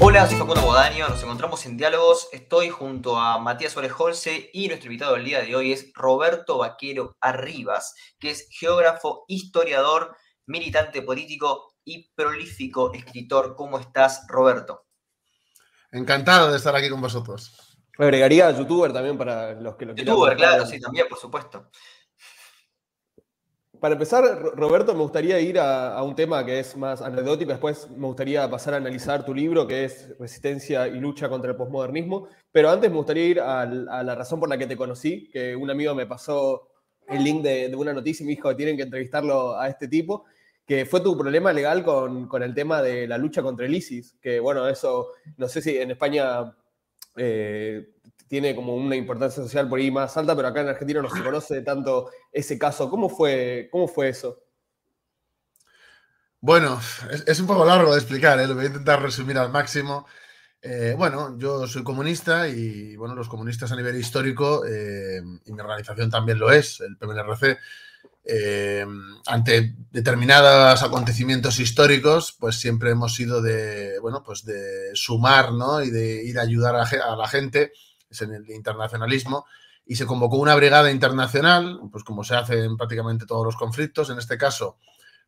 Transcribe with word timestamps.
Hola, 0.00 0.28
soy 0.28 0.38
Facundo 0.38 0.62
Bodaño, 0.62 1.08
nos 1.08 1.20
encontramos 1.24 1.66
en 1.66 1.76
Diálogos. 1.76 2.28
Estoy 2.32 2.68
junto 2.68 3.16
a 3.16 3.38
Matías 3.40 3.76
Orejolce 3.76 4.48
y 4.52 4.68
nuestro 4.68 4.86
invitado 4.86 5.14
del 5.14 5.24
día 5.24 5.40
de 5.40 5.56
hoy 5.56 5.72
es 5.72 5.92
Roberto 5.92 6.56
Vaquero 6.58 7.16
Arribas, 7.20 7.96
que 8.20 8.30
es 8.30 8.46
geógrafo, 8.48 9.24
historiador, 9.26 10.16
militante 10.46 11.02
político 11.02 11.74
y 11.84 12.12
prolífico 12.14 12.92
escritor. 12.94 13.56
¿Cómo 13.56 13.80
estás, 13.80 14.24
Roberto? 14.28 14.86
Encantado 15.90 16.52
de 16.52 16.58
estar 16.58 16.76
aquí 16.76 16.88
con 16.88 17.00
vosotros. 17.00 17.76
Me 17.98 18.04
agregaría 18.04 18.52
youtuber 18.52 18.92
también 18.92 19.18
para 19.18 19.54
los 19.54 19.74
que 19.74 19.84
lo 19.84 19.94
quieran. 19.94 20.14
Youtuber, 20.14 20.36
claro, 20.36 20.64
sí, 20.64 20.78
también, 20.78 21.08
por 21.08 21.18
supuesto. 21.18 21.70
Para 23.80 23.94
empezar, 23.94 24.24
Roberto, 24.56 24.92
me 24.92 25.02
gustaría 25.02 25.38
ir 25.38 25.56
a, 25.60 26.02
un 26.02 26.16
tema 26.16 26.44
que 26.44 26.58
es 26.58 26.76
más 26.76 27.00
anecdótico. 27.00 27.52
Después 27.52 27.88
me 27.90 28.06
gustaría 28.06 28.50
pasar 28.50 28.74
a 28.74 28.78
analizar 28.78 29.24
tu 29.24 29.32
libro, 29.32 29.68
que 29.68 29.84
es 29.84 30.18
Resistencia 30.18 30.88
y 30.88 30.98
lucha 30.98 31.28
contra 31.28 31.52
el 31.52 31.56
posmodernismo. 31.56 32.26
Pero 32.50 32.70
antes 32.70 32.90
me 32.90 32.96
gustaría 32.96 33.26
ir 33.26 33.40
a, 33.40 33.64
la 33.66 34.14
razón 34.16 34.40
por 34.40 34.48
la 34.48 34.58
que 34.58 34.66
te 34.66 34.76
conocí, 34.76 35.28
que 35.30 35.54
un 35.54 35.70
amigo 35.70 35.94
me 35.94 36.06
pasó 36.06 36.70
el 37.06 37.22
link 37.22 37.42
de, 37.42 37.72
una 37.76 37.92
noticia 37.92 38.24
y 38.24 38.26
me 38.26 38.30
dijo 38.30 38.48
que 38.48 38.56
tienen 38.56 38.76
que 38.76 38.82
entrevistarlo 38.82 39.56
a 39.56 39.68
este 39.68 39.86
tipo, 39.86 40.24
que 40.66 40.84
fue 40.84 41.00
tu 41.00 41.16
problema 41.16 41.52
legal 41.52 41.84
con, 41.84 42.28
el 42.42 42.54
tema 42.54 42.82
de 42.82 43.06
la 43.06 43.16
lucha 43.16 43.42
contra 43.42 43.64
el 43.64 43.74
ISIS. 43.76 44.16
Que 44.20 44.40
bueno, 44.40 44.68
eso, 44.68 45.12
no 45.36 45.46
sé 45.46 45.62
si 45.62 45.78
en 45.78 45.92
España 45.92 46.52
eh, 47.16 47.90
tiene 48.28 48.54
como 48.54 48.74
una 48.74 48.94
importancia 48.94 49.42
social 49.42 49.68
por 49.68 49.78
ahí 49.78 49.90
más 49.90 50.16
alta, 50.16 50.36
pero 50.36 50.48
acá 50.48 50.60
en 50.60 50.68
Argentina 50.68 51.02
no 51.02 51.10
se 51.10 51.22
conoce 51.22 51.62
tanto 51.62 52.10
ese 52.30 52.58
caso. 52.58 52.88
¿Cómo 52.90 53.08
fue, 53.08 53.68
cómo 53.72 53.88
fue 53.88 54.10
eso? 54.10 54.44
Bueno, 56.40 56.80
es, 57.26 57.40
un 57.40 57.46
poco 57.46 57.64
largo 57.64 57.92
de 57.92 57.98
explicar, 57.98 58.38
¿eh? 58.38 58.46
lo 58.46 58.54
voy 58.54 58.64
a 58.64 58.68
intentar 58.68 59.02
resumir 59.02 59.38
al 59.38 59.50
máximo. 59.50 60.06
Eh, 60.60 60.94
bueno, 60.96 61.36
yo 61.38 61.66
soy 61.66 61.82
comunista 61.82 62.48
y 62.48 62.96
bueno, 62.96 63.14
los 63.14 63.28
comunistas 63.28 63.72
a 63.72 63.76
nivel 63.76 63.96
histórico, 63.96 64.64
eh, 64.66 65.20
y 65.46 65.52
mi 65.52 65.60
organización 65.60 66.10
también 66.10 66.38
lo 66.38 66.52
es, 66.52 66.80
el 66.80 66.96
PMNRC, 66.96 67.58
ante 69.26 69.74
determinados 69.90 70.82
acontecimientos 70.82 71.58
históricos, 71.60 72.36
pues 72.38 72.56
siempre 72.56 72.90
hemos 72.90 73.14
sido 73.14 73.40
de, 73.40 73.98
bueno, 74.00 74.22
pues 74.22 74.44
de 74.44 74.90
sumar, 74.94 75.52
¿no? 75.52 75.82
Y 75.82 75.90
de 75.90 76.22
ir 76.24 76.38
a 76.38 76.42
ayudar 76.42 76.76
a 76.76 77.16
la 77.16 77.26
gente 77.26 77.72
es 78.10 78.22
en 78.22 78.34
el 78.34 78.50
internacionalismo, 78.50 79.46
y 79.84 79.96
se 79.96 80.06
convocó 80.06 80.36
una 80.36 80.54
brigada 80.54 80.90
internacional, 80.90 81.80
pues 81.90 82.04
como 82.04 82.22
se 82.22 82.36
hace 82.36 82.64
en 82.64 82.76
prácticamente 82.76 83.26
todos 83.26 83.44
los 83.44 83.56
conflictos, 83.56 84.10
en 84.10 84.18
este 84.18 84.36
caso 84.36 84.76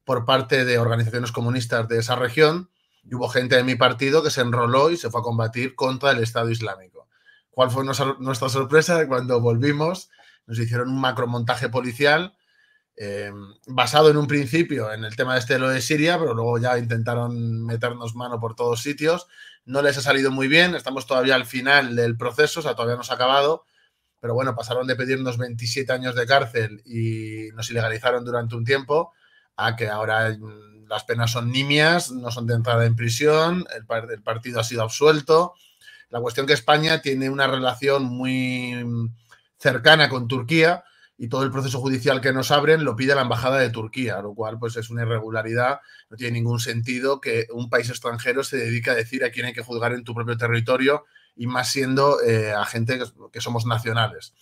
por 0.05 0.25
parte 0.25 0.65
de 0.65 0.79
organizaciones 0.79 1.33
comunistas 1.33 1.89
de 1.89 1.99
esa 1.99 2.17
región, 2.17 2.71
y 3.05 3.15
hubo 3.15 3.29
gente 3.29 3.57
de 3.57 3.65
mi 3.65 3.75
partido 3.75 4.23
que 4.23 4.31
se 4.31 4.43
enroló 4.43 4.91
y 4.91 4.97
se 4.97 5.11
fue 5.11 5.21
a 5.21 5.25
combatir 5.25 5.75
contra 5.75 6.11
el 6.11 6.23
Estado 6.23 6.51
Islámico. 6.51 7.09
¿Cuál 7.51 7.71
fue 7.71 7.85
nuestra, 7.85 8.49
sorpresa? 8.49 9.07
Cuando 9.09 9.41
volvimos, 9.41 10.11
nos 10.47 10.59
hicieron 10.59 10.91
un 10.91 11.01
macromontaje 11.01 11.69
policial 11.69 12.37
eh, 12.97 13.33
basado 13.67 14.11
en 14.11 14.17
un 14.17 14.27
principio 14.27 14.93
en 14.93 15.05
el 15.05 15.17
tema 15.17 15.35
de 15.35 15.41
este 15.41 15.59
lo 15.59 15.69
de 15.69 15.81
Siria, 15.81 16.19
pero 16.19 16.35
luego 16.35 16.59
ya 16.59 16.79
intentaron 16.79 17.65
meternos 17.65 18.15
mano 18.15 18.39
por 18.39 18.55
todos 18.55 18.83
sitios 18.83 19.27
no 19.65 19.83
les 19.83 19.99
ha 19.99 20.03
salido 20.03 20.31
muy 20.31 20.49
bien, 20.49 20.75
estamos 20.75 21.07
todavía 21.07 21.35
al 21.35 21.47
final 21.47 21.95
del 21.97 22.17
proceso, 22.17 22.61
o 22.61 22.63
sea, 22.63 22.75
todavía 22.75 22.97
no 22.97 23.03
se 23.03 23.13
ha 23.13 23.17
acabado, 23.17 23.65
pero 24.21 24.35
bueno, 24.35 24.55
pasaron 24.55 24.87
de 24.87 24.97
pedirnos 24.97 25.39
27 25.39 25.93
años 25.93 26.15
de 26.15 26.27
cárcel 26.27 26.83
y 26.85 27.49
nos 27.55 27.71
ilegalizaron 27.71 28.25
durante 28.25 28.57
un 28.57 28.65
tiempo 28.65 29.13
a 29.57 29.77
que 29.77 29.89
ahora 29.89 30.31
mm, 30.31 30.87
las 30.89 31.05
penas 31.05 31.31
son 31.31 31.51
nimias, 31.51 32.11
no 32.11 32.31
son 32.31 32.47
de 32.47 32.55
entrada 32.55 32.85
en 32.85 32.97
prisión, 32.97 33.65
el, 33.75 34.11
el 34.11 34.23
partido 34.23 34.61
ha 34.61 34.65
sido 34.65 34.83
absuelto. 34.83 35.55
La 36.09 36.21
cuestión 36.21 36.47
que 36.47 36.53
España 36.53 37.01
tiene 37.01 37.31
una 37.31 37.47
relación 37.47 38.05
muy 38.05 38.75
mm, 38.85 39.15
cercana 39.59 40.09
con 40.09 40.29
Turquía, 40.29 40.85
y 41.23 41.29
todo 41.29 41.43
el 41.43 41.51
proceso 41.51 41.79
judicial 41.81 42.23
que 42.23 42.33
nos 42.33 42.51
abren 42.51 42.83
lo 42.83 42.97
pide 42.97 43.15
la 43.15 43.21
embajada 43.21 43.59
de 43.59 43.69
Turquía, 43.69 44.23
lo 44.23 44.33
cual 44.35 44.59
pues 44.59 44.79
es 44.79 44.89
una 44.89 45.03
irregularidad, 45.03 45.81
no 46.09 46.17
tiene 46.17 46.33
ningún 46.33 46.61
sentido 46.61 47.21
que 47.21 47.47
un 47.53 47.69
país 47.69 47.91
extranjero 47.91 48.43
se 48.43 48.57
dedique 48.57 48.89
a 48.89 48.95
decir 48.95 49.23
a 49.23 49.31
quién 49.31 49.45
hay 49.45 49.53
que 49.53 49.63
juzgar 49.63 49.93
en 49.93 50.03
tu 50.03 50.15
propio 50.15 50.39
territorio 50.39 51.05
y 51.37 51.47
más 51.47 51.71
siendo 51.71 52.23
eh, 52.23 52.55
a 52.55 52.65
gente 52.65 52.99
que, 53.33 53.41
somos 53.43 53.67
nacionales. 53.67 54.33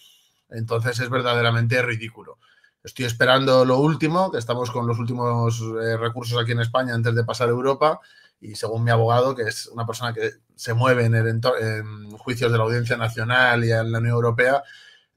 Entonces 0.51 1.01
es 1.01 1.11
verdaderamente 1.11 1.83
ridículo. 1.83 2.39
Estoy 2.85 3.07
esperando 3.07 3.65
lo 3.65 3.79
último, 3.79 4.31
que 4.31 4.39
estamos 4.39 4.71
con 4.71 4.87
los 4.87 5.01
últimos 5.01 5.61
eh, 5.83 5.97
recursos 5.97 6.41
aquí 6.41 6.53
en 6.53 6.61
España 6.61 6.95
antes 6.95 7.13
de 7.13 7.25
pasar 7.25 7.49
a 7.49 7.51
Europa 7.51 7.99
y 8.41 8.55
según 8.55 8.85
mi 8.85 8.93
abogado, 8.93 9.35
que 9.35 9.43
es 9.43 9.67
una 9.67 9.85
persona 9.85 10.15
que 10.15 10.31
se 10.55 10.75
mueve 10.75 11.07
en, 11.07 12.13
juicios 12.19 12.53
de 12.53 12.57
la 12.57 12.63
Audiencia 12.63 12.97
Nacional 12.97 13.65
y 13.65 13.73
en 13.73 13.91
la 13.91 13.99
Unión 13.99 14.15
Europea, 14.15 14.63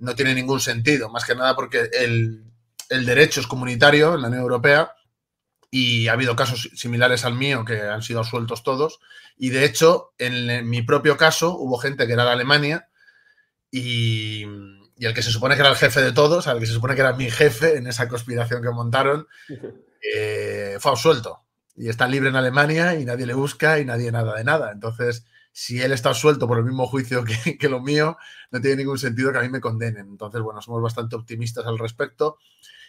no 0.02 0.16
tiene 0.16 0.34
ningún 0.34 0.60
sentido, 0.60 1.10
más 1.10 1.26
que 1.26 1.36
nada 1.36 1.56
porque 1.56 1.90
el, 1.94 2.44
derecho 2.90 3.40
es 3.40 3.48
comunitario 3.48 4.16
en 4.16 4.22
la 4.22 4.28
Unión 4.28 4.42
Europea 4.42 4.94
y 5.70 6.08
ha 6.08 6.14
habido 6.14 6.36
casos 6.36 6.70
similares 6.76 7.24
al 7.24 7.36
mío 7.36 7.64
que 7.64 7.80
han 7.82 8.02
sido 8.02 8.20
absueltos 8.20 8.64
todos. 8.64 9.00
Y 9.38 9.50
de 9.50 9.64
hecho, 9.64 10.14
en, 10.18 10.68
mi 10.68 10.82
propio 10.82 11.16
caso 11.16 11.56
hubo 11.56 11.78
gente 11.78 12.08
que 12.08 12.14
era 12.14 12.26
de 12.26 12.32
Alemania 12.32 12.90
y, 13.70 14.44
el 14.98 15.14
que 15.14 15.22
se 15.22 15.32
supone 15.32 15.56
que 15.56 15.62
era 15.62 15.70
el 15.70 15.78
jefe 15.78 16.02
de 16.02 16.12
todos, 16.12 16.48
el 16.48 16.60
que 16.60 16.66
se 16.66 16.74
supone 16.74 16.96
que 16.96 17.02
era 17.02 17.14
mi 17.14 17.30
jefe 17.30 17.78
en 17.78 17.88
esa 17.88 18.08
conspiración 18.08 18.62
que 18.62 18.70
montaron, 18.72 19.28
eh, 20.16 20.78
fue 20.80 20.92
absuelto. 20.92 21.44
Y 21.76 21.90
está 21.90 22.08
libre 22.08 22.30
en 22.30 22.36
Alemania 22.36 22.96
y 22.96 23.06
nadie 23.06 23.26
le 23.26 23.34
busca 23.34 23.80
y 23.80 23.86
nadie 23.86 24.12
nada 24.12 24.36
de 24.36 24.44
nada. 24.44 24.72
Entonces, 24.72 25.26
si 25.52 25.82
él 25.82 25.92
está 25.92 26.14
suelto 26.14 26.48
por 26.48 26.58
el 26.58 26.64
mismo 26.64 26.88
juicio 26.88 27.24
que, 27.60 27.70
lo 27.70 27.82
mío, 27.82 28.18
no 28.52 28.62
tiene 28.62 28.78
ningún 28.78 28.98
sentido 28.98 29.32
que 29.32 29.40
a 29.40 29.42
mí 29.42 29.50
me 29.50 29.62
condenen. 29.62 30.08
Entonces, 30.08 30.42
bueno, 30.42 30.62
somos 30.62 30.82
bastante 30.82 31.16
optimistas 31.16 31.66
al 31.66 31.78
respecto. 31.78 32.38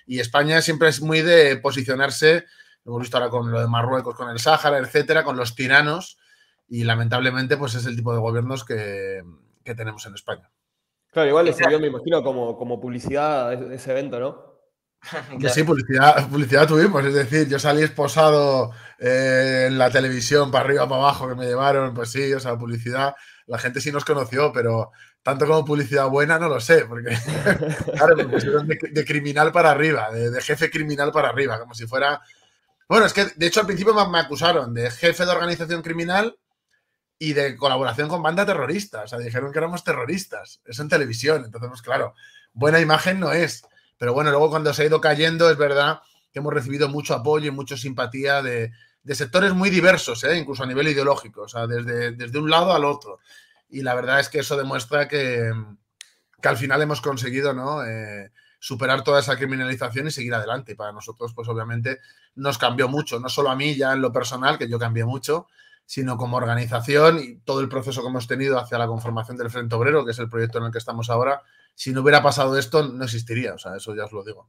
Y 0.07 0.21
España 0.21 0.61
siempre 0.63 0.89
es 0.89 1.01
muy 1.01 1.23
de 1.23 1.57
posicionarse, 1.57 2.45
lo 2.85 2.93
hemos 2.93 3.03
visto 3.03 3.17
ahora 3.17 3.31
con 3.31 3.51
lo 3.51 3.61
de 3.61 3.69
Marruecos, 3.69 4.17
con 4.17 4.29
el 4.31 4.41
Sáhara, 4.41 4.79
etcétera, 4.79 5.23
con 5.23 5.37
los 5.37 5.55
tiranos. 5.55 6.19
Y 6.69 6.85
lamentablemente, 6.85 7.57
pues 7.57 7.75
es 7.75 7.87
el 7.87 7.97
tipo 7.97 8.13
de 8.13 8.21
gobiernos 8.21 8.65
que, 8.65 9.23
tenemos 9.65 10.05
en 10.07 10.15
España. 10.15 10.51
Claro, 11.13 11.29
igual 11.29 11.45
le 11.45 11.53
sirvió, 11.53 11.79
me 11.79 11.87
imagino, 11.87 12.23
como, 12.23 12.57
como 12.57 12.81
publicidad 12.81 13.53
ese 13.73 13.93
evento, 13.93 14.19
¿no? 14.19 14.52
Que 15.41 15.49
sí, 15.49 15.65
publicidad, 15.65 16.29
publicidad 16.29 16.67
tuvimos, 16.67 17.05
es 17.05 17.15
decir, 17.15 17.49
yo 17.49 17.59
salí 17.59 17.83
esposado 17.83 18.73
eh, 18.99 19.67
en 19.69 19.79
la 19.79 19.91
televisión 19.91 20.51
para 20.51 20.65
arriba, 20.65 20.89
para 20.89 21.01
abajo, 21.01 21.29
que 21.29 21.35
me 21.35 21.47
llevaron, 21.47 21.95
pues 21.95 22.11
sí, 22.11 22.33
o 22.33 22.41
sea, 22.41 22.57
publicidad, 22.57 23.15
la 23.47 23.59
gente 23.59 23.81
sí 23.81 23.91
nos 23.91 24.05
conoció, 24.05 24.53
pero 24.53 24.93
tanto 25.23 25.47
como 25.47 25.65
publicidad 25.65 26.09
buena 26.09 26.39
no 26.39 26.49
lo 26.49 26.61
sé, 26.61 26.85
porque, 26.87 27.17
claro, 27.97 28.17
me 28.17 28.27
pusieron 28.27 28.67
de, 28.67 29.05
criminal 29.05 29.53
para 29.53 29.71
arriba, 29.71 30.11
de, 30.11 30.41
jefe 30.41 30.71
criminal 30.71 31.13
para 31.13 31.29
arriba, 31.29 31.59
como 31.59 31.75
si 31.75 31.87
fuera... 31.87 32.21
Bueno, 32.89 33.07
es 33.07 33.13
que 33.13 33.25
de 33.37 33.47
hecho 33.47 33.61
al 33.61 33.67
principio 33.67 33.95
me, 33.95 34.19
acusaron 34.19 34.75
de 34.75 34.91
jefe 34.91 35.25
de 35.25 35.31
organización 35.31 35.83
criminal 35.83 36.37
y 37.19 37.33
de 37.33 37.57
colaboración 37.57 38.09
con 38.09 38.23
banda 38.23 38.45
terrorista, 38.45 39.03
o 39.03 39.07
sea, 39.07 39.19
dijeron 39.19 39.53
que 39.53 39.59
éramos 39.59 39.85
terroristas, 39.85 40.61
eso 40.65 40.83
en 40.83 40.89
televisión, 40.89 41.45
entonces, 41.45 41.71
pues 41.71 41.83
claro, 41.83 42.15
buena 42.53 42.81
imagen 42.81 43.21
no 43.21 43.33
es. 43.33 43.63
Pero 44.03 44.15
bueno, 44.15 44.31
luego 44.31 44.51
cuando 44.51 44.75
se 44.75 44.83
ha 44.83 44.87
ido 44.87 45.01
cayendo, 45.01 45.49
es 45.49 45.57
verdad 45.57 46.03
que 46.33 46.41
hemos 46.41 46.53
recibido 46.53 46.89
mucho 46.89 47.15
apoyo 47.15 47.47
y 47.47 47.51
mucha 47.53 47.77
simpatía 47.77 48.43
de, 48.43 48.73
sectores 49.11 49.55
muy 49.55 49.71
diversos, 49.71 50.25
¿eh? 50.25 50.37
incluso 50.37 50.65
a 50.65 50.67
nivel 50.67 50.89
ideológico, 50.89 51.43
o 51.43 51.49
sea, 51.49 51.69
desde, 51.69 52.11
desde 52.11 52.39
un 52.41 52.51
lado 52.51 52.73
al 52.73 52.85
otro. 52.85 53.21
Y 53.69 53.83
la 53.83 53.95
verdad 53.95 54.19
es 54.19 54.29
que 54.29 54.41
eso 54.41 54.57
demuestra 54.57 55.07
que, 55.07 55.53
al 56.43 56.57
final 56.57 56.83
hemos 56.83 57.01
conseguido 57.01 57.53
¿no? 57.53 57.85
Eh, 57.85 58.33
superar 58.59 59.05
toda 59.05 59.21
esa 59.21 59.37
criminalización 59.37 60.09
y 60.09 60.11
seguir 60.11 60.35
adelante. 60.35 60.73
Y 60.73 60.75
para 60.75 60.91
nosotros, 60.91 61.33
pues 61.33 61.47
obviamente 61.47 62.01
nos 62.35 62.59
cambió 62.59 62.89
mucho, 62.89 63.21
no 63.21 63.29
solo 63.29 63.51
a 63.51 63.55
mí 63.55 63.77
ya 63.77 63.93
en 63.93 64.03
lo 64.03 64.13
personal, 64.13 64.59
que 64.59 64.69
yo 64.69 64.81
cambié 64.81 65.05
mucho, 65.05 65.47
sino 65.87 66.17
como 66.17 66.37
organización 66.37 67.19
y 67.19 67.39
todo 67.41 67.61
el 67.61 67.69
proceso 67.69 68.03
que 68.03 68.09
hemos 68.09 68.27
tenido 68.27 68.59
hacia 68.59 68.79
la 68.79 68.87
conformación 68.87 69.37
del 69.37 69.51
Frente 69.51 69.75
Obrero, 69.75 70.05
que 70.05 70.13
es 70.13 70.19
el 70.19 70.29
proyecto 70.29 70.59
en 70.59 70.65
el 70.65 70.73
que 70.73 70.79
estamos 70.79 71.11
ahora, 71.11 71.43
si 71.75 71.93
no 71.93 72.03
hubiera 72.03 72.23
pasado 72.23 72.59
esto, 72.59 72.89
no 72.89 73.05
existiría. 73.05 73.55
O 73.55 73.59
sea, 73.59 73.77
eso 73.77 73.95
ya 73.95 74.05
os 74.05 74.13
lo 74.13 74.25
digo. 74.25 74.49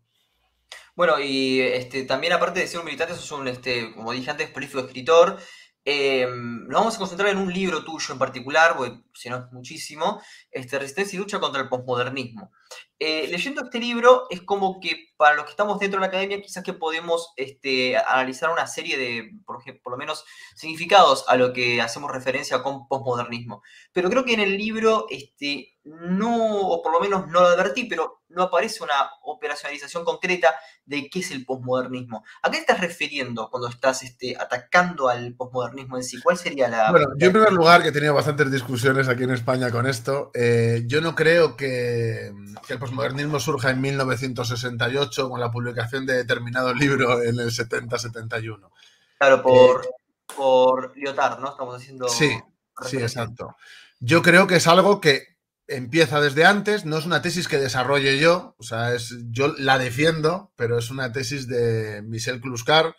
Bueno, 0.95 1.19
y 1.19 1.59
este, 1.62 2.03
también 2.03 2.33
aparte 2.33 2.59
de 2.59 2.68
ser 2.68 2.80
un 2.80 2.85
militante, 2.85 3.15
sos 3.15 3.31
un, 3.31 3.47
este, 3.47 3.94
como 3.95 4.12
dije 4.12 4.30
antes, 4.30 4.50
prolífico 4.50 4.81
escritor. 4.81 5.38
Eh, 5.85 6.27
nos 6.30 6.80
vamos 6.80 6.95
a 6.95 7.00
concentrar 7.00 7.30
en 7.30 7.38
un 7.38 7.51
libro 7.51 7.83
tuyo 7.83 8.13
en 8.13 8.19
particular, 8.19 8.77
porque 8.77 9.01
si 9.13 9.30
no 9.30 9.38
es 9.38 9.51
muchísimo, 9.51 10.21
este, 10.51 10.80
Resistencia 10.80 11.18
y 11.18 11.19
lucha 11.19 11.39
contra 11.39 11.62
el 11.62 11.69
posmodernismo. 11.69 12.51
Eh, 13.00 13.28
leyendo 13.28 13.64
este 13.64 13.80
libro 13.80 14.28
es 14.30 14.42
como 14.42 14.80
que 14.80 15.08
para 15.18 15.36
los 15.36 15.46
que 15.46 15.52
estamos 15.52 15.80
dentro 15.80 16.00
de 16.00 16.02
la 16.02 16.08
academia 16.08 16.42
quizás 16.42 16.64
que 16.64 16.74
podemos 16.74 17.34
este, 17.36 17.98
analizar 17.98 18.50
una 18.50 18.68
serie 18.68 18.98
de, 18.98 19.31
por, 19.46 19.64
por, 19.81 19.92
lo 19.92 19.98
menos, 19.98 20.24
significados 20.56 21.25
a 21.28 21.36
lo 21.36 21.54
que 21.54 21.81
hacemos 21.81 22.12
referencia 22.12 22.64
con 22.64 22.88
postmodernismo. 22.88 23.62
Pero 23.92 24.10
creo 24.10 24.24
que 24.24 24.34
en 24.34 24.40
el 24.40 24.58
libro 24.58 25.08
este, 25.10 25.74
no, 25.84 26.62
o 26.62 26.81
por 26.81 26.94
lo 26.94 27.02
menos 27.02 27.28
no 27.28 27.42
lo 27.42 27.48
advertí, 27.48 27.86
pero 27.86 28.22
no 28.30 28.44
aparece 28.44 28.84
una 28.84 29.12
operacionalización 29.24 30.04
concreta 30.06 30.56
de 30.86 31.10
qué 31.10 31.19
es 31.19 31.31
el 31.31 31.46
posmodernismo. 31.46 32.24
¿A 32.42 32.50
qué 32.50 32.58
estás 32.58 32.80
refiriendo 32.80 33.50
cuando 33.50 33.68
estás 33.68 34.02
este, 34.04 34.36
atacando 34.38 35.10
al 35.10 35.36
posmodernismo 35.36 35.98
en 35.98 36.04
sí? 36.04 36.19
¿Cuál 36.22 36.38
sería 36.38 36.68
la... 36.68 36.90
Bueno, 36.90 37.08
yo 37.18 37.28
en 37.28 37.34
primer 37.34 37.52
lugar, 37.52 37.84
que 37.84 37.90
he 37.90 37.92
tenido 37.92 38.14
bastantes 38.14 38.52
discusiones 38.52 39.08
aquí 39.08 39.24
en 39.24 39.31
España 39.31 39.72
con 39.72 39.86
esto, 39.86 40.31
eh, 40.34 40.84
yo 40.88 41.02
no 41.02 41.16
creo 41.16 41.56
que, 41.56 42.31
que 42.65 42.74
el 42.74 42.80
posmodernismo 42.80 43.39
surja 43.39 43.69
en 43.71 43.81
1968 43.81 45.30
con 45.30 45.39
la 45.39 45.51
publicación 45.51 46.06
de 46.06 46.15
determinado 46.15 46.74
libro 46.74 47.21
en 47.21 47.39
el 47.39 47.51
70-71. 47.51 48.69
Claro, 49.18 49.42
por, 49.42 49.86
eh, 49.86 49.89
por 50.36 50.98
Lyotard, 50.98 51.39
¿no? 51.39 51.50
Estamos 51.50 51.75
haciendo... 51.75 52.07
Sí, 52.07 52.39
sí, 52.86 52.98
exacto. 52.98 53.56
Yo 54.00 54.21
creo 54.21 54.48
que 54.48 54.56
es 54.56 54.68
algo 54.68 55.00
que 55.00 55.33
empieza 55.68 56.19
desde 56.19 56.45
antes, 56.45 56.86
no 56.86 56.98
es 56.98 57.06
una 57.06 57.21
tesis 57.21 57.48
que 57.48 57.57
desarrolle 57.57 58.19
yo, 58.19 58.56
o 58.57 58.63
sea, 58.63 58.94
es, 58.94 59.16
yo 59.30 59.54
la 59.57 59.77
defiendo, 59.77 60.51
pero 60.56 60.77
es 60.77 60.89
una 60.89 61.12
tesis 61.12 61.48
de 61.48 62.01
Michel 62.01 62.42
Kluskar 62.42 62.95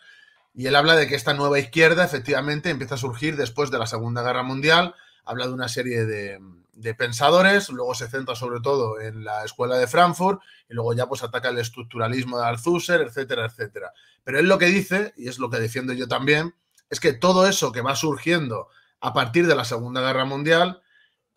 y 0.53 0.67
él 0.67 0.75
habla 0.75 0.95
de 0.95 1.07
que 1.07 1.15
esta 1.15 1.33
nueva 1.33 1.59
izquierda 1.59 2.03
efectivamente 2.03 2.69
empieza 2.69 2.95
a 2.95 2.99
surgir 2.99 3.35
después 3.35 3.71
de 3.71 3.77
la 3.77 3.87
Segunda 3.87 4.23
Guerra 4.23 4.43
Mundial, 4.43 4.95
habla 5.25 5.47
de 5.47 5.53
una 5.53 5.67
serie 5.67 6.05
de, 6.05 6.39
de 6.75 6.93
pensadores, 6.93 7.69
luego 7.69 7.95
se 7.95 8.07
centra 8.07 8.35
sobre 8.35 8.59
todo 8.59 8.99
en 8.99 9.23
la 9.23 9.43
Escuela 9.45 9.77
de 9.77 9.87
Frankfurt 9.87 10.41
y 10.69 10.73
luego 10.73 10.93
ya 10.93 11.07
pues 11.07 11.23
ataca 11.23 11.49
el 11.49 11.57
estructuralismo 11.57 12.37
de 12.37 12.45
Althusser, 12.45 13.01
etcétera, 13.01 13.45
etcétera. 13.45 13.93
Pero 14.23 14.39
él 14.39 14.47
lo 14.47 14.57
que 14.57 14.67
dice, 14.67 15.13
y 15.17 15.29
es 15.29 15.39
lo 15.39 15.49
que 15.49 15.59
defiendo 15.59 15.93
yo 15.93 16.07
también, 16.07 16.53
es 16.89 16.99
que 16.99 17.13
todo 17.13 17.47
eso 17.47 17.71
que 17.71 17.81
va 17.81 17.95
surgiendo 17.95 18.67
a 18.99 19.13
partir 19.13 19.47
de 19.47 19.55
la 19.55 19.65
Segunda 19.65 20.01
Guerra 20.01 20.25
Mundial, 20.25 20.81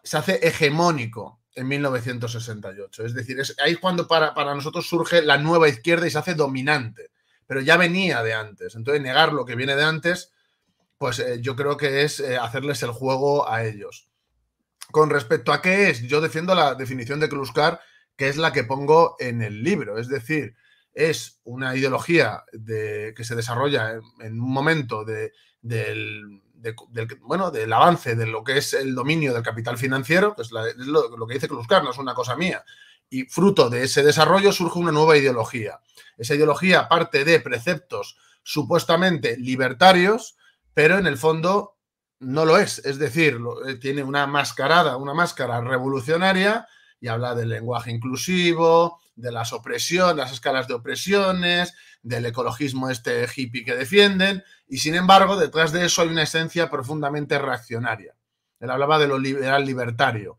se 0.02 0.16
hace 0.16 0.46
hegemónico 0.46 1.40
en 1.54 1.68
1968. 1.68 3.04
Es 3.04 3.14
decir, 3.14 3.38
es 3.40 3.54
ahí 3.62 3.76
cuando 3.76 4.06
para, 4.08 4.34
para, 4.34 4.54
nosotros 4.54 4.88
surge 4.88 5.22
la 5.22 5.38
nueva 5.38 5.68
izquierda 5.68 6.06
y 6.06 6.10
se 6.10 6.18
hace 6.18 6.34
dominante, 6.34 7.10
pero 7.46 7.60
ya 7.60 7.76
venía 7.76 8.22
de 8.22 8.34
antes. 8.34 8.74
Entonces, 8.74 9.02
negar 9.02 9.32
lo 9.32 9.44
que 9.44 9.54
viene 9.54 9.76
de 9.76 9.84
antes, 9.84 10.32
pues 10.98 11.18
eh, 11.20 11.38
yo 11.40 11.56
creo 11.56 11.76
que 11.76 12.02
es 12.02 12.20
eh, 12.20 12.36
hacerles 12.36 12.82
el 12.82 12.90
juego 12.90 13.48
a 13.48 13.64
ellos. 13.64 14.07
Con 14.90 15.10
respecto 15.10 15.52
a 15.52 15.60
qué 15.60 15.90
es, 15.90 16.02
yo 16.02 16.20
defiendo 16.20 16.54
la 16.54 16.74
definición 16.74 17.20
de 17.20 17.28
Kluskar, 17.28 17.80
que 18.16 18.28
es 18.28 18.36
la 18.36 18.52
que 18.52 18.64
pongo 18.64 19.16
en 19.18 19.42
el 19.42 19.62
libro. 19.62 19.98
Es 19.98 20.08
decir, 20.08 20.56
es 20.92 21.40
una 21.44 21.76
ideología 21.76 22.44
de, 22.52 23.14
que 23.16 23.24
se 23.24 23.36
desarrolla 23.36 24.00
en, 24.20 24.40
un 24.40 24.50
momento 24.50 25.04
de, 25.04 25.32
del, 25.62 26.42
bueno, 27.20 27.52
del 27.52 27.72
avance 27.72 28.16
de 28.16 28.26
lo 28.26 28.42
que 28.42 28.58
es 28.58 28.74
el 28.74 28.94
dominio 28.94 29.32
del 29.32 29.44
capital 29.44 29.78
financiero, 29.78 30.34
que 30.34 30.42
es, 30.42 30.50
lo, 30.50 31.26
que 31.26 31.34
dice 31.34 31.48
Kluskar, 31.48 31.84
no 31.84 31.92
es 31.92 31.98
una 31.98 32.14
cosa 32.14 32.34
mía. 32.34 32.64
Y 33.08 33.24
fruto 33.24 33.70
de 33.70 33.84
ese 33.84 34.02
desarrollo 34.02 34.52
surge 34.52 34.80
una 34.80 34.92
nueva 34.92 35.16
ideología. 35.16 35.80
Esa 36.16 36.34
ideología 36.34 36.88
parte 36.88 37.24
de 37.24 37.38
preceptos 37.38 38.18
supuestamente 38.42 39.36
libertarios, 39.36 40.36
pero 40.74 40.98
en 40.98 41.06
el 41.06 41.16
fondo 41.16 41.77
no 42.20 42.44
lo 42.44 42.58
es. 42.58 42.80
Es 42.80 42.98
decir, 42.98 43.38
eh, 43.66 43.74
tiene 43.76 44.02
una 44.02 44.26
mascarada, 44.26 44.96
una 44.96 45.14
máscara 45.14 45.60
revolucionaria 45.60 46.66
y 47.00 47.08
habla 47.08 47.34
del 47.34 47.48
lenguaje 47.48 47.90
inclusivo, 47.90 49.00
de 49.14 49.32
las 49.32 49.52
opresiones, 49.52 50.16
las 50.16 50.32
escalas 50.32 50.68
de 50.68 50.74
opresiones, 50.74 51.74
del 52.02 52.26
ecologismo 52.26 52.90
este 52.90 53.26
hippie 53.34 53.64
que 53.64 53.74
defienden, 53.74 54.44
y 54.68 54.78
sin 54.78 54.94
embargo, 54.94 55.36
detrás 55.36 55.72
de 55.72 55.84
eso 55.84 56.02
hay 56.02 56.08
una 56.08 56.22
esencia 56.22 56.70
profundamente 56.70 57.38
reaccionaria. 57.38 58.14
Él 58.60 58.70
hablaba 58.70 58.98
de 58.98 59.08
lo 59.08 59.18
liberal 59.18 59.64
libertario. 59.64 60.38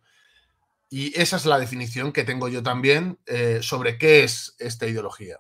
Y 0.90 1.20
esa 1.20 1.38
es 1.38 1.46
la 1.46 1.60
definición 1.60 2.12
que 2.12 2.24
tengo 2.24 2.48
yo 2.48 2.64
también 2.64 3.20
eh, 3.26 3.60
sobre 3.62 3.98
qué 3.98 4.24
es 4.24 4.56
esta 4.60 4.88
ideología. 4.88 5.38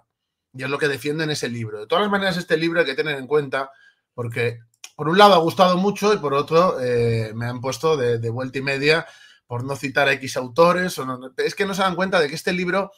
Y 0.54 0.64
es 0.64 0.70
lo 0.70 0.78
que 0.78 0.88
defiendo 0.88 1.24
en 1.24 1.32
ese 1.32 1.50
libro. 1.50 1.80
De 1.80 1.88
todas 1.88 2.10
maneras, 2.10 2.38
este 2.38 2.58
libro 2.58 2.80
hay 2.80 2.86
que 2.86 2.96
tener 2.96 3.18
en 3.18 3.28
cuenta 3.28 3.72
porque, 4.14 4.60
por 5.00 5.07
un 5.07 5.18
lado, 5.18 5.34
ha 5.34 5.38
gustado 5.38 5.78
mucho 5.78 6.13
y 6.13 6.18
por 6.18 6.34
otro, 6.34 6.78
eh, 6.81 7.31
me 7.34 7.46
han 7.46 7.62
puesto 7.62 7.96
de, 7.96 8.30
vuelta 8.30 8.57
y 8.57 8.62
media 8.62 9.07
por 9.48 9.63
no 9.63 9.78
citar 9.78 10.10
a 10.10 10.12
X 10.12 10.36
autores. 10.36 11.00
O 11.00 11.06
no, 11.06 11.31
es 11.38 11.56
que 11.56 11.66
no 11.66 11.74
se 11.74 11.84
dan 11.84 11.96
cuenta 11.96 12.19
de 12.19 12.28
que 12.28 12.36
este 12.36 12.51
libro 12.51 12.92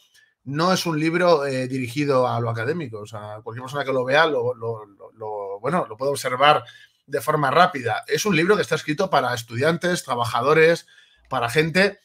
no 0.44 0.74
es 0.74 0.88
un 0.88 1.00
libro 1.00 1.46
eh, 1.46 1.68
dirigido 1.68 2.28
a 2.28 2.40
lo 2.40 2.50
académico. 2.50 3.02
O 3.02 3.06
sea, 3.06 3.42
cualquier 3.44 3.62
persona 3.66 3.86
que 3.86 3.94
lo 3.94 4.04
vea 4.04 4.26
lo, 4.26 4.56
bueno, 5.62 5.86
lo 5.88 5.96
puede 5.96 6.10
observar 6.10 6.64
de 7.06 7.22
forma 7.22 7.52
rápida. 7.52 8.04
Es 8.08 8.26
un 8.26 8.36
libro 8.36 8.56
que 8.56 8.64
está 8.64 8.74
escrito 8.74 9.12
para 9.12 9.36
estudiantes, 9.36 10.04
trabajadores, 10.04 10.88
para 11.30 11.52
gente 11.52 12.00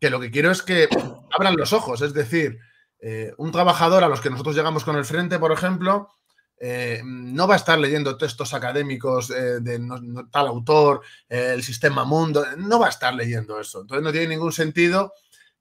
que 0.00 0.10
lo 0.10 0.18
que 0.18 0.32
quiero 0.32 0.50
es 0.50 0.64
que 0.64 0.88
abran 1.30 1.56
los 1.56 1.72
ojos. 1.72 2.02
Es 2.02 2.12
decir, 2.12 2.58
eh, 2.98 3.34
un 3.36 3.52
trabajador 3.52 4.02
a 4.02 4.08
los 4.08 4.20
que 4.20 4.30
nosotros 4.30 4.56
llegamos 4.56 4.82
con 4.82 4.96
el 4.96 5.04
frente, 5.04 5.38
por 5.38 5.52
ejemplo, 5.52 6.08
eh, 6.60 7.00
no 7.04 7.46
va 7.46 7.54
a 7.54 7.58
estar 7.58 7.78
leyendo 7.78 8.16
textos 8.16 8.52
académicos 8.52 9.30
eh, 9.30 9.60
de 9.60 9.80
tal 10.30 10.48
autor, 10.48 11.02
eh, 11.28 11.52
el 11.54 11.62
sistema 11.62 12.04
mundo, 12.04 12.44
no 12.56 12.80
va 12.80 12.86
a 12.86 12.90
estar 12.90 13.14
leyendo 13.14 13.60
eso. 13.60 13.82
Entonces 13.82 14.02
no 14.02 14.12
tiene 14.12 14.28
ningún 14.28 14.52
sentido 14.52 15.12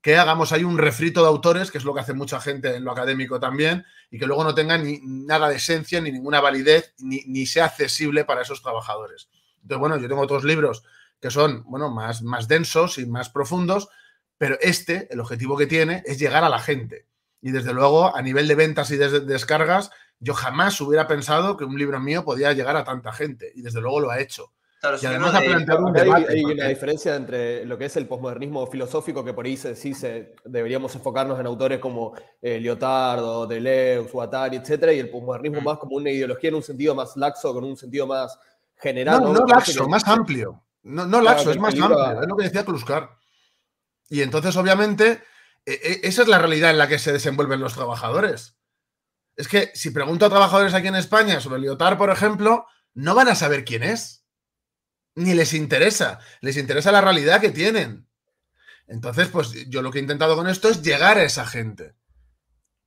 que 0.02 0.18
hagamos 0.18 0.52
ahí 0.52 0.64
un 0.64 0.78
refrito 0.78 1.22
de 1.22 1.28
autores, 1.28 1.70
que 1.70 1.78
es 1.78 1.84
lo 1.84 1.94
que 1.94 2.00
hace 2.00 2.14
mucha 2.14 2.40
gente 2.40 2.76
en 2.76 2.84
lo 2.84 2.92
académico 2.92 3.40
también, 3.40 3.86
y 4.10 4.18
que 4.18 4.26
luego 4.26 4.44
no 4.44 4.56
tenga 4.56 4.78
ni 4.78 5.00
nada 5.04 5.50
de 5.50 5.58
esencia, 5.58 6.00
ni 6.02 6.12
ninguna 6.12 6.40
validez, 6.40 6.94
ni, 7.00 7.24
ni 7.28 7.46
sea 7.46 7.66
accesible 7.66 8.24
para 8.24 8.42
esos 8.42 8.62
trabajadores. 8.62 9.30
Entonces, 9.62 9.80
bueno, 9.80 9.98
yo 9.98 10.08
tengo 10.08 10.22
otros 10.22 10.44
libros 10.44 10.84
que 11.20 11.32
son, 11.32 11.64
bueno, 11.66 11.90
más, 11.90 12.22
más 12.22 12.48
densos 12.48 12.98
y 12.98 13.06
más 13.06 13.30
profundos, 13.30 13.90
pero 14.38 14.58
este, 14.62 15.08
el 15.12 15.20
objetivo 15.20 15.58
que 15.58 15.68
tiene 15.68 16.04
es 16.06 16.20
llegar 16.20 16.44
a 16.44 16.50
la 16.50 16.60
gente. 16.60 17.08
Y 17.42 17.52
desde 17.52 17.74
luego, 17.74 18.16
a 18.16 18.22
nivel 18.22 18.48
de 18.48 18.56
ventas 18.56 18.92
y 18.92 18.98
de 18.98 19.20
descargas, 19.22 19.92
yo 20.20 20.34
jamás 20.34 20.80
hubiera 20.82 21.08
pensado 21.08 21.58
que 21.58 21.66
un 21.66 21.78
libro 21.78 22.00
mío 22.00 22.24
podía 22.24 22.54
llegar 22.54 22.76
a 22.76 22.84
tanta 22.84 23.12
gente. 23.12 23.52
Y 23.56 23.62
desde 23.62 23.82
luego 23.82 24.00
lo 24.00 24.12
ha 24.12 24.20
hecho. 24.20 24.52
Claro, 24.80 24.98
y 25.02 25.06
además 25.08 25.34
ha 25.34 25.42
planteado 25.42 25.86
un 25.86 25.94
debate. 25.94 26.26
Hay, 26.30 26.38
hay 26.38 26.46
una 26.46 26.68
diferencia 26.68 27.16
entre 27.16 27.66
lo 27.66 27.78
que 27.78 27.86
es 27.86 27.98
el 27.98 28.08
posmodernismo 28.08 28.68
filosófico, 28.68 29.24
que 29.26 29.34
por 29.34 29.46
ahí 29.46 29.58
se, 29.58 29.76
sí 29.76 29.94
se, 29.94 30.36
deberíamos 30.46 30.94
enfocarnos 30.94 31.40
en 31.40 31.48
autores 31.48 31.80
como 31.80 32.14
eh, 32.42 32.60
Deleuze, 33.50 34.12
Guattari, 34.12 34.58
etc. 34.58 34.92
Y 34.94 35.00
el 35.00 35.10
posmodernismo 35.10 35.62
mm. 35.62 35.64
más 35.64 35.78
como 35.80 35.96
una 35.96 36.12
ideología 36.12 36.50
en 36.50 36.56
un 36.56 36.64
sentido 36.64 36.94
más 36.94 37.18
laxo, 37.18 37.54
con 37.54 37.64
un 37.64 37.76
sentido 37.76 38.06
más 38.06 38.38
general. 38.76 39.22
No, 39.22 39.34
no, 39.34 39.40
no 39.40 39.46
laxo, 39.48 39.84
que... 39.84 39.90
más 39.90 40.08
amplio. 40.08 40.64
No, 40.84 41.08
no 41.08 41.22
laxo, 41.22 41.50
es 41.52 41.60
más 41.60 41.74
amplio. 41.74 42.00
A... 42.00 42.22
Es 42.22 42.28
lo 42.28 42.36
que 42.36 42.44
decía 42.44 42.64
Kluskar. 42.64 43.10
Y 44.10 44.22
entonces, 44.22 44.56
obviamente, 44.56 45.24
e, 45.66 45.74
e, 45.74 46.00
esa 46.04 46.22
es 46.22 46.28
la 46.28 46.38
realidad 46.38 46.70
en 46.70 46.78
la 46.78 46.88
que 46.88 47.00
se 47.00 47.12
desenvuelven 47.12 47.60
los 47.60 47.74
trabajadores. 47.74 48.57
Es 49.38 49.48
que 49.48 49.72
si 49.76 49.92
pregunto 49.92 50.26
a 50.26 50.30
trabajadores 50.30 50.74
aquí 50.74 50.88
en 50.88 50.96
España 50.96 51.40
sobre 51.40 51.62
Lyotard, 51.62 51.98
por 51.98 52.10
ejemplo, 52.10 52.66
no 52.96 53.16
van 53.16 53.30
a 53.30 53.36
saber 53.36 53.64
quién 53.64 53.84
es 53.84 54.26
ni 55.18 55.34
les 55.34 55.54
interesa, 55.54 56.20
les 56.42 56.58
interesa 56.58 56.92
la 56.92 57.02
realidad 57.02 57.42
que 57.42 57.50
tienen. 57.50 58.08
Entonces, 58.88 59.28
pues 59.30 59.52
yo 59.68 59.82
lo 59.82 59.92
que 59.92 59.98
he 59.98 60.02
intentado 60.02 60.36
con 60.36 60.48
esto 60.48 60.70
es 60.70 60.82
llegar 60.84 61.18
a 61.18 61.24
esa 61.24 61.46
gente. 61.46 61.96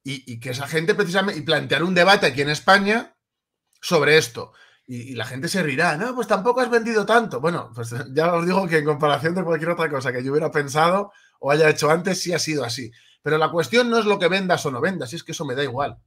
Y, 0.03 0.41
que 0.41 0.51
esa 0.51 0.67
gente 0.67 0.95
precisamente, 0.95 1.39
y 1.41 1.43
plantear 1.43 1.83
un 1.85 1.95
debate 1.95 2.27
aquí 2.27 2.41
en 2.41 2.49
España 2.51 3.17
sobre 3.83 4.17
esto. 4.17 4.53
Y, 4.87 5.13
y, 5.13 5.15
la 5.15 5.27
gente 5.27 5.49
se 5.49 5.63
rirá, 5.63 5.97
no, 5.97 6.15
pues 6.15 6.27
tampoco 6.27 6.61
has 6.61 6.71
vendido 6.71 7.05
tanto. 7.05 7.41
Bueno, 7.41 7.71
pues 7.75 7.93
ya 8.13 8.33
os 8.33 8.47
digo 8.47 8.67
que 8.67 8.79
en 8.79 8.85
comparación 8.85 9.35
de 9.35 9.45
cualquier 9.45 9.71
otra 9.71 9.91
cosa 9.91 10.13
que 10.13 10.25
yo 10.25 10.31
hubiera 10.31 10.51
pensado 10.51 11.13
o 11.41 11.51
haya 11.51 11.69
hecho 11.69 11.91
antes, 11.91 12.21
sí 12.21 12.33
ha 12.33 12.39
sido 12.39 12.65
así. 12.65 12.91
Pero 13.23 13.39
la 13.39 13.51
cuestión 13.51 13.91
no 13.91 13.99
es 13.99 14.05
lo 14.05 14.19
que 14.19 14.29
vendas 14.29 14.65
o 14.67 14.71
no 14.71 14.81
vendas, 14.81 15.13
es 15.13 15.25
que 15.25 15.33
eso 15.33 15.45
me 15.45 15.55
da 15.55 15.65
igual. 15.65 15.99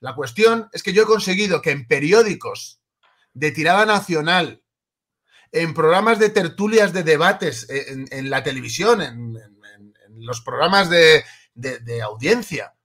La 0.00 0.14
cuestión 0.14 0.68
es 0.72 0.82
que 0.82 0.92
yo 0.92 1.02
he 1.02 1.06
conseguido 1.06 1.62
que 1.62 1.70
en 1.70 1.86
periódicos 1.86 2.80
de 3.32 3.50
tirada 3.50 3.86
nacional 3.86 4.62
en 5.52 5.74
programas 5.74 6.18
de 6.18 6.30
tertulias 6.30 6.92
de 6.92 7.02
debates, 7.02 7.68
en, 7.70 8.06
en 8.10 8.30
la 8.30 8.42
televisión, 8.42 9.00
en, 9.02 9.38
los 10.18 10.40
programas 10.40 10.90
de, 10.90 11.24
audiencia. 12.02 12.75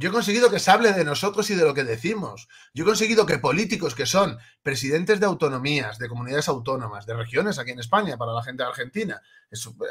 Yo 0.00 0.08
he 0.08 0.12
conseguido 0.12 0.50
que 0.50 0.58
se 0.58 0.70
hable 0.70 0.94
de 0.94 1.04
nosotros 1.04 1.50
y 1.50 1.54
de 1.54 1.62
lo 1.62 1.74
que 1.74 1.84
decimos. 1.84 2.48
Yo 2.72 2.84
he 2.84 2.86
conseguido 2.86 3.26
que 3.26 3.36
políticos 3.36 3.94
que 3.94 4.06
son 4.06 4.38
presidentes 4.62 5.20
de 5.20 5.26
autonomías, 5.26 5.98
de 5.98 6.08
comunidades 6.08 6.48
autónomas, 6.48 7.04
de 7.04 7.12
regiones 7.12 7.58
aquí 7.58 7.72
en 7.72 7.80
España, 7.80 8.16
para 8.16 8.32
la 8.32 8.42
gente 8.42 8.62
de 8.62 8.70
Argentina. 8.70 9.20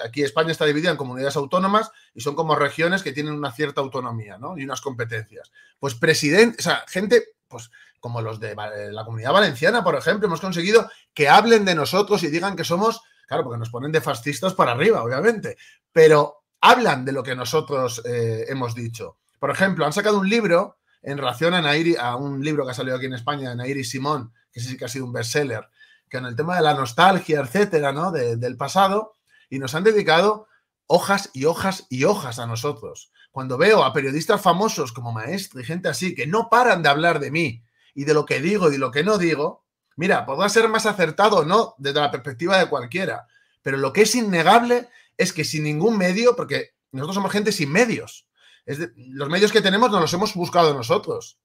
aquí 0.04 0.24
España 0.24 0.52
está 0.52 0.66
dividida 0.66 0.90
en 0.90 0.98
comunidades 0.98 1.36
autónomas 1.36 1.92
y 2.16 2.22
son 2.22 2.34
como 2.34 2.56
regiones 2.56 3.04
que 3.04 3.12
tienen 3.12 3.34
una 3.34 3.52
cierta 3.52 3.82
autonomía 3.82 4.40
¿no? 4.40 4.58
y 4.58 4.64
unas 4.64 4.82
competencias. 4.82 5.52
Pues 5.78 5.94
presidente, 5.94 6.56
o 6.58 6.64
sea, 6.64 6.84
gente, 6.88 7.26
pues 7.48 7.70
como 8.00 8.24
los 8.24 8.40
de 8.40 8.56
la 8.92 9.06
comunidad 9.06 9.32
valenciana, 9.34 9.84
por 9.84 9.94
ejemplo, 9.94 10.26
hemos 10.26 10.42
conseguido 10.42 10.90
que 11.14 11.30
hablen 11.30 11.66
de 11.66 11.76
nosotros 11.76 12.24
y 12.24 12.30
digan 12.30 12.56
que 12.56 12.64
somos, 12.64 13.02
claro, 13.28 13.44
porque 13.44 13.60
nos 13.60 13.70
ponen 13.70 13.92
de 13.92 14.02
fascistas 14.02 14.56
para 14.56 14.72
arriba, 14.72 15.04
obviamente, 15.04 15.56
pero 15.92 16.46
hablan 16.62 17.06
de 17.06 17.12
lo 17.12 17.22
que 17.22 17.36
nosotros 17.36 18.02
eh, 18.06 18.46
hemos 18.50 18.74
dicho. 18.74 19.20
Por 19.40 19.52
ejemplo, 19.52 19.86
han 19.86 19.94
sacado 19.94 20.20
un 20.20 20.30
libro 20.30 20.78
en 21.02 21.18
relación 21.18 21.54
a, 21.54 21.62
Nairi, 21.62 21.96
a 21.96 22.16
un 22.16 22.44
libro 22.44 22.66
que 22.66 22.72
ha 22.72 22.76
salido 22.76 22.98
aquí 22.98 23.06
en 23.06 23.14
España, 23.14 23.50
de 23.50 23.56
Nairi 23.56 23.84
Simón, 23.84 24.34
que 24.52 24.60
sí 24.60 24.78
que 24.78 24.86
ha 24.86 24.90
sido 24.90 25.06
un 25.06 25.14
bestseller, 25.14 25.70
que 26.10 26.18
en 26.18 26.26
el 26.26 26.36
tema 26.36 26.56
de 26.56 26.62
la 26.62 26.74
nostalgia, 26.74 27.40
etcétera, 27.40 27.92
¿no? 27.92 28.12
del 28.12 28.58
pasado, 28.58 29.14
y 29.50 29.60
nos 29.60 29.76
han 29.76 29.84
dedicado 29.84 30.48
hojas 30.88 31.30
y 31.34 31.46
hojas 31.46 31.86
y 31.90 32.04
hojas 32.04 32.40
a 32.40 32.48
nosotros. 32.48 33.12
Cuando 33.32 33.58
veo 33.58 33.84
a 33.84 33.94
periodistas 33.94 34.42
famosos 34.42 34.92
como 34.92 35.12
maestro 35.12 35.60
y 35.60 35.64
gente 35.64 35.88
así 35.88 36.16
que 36.16 36.28
no 36.28 36.50
paran 36.50 36.82
de 36.82 36.90
hablar 36.90 37.20
de 37.20 37.32
mí 37.32 37.64
y 37.94 38.06
de 38.06 38.14
lo 38.14 38.26
que 38.26 38.42
digo 38.42 38.70
y 38.70 38.72
de 38.72 38.78
lo 38.80 38.92
que 38.92 39.04
no 39.04 39.18
digo, 39.18 39.64
mira, 39.96 40.26
podrá 40.26 40.50
ser 40.50 40.68
más 40.68 40.86
acertado 40.88 41.38
o 41.38 41.46
no 41.46 41.76
desde 41.78 42.02
la 42.02 42.12
perspectiva 42.12 42.58
de 42.58 42.68
cualquiera, 42.68 43.28
pero 43.62 43.78
lo 43.78 43.94
que 43.94 44.02
es 44.02 44.16
innegable 44.16 44.90
es 45.16 45.32
que 45.32 45.46
sin 45.46 45.64
ningún 45.64 45.98
medio, 45.98 46.36
porque 46.36 46.74
nosotros 46.92 47.16
somos 47.16 47.32
gente 47.32 47.52
sin 47.52 47.72
medios, 47.72 48.29
los 48.96 49.30
medios 49.30 49.52
que 49.52 49.62
tenemos 49.62 49.92
nos 49.92 50.02
los 50.02 50.14
hemos 50.14 50.34
buscado 50.36 50.74
nosotros. 50.74 51.40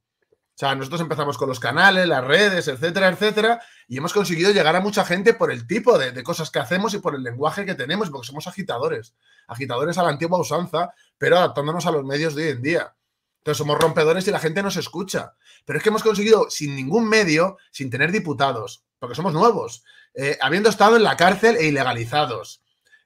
O 0.54 0.56
sea, 0.56 0.74
nosotros 0.76 1.00
empezamos 1.00 1.36
con 1.36 1.48
los 1.48 1.58
canales, 1.58 2.06
las 2.06 2.22
redes, 2.22 2.68
etcétera, 2.68 3.08
etcétera, 3.08 3.60
y 3.88 3.98
hemos 3.98 4.12
conseguido 4.12 4.52
llegar 4.52 4.76
a 4.76 4.80
mucha 4.80 5.04
gente 5.04 5.34
por 5.34 5.50
el 5.50 5.66
tipo 5.66 5.98
de, 5.98 6.22
cosas 6.22 6.50
que 6.50 6.60
hacemos 6.60 6.94
y 6.94 6.98
por 6.98 7.16
el 7.16 7.24
lenguaje 7.24 7.66
que 7.66 7.74
tenemos, 7.74 8.08
porque 8.08 8.28
somos 8.28 8.46
agitadores, 8.46 9.14
agitadores 9.48 9.98
a 9.98 10.04
la 10.04 10.10
antigua 10.10 10.38
usanza, 10.38 10.94
pero 11.18 11.38
adaptándonos 11.38 11.86
a 11.86 11.90
los 11.90 12.04
medios 12.04 12.36
de 12.36 12.44
hoy 12.44 12.50
en 12.50 12.62
día. 12.62 12.94
Entonces 13.38 13.58
somos 13.58 13.78
rompedores 13.78 14.28
y 14.28 14.30
la 14.30 14.38
gente 14.38 14.62
nos 14.62 14.76
escucha. 14.76 15.34
Pero 15.64 15.78
es 15.78 15.82
que 15.82 15.88
hemos 15.88 16.04
conseguido 16.04 16.48
sin 16.50 16.76
ningún 16.76 17.08
medio, 17.08 17.58
sin 17.72 17.90
tener 17.90 18.12
diputados, 18.12 18.84
porque 19.00 19.16
somos 19.16 19.32
nuevos, 19.32 19.82
eh, 20.14 20.38
habiendo 20.40 20.68
estado 20.68 20.96
en 20.96 21.02
la 21.02 21.16
cárcel 21.16 21.56
e 21.56 21.66
ilegalizados, 21.66 22.62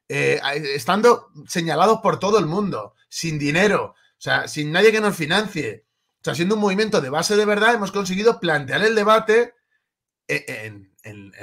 eh, 0.06 0.38
estando 0.74 1.28
señalados 1.46 2.00
por 2.02 2.18
todo 2.18 2.38
el 2.38 2.46
mundo, 2.46 2.94
sin 3.08 3.38
dinero, 3.38 3.94
o 4.18 4.20
sea, 4.20 4.48
sin 4.48 4.72
nadie 4.72 4.90
que 4.90 5.00
nos 5.00 5.16
financie. 5.16 5.86
O 6.20 6.24
sea, 6.24 6.34
siendo 6.34 6.56
un 6.56 6.60
movimiento 6.60 7.00
de 7.00 7.10
base 7.10 7.36
de 7.36 7.44
verdad, 7.44 7.74
hemos 7.74 7.92
conseguido 7.92 8.40
plantear 8.40 8.82
el 8.82 8.96
debate 8.96 9.54
en, 10.26 10.92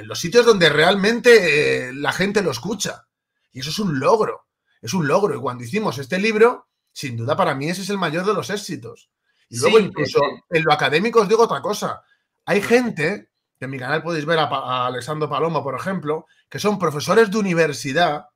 los 0.04 0.20
sitios 0.20 0.44
donde 0.44 0.68
realmente 0.68 1.88
eh, 1.88 1.92
la 1.94 2.12
gente 2.12 2.42
lo 2.42 2.50
escucha. 2.50 3.08
Y 3.50 3.60
eso 3.60 3.70
es 3.70 3.78
un 3.78 3.98
logro. 3.98 4.46
Es 4.82 4.92
un 4.92 5.08
logro. 5.08 5.34
Y 5.34 5.40
cuando 5.40 5.64
hicimos 5.64 5.96
este 5.98 6.18
libro, 6.18 6.68
sin 6.92 7.16
duda 7.16 7.34
para 7.34 7.54
mí 7.54 7.68
ese 7.70 7.80
es 7.80 7.90
el 7.90 7.98
mayor 7.98 8.26
de 8.26 8.34
los 8.34 8.50
éxitos. 8.50 9.10
Y 9.48 9.58
luego, 9.58 9.78
incluso 9.78 10.20
en 10.50 10.64
lo 10.64 10.72
académico, 10.72 11.20
os 11.20 11.28
digo 11.28 11.44
otra 11.44 11.62
cosa. 11.62 12.02
Hay 12.44 12.60
gente, 12.60 13.30
que 13.58 13.64
en 13.64 13.70
mi 13.70 13.78
canal 13.78 14.02
podéis 14.02 14.26
ver 14.26 14.38
a, 14.38 14.44
a 14.44 14.86
Alexandro 14.86 15.30
Palomo, 15.30 15.62
por 15.62 15.74
ejemplo, 15.74 16.26
que 16.50 16.58
son 16.58 16.78
profesores 16.78 17.30
de 17.30 17.38
universidad 17.38 18.26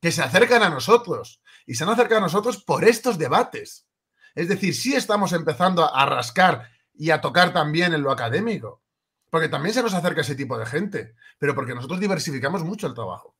que 0.00 0.12
se 0.12 0.22
acercan 0.22 0.62
a 0.62 0.68
nosotros 0.68 1.40
y 1.66 1.74
se 1.74 1.84
han 1.84 1.90
acercado 1.90 2.18
a 2.18 2.24
nosotros 2.24 2.62
por 2.62 2.84
estos 2.84 3.18
debates. 3.18 3.86
Es 4.34 4.48
decir, 4.48 4.74
sí 4.74 4.94
estamos 4.94 5.32
empezando 5.32 5.92
a 5.92 6.06
rascar 6.06 6.70
y 6.94 7.10
a 7.10 7.20
tocar 7.20 7.52
también 7.52 7.92
en 7.92 8.02
lo 8.02 8.10
académico, 8.10 8.82
porque 9.30 9.48
también 9.48 9.74
se 9.74 9.82
nos 9.82 9.94
acerca 9.94 10.20
ese 10.20 10.34
tipo 10.34 10.58
de 10.58 10.66
gente, 10.66 11.14
pero 11.38 11.54
porque 11.54 11.74
nosotros 11.74 12.00
diversificamos 12.00 12.62
mucho 12.62 12.86
el 12.86 12.94
trabajo. 12.94 13.34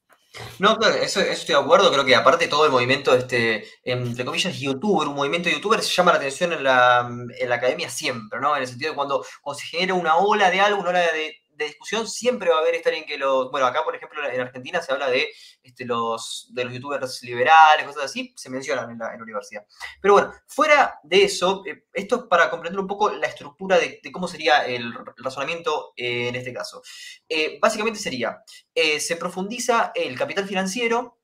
No, 0.59 0.77
claro, 0.77 0.97
eso, 0.97 1.21
estoy 1.21 1.55
de 1.55 1.61
acuerdo. 1.61 1.91
Creo 1.91 2.05
que 2.05 2.15
aparte 2.15 2.49
todo 2.49 2.67
el 2.67 2.73
movimiento, 2.73 3.15
este, 3.15 3.67
entre 3.85 4.25
comillas, 4.25 4.59
youtuber, 4.59 5.09
un 5.09 5.15
movimiento 5.15 5.49
youtuber 5.49 5.81
se 5.81 5.95
llama 5.95 6.13
la 6.13 6.19
atención 6.19 6.53
en 6.53 6.63
la, 6.63 7.09
en 7.09 7.49
la 7.49 7.55
academia 7.55 7.89
siempre, 7.89 8.41
¿no? 8.41 8.55
En 8.55 8.63
el 8.63 8.69
sentido 8.69 8.91
de 8.91 8.97
cuando, 8.97 9.25
cuando 9.41 9.59
se 9.59 9.67
genera 9.67 9.95
una 9.95 10.17
ola 10.17 10.51
de 10.51 10.61
algo, 10.61 10.81
una 10.81 10.91
ola 10.91 11.01
de, 11.01 11.37
de 11.57 11.67
discusión 11.67 12.07
siempre 12.07 12.51
va 12.51 12.57
a 12.57 12.61
haber 12.61 12.75
estar 12.75 12.93
en 12.93 13.05
que 13.05 13.17
los. 13.17 13.51
Bueno, 13.51 13.67
acá, 13.67 13.83
por 13.83 13.97
ejemplo, 13.97 14.27
en 14.29 14.41
Argentina 14.41 14.83
se 14.83 14.93
habla 14.93 15.09
de, 15.09 15.29
este, 15.63 15.85
los, 15.85 16.49
de 16.53 16.65
los 16.65 16.73
youtubers 16.73 17.23
liberales, 17.23 17.87
cosas 17.87 18.05
así, 18.05 18.33
se 18.37 18.51
mencionan 18.51 18.91
en 18.91 18.99
la, 18.99 19.17
universidad. 19.21 19.65
Pero 20.01 20.15
bueno, 20.15 20.33
fuera 20.47 20.99
de 21.03 21.25
eso, 21.25 21.63
eh, 21.67 21.85
esto 21.93 22.17
es 22.17 22.23
para 22.25 22.51
comprender 22.51 22.79
un 22.79 22.87
poco 22.87 23.11
la 23.11 23.27
estructura 23.27 23.79
de, 23.79 24.01
cómo 24.13 24.29
sería 24.29 24.67
el 24.67 24.93
razonamiento 25.17 25.93
en 25.97 26.35
este 26.35 26.53
caso. 26.53 26.83
Eh, 27.29 27.59
básicamente 27.61 27.99
sería: 27.99 28.43
eh, 28.75 29.01
se 29.01 29.17
profundiza 29.17 29.93
el 29.95 30.17
capital 30.19 30.47
financiero, 30.47 31.19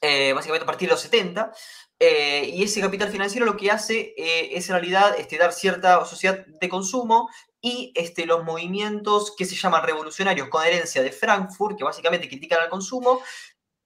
básicamente 0.00 0.62
a 0.62 0.66
partir 0.66 0.88
de 0.88 0.94
los 0.94 1.00
70. 1.00 1.52
y 2.00 2.62
ese 2.62 2.80
capital 2.80 3.10
financiero 3.10 3.44
lo 3.44 3.56
que 3.56 3.70
hace 3.70 4.14
es 4.16 4.68
en 4.68 4.74
realidad 4.74 5.16
este, 5.18 5.36
dar 5.36 5.52
cierta 5.52 6.04
sociedad 6.04 6.46
de 6.46 6.68
consumo 6.68 7.28
y 7.60 7.92
este, 7.96 8.26
los 8.26 8.44
movimientos 8.44 9.34
que 9.36 9.44
se 9.44 9.56
llaman 9.56 9.82
revolucionarios 9.82 10.48
con 10.48 10.64
herencia 10.64 11.02
de 11.02 11.12
Frankfurt, 11.12 11.76
que 11.76 11.84
básicamente 11.84 12.28
critican 12.28 12.60
al 12.60 12.68
consumo, 12.68 13.20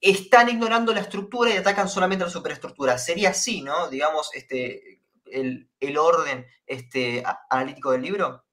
están 0.00 0.49
ignorando 0.49 0.93
la 0.93 1.00
estructura 1.00 1.50
y 1.50 1.57
atacan 1.57 1.88
solamente 1.88 2.25
la 2.25 2.31
superestructura. 2.31 2.99
Sería 2.99 3.31
así, 3.31 3.62
¿no? 3.62 3.88
Digamos, 3.88 4.31
este, 4.35 5.00
el, 5.26 5.99
orden 5.99 6.47
este, 6.67 7.23
analítico 7.49 7.93
del 7.93 8.02
libro. 8.02 8.45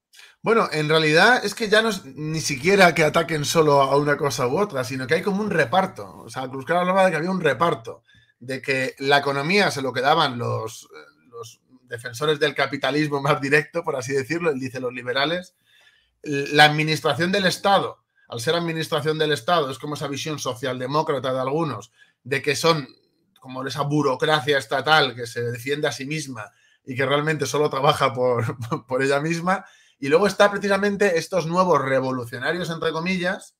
Bueno, 0.42 0.68
en 0.72 0.88
realidad 0.88 1.44
es 1.44 1.54
que 1.54 1.68
ya 1.68 1.82
no 1.82 1.90
es 1.90 2.04
ni 2.04 2.40
siquiera 2.40 2.94
que 2.94 3.04
ataquen 3.04 3.44
solo 3.44 3.82
a 3.82 3.96
una 3.96 4.16
cosa 4.16 4.46
u 4.46 4.58
otra, 4.58 4.84
sino 4.84 5.06
que 5.06 5.14
hay 5.14 5.22
como 5.22 5.42
un 5.42 5.50
reparto. 5.50 6.16
O 6.18 6.30
sea, 6.30 6.48
Cruzcar 6.48 6.78
hablaba 6.78 7.04
de 7.04 7.10
que 7.10 7.16
había 7.18 7.30
un 7.30 7.40
reparto, 7.40 8.04
de 8.38 8.62
que 8.62 8.94
la 8.98 9.18
economía 9.18 9.70
se 9.70 9.82
lo 9.82 9.92
quedaban 9.92 10.38
los, 10.38 10.88
defensores 11.90 12.38
del 12.38 12.54
capitalismo 12.54 13.20
más 13.20 13.40
directo, 13.40 13.82
por 13.82 13.96
así 13.96 14.12
decirlo, 14.12 14.50
él 14.50 14.60
dice 14.60 14.80
los 14.80 14.94
liberales, 14.94 15.54
la 16.22 16.64
administración 16.64 17.32
del 17.32 17.46
Estado, 17.46 17.98
al 18.28 18.40
ser 18.40 18.54
administración 18.54 19.18
del 19.18 19.32
Estado, 19.32 19.70
es 19.70 19.78
como 19.78 19.94
esa 19.94 20.06
visión 20.06 20.38
socialdemócrata 20.38 21.32
de 21.32 21.40
algunos, 21.40 21.92
de 22.22 22.40
que 22.40 22.54
son 22.54 22.88
como 23.40 23.66
esa 23.66 23.82
burocracia 23.82 24.56
estatal 24.56 25.14
que 25.14 25.26
se 25.26 25.42
defiende 25.42 25.88
a 25.88 25.92
sí 25.92 26.06
misma 26.06 26.52
y 26.84 26.94
que 26.94 27.04
realmente 27.04 27.46
solo 27.46 27.68
trabaja 27.68 28.12
por, 28.12 28.56
por 28.86 29.02
ella 29.02 29.20
misma. 29.20 29.64
Y 29.98 30.08
luego 30.08 30.26
está 30.26 30.50
precisamente 30.50 31.18
estos 31.18 31.46
nuevos 31.46 31.82
revolucionarios, 31.82 32.70
entre 32.70 32.92
comillas, 32.92 33.56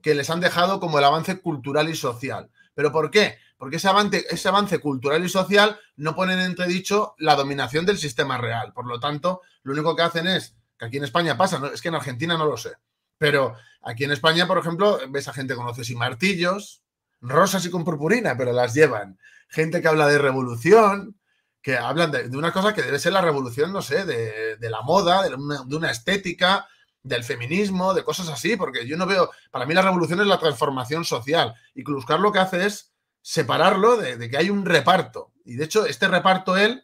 que 0.00 0.14
les 0.14 0.30
han 0.30 0.40
dejado 0.40 0.80
como 0.80 0.98
el 0.98 1.04
avance 1.04 1.40
cultural 1.40 1.88
y 1.90 1.94
social. 1.94 2.50
¿Pero 2.74 2.92
por 2.92 3.10
qué? 3.10 3.38
Porque 3.58 3.76
ese 3.76 3.88
avance, 3.88 4.24
ese 4.30 4.48
avance 4.48 4.78
cultural 4.78 5.24
y 5.24 5.28
social 5.28 5.78
no 5.96 6.14
pone 6.14 6.34
en 6.34 6.40
entredicho 6.40 7.14
la 7.18 7.34
dominación 7.34 7.84
del 7.84 7.98
sistema 7.98 8.38
real. 8.38 8.72
Por 8.72 8.86
lo 8.86 9.00
tanto, 9.00 9.42
lo 9.64 9.72
único 9.72 9.94
que 9.96 10.02
hacen 10.02 10.28
es, 10.28 10.54
que 10.78 10.86
aquí 10.86 10.96
en 10.96 11.04
España 11.04 11.36
pasa, 11.36 11.60
es 11.74 11.82
que 11.82 11.88
en 11.88 11.96
Argentina 11.96 12.38
no 12.38 12.46
lo 12.46 12.56
sé, 12.56 12.74
pero 13.18 13.56
aquí 13.82 14.04
en 14.04 14.12
España, 14.12 14.46
por 14.46 14.58
ejemplo, 14.58 15.00
ves 15.10 15.26
a 15.26 15.32
gente 15.32 15.56
con 15.56 15.66
hoces 15.66 15.90
y 15.90 15.96
martillos, 15.96 16.82
rosas 17.20 17.66
y 17.66 17.70
con 17.70 17.84
purpurina, 17.84 18.36
pero 18.36 18.52
las 18.52 18.74
llevan. 18.74 19.18
Gente 19.48 19.82
que 19.82 19.88
habla 19.88 20.06
de 20.06 20.18
revolución, 20.18 21.18
que 21.60 21.76
hablan 21.76 22.12
de, 22.12 22.28
una 22.36 22.52
cosa 22.52 22.72
que 22.72 22.82
debe 22.82 23.00
ser 23.00 23.12
la 23.12 23.20
revolución, 23.20 23.72
no 23.72 23.82
sé, 23.82 24.04
de, 24.04 24.70
la 24.70 24.82
moda, 24.82 25.22
de 25.28 25.34
una, 25.34 25.88
de 25.88 25.92
estética, 25.92 26.68
del 27.02 27.24
feminismo, 27.24 27.92
de 27.92 28.04
cosas 28.04 28.28
así, 28.28 28.56
porque 28.56 28.86
yo 28.86 28.96
no 28.96 29.06
veo, 29.06 29.30
para 29.50 29.66
mí 29.66 29.74
la 29.74 29.82
revolución 29.82 30.20
es 30.20 30.26
la 30.26 30.38
transformación 30.38 31.04
social 31.04 31.54
y 31.74 31.82
Cluscar 31.82 32.20
lo 32.20 32.30
que 32.30 32.38
hace 32.38 32.66
es 32.66 32.92
separarlo 33.28 33.98
de, 33.98 34.30
que 34.30 34.38
hay 34.38 34.48
un 34.48 34.64
reparto. 34.64 35.34
Y 35.44 35.56
de 35.56 35.66
hecho, 35.66 35.84
este 35.84 36.08
reparto 36.08 36.56
él 36.56 36.82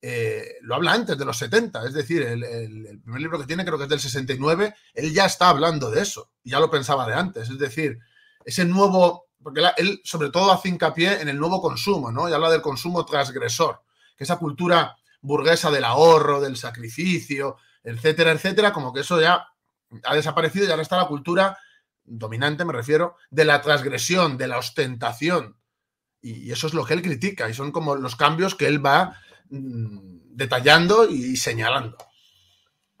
eh, 0.00 0.58
lo 0.60 0.76
habla 0.76 0.92
antes 0.92 1.18
de 1.18 1.24
los 1.24 1.36
70, 1.36 1.84
es 1.86 1.92
decir, 1.92 2.22
el, 2.22 3.00
primer 3.02 3.20
libro 3.20 3.40
que 3.40 3.46
tiene 3.46 3.64
creo 3.64 3.76
que 3.78 3.84
es 3.84 3.90
del 3.90 3.98
69, 3.98 4.76
él 4.94 5.12
ya 5.12 5.24
está 5.24 5.48
hablando 5.48 5.90
de 5.90 6.02
eso, 6.02 6.30
ya 6.44 6.60
lo 6.60 6.70
pensaba 6.70 7.04
de 7.08 7.14
antes, 7.14 7.50
es 7.50 7.58
decir, 7.58 7.98
ese 8.44 8.64
nuevo, 8.64 9.26
porque 9.42 9.60
él 9.76 10.00
sobre 10.04 10.30
todo 10.30 10.52
hace 10.52 10.68
hincapié 10.68 11.20
en 11.20 11.28
el 11.28 11.36
nuevo 11.36 11.60
consumo, 11.60 12.12
¿no? 12.12 12.28
Y 12.28 12.32
habla 12.32 12.50
del 12.50 12.62
consumo 12.62 13.04
transgresor, 13.04 13.82
que 14.16 14.22
esa 14.22 14.38
cultura 14.38 14.96
burguesa 15.20 15.68
del 15.72 15.82
ahorro, 15.82 16.40
del 16.40 16.56
sacrificio, 16.56 17.56
etcétera, 17.82 18.30
etcétera, 18.30 18.72
como 18.72 18.92
que 18.92 19.00
eso 19.00 19.20
ya 19.20 19.48
ha 20.04 20.14
desaparecido 20.14 20.64
y 20.64 20.70
ahora 20.70 20.82
está 20.82 20.96
la 20.96 21.08
cultura 21.08 21.58
dominante, 22.04 22.64
me 22.64 22.72
refiero, 22.72 23.16
de 23.30 23.44
la 23.44 23.60
transgresión, 23.60 24.38
de 24.38 24.46
la 24.46 24.58
ostentación, 24.58 25.56
y 26.22 26.50
eso 26.52 26.68
es 26.68 26.74
lo 26.74 26.84
que 26.84 26.94
él 26.94 27.02
critica 27.02 27.48
y 27.48 27.54
son 27.54 27.72
como 27.72 27.96
los 27.96 28.16
cambios 28.16 28.54
que 28.54 28.66
él 28.66 28.84
va 28.84 29.16
mm, 29.50 30.36
detallando 30.36 31.08
y 31.08 31.36
señalando. 31.36 31.96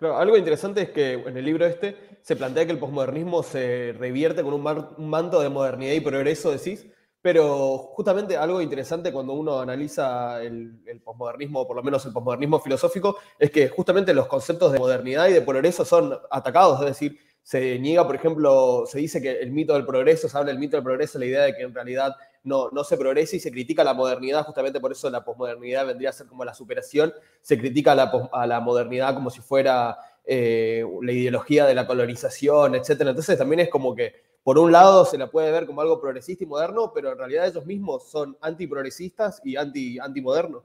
algo 0.00 0.36
interesante 0.36 0.82
es 0.82 0.90
que 0.90 1.12
en 1.12 1.36
el 1.36 1.44
libro 1.44 1.64
este 1.64 2.18
se 2.22 2.36
plantea 2.36 2.66
que 2.66 2.72
el 2.72 2.78
posmodernismo 2.78 3.42
se 3.42 3.94
revierte 3.98 4.42
con 4.42 4.54
un, 4.54 5.08
manto 5.08 5.40
de 5.40 5.48
modernidad 5.48 5.92
y 5.92 6.00
progreso, 6.00 6.52
decís, 6.52 6.86
pero 7.20 7.78
justamente 7.94 8.36
algo 8.36 8.60
interesante 8.60 9.12
cuando 9.12 9.32
uno 9.32 9.60
analiza 9.60 10.40
el, 10.42 10.82
el 10.86 11.00
posmodernismo, 11.00 11.60
o 11.60 11.66
por 11.66 11.76
lo 11.76 11.82
menos 11.82 12.04
el 12.04 12.12
posmodernismo 12.12 12.60
filosófico, 12.60 13.18
es 13.38 13.50
que 13.50 13.68
justamente 13.68 14.14
los 14.14 14.26
conceptos 14.26 14.72
de 14.72 14.78
modernidad 14.78 15.28
y 15.28 15.32
de 15.32 15.42
progreso 15.42 15.84
son 15.84 16.16
atacados, 16.30 16.80
es 16.80 16.86
decir, 16.86 17.18
se 17.42 17.78
niega, 17.80 18.06
por 18.06 18.14
ejemplo, 18.14 18.84
se 18.86 18.98
dice 18.98 19.20
que 19.20 19.40
el 19.40 19.50
mito 19.50 19.74
del 19.74 19.84
progreso, 19.84 20.28
se 20.28 20.38
habla 20.38 20.50
del 20.50 20.60
mito 20.60 20.76
del 20.76 20.84
progreso, 20.84 21.18
la 21.18 21.26
idea 21.26 21.42
de 21.42 21.54
que 21.54 21.62
en 21.62 21.74
realidad 21.74 22.14
no, 22.44 22.70
no 22.70 22.84
se 22.84 22.96
progresa 22.96 23.36
y 23.36 23.40
se 23.40 23.50
critica 23.50 23.84
la 23.84 23.94
modernidad, 23.94 24.44
justamente 24.44 24.80
por 24.80 24.92
eso 24.92 25.08
la 25.10 25.24
posmodernidad 25.24 25.86
vendría 25.86 26.10
a 26.10 26.12
ser 26.12 26.26
como 26.26 26.44
la 26.44 26.54
superación, 26.54 27.12
se 27.40 27.58
critica 27.58 27.92
a 27.92 28.46
la, 28.46 28.60
modernidad 28.60 29.14
como 29.14 29.30
si 29.30 29.40
fuera 29.40 29.96
eh, 30.24 30.84
la 31.02 31.12
ideología 31.12 31.66
de 31.66 31.74
la 31.74 31.86
colonización, 31.86 32.74
etc. 32.74 32.90
Entonces 33.00 33.38
también 33.38 33.60
es 33.60 33.68
como 33.68 33.94
que, 33.94 34.14
por 34.42 34.58
un 34.58 34.72
lado, 34.72 35.04
se 35.04 35.18
la 35.18 35.30
puede 35.30 35.52
ver 35.52 35.66
como 35.66 35.80
algo 35.80 36.00
progresista 36.00 36.44
y 36.44 36.46
moderno, 36.48 36.92
pero 36.92 37.12
en 37.12 37.18
realidad 37.18 37.46
ellos 37.46 37.64
mismos 37.64 38.10
son 38.10 38.36
antiprogresistas 38.40 39.40
y 39.44 39.56
anti, 39.56 39.98
antimodernos. 39.98 40.64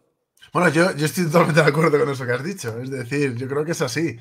Bueno, 0.54 0.70
yo, 0.70 0.96
yo 0.96 1.06
estoy 1.06 1.26
totalmente 1.26 1.62
de 1.62 1.68
acuerdo 1.68 2.00
con 2.00 2.10
eso 2.10 2.26
que 2.26 2.32
has 2.32 2.44
dicho. 2.44 2.80
Es 2.80 2.90
decir, 2.90 3.36
yo 3.36 3.48
creo 3.48 3.66
que 3.66 3.72
es 3.72 3.82
así. 3.82 4.18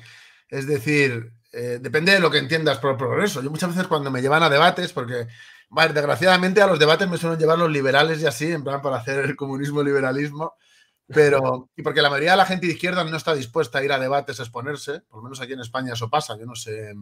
Es 0.49 0.67
decir, 0.67 1.31
eh, 1.51 1.79
depende 1.81 2.11
de 2.11 2.19
lo 2.19 2.29
que 2.29 2.37
entiendas 2.37 2.77
por 2.79 2.97
progreso. 2.97 3.41
Yo 3.41 3.49
muchas 3.49 3.69
veces 3.69 3.87
cuando 3.87 4.11
me 4.11 4.21
llevan 4.21 4.43
a 4.43 4.49
debates, 4.49 4.93
porque 4.93 5.27
desgraciadamente 5.69 6.61
a 6.61 6.67
los 6.67 6.79
debates 6.79 7.07
me 7.07 7.17
suelen 7.17 7.39
llevar 7.39 7.57
los 7.57 7.71
liberales 7.71 8.21
y 8.21 8.25
así, 8.25 8.51
en 8.51 8.63
plan 8.63 8.81
para 8.81 8.97
hacer 8.97 9.25
el 9.25 9.35
comunismo 9.35 9.83
liberalismo, 9.83 10.55
pero 11.07 11.69
y 11.75 11.83
porque 11.83 12.01
la 12.01 12.09
mayoría 12.09 12.31
de 12.31 12.37
la 12.37 12.45
gente 12.45 12.67
de 12.67 12.73
izquierda 12.73 13.03
no 13.03 13.15
está 13.15 13.33
dispuesta 13.33 13.79
a 13.79 13.83
ir 13.83 13.91
a 13.91 13.99
debates 13.99 14.39
a 14.39 14.43
exponerse, 14.43 15.01
por 15.01 15.17
lo 15.19 15.23
menos 15.23 15.41
aquí 15.41 15.53
en 15.53 15.61
España 15.61 15.93
eso 15.93 16.09
pasa, 16.09 16.37
yo 16.37 16.45
no 16.45 16.55
sé 16.55 16.93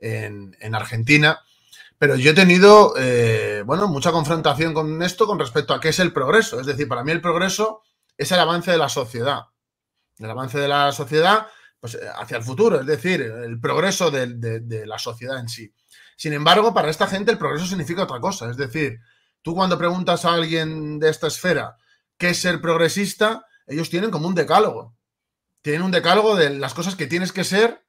en, 0.00 0.74
Argentina, 0.74 1.40
pero 1.98 2.16
yo 2.16 2.30
he 2.30 2.34
tenido, 2.34 2.94
eh, 2.96 3.62
bueno, 3.66 3.88
mucha 3.88 4.12
confrontación 4.12 4.72
con 4.72 5.02
esto 5.02 5.26
con 5.26 5.38
respecto 5.38 5.74
a 5.74 5.80
qué 5.80 5.88
es 5.88 5.98
el 5.98 6.12
progreso. 6.12 6.60
Es 6.60 6.66
decir, 6.66 6.86
para 6.86 7.02
mí 7.02 7.10
el 7.10 7.20
progreso 7.20 7.82
es 8.16 8.30
el 8.30 8.38
avance 8.38 8.70
de 8.70 8.78
la 8.78 8.88
sociedad. 8.88 9.42
El 10.18 10.30
avance 10.30 10.58
de 10.58 10.68
la 10.68 10.92
sociedad 10.92 11.46
pues, 11.80 11.94
eh, 11.94 12.08
hacia 12.16 12.36
el 12.36 12.42
futuro, 12.42 12.80
es 12.80 12.86
decir, 12.86 13.22
el 13.22 13.60
progreso 13.60 14.10
de, 14.10 14.86
la 14.86 14.98
sociedad 14.98 15.38
en 15.40 15.48
sí. 15.48 15.72
Sin 16.18 16.32
embargo, 16.32 16.74
para 16.74 16.90
esta 16.90 17.06
gente 17.06 17.30
el 17.30 17.38
progreso 17.38 17.64
significa 17.64 18.02
otra 18.02 18.18
cosa. 18.18 18.50
Es 18.50 18.56
decir, 18.56 18.98
tú 19.40 19.54
cuando 19.54 19.78
preguntas 19.78 20.24
a 20.24 20.34
alguien 20.34 20.98
de 20.98 21.10
esta 21.10 21.28
esfera 21.28 21.76
qué 22.16 22.30
es 22.30 22.40
ser 22.40 22.60
progresista, 22.60 23.46
ellos 23.68 23.88
tienen 23.88 24.10
como 24.10 24.26
un 24.26 24.34
decálogo. 24.34 24.96
Tienen 25.62 25.82
un 25.82 25.92
decálogo 25.92 26.34
de 26.34 26.50
las 26.50 26.74
cosas 26.74 26.96
que 26.96 27.06
tienes 27.06 27.30
que 27.30 27.44
ser 27.44 27.84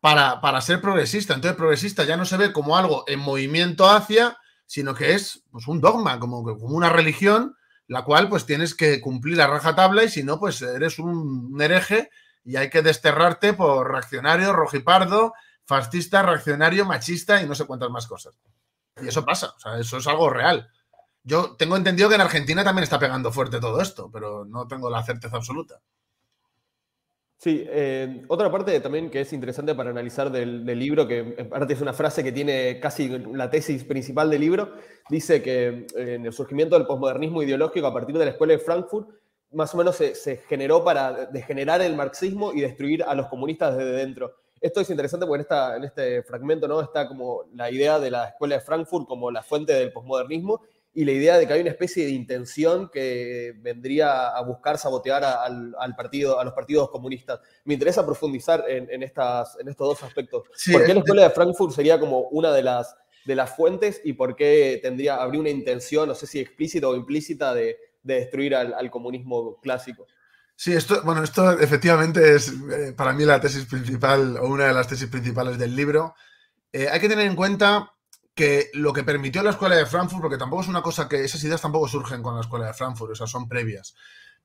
para, 0.00 0.40
para 0.40 0.62
ser 0.62 0.80
progresista. 0.80 1.34
Entonces, 1.34 1.58
progresista 1.58 2.04
ya 2.04 2.16
no 2.16 2.24
se 2.24 2.38
ve 2.38 2.50
como 2.50 2.78
algo 2.78 3.04
en 3.08 3.20
movimiento 3.20 3.90
hacia, 3.90 4.38
sino 4.64 4.94
que 4.94 5.12
es 5.12 5.44
pues, 5.50 5.68
un 5.68 5.82
dogma, 5.82 6.18
como, 6.18 6.44
como 6.44 6.74
una 6.74 6.88
religión, 6.88 7.56
la 7.88 8.04
cual 8.04 8.30
pues 8.30 8.46
tienes 8.46 8.74
que 8.74 9.02
cumplir 9.02 9.38
a 9.42 9.48
rajatabla 9.48 10.02
y 10.02 10.08
si 10.08 10.22
no, 10.22 10.40
pues 10.40 10.62
eres 10.62 10.98
un 10.98 11.60
hereje 11.60 12.08
y 12.42 12.56
hay 12.56 12.70
que 12.70 12.80
desterrarte 12.80 13.52
por 13.52 13.92
reaccionario, 13.92 14.54
rojipardo, 14.54 15.34
fascista, 15.66 16.22
reaccionario, 16.22 16.84
machista 16.84 17.42
y 17.42 17.46
no 17.46 17.54
sé 17.54 17.66
cuántas 17.66 17.90
más 17.90 18.06
cosas. 18.06 18.38
Y 19.02 19.08
eso 19.08 19.24
pasa, 19.24 19.52
o 19.54 19.60
sea, 19.60 19.78
eso 19.78 19.98
es 19.98 20.06
algo 20.06 20.30
real. 20.30 20.70
Yo 21.22 21.56
tengo 21.56 21.76
entendido 21.76 22.08
que 22.08 22.14
en 22.14 22.20
Argentina 22.20 22.64
también 22.64 22.84
está 22.84 22.98
pegando 22.98 23.32
fuerte 23.32 23.60
todo 23.60 23.80
esto, 23.80 24.10
pero 24.10 24.44
no 24.44 24.66
tengo 24.66 24.88
la 24.88 25.02
certeza 25.02 25.36
absoluta. 25.36 25.80
Sí, 27.38 27.64
eh, 27.68 28.24
otra 28.28 28.50
parte 28.50 28.80
también 28.80 29.10
que 29.10 29.20
es 29.20 29.32
interesante 29.32 29.74
para 29.74 29.90
analizar 29.90 30.30
del, 30.30 30.64
libro, 30.64 31.06
que 31.06 31.34
en 31.36 31.48
parte 31.50 31.74
es 31.74 31.82
una 31.82 31.92
frase 31.92 32.24
que 32.24 32.32
tiene 32.32 32.80
casi 32.80 33.08
la 33.08 33.50
tesis 33.50 33.84
principal 33.84 34.30
del 34.30 34.40
libro, 34.40 34.72
dice 35.10 35.42
que 35.42 35.86
eh, 35.96 36.14
en 36.14 36.24
el 36.24 36.32
surgimiento 36.32 36.78
del 36.78 36.86
posmodernismo 36.86 37.42
ideológico 37.42 37.86
a 37.86 37.92
partir 37.92 38.16
de 38.16 38.24
la 38.24 38.30
escuela 38.30 38.54
de 38.54 38.58
Frankfurt, 38.58 39.10
más 39.52 39.74
o 39.74 39.78
menos 39.78 39.96
se, 39.96 40.36
generó 40.48 40.82
para 40.82 41.26
degenerar 41.26 41.82
el 41.82 41.94
marxismo 41.94 42.52
y 42.52 42.62
destruir 42.62 43.02
a 43.02 43.14
los 43.14 43.26
comunistas 43.26 43.76
desde 43.76 43.92
dentro. 43.92 44.34
Esto 44.60 44.80
es 44.80 44.90
interesante 44.90 45.26
porque 45.26 45.40
en, 45.40 45.42
esta, 45.42 45.76
en 45.76 45.84
este 45.84 46.22
fragmento 46.22 46.66
¿no? 46.66 46.80
está 46.80 47.06
como 47.08 47.44
la 47.54 47.70
idea 47.70 47.98
de 47.98 48.10
la 48.10 48.28
escuela 48.28 48.56
de 48.56 48.60
Frankfurt 48.60 49.06
como 49.06 49.30
la 49.30 49.42
fuente 49.42 49.72
del 49.72 49.92
posmodernismo 49.92 50.62
y 50.94 51.04
la 51.04 51.12
idea 51.12 51.36
de 51.36 51.46
que 51.46 51.52
hay 51.52 51.60
una 51.60 51.70
especie 51.70 52.06
de 52.06 52.12
intención 52.12 52.88
que 52.88 53.52
vendría 53.58 54.28
a 54.28 54.40
buscar 54.40 54.78
sabotear 54.78 55.24
al, 55.24 55.94
partido, 55.94 56.40
a 56.40 56.44
los 56.44 56.54
partidos 56.54 56.88
comunistas. 56.90 57.38
Me 57.64 57.74
interesa 57.74 58.04
profundizar 58.06 58.64
en, 58.66 59.02
estas, 59.02 59.58
en 59.60 59.68
estos 59.68 59.88
dos 59.88 60.02
aspectos. 60.02 60.44
¿Por 60.72 60.86
qué 60.86 60.94
la 60.94 61.00
escuela 61.00 61.22
de 61.24 61.30
Frankfurt 61.30 61.74
sería 61.74 62.00
como 62.00 62.20
una 62.30 62.50
de 62.50 62.62
las, 62.62 62.96
de 63.26 63.34
las 63.34 63.54
fuentes 63.54 64.00
y 64.04 64.14
por 64.14 64.36
qué 64.36 64.80
tendría, 64.82 65.16
habría 65.16 65.42
una 65.42 65.50
intención, 65.50 66.08
no 66.08 66.14
sé 66.14 66.26
si 66.26 66.40
explícita 66.40 66.88
o 66.88 66.96
implícita, 66.96 67.52
de, 67.52 67.76
de 68.06 68.14
destruir 68.14 68.54
al, 68.54 68.90
comunismo 68.90 69.56
clásico. 69.60 70.06
Sí, 70.58 70.72
esto, 70.72 71.02
bueno, 71.02 71.22
esto 71.22 71.58
efectivamente 71.60 72.34
es 72.34 72.48
eh, 72.48 72.94
para 72.96 73.12
mí 73.12 73.24
la 73.26 73.40
tesis 73.40 73.66
principal 73.66 74.38
o 74.38 74.46
una 74.46 74.64
de 74.64 74.72
las 74.72 74.88
tesis 74.88 75.06
principales 75.08 75.58
del 75.58 75.76
libro. 75.76 76.14
Eh, 76.72 76.88
hay 76.90 76.98
que 76.98 77.10
tener 77.10 77.26
en 77.26 77.36
cuenta 77.36 77.92
que 78.34 78.70
lo 78.72 78.92
que 78.92 79.04
permitió 79.04 79.42
la 79.42 79.50
escuela 79.50 79.76
de 79.76 79.86
Frankfurt, 79.86 80.22
porque 80.22 80.38
tampoco 80.38 80.62
es 80.62 80.68
una 80.68 80.82
cosa 80.82 81.08
que 81.08 81.22
esas 81.22 81.44
ideas 81.44 81.60
tampoco 81.60 81.88
surgen 81.88 82.22
con 82.22 82.34
la 82.34 82.40
escuela 82.40 82.66
de 82.66 82.74
Frankfurt, 82.74 83.12
o 83.12 83.14
sea, 83.14 83.26
son 83.26 83.48
previas, 83.48 83.94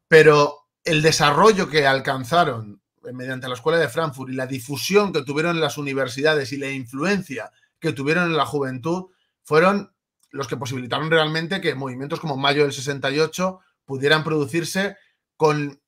pero 0.08 0.68
el 0.84 1.02
desarrollo 1.02 1.70
que 1.70 1.88
alcanzaron 1.88 2.82
eh, 3.06 3.14
mediante 3.14 3.48
la 3.48 3.56
escuela 3.56 3.80
de 3.80 3.90
Frankfurt 3.90 4.32
y 4.32 4.36
la 4.36 4.48
difusión 4.48 5.14
que 5.14 5.24
tuvieron 5.24 5.56
en 5.56 5.62
las 5.62 5.78
universidades 5.78 6.52
y 6.52 6.58
la 6.58 6.70
influencia 6.72 7.52
que 7.80 7.94
tuvieron 7.94 8.26
en 8.26 8.38
la 8.38 8.46
juventud 8.46 9.08
fueron 9.44 9.94
los 10.30 10.48
que 10.48 10.58
posibilitaron 10.58 11.10
realmente 11.10 11.62
que 11.62 11.76
movimientos 11.76 12.20
como 12.20 12.38
Mayo 12.38 12.64
del 12.64 12.74
68 12.74 13.60
pudieran 13.86 14.24
producirse 14.24 14.96
con, 15.36 15.81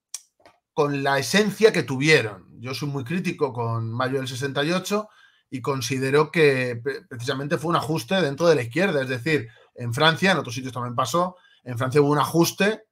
con 0.73 1.03
la 1.03 1.19
esencia 1.19 1.71
que 1.71 1.83
tuvieron. 1.83 2.47
Yo 2.59 2.73
soy 2.73 2.89
muy 2.89 3.03
crítico 3.03 3.53
con 3.53 3.91
Mayo 3.91 4.17
del 4.17 4.27
68 4.27 5.07
y 5.49 5.61
considero 5.61 6.31
que 6.31 6.81
precisamente 7.07 7.57
fue 7.57 7.69
un 7.69 7.75
ajuste 7.75 8.21
dentro 8.21 8.47
de 8.47 8.55
la 8.55 8.63
izquierda. 8.63 9.01
Es 9.01 9.09
decir, 9.09 9.49
en 9.75 9.93
Francia, 9.93 10.31
en 10.31 10.37
otros 10.37 10.55
sitios 10.55 10.73
también 10.73 10.95
pasó, 10.95 11.35
en 11.63 11.77
Francia 11.77 12.01
hubo 12.01 12.11
un 12.11 12.19
ajuste 12.19 12.85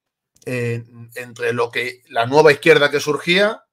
eh, 0.45 0.83
entre 1.15 1.53
lo 1.53 1.71
que 1.71 2.01
la 2.09 2.25
nueva 2.25 2.51
izquierda 2.51 2.91
que 2.91 2.99
surgía 2.99 3.63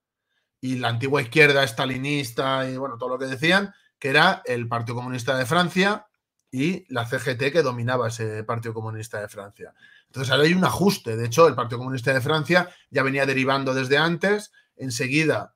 y 0.60 0.76
la 0.76 0.88
antigua 0.88 1.22
izquierda 1.22 1.64
estalinista 1.64 2.68
y 2.68 2.76
bueno, 2.76 2.98
todo 2.98 3.10
lo 3.10 3.18
que 3.18 3.26
decían, 3.26 3.74
que 3.98 4.08
era 4.08 4.42
el 4.44 4.68
Partido 4.68 4.96
Comunista 4.96 5.36
de 5.36 5.46
Francia 5.46 6.06
y 6.50 6.84
la 6.92 7.06
CGT 7.06 7.52
que 7.52 7.62
dominaba 7.62 8.08
ese 8.08 8.42
Partido 8.44 8.74
Comunista 8.74 9.20
de 9.20 9.28
Francia. 9.28 9.74
Entonces 10.08 10.32
ahora 10.32 10.44
hay 10.44 10.54
un 10.54 10.64
ajuste. 10.64 11.16
De 11.16 11.26
hecho, 11.26 11.46
el 11.48 11.54
Partido 11.54 11.78
Comunista 11.78 12.12
de 12.12 12.20
Francia 12.20 12.68
ya 12.90 13.02
venía 13.02 13.26
derivando 13.26 13.74
desde 13.74 13.98
antes. 13.98 14.52
Enseguida, 14.76 15.54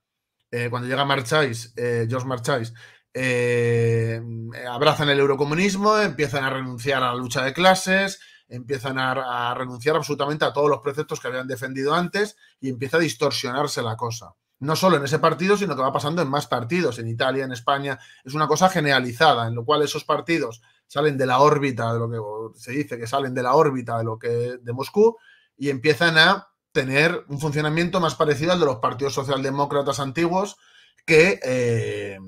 eh, 0.51 0.69
cuando 0.71 0.89
llega 0.89 1.05
Marchais, 1.05 1.73
eh, 1.77 2.07
Georges 2.09 2.27
Marchais, 2.27 2.75
eh, 3.15 4.21
abrazan 4.69 5.09
el 5.09 5.21
eurocomunismo, 5.21 5.99
empiezan 5.99 6.45
a 6.45 6.51
renunciar 6.51 7.03
a 7.03 7.13
la 7.13 7.15
lucha 7.15 7.45
de 7.45 7.53
clases, 7.53 8.21
empiezan 8.49 8.99
a, 8.99 9.55
renunciar 9.55 9.97
absolutamente 9.97 10.45
a 10.45 10.53
todos 10.53 10.69
los 10.69 10.81
preceptos 10.81 11.21
que 11.21 11.29
habían 11.29 11.49
defendido 11.49 11.95
antes 11.95 12.37
y 12.61 12.69
empieza 12.69 12.99
a 12.99 13.01
distorsionarse 13.01 13.83
la 13.83 13.97
cosa. 13.97 14.35
No 14.59 14.77
solo 14.77 14.97
en 14.97 15.05
ese 15.05 15.19
partido, 15.19 15.57
sino 15.57 15.75
que 15.75 15.83
va 15.83 15.93
pasando 15.93 16.23
en 16.23 16.29
más 16.29 16.47
partidos, 16.47 16.99
en 16.99 17.09
Italia, 17.09 17.45
en 17.45 17.53
España. 17.53 17.99
Es 18.23 18.35
una 18.35 18.47
cosa 18.47 18.69
generalizada, 18.69 19.49
en 19.49 19.55
lo 19.55 19.65
cual 19.65 19.83
esos 19.83 20.05
partidos 20.05 20.63
salen 20.93 21.17
de 21.17 21.25
la 21.25 21.39
órbita 21.39 21.91
de 21.91 21.99
lo 21.99 22.11
que 22.53 22.61
se 22.61 22.73
dice 22.73 22.99
que 22.99 23.07
salen 23.07 23.33
de 23.33 23.43
la 23.43 23.55
órbita 23.55 23.97
de 23.97 24.05
lo 24.05 24.19
que 24.19 24.29
de 24.61 24.73
Moscú 24.75 25.17
y 25.57 25.71
empiezan 25.71 26.19
a 26.19 26.49
tener 26.71 27.25
un 27.29 27.41
funcionamiento 27.41 27.99
más 27.99 28.15
parecido 28.15 28.53
al 28.53 28.61
de 28.61 28.67
los 28.67 28.77
partidos 28.77 29.15
socialdemócratas 29.15 30.01
antiguos 30.01 30.59
que 31.07 31.41
eh, 31.43 32.19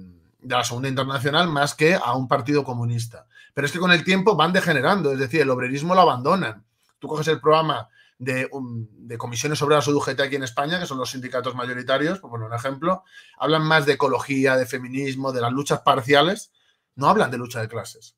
de 0.40 0.54
la 0.56 0.64
Segunda 0.64 0.88
Internacional 0.88 1.46
más 1.48 1.74
que 1.74 1.94
a 1.94 2.16
un 2.16 2.26
partido 2.26 2.64
comunista. 2.64 3.26
Pero 3.52 3.66
es 3.66 3.72
que 3.72 3.78
con 3.78 3.92
el 3.92 4.02
tiempo 4.02 4.34
van 4.34 4.54
degenerando, 4.54 5.12
es 5.12 5.18
decir, 5.18 5.42
el 5.42 5.50
obrerismo 5.50 5.94
lo 5.94 6.00
abandonan. 6.00 6.64
Tú 6.98 7.06
coges 7.06 7.28
el 7.28 7.42
programa 7.42 7.90
de, 8.18 8.48
de 8.92 9.18
comisiones 9.18 9.60
obreras 9.60 9.86
o 9.88 9.94
UGT 9.94 10.20
aquí 10.20 10.36
en 10.36 10.42
España, 10.42 10.80
que 10.80 10.86
son 10.86 10.96
los 10.96 11.10
sindicatos 11.10 11.54
mayoritarios, 11.54 12.18
por 12.18 12.30
poner 12.30 12.46
un 12.46 12.54
ejemplo, 12.54 13.04
hablan 13.36 13.66
más 13.66 13.84
de 13.84 13.92
ecología, 13.92 14.56
de 14.56 14.64
feminismo, 14.64 15.32
de 15.32 15.42
las 15.42 15.52
luchas 15.52 15.82
parciales, 15.82 16.50
no 16.94 17.10
hablan 17.10 17.30
de 17.30 17.36
lucha 17.36 17.60
de 17.60 17.68
clases. 17.68 18.16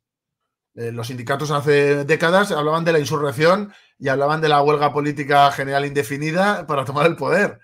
Eh, 0.76 0.92
los 0.92 1.06
sindicatos 1.06 1.50
hace 1.50 2.04
décadas 2.04 2.52
hablaban 2.52 2.84
de 2.84 2.92
la 2.92 2.98
insurrección 2.98 3.72
y 3.98 4.08
hablaban 4.08 4.42
de 4.42 4.50
la 4.50 4.60
huelga 4.60 4.92
política 4.92 5.50
general 5.50 5.86
indefinida 5.86 6.66
para 6.66 6.84
tomar 6.84 7.06
el 7.06 7.16
poder. 7.16 7.58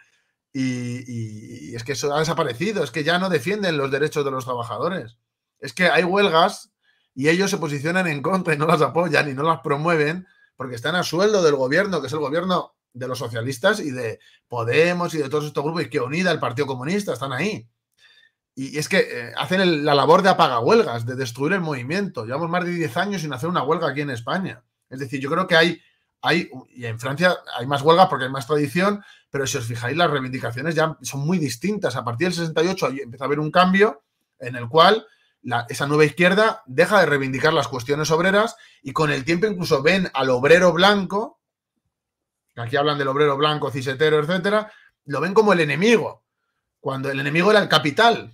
Y, 0.55 1.75
es 1.75 1.85
que 1.85 1.93
eso 1.93 2.15
ha 2.15 2.19
desaparecido, 2.21 2.83
es 2.83 2.91
que 2.91 3.05
ya 3.05 3.19
no 3.19 3.29
defienden 3.29 3.77
los 3.77 3.91
derechos 3.91 4.25
de 4.25 4.31
los 4.31 4.45
trabajadores. 4.45 5.19
Es 5.61 5.73
que 5.75 5.87
hay 5.87 6.05
huelgas 6.05 6.73
y 7.15 7.29
ellos 7.29 7.51
se 7.51 7.59
posicionan 7.59 8.07
en 8.07 8.23
contra 8.23 8.55
y 8.55 8.59
no 8.59 8.67
las 8.67 8.81
apoyan 8.81 9.29
y 9.31 9.35
no 9.35 9.43
las 9.43 9.61
promueven 9.61 10.27
porque 10.57 10.75
están 10.75 10.95
a 10.95 11.03
sueldo 11.03 11.43
del 11.43 11.57
gobierno, 11.57 12.01
que 12.01 12.07
es 12.07 12.13
el 12.13 12.19
gobierno 12.19 12.75
de 12.95 13.09
los 13.09 13.19
socialistas 13.19 13.81
y 13.81 13.91
de 13.91 14.21
Podemos 14.49 15.15
y 15.15 15.19
de 15.19 15.29
todos 15.29 15.45
estos 15.45 15.65
grupos 15.65 15.83
y 15.85 15.91
que 15.91 16.01
unida 16.01 16.31
el 16.31 16.41
Partido 16.41 16.67
Comunista 16.67 17.13
están 17.13 17.33
ahí. 17.33 17.69
Y 18.55 18.79
es 18.79 18.89
que 18.89 18.99
eh, 18.99 19.33
hacen 19.39 19.85
la 19.85 19.95
labor 19.95 20.23
de 20.23 20.29
apagahuelgas, 20.29 21.07
de 21.07 21.15
destruir 21.15 21.55
el 21.55 21.61
movimiento. 21.61 22.27
Llevamos 22.27 22.51
más 22.51 22.65
de 22.65 22.73
10 22.73 22.97
años 22.99 23.23
sin 23.23 23.33
hacer 23.33 23.49
una 23.49 23.63
huelga 23.63 23.89
aquí 23.89 24.03
en 24.03 24.11
España. 24.11 24.63
Es 24.91 24.99
decir, 24.99 25.21
yo 25.21 25.31
creo 25.31 25.47
que 25.47 25.57
hay, 25.57 25.81
hay, 26.21 26.51
y 26.71 26.85
en 26.85 27.01
Francia 27.01 27.35
hay 27.57 27.67
más 27.67 27.81
huelgas 27.81 28.09
porque 28.09 28.27
hay 28.27 28.31
más 28.31 28.47
tradición, 28.47 29.03
pero 29.31 29.47
si 29.47 29.57
os 29.57 29.65
fijáis, 29.65 29.97
las 29.97 30.11
reivindicaciones 30.11 30.75
ya 30.75 30.99
son 31.01 31.21
muy 31.21 31.39
distintas. 31.39 31.97
A 31.97 32.05
partir 32.05 32.27
del 32.27 32.35
68 32.35 32.89
empieza 33.03 33.25
a 33.25 33.27
haber 33.27 33.41
un 33.41 33.51
cambio 33.51 34.03
en 34.39 34.57
el 34.57 34.69
cual 34.69 35.07
esa 35.69 35.87
nueva 35.87 36.05
izquierda 36.05 36.63
deja 36.67 37.01
de 37.01 37.07
reivindicar 37.07 37.53
las 37.53 37.69
cuestiones 37.69 38.11
obreras 38.11 38.57
y 38.83 38.93
con 38.93 39.11
el 39.11 39.25
tiempo 39.25 39.47
incluso 39.47 39.83
ven 39.83 40.09
al 40.15 40.31
obrero 40.31 40.73
blanco, 40.73 41.41
aquí 42.57 42.77
hablan 42.77 42.99
del 42.99 43.09
obrero 43.09 43.37
blanco, 43.37 43.71
cisetero, 43.71 44.21
etcétera, 44.21 44.71
lo 45.07 45.21
ven 45.21 45.35
como 45.35 45.53
el 45.53 45.61
enemigo 45.61 46.23
cuando 46.81 47.11
el 47.11 47.21
enemigo 47.21 47.51
era 47.51 47.61
el 47.61 47.69
capital. 47.69 48.33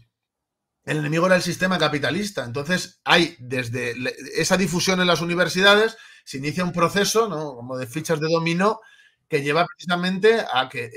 El 0.88 0.96
enemigo 0.96 1.26
era 1.26 1.36
el 1.36 1.42
sistema 1.42 1.78
capitalista. 1.78 2.44
Entonces, 2.44 3.00
hay 3.04 3.36
desde 3.38 3.94
esa 4.34 4.56
difusión 4.56 5.02
en 5.02 5.06
las 5.06 5.20
universidades, 5.20 5.98
se 6.24 6.38
inicia 6.38 6.64
un 6.64 6.72
proceso, 6.72 7.28
¿no? 7.28 7.54
Como 7.56 7.76
de 7.76 7.86
fichas 7.86 8.18
de 8.20 8.28
dominó, 8.28 8.80
que 9.28 9.42
lleva 9.42 9.66
precisamente 9.66 10.42
a 10.50 10.66
que, 10.66 10.90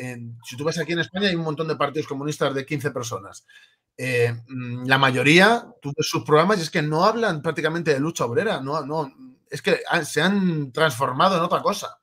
si 0.46 0.56
tú 0.56 0.64
ves 0.64 0.80
aquí 0.80 0.94
en 0.94 1.00
España, 1.00 1.28
hay 1.28 1.36
un 1.36 1.44
montón 1.44 1.68
de 1.68 1.76
partidos 1.76 2.08
comunistas 2.08 2.56
de 2.56 2.66
15 2.66 2.92
personas. 2.92 3.46
Eh, 3.98 4.34
mm, 4.48 4.86
la 4.86 4.98
mayoría, 4.98 5.68
tú 5.82 5.92
sus 6.00 6.24
programas 6.24 6.62
es 6.62 6.70
que 6.70 6.82
no 6.82 7.04
hablan 7.04 7.42
prácticamente 7.42 7.94
de 7.94 8.00
lucha 8.00 8.24
obrera, 8.24 8.62
no, 8.62 8.86
no, 8.86 9.14
es 9.50 9.62
que 9.62 9.82
se 10.06 10.22
han 10.22 10.72
transformado 10.72 11.36
en 11.36 11.44
otra 11.44 11.62
cosa. 11.62 12.00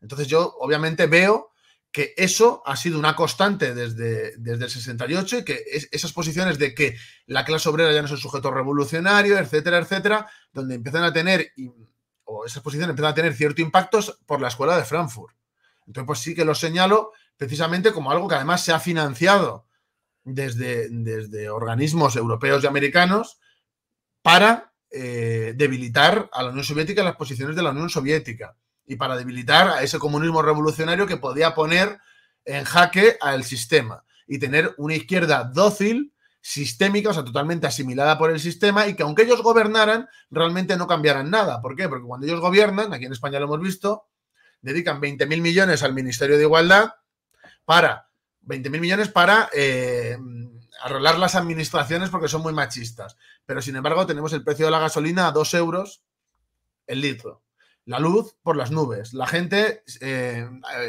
Entonces 0.00 0.28
yo 0.28 0.54
obviamente 0.60 1.08
veo 1.08 1.50
que 1.96 2.12
eso 2.18 2.62
ha 2.66 2.76
sido 2.76 2.98
una 2.98 3.16
constante 3.16 3.74
desde, 3.74 4.36
desde 4.36 4.64
el 4.66 4.70
68 4.70 5.38
y 5.38 5.44
que 5.46 5.64
esas 5.90 6.12
posiciones 6.12 6.58
de 6.58 6.74
que 6.74 6.94
la 7.24 7.42
clase 7.42 7.70
obrera 7.70 7.90
ya 7.90 8.02
no 8.02 8.04
es 8.04 8.12
un 8.12 8.18
sujeto 8.18 8.50
revolucionario, 8.50 9.38
etcétera, 9.38 9.78
etcétera, 9.78 10.30
donde 10.52 10.74
empiezan 10.74 11.04
a 11.04 11.12
tener, 11.14 11.54
o 12.24 12.44
esas 12.44 12.62
posiciones 12.62 12.90
empiezan 12.90 13.12
a 13.12 13.14
tener 13.14 13.32
ciertos 13.32 13.60
impactos 13.60 14.20
por 14.26 14.42
la 14.42 14.48
escuela 14.48 14.76
de 14.76 14.84
Frankfurt. 14.84 15.34
Entonces, 15.86 16.06
pues 16.06 16.18
sí 16.18 16.34
que 16.34 16.44
lo 16.44 16.54
señalo 16.54 17.12
precisamente 17.34 17.94
como 17.94 18.10
algo 18.10 18.28
que 18.28 18.34
además 18.34 18.62
se 18.62 18.74
ha 18.74 18.78
financiado 18.78 19.66
desde, 20.22 20.90
desde 20.90 21.48
organismos 21.48 22.14
europeos 22.14 22.62
y 22.62 22.66
americanos 22.66 23.38
para 24.20 24.74
eh, 24.90 25.54
debilitar 25.56 26.28
a 26.30 26.42
la 26.42 26.50
Unión 26.50 26.64
Soviética 26.66 27.02
las 27.02 27.16
posiciones 27.16 27.56
de 27.56 27.62
la 27.62 27.70
Unión 27.70 27.88
Soviética 27.88 28.54
y 28.86 28.96
para 28.96 29.16
debilitar 29.16 29.68
a 29.68 29.82
ese 29.82 29.98
comunismo 29.98 30.42
revolucionario 30.42 31.06
que 31.06 31.16
podía 31.16 31.54
poner 31.54 31.98
en 32.44 32.64
jaque 32.64 33.16
al 33.20 33.44
sistema 33.44 34.04
y 34.26 34.38
tener 34.38 34.74
una 34.78 34.94
izquierda 34.94 35.44
dócil, 35.44 36.12
sistémica, 36.40 37.10
o 37.10 37.12
sea, 37.12 37.24
totalmente 37.24 37.66
asimilada 37.66 38.16
por 38.18 38.30
el 38.30 38.38
sistema 38.38 38.86
y 38.86 38.94
que 38.94 39.02
aunque 39.02 39.22
ellos 39.22 39.42
gobernaran, 39.42 40.08
realmente 40.30 40.76
no 40.76 40.86
cambiaran 40.86 41.28
nada. 41.28 41.60
¿Por 41.60 41.74
qué? 41.74 41.88
Porque 41.88 42.06
cuando 42.06 42.26
ellos 42.26 42.40
gobiernan, 42.40 42.92
aquí 42.92 43.04
en 43.04 43.12
España 43.12 43.40
lo 43.40 43.46
hemos 43.46 43.60
visto, 43.60 44.06
dedican 44.60 45.00
20.000 45.00 45.40
millones 45.40 45.82
al 45.82 45.92
Ministerio 45.92 46.36
de 46.36 46.42
Igualdad 46.42 46.90
para 47.64 48.08
20.000 48.46 48.80
millones 48.80 49.08
para 49.08 49.50
eh, 49.52 50.16
arreglar 50.82 51.18
las 51.18 51.34
administraciones 51.34 52.10
porque 52.10 52.28
son 52.28 52.42
muy 52.42 52.52
machistas. 52.52 53.16
Pero 53.44 53.60
sin 53.60 53.74
embargo, 53.74 54.06
tenemos 54.06 54.32
el 54.32 54.44
precio 54.44 54.66
de 54.66 54.72
la 54.72 54.78
gasolina 54.78 55.26
a 55.26 55.32
2 55.32 55.54
euros 55.54 56.02
el 56.86 57.00
litro. 57.00 57.42
La 57.86 58.00
luz 58.00 58.36
por 58.42 58.56
las 58.56 58.70
nubes. 58.70 59.14
La 59.14 59.26
gente, 59.26 59.84
eh, 60.00 60.46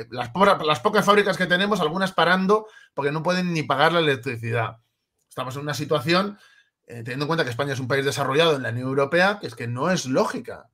las, 0.10 0.32
las 0.66 0.80
pocas 0.80 1.06
fábricas 1.06 1.38
que 1.38 1.46
tenemos, 1.46 1.80
algunas 1.80 2.12
parando 2.12 2.68
porque 2.94 3.12
no 3.12 3.24
pueden 3.24 3.54
ni 3.54 3.64
pagar 3.64 3.94
la 3.94 4.00
electricidad. 4.00 4.80
Estamos 5.30 5.56
en 5.56 5.62
una 5.62 5.76
situación, 5.76 6.40
eh, 6.88 7.04
teniendo 7.04 7.26
en 7.26 7.28
cuenta 7.28 7.44
que 7.44 7.52
España 7.52 7.74
es 7.74 7.80
un 7.80 7.88
país 7.88 8.04
desarrollado 8.04 8.56
en 8.56 8.64
la 8.64 8.70
Unión 8.70 8.90
Europea, 8.90 9.38
que 9.40 9.46
es 9.46 9.54
que 9.54 9.68
no 9.68 9.92
es 9.92 10.08
lógica 10.08 10.70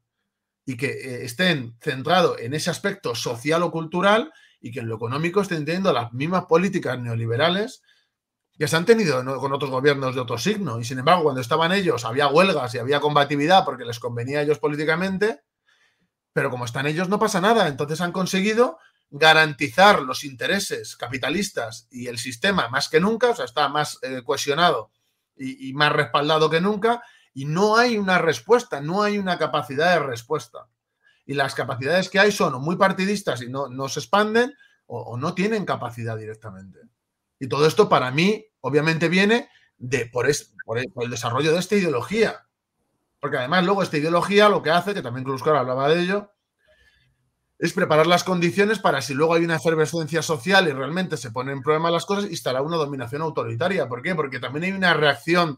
y 0.66 0.78
que 0.78 0.88
eh, 0.88 1.26
estén 1.26 1.76
centrados 1.82 2.40
en 2.40 2.54
ese 2.54 2.70
aspecto 2.70 3.16
social 3.16 3.62
o 3.64 3.72
cultural 3.72 4.32
y 4.62 4.72
que 4.72 4.80
en 4.80 4.88
lo 4.88 4.96
económico 4.96 5.42
estén 5.42 5.66
teniendo 5.66 5.92
las 5.92 6.14
mismas 6.14 6.46
políticas 6.46 6.98
neoliberales 6.98 7.84
que 8.58 8.68
se 8.68 8.78
han 8.78 8.86
tenido 8.86 9.24
con 9.40 9.52
otros 9.52 9.72
gobiernos 9.72 10.16
de 10.16 10.22
otro 10.22 10.38
signo. 10.38 10.80
Y 10.80 10.86
sin 10.86 11.00
embargo, 11.00 11.24
cuando 11.24 11.42
estaban 11.42 11.74
ellos, 11.74 12.06
había 12.06 12.28
huelgas 12.28 12.74
y 12.76 12.78
había 12.78 13.02
combatividad 13.02 13.66
porque 13.66 13.84
les 13.84 14.00
convenía 14.00 14.40
a 14.40 14.42
ellos 14.44 14.60
políticamente, 14.60 15.42
pero 16.34 16.50
como 16.50 16.65
están 16.65 16.88
ellos, 16.88 17.10
no 17.10 17.19
pasa 17.19 17.39
nada. 17.39 17.67
Entonces 17.67 18.02
han 18.02 18.12
conseguido 18.12 18.80
garantizar 19.15 20.02
los 20.02 20.24
intereses 20.24 20.98
capitalistas 20.98 21.88
y 21.91 22.08
el 22.08 22.17
sistema 22.17 22.67
más 22.69 22.89
que 22.89 23.00
nunca, 23.00 23.30
o 23.30 23.36
sea, 23.36 23.46
está 23.46 23.69
más 23.69 24.00
eh, 24.02 24.24
cohesionado 24.26 24.91
y, 25.36 25.74
más 25.74 25.91
respaldado 25.91 26.50
que 26.50 26.62
nunca, 26.62 27.04
y 27.34 27.46
no 27.46 27.78
hay 27.78 27.98
una 27.98 28.17
respuesta, 28.17 28.82
no 28.82 29.04
hay 29.04 29.17
una 29.17 29.38
capacidad 29.38 29.93
de 29.93 30.06
respuesta. 30.06 30.67
Y 31.26 31.36
las 31.36 31.56
capacidades 31.56 32.10
que 32.10 32.19
hay 32.19 32.32
son 32.32 32.60
muy 32.62 32.76
partidistas 32.76 33.41
y 33.41 33.50
no, 33.50 33.67
no 33.67 33.88
se 33.88 34.00
expanden 34.00 34.56
o, 34.86 35.17
no 35.17 35.34
tienen 35.34 35.65
capacidad 35.65 36.17
directamente. 36.17 36.80
Y 37.39 37.48
todo 37.48 37.67
esto 37.67 37.89
para 37.89 38.12
mí, 38.12 38.46
obviamente, 38.62 39.10
viene 39.10 39.50
de, 39.78 40.06
por, 40.08 40.28
por, 40.65 40.80
el, 40.80 41.10
desarrollo 41.10 41.52
de 41.52 41.60
esta 41.60 41.76
ideología. 41.76 42.48
Porque 43.24 43.38
además 43.38 43.64
luego 43.64 43.82
esta 43.82 43.98
ideología 43.98 44.50
lo 44.50 44.62
que 44.62 44.70
hace, 44.70 44.94
que 44.94 45.02
también 45.02 45.24
Cruzcar 45.24 45.56
hablaba 45.56 45.88
de 45.88 46.02
ello, 46.02 46.34
es 47.58 47.72
preparar 47.72 48.06
las 48.06 48.26
condiciones 48.26 48.80
para 48.80 49.02
si 49.02 49.14
luego 49.14 49.34
hay 49.34 49.46
una 49.46 49.56
efervescencia 49.56 50.22
social 50.22 50.68
y 50.68 50.74
realmente 50.74 51.16
se 51.16 51.32
ponen 51.32 51.56
en 51.56 51.64
problema 51.64 51.90
las 51.90 52.06
cosas, 52.06 52.30
instalar 52.30 52.64
una 52.64 52.76
dominación 52.76 53.22
autoritaria. 53.22 53.88
¿Por 53.88 54.02
qué? 54.02 54.14
Porque 54.14 54.42
también 54.42 54.66
hay 54.66 54.72
una 54.74 54.94
reacción 54.94 55.58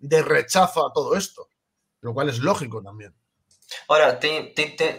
de 0.00 0.22
rechazo 0.22 0.88
a 0.88 0.92
todo 0.92 1.14
esto, 1.14 1.48
lo 2.00 2.12
cual 2.12 2.30
es 2.30 2.40
lógico 2.40 2.82
también. 2.82 3.14
Ahora, 3.86 4.18
te, 4.18 4.52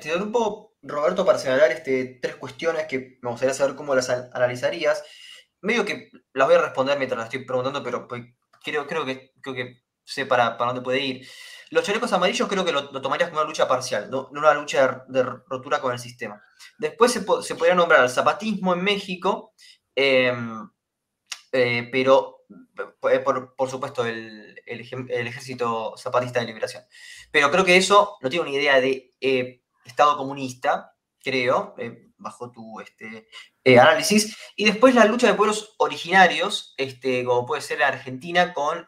doy 0.05 0.21
un 0.21 0.31
poco, 0.31 0.77
Roberto, 0.81 1.25
para 1.25 1.37
señalar 1.37 1.69
este, 1.73 2.17
tres 2.21 2.37
cuestiones 2.37 2.87
que 2.87 3.19
me 3.21 3.29
gustaría 3.29 3.53
saber 3.53 3.75
cómo 3.75 3.93
las 3.93 4.09
analizarías. 4.09 5.03
Medio 5.59 5.83
que 5.83 6.11
las 6.31 6.47
voy 6.47 6.55
a 6.55 6.61
responder 6.61 6.97
mientras 6.97 7.17
las 7.17 7.25
estoy 7.25 7.43
preguntando, 7.43 7.83
pero 7.83 8.07
pues, 8.07 8.23
creo, 8.63 8.87
creo, 8.87 9.03
que, 9.03 9.33
creo 9.41 9.53
que 9.53 9.83
sé 10.05 10.25
para, 10.25 10.57
para 10.57 10.71
dónde 10.71 10.85
puede 10.85 10.99
ir. 11.01 11.27
Los 11.71 11.83
chalecos 11.83 12.11
amarillos 12.13 12.47
creo 12.47 12.65
que 12.65 12.71
lo, 12.71 12.89
tomarías 13.01 13.29
como 13.29 13.41
una 13.41 13.49
lucha 13.49 13.67
parcial, 13.67 14.09
no, 14.09 14.27
una 14.31 14.53
lucha 14.53 15.05
de, 15.07 15.23
rotura 15.23 15.79
con 15.79 15.93
el 15.93 15.99
sistema. 15.99 16.41
Después 16.77 17.11
se, 17.11 17.21
podría 17.21 17.75
nombrar 17.75 18.03
el 18.03 18.09
zapatismo 18.09 18.73
en 18.73 18.83
México, 18.83 19.53
em, 19.95 20.67
eh, 21.51 21.87
pero 21.91 22.45
eh, 23.11 23.19
por, 23.19 23.69
supuesto, 23.69 24.05
el, 24.05 24.59
ejército 24.65 25.95
zapatista 25.97 26.39
de 26.39 26.47
liberación. 26.47 26.83
Pero 27.31 27.51
creo 27.51 27.65
que 27.65 27.77
eso 27.77 28.17
no 28.21 28.29
tiene 28.29 28.47
una 28.47 28.55
idea 28.55 28.81
de 28.81 29.13
eh, 29.21 29.61
Estado 29.85 30.17
comunista, 30.17 30.95
creo, 31.21 31.75
bajo 32.17 32.51
tu 32.51 32.79
este, 32.79 33.27
análisis. 33.79 34.35
Y 34.55 34.65
después 34.65 34.95
la 34.95 35.05
lucha 35.05 35.27
de 35.27 35.33
pueblos 35.33 35.75
originarios, 35.77 36.73
este, 36.77 37.23
como 37.23 37.45
puede 37.45 37.61
ser 37.61 37.79
la 37.79 37.87
Argentina 37.87 38.53
con 38.53 38.85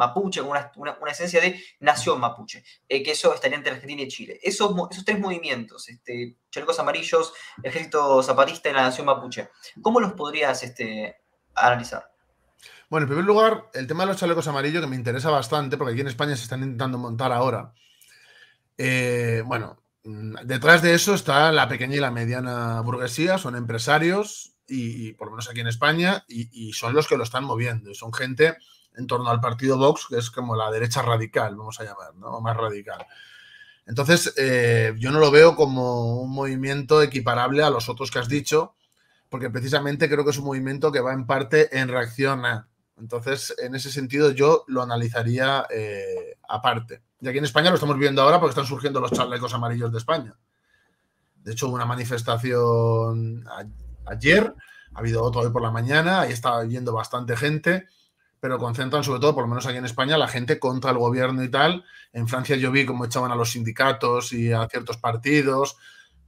Mapuche, 0.00 0.40
con 0.40 0.50
una, 0.50 1.10
esencia 1.10 1.42
de 1.42 1.62
nación 1.80 2.18
mapuche, 2.18 2.64
que 2.88 3.10
eso 3.10 3.34
estaría 3.34 3.58
entre 3.58 3.72
Argentina 3.72 4.00
y 4.00 4.08
Chile. 4.08 4.40
Esos, 4.42 4.74
esos 4.90 5.04
tres 5.04 5.20
movimientos, 5.20 5.90
este, 5.90 6.38
chalecos 6.50 6.80
amarillos, 6.80 7.34
ejército 7.62 8.22
zapatista 8.22 8.70
y 8.70 8.72
la 8.72 8.82
nación 8.82 9.04
mapuche, 9.04 9.50
¿cómo 9.82 10.00
los 10.00 10.14
podrías 10.14 10.62
este, 10.62 11.18
analizar? 11.54 12.10
Bueno, 12.88 13.04
en 13.04 13.08
primer 13.08 13.26
lugar, 13.26 13.70
el 13.74 13.86
tema 13.86 14.04
de 14.04 14.08
los 14.08 14.16
chalecos 14.16 14.48
amarillos 14.48 14.82
que 14.82 14.88
me 14.88 14.96
interesa 14.96 15.28
bastante, 15.28 15.76
porque 15.76 15.92
aquí 15.92 16.00
en 16.00 16.08
España 16.08 16.34
se 16.34 16.44
están 16.44 16.62
intentando 16.62 16.96
montar 16.96 17.30
ahora. 17.30 17.74
Eh, 18.78 19.42
bueno, 19.44 19.82
mm, 20.04 20.36
detrás 20.44 20.80
de 20.80 20.94
eso 20.94 21.12
está 21.12 21.52
la 21.52 21.68
pequeña 21.68 21.96
y 21.96 22.00
la 22.00 22.10
mediana 22.10 22.80
burguesía, 22.80 23.36
son 23.36 23.54
empresarios, 23.54 24.56
y, 24.66 25.12
por 25.12 25.26
lo 25.26 25.32
menos 25.32 25.50
aquí 25.50 25.60
en 25.60 25.66
España, 25.66 26.24
y, 26.26 26.72
son 26.72 26.94
los 26.94 27.06
que 27.06 27.18
lo 27.18 27.24
están 27.24 27.44
moviendo. 27.44 27.92
Son 27.92 28.12
gente 28.12 28.56
en 28.96 29.06
torno 29.06 29.30
al 29.30 29.40
partido 29.40 29.78
Vox, 29.78 30.06
que 30.08 30.18
es 30.18 30.30
como 30.30 30.56
la 30.56 30.70
derecha 30.70 31.02
radical, 31.02 31.56
vamos 31.56 31.80
a 31.80 31.84
llamar, 31.84 32.14
¿no? 32.16 32.40
Más 32.40 32.56
radical. 32.56 33.06
Entonces, 33.86 34.34
eh, 34.36 34.94
yo 34.98 35.10
no 35.10 35.18
lo 35.18 35.30
veo 35.30 35.56
como 35.56 36.20
un 36.20 36.30
movimiento 36.30 37.02
equiparable 37.02 37.62
a 37.62 37.70
los 37.70 37.88
otros 37.88 38.10
que 38.10 38.18
has 38.18 38.28
dicho, 38.28 38.74
porque 39.28 39.50
precisamente 39.50 40.08
creo 40.08 40.24
que 40.24 40.30
es 40.30 40.38
un 40.38 40.44
movimiento 40.44 40.92
que 40.92 41.00
va 41.00 41.12
en 41.12 41.26
parte 41.26 41.78
en 41.78 41.88
reacción 41.88 42.44
a 42.44 42.70
entonces, 43.00 43.54
en 43.58 43.74
ese 43.74 43.90
sentido, 43.90 44.30
yo 44.30 44.64
lo 44.68 44.82
analizaría 44.82 45.66
eh, 45.70 46.36
aparte. 46.48 47.02
Y 47.20 47.28
aquí 47.28 47.38
en 47.38 47.44
España 47.44 47.70
lo 47.70 47.76
estamos 47.76 47.98
viendo 47.98 48.20
ahora 48.20 48.38
porque 48.38 48.50
están 48.50 48.66
surgiendo 48.66 49.00
los 49.00 49.10
chalecos 49.10 49.54
amarillos 49.54 49.90
de 49.90 49.98
España. 49.98 50.36
De 51.36 51.52
hecho, 51.52 51.66
hubo 51.66 51.74
una 51.74 51.86
manifestación 51.86 53.46
ayer, 54.06 54.54
ha 54.92 54.98
habido 54.98 55.22
otro 55.22 55.40
hoy 55.40 55.50
por 55.50 55.62
la 55.62 55.70
mañana, 55.70 56.20
ahí 56.20 56.32
está 56.32 56.62
yendo 56.64 56.92
bastante 56.92 57.36
gente, 57.36 57.86
pero 58.40 58.58
concentran 58.58 59.04
sobre 59.04 59.20
todo, 59.20 59.34
por 59.34 59.44
lo 59.44 59.48
menos 59.48 59.66
aquí 59.66 59.76
en 59.76 59.84
España, 59.84 60.16
la 60.16 60.28
gente 60.28 60.58
contra 60.58 60.90
el 60.90 60.98
gobierno 60.98 61.44
y 61.44 61.50
tal. 61.50 61.84
En 62.12 62.26
Francia 62.26 62.56
yo 62.56 62.72
vi 62.72 62.86
cómo 62.86 63.04
echaban 63.04 63.30
a 63.30 63.36
los 63.36 63.52
sindicatos 63.52 64.32
y 64.32 64.52
a 64.52 64.66
ciertos 64.68 64.96
partidos. 64.96 65.76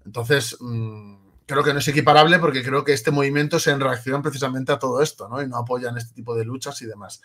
Entonces, 0.05 0.57
mm, 0.61 1.17
creo 1.47 1.65
que 1.65 1.73
no 1.73 1.79
es 1.79 1.89
equiparable 1.89 2.39
porque 2.39 2.63
creo 2.63 2.85
que 2.85 2.93
este 2.93 3.11
movimiento 3.11 3.57
es 3.57 3.67
en 3.67 3.81
reacción 3.81 4.23
precisamente 4.23 4.73
a 4.73 4.79
todo 4.79 5.03
esto, 5.03 5.29
¿no? 5.29 5.43
Y 5.43 5.49
no 5.49 5.57
apoyan 5.57 5.97
este 5.97 6.15
tipo 6.15 6.35
de 6.35 6.45
luchas 6.45 6.81
y 6.83 6.87
demás. 6.87 7.23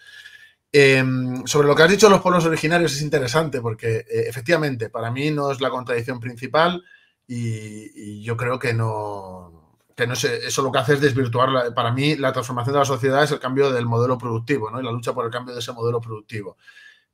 Em, 0.71 1.45
sobre 1.45 1.67
lo 1.67 1.76
que 1.76 1.84
has 1.84 1.89
dicho 1.89 2.10
los 2.10 2.21
pueblos 2.21 2.45
originarios 2.45 2.93
es 2.93 3.02
interesante 3.02 3.62
porque 3.62 4.00
eh, 4.00 4.26
efectivamente 4.28 4.89
para 4.89 5.10
mí 5.12 5.32
no 5.32 5.52
es 5.52 5.62
la 5.62 5.69
contradicción 5.69 6.19
principal 6.19 6.84
y, 7.26 8.21
yo 8.21 8.36
creo 8.38 8.60
que 8.60 8.73
no, 8.73 9.57
que 9.98 10.06
no 10.06 10.16
sé, 10.16 10.46
eso 10.46 10.62
lo 10.62 10.72
que 10.72 10.78
hace 10.78 10.94
es 10.94 11.02
desvirtuar, 11.02 11.74
para 11.74 11.92
mí 11.92 12.16
la 12.16 12.32
transformación 12.32 12.74
de 12.74 12.80
la 12.80 12.86
sociedad 12.86 13.24
es 13.24 13.32
el 13.32 13.40
cambio 13.40 13.72
del 13.72 13.88
modelo 13.88 14.16
productivo 14.16 14.70
¿no? 14.70 14.80
y 14.80 14.84
la 14.84 14.92
lucha 14.92 15.12
por 15.12 15.26
el 15.26 15.32
cambio 15.32 15.56
de 15.56 15.60
ese 15.60 15.74
modelo 15.74 16.00
productivo. 16.00 16.56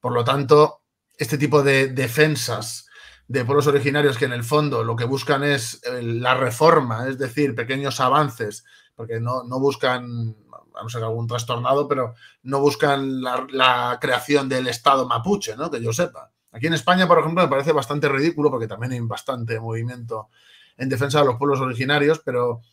Por 0.01 0.11
lo 0.11 0.25
tanto, 0.25 0.81
este 1.17 1.37
tipo 1.37 1.63
de 1.63 1.87
defensas 1.87 2.89
de 3.25 3.45
pueblos 3.45 3.67
originarios 3.67 4.17
que 4.17 4.25
en 4.25 4.33
el 4.33 4.43
fondo 4.43 4.83
lo 4.83 4.97
que 4.97 5.05
buscan 5.05 5.45
es 5.45 5.79
la 6.01 6.35
reforma, 6.35 7.07
es 7.07 7.17
decir, 7.17 7.55
pequeños 7.55 8.01
avances, 8.01 8.65
porque 8.95 9.21
no, 9.21 9.45
buscan, 9.61 10.35
a 10.75 10.83
no 10.83 10.89
ser 10.89 11.03
algún 11.03 11.25
trastornado, 11.25 11.87
pero 11.87 12.15
no 12.41 12.59
buscan 12.59 13.21
la, 13.21 13.97
creación 14.01 14.49
del 14.49 14.67
Estado 14.67 15.07
mapuche, 15.07 15.55
¿no? 15.55 15.71
Que 15.71 15.81
yo 15.81 15.93
sepa. 15.93 16.31
Aquí 16.51 16.67
en 16.67 16.73
España, 16.73 17.07
por 17.07 17.19
ejemplo, 17.19 17.43
me 17.43 17.49
parece 17.49 17.71
bastante 17.71 18.09
ridículo 18.09 18.51
porque 18.51 18.67
también 18.67 18.91
hay 18.91 18.99
bastante 18.99 19.57
movimiento 19.57 20.27
en 20.75 20.89
defensa 20.89 21.21
de 21.21 21.25
los 21.25 21.37
pueblos 21.37 21.61
originarios, 21.61 22.19
pero 22.19 22.61
eh, 22.61 22.72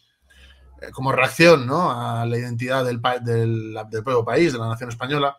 como 0.93 1.13
reacción 1.13 1.67
¿no? 1.67 1.91
a 1.91 2.25
la 2.27 2.39
identidad 2.39 2.85
del, 2.85 3.01
del, 3.23 3.77
del 3.91 4.05
propio 4.05 4.25
país, 4.25 4.53
de 4.53 4.59
la 4.59 4.69
nación 4.69 4.91
española, 4.91 5.37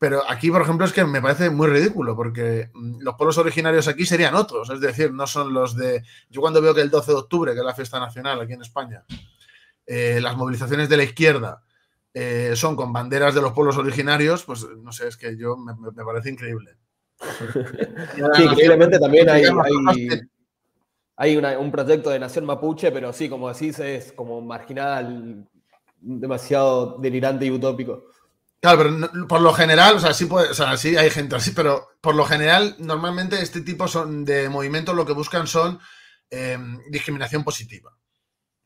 pero 0.00 0.22
aquí, 0.30 0.50
por 0.50 0.62
ejemplo, 0.62 0.86
es 0.86 0.94
que 0.94 1.04
me 1.04 1.20
parece 1.20 1.50
muy 1.50 1.68
ridículo, 1.68 2.16
porque 2.16 2.70
mm, 2.72 3.02
los 3.02 3.16
pueblos 3.16 3.36
originarios 3.36 3.86
aquí 3.86 4.06
serían 4.06 4.34
otros, 4.34 4.70
es 4.70 4.80
decir, 4.80 5.12
no 5.12 5.26
son 5.26 5.52
los 5.52 5.76
de... 5.76 6.02
Yo 6.30 6.40
cuando 6.40 6.62
veo 6.62 6.74
que 6.74 6.80
el 6.80 6.88
12 6.88 7.12
de 7.12 7.18
octubre, 7.18 7.52
que 7.52 7.58
es 7.58 7.64
la 7.64 7.74
fiesta 7.74 8.00
nacional 8.00 8.40
aquí 8.40 8.54
en 8.54 8.62
España, 8.62 9.04
eh, 9.84 10.18
las 10.22 10.38
movilizaciones 10.38 10.88
de 10.88 10.96
la 10.96 11.02
izquierda 11.02 11.62
eh, 12.14 12.52
son 12.56 12.76
con 12.76 12.94
banderas 12.94 13.34
de 13.34 13.42
los 13.42 13.52
pueblos 13.52 13.76
originarios, 13.76 14.42
pues 14.44 14.66
no 14.82 14.90
sé, 14.90 15.06
es 15.06 15.18
que 15.18 15.36
yo 15.36 15.58
me, 15.58 15.74
parece 16.02 16.30
increíble. 16.30 16.78
sí, 18.34 18.42
increíblemente 18.42 18.98
también 18.98 19.28
hay, 19.28 19.44
hay, 19.44 20.08
un 21.28 21.70
proyecto 21.70 22.10
de 22.10 22.18
nación 22.18 22.46
mapuche, 22.46 22.90
pero 22.92 23.12
sí, 23.12 23.28
como 23.28 23.52
decís, 23.52 23.78
es 23.78 24.12
como 24.12 24.40
marginal, 24.40 25.46
demasiado 26.00 26.98
delirante 26.98 27.44
y 27.44 27.50
utópico. 27.50 28.04
Claro, 28.60 28.78
pero 28.78 29.26
por 29.26 29.40
lo 29.40 29.52
general, 29.52 29.96
o 29.96 30.00
sea, 30.00 30.12
sí, 30.12 30.26
puede, 30.26 30.50
o 30.50 30.54
sea, 30.54 30.76
sí 30.76 30.96
hay 30.96 31.10
gente 31.10 31.36
así, 31.36 31.52
pero 31.52 31.88
por 32.00 32.14
lo 32.14 32.24
general, 32.24 32.76
normalmente 32.78 33.40
este 33.40 33.62
tipo 33.62 33.86
de 33.86 34.48
movimientos 34.50 34.94
lo 34.94 35.06
que 35.06 35.14
buscan 35.14 35.46
son 35.46 35.78
em, 36.30 36.78
discriminación 36.90 37.42
positiva, 37.42 37.96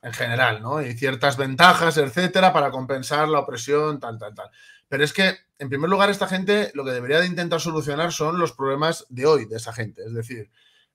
en 0.03 0.13
general, 0.13 0.63
¿no? 0.63 0.83
Y 0.83 0.95
ciertas 0.95 1.37
ventajas, 1.37 1.97
etcétera, 1.97 2.53
para 2.53 2.71
compensar 2.71 3.29
la 3.29 3.41
opresión, 3.41 4.01
tal, 4.01 4.19
tal, 4.19 4.35
tal. 4.35 4.51
Pero 4.89 5.05
es 5.05 5.13
que, 5.13 5.39
en 5.59 5.69
primer 5.69 5.89
lugar, 5.89 6.11
esta 6.11 6.27
gente 6.27 6.73
lo 6.75 6.85
que 6.85 6.91
debería 6.91 7.21
de 7.21 7.27
intentar 7.27 7.61
solucionar 7.61 8.13
son 8.13 8.39
los 8.39 8.53
problemas 8.53 9.07
de 9.11 9.27
hoy 9.27 9.45
de 9.47 9.57
esa 9.57 9.73
gente. 9.73 10.03
Es 10.05 10.13
decir, 10.13 10.51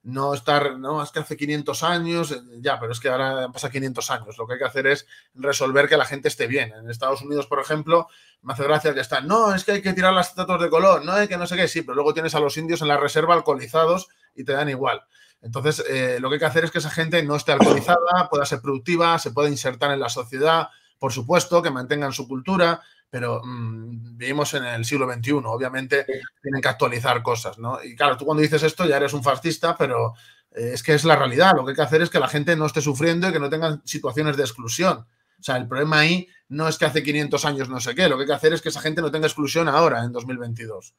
no 0.10 0.34
estar, 0.34 0.78
no, 0.78 1.02
es 1.04 1.12
que 1.12 1.20
hace 1.20 1.38
500 1.38 1.84
años, 1.84 2.32
eh, 2.32 2.42
ya, 2.60 2.80
pero 2.80 2.92
es 2.92 3.00
que 3.00 3.10
ahora 3.10 3.50
pasa 3.52 3.70
500 3.70 4.12
años. 4.12 4.38
Lo 4.38 4.48
que 4.48 4.54
hay 4.54 4.60
que 4.60 4.66
hacer 4.66 4.88
es 4.88 5.08
resolver 5.34 5.88
que 5.88 5.98
la 5.98 6.06
gente 6.06 6.28
esté 6.28 6.48
bien. 6.48 6.74
En 6.74 6.90
Estados 6.90 7.22
Unidos, 7.22 7.48
por 7.48 7.60
ejemplo, 7.60 8.08
me 8.42 8.54
hace 8.54 8.64
gracia 8.64 8.94
que 8.94 9.02
están, 9.02 9.28
no, 9.28 9.54
es 9.54 9.64
que 9.64 9.74
hay 9.74 9.82
que 9.82 9.94
tirar 9.94 10.14
las 10.14 10.30
estatuas 10.30 10.62
de 10.62 10.70
color, 10.70 11.04
no, 11.04 11.14
hay 11.14 11.28
que 11.28 11.38
no 11.38 11.48
sé 11.48 11.56
qué, 11.56 11.68
sí, 11.68 11.82
pero 11.82 11.96
luego 11.96 12.14
tienes 12.14 12.36
a 12.36 12.40
los 12.40 12.58
indios 12.58 12.82
en 12.82 12.88
la 12.88 12.98
reserva 12.98 13.34
alcoholizados 13.34 14.08
y 14.36 14.44
te 14.44 14.54
dan 14.54 14.70
igual. 14.70 15.04
Entonces, 15.42 15.84
eh, 15.90 16.18
lo 16.20 16.30
que 16.30 16.36
hay 16.36 16.40
que 16.40 16.46
hacer 16.46 16.66
es 16.66 16.72
que 16.72 16.80
esa 16.80 16.90
gente 16.90 17.22
no 17.24 17.36
esté 17.36 17.54
alcoholizada, 17.54 18.30
pueda 18.30 18.46
ser 18.46 18.62
productiva, 18.62 19.18
se 19.20 19.32
pueda 19.32 19.50
insertar 19.50 19.92
en 19.92 20.00
la 20.00 20.10
sociedad, 20.10 20.70
por 20.98 21.14
supuesto, 21.14 21.62
que 21.62 21.72
mantengan 21.72 22.12
su 22.12 22.28
cultura, 22.28 22.82
pero 23.10 23.42
mm, 23.44 24.18
vivimos 24.18 24.54
en 24.54 24.66
el 24.66 24.86
siglo 24.86 25.12
XXI, 25.12 25.32
obviamente 25.46 26.06
tienen 26.42 26.62
que 26.62 26.68
actualizar 26.68 27.22
cosas, 27.24 27.58
¿no? 27.58 27.84
Y 27.84 27.96
claro, 27.96 28.18
tú 28.18 28.26
cuando 28.26 28.42
dices 28.42 28.64
esto 28.64 28.86
ya 28.86 28.98
eres 28.98 29.14
un 29.14 29.24
fascista, 29.24 29.76
pero 29.78 30.14
eh, 30.52 30.72
es 30.74 30.84
que 30.84 30.94
es 30.94 31.04
la 31.06 31.16
realidad, 31.16 31.54
lo 31.56 31.66
que 31.66 31.72
hay 31.72 31.76
que 31.76 31.82
hacer 31.82 32.02
es 32.02 32.10
que 32.10 32.20
la 32.20 32.28
gente 32.28 32.56
no 32.56 32.66
esté 32.66 32.82
sufriendo 32.82 33.30
y 33.30 33.34
que 33.34 33.40
no 33.40 33.50
tengan 33.50 33.82
situaciones 33.86 34.38
de 34.38 34.44
exclusión. 34.44 35.08
O 35.40 35.44
sea, 35.44 35.56
el 35.58 35.68
problema 35.68 36.00
ahí 36.00 36.28
no 36.50 36.68
es 36.68 36.78
que 36.78 36.86
hace 36.86 37.02
500 37.02 37.46
años 37.46 37.70
no 37.70 37.80
sé 37.80 37.96
qué, 37.96 38.10
lo 38.10 38.18
que 38.18 38.24
hay 38.24 38.28
que 38.28 38.34
hacer 38.34 38.54
es 38.54 38.62
que 38.62 38.70
esa 38.70 38.82
gente 38.82 39.02
no 39.02 39.12
tenga 39.12 39.28
exclusión 39.28 39.68
ahora, 39.70 40.04
en 40.04 40.12
2022. 40.12 40.94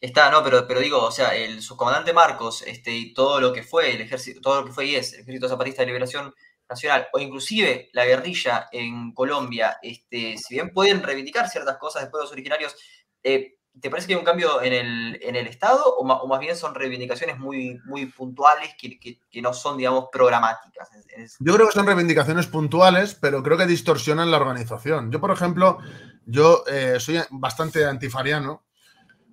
Está, 0.00 0.30
no, 0.30 0.42
pero, 0.42 0.66
pero 0.66 0.80
digo, 0.80 1.02
o 1.02 1.10
sea, 1.10 1.34
el 1.34 1.62
subcomandante 1.62 2.12
Marcos 2.12 2.62
este, 2.66 2.92
y 2.92 3.14
todo 3.14 3.40
lo 3.40 3.52
que 3.52 3.62
fue 3.62 3.94
el 3.94 4.00
ejército, 4.00 4.40
todo 4.40 4.60
lo 4.60 4.66
que 4.66 4.72
fue 4.72 4.86
IES, 4.86 5.14
el 5.14 5.20
Ejército 5.20 5.48
Zapatista 5.48 5.82
de 5.82 5.86
Liberación 5.86 6.34
Nacional 6.68 7.08
o 7.12 7.18
inclusive 7.18 7.88
la 7.92 8.04
guerrilla 8.04 8.68
en 8.72 9.12
Colombia, 9.12 9.78
este, 9.82 10.36
si 10.36 10.54
bien 10.54 10.70
pueden 10.72 11.02
reivindicar 11.02 11.48
ciertas 11.48 11.78
cosas 11.78 12.02
de 12.02 12.10
pueblos 12.10 12.30
originarios, 12.30 12.76
eh, 13.22 13.56
¿te 13.80 13.90
parece 13.90 14.06
que 14.06 14.14
hay 14.14 14.18
un 14.18 14.24
cambio 14.24 14.60
en 14.62 14.72
el, 14.72 15.18
en 15.22 15.36
el 15.36 15.46
Estado 15.46 15.82
o 15.96 16.04
más, 16.04 16.40
bien 16.40 16.56
son 16.56 16.74
reivindicaciones 16.74 17.38
muy, 17.38 17.78
muy 17.86 18.06
puntuales 18.06 18.74
que, 18.78 18.98
que, 18.98 19.42
no 19.42 19.52
son, 19.54 19.76
digamos, 19.76 20.08
programáticas? 20.12 20.88
Yo 21.38 21.54
creo 21.54 21.68
que 21.68 21.72
son 21.72 21.86
reivindicaciones 21.86 22.46
puntuales, 22.46 23.14
pero 23.14 23.42
creo 23.42 23.56
que 23.56 23.66
distorsionan 23.66 24.30
la 24.30 24.36
organización. 24.36 25.10
Yo, 25.10 25.20
por 25.20 25.30
ejemplo, 25.30 25.78
yo 26.26 26.64
eh, 26.66 27.00
soy 27.00 27.20
bastante 27.30 27.86
antifariano 27.86 28.67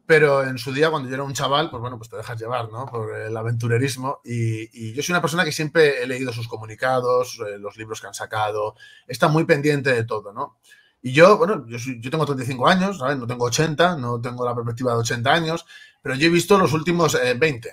pero 0.05 0.43
en 0.43 0.57
su 0.57 0.71
día, 0.73 0.89
cuando 0.89 1.09
yo 1.09 1.15
era 1.15 1.23
un 1.23 1.33
chaval, 1.33 1.69
pues 1.69 1.81
bueno, 1.81 1.97
pues 1.97 2.09
te 2.09 2.17
dejas 2.17 2.39
llevar, 2.39 2.71
¿no? 2.71 2.85
Por 2.85 3.15
el 3.15 3.35
aventurerismo. 3.35 4.21
Y, 4.23 4.93
yo 4.93 5.01
soy 5.01 5.13
una 5.13 5.21
persona 5.21 5.43
que 5.43 5.51
siempre 5.51 6.03
he 6.03 6.07
leído 6.07 6.31
sus 6.31 6.47
comunicados, 6.47 7.39
eh, 7.47 7.57
los 7.57 7.77
libros 7.77 8.01
que 8.01 8.07
han 8.07 8.13
sacado, 8.13 8.75
está 9.07 9.27
muy 9.27 9.45
pendiente 9.45 9.91
de 9.93 10.03
todo, 10.03 10.31
¿no? 10.33 10.57
Y 11.01 11.11
yo, 11.11 11.37
bueno, 11.37 11.65
yo, 11.67 11.77
yo 11.99 12.11
tengo 12.11 12.25
35 12.25 12.67
años, 12.67 12.97
¿sabes? 12.99 13.17
No 13.17 13.27
tengo 13.27 13.45
80, 13.45 13.97
no 13.97 14.21
tengo 14.21 14.45
la 14.45 14.55
perspectiva 14.55 14.93
de 14.93 14.99
80 14.99 15.33
años, 15.33 15.65
pero 16.01 16.15
yo 16.15 16.27
he 16.27 16.31
visto 16.31 16.57
los 16.57 16.73
últimos 16.73 17.17
20. 17.37 17.69
Eh, 17.69 17.71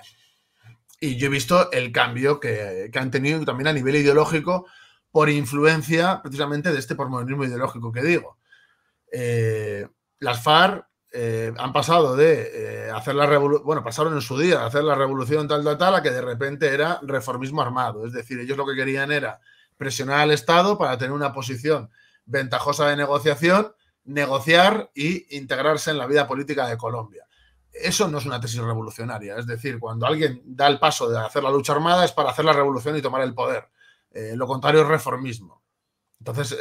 y 0.99 1.17
yo 1.17 1.27
he 1.27 1.29
visto 1.29 1.71
el 1.71 1.91
cambio 1.91 2.39
que, 2.39 2.89
que 2.91 2.99
han 2.99 3.11
tenido 3.11 3.43
también 3.43 3.67
a 3.67 3.73
nivel 3.73 3.95
ideológico 3.95 4.67
por 5.13 5.29
influencia 5.29 6.21
precisamente 6.23 6.71
de 6.71 6.79
este 6.79 6.95
pormonismo 6.95 7.45
ideológico 7.45 7.91
que 7.91 8.01
digo. 8.01 8.37
Eh, 9.11 9.87
las 10.17 10.41
FARC 10.41 10.87
eh, 11.15 11.53
han 11.59 11.71
pasado 11.71 12.15
de 12.15 12.87
eh, 12.87 12.89
hacer 12.89 13.13
la 13.13 13.27
revolución, 13.27 13.63
bueno, 13.67 13.83
pasaron 13.83 14.15
en 14.15 14.21
su 14.21 14.35
día 14.35 14.61
a 14.61 14.65
hacer 14.65 14.83
la 14.83 14.95
revolución 14.95 15.47
tal, 15.47 15.63
tal, 15.63 15.77
tal, 15.77 15.93
a 15.93 16.01
que 16.01 16.09
de 16.09 16.21
repente 16.21 16.73
era 16.73 16.99
reformismo 17.03 17.61
armado. 17.61 18.07
Es 18.07 18.13
decir, 18.13 18.39
ellos 18.39 18.57
lo 18.57 18.65
que 18.65 18.73
querían 18.73 19.11
era 19.11 19.39
presionar 19.77 20.21
al 20.21 20.31
Estado 20.31 20.75
para 20.75 20.97
tener 20.97 21.11
una 21.11 21.31
posición 21.31 21.91
ventajosa 22.25 22.87
de 22.87 22.95
negociación, 22.95 23.75
negociar 24.05 24.89
y 24.95 25.37
integrarse 25.37 25.91
en 25.91 25.99
la 25.99 26.07
vida 26.07 26.27
política 26.27 26.65
de 26.67 26.77
Colombia. 26.77 27.27
Eso 27.71 28.07
no 28.07 28.17
es 28.17 28.25
una 28.25 28.41
tesis 28.41 28.59
revolucionaria. 28.59 29.37
Es 29.37 29.45
decir, 29.45 29.77
cuando 29.77 30.07
alguien 30.07 30.41
da 30.43 30.65
el 30.65 30.79
paso 30.79 31.07
de 31.11 31.19
hacer 31.19 31.43
la 31.43 31.51
lucha 31.51 31.73
armada 31.73 32.05
es 32.05 32.11
para 32.11 32.31
hacer 32.31 32.45
la 32.45 32.53
revolución 32.53 32.97
y 32.97 33.03
tomar 33.03 33.21
el 33.21 33.35
poder. 33.35 33.69
Eh, 34.09 34.33
lo 34.35 34.47
contrario 34.47 34.81
es 34.81 34.87
reformismo. 34.87 35.61
Entonces, 36.17 36.57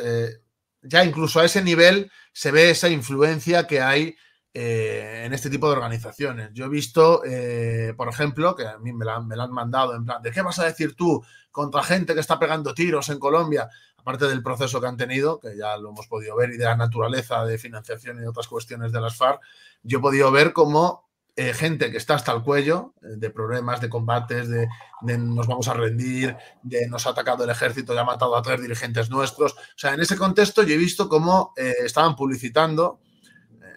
ya 0.83 1.05
incluso 1.05 1.41
a 1.41 1.45
ese 1.45 1.63
nivel 1.63 2.11
se 2.33 2.51
ve 2.51 2.71
esa 2.71 2.89
influencia 2.89 3.67
que 3.67 3.81
hay 3.81 4.17
eh, 4.55 5.23
en 5.25 5.33
este 5.33 5.49
tipo 5.49 5.67
de 5.67 5.73
organizaciones. 5.73 6.51
Yo 6.53 6.67
he 6.67 6.69
visto, 6.69 7.23
eh, 7.25 7.95
por 7.97 8.11
ejemplo, 8.11 8.55
que 8.55 8.67
a 8.67 8.77
mí 8.77 8.93
me 8.93 9.07
la, 9.07 9.17
han 9.17 9.51
mandado 9.51 9.95
en 9.95 10.05
plan, 10.05 10.21
¿de 10.23 10.31
qué 10.31 10.43
vas 10.43 10.59
a 10.59 10.67
decir 10.67 10.95
tú 10.95 11.25
contra 11.51 11.83
gente 11.83 12.13
que 12.13 12.21
está 12.21 12.39
pegando 12.39 12.75
tiros 12.75 13.09
en 13.09 13.19
Colombia? 13.19 13.71
Aparte 13.97 14.27
del 14.27 14.43
proceso 14.43 14.79
que 14.79 14.89
han 14.89 14.99
tenido, 14.99 15.41
que 15.41 15.57
ya 15.57 15.79
lo 15.79 15.89
hemos 15.89 16.07
podido 16.07 16.37
ver, 16.37 16.51
y 16.51 16.59
de 16.59 16.67
la 16.67 16.77
naturaleza 16.77 17.47
de 17.47 17.57
financiación 17.57 18.23
y 18.23 18.27
otras 18.27 18.47
cuestiones 18.47 18.93
de 18.93 19.01
las 19.01 19.17
FARC, 19.17 19.41
yo 19.85 20.01
he 20.01 20.03
podido 20.03 20.31
ver 20.31 20.53
cómo 20.53 21.09
eh, 21.35 21.55
gente 21.55 21.91
que 21.91 21.97
está 21.97 22.17
hasta 22.17 22.33
el 22.33 22.43
cuello 22.43 22.93
de 23.01 23.31
problemas, 23.31 23.81
de 23.81 23.89
combates, 23.89 24.51
de, 24.51 24.69
de, 25.01 25.17
nos 25.17 25.47
vamos 25.47 25.67
a 25.69 25.73
rendir, 25.73 26.37
de 26.63 26.87
nos 26.89 27.07
ha 27.07 27.11
atacado 27.11 27.45
el 27.45 27.51
ejército 27.51 27.95
y 27.95 27.97
ha 27.97 28.05
matado 28.05 28.37
a 28.37 28.43
tres 28.43 28.61
dirigentes 28.61 29.09
nuestros. 29.09 29.53
O 29.55 29.79
sea, 29.79 29.95
en 29.95 30.01
ese 30.01 30.19
contexto 30.19 30.63
yo 30.63 30.75
he 30.75 30.79
visto 30.79 31.09
cómo 31.09 31.55
estaban 31.57 32.17
publicitando 32.17 33.01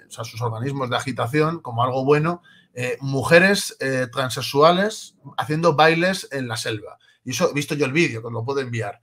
o 0.08 0.12
sea, 0.12 0.24
sus 0.24 0.42
organismos 0.42 0.90
de 0.90 0.98
agitación 0.98 1.60
como 1.60 1.84
algo 1.84 2.04
bueno, 2.06 2.42
eh, 2.78 2.98
mujeres 3.00 3.78
eh, 3.80 4.08
transexuales 4.12 5.16
haciendo 5.38 5.76
bailes 5.76 6.28
en 6.32 6.50
la 6.50 6.58
selva. 6.58 7.00
Y 7.24 7.32
eso 7.32 7.50
he 7.50 7.54
visto 7.54 7.74
yo 7.74 7.86
el 7.86 7.94
vídeo, 7.94 8.20
que 8.20 8.28
os 8.28 8.34
lo 8.34 8.44
puedo 8.44 8.60
enviar. 8.60 9.02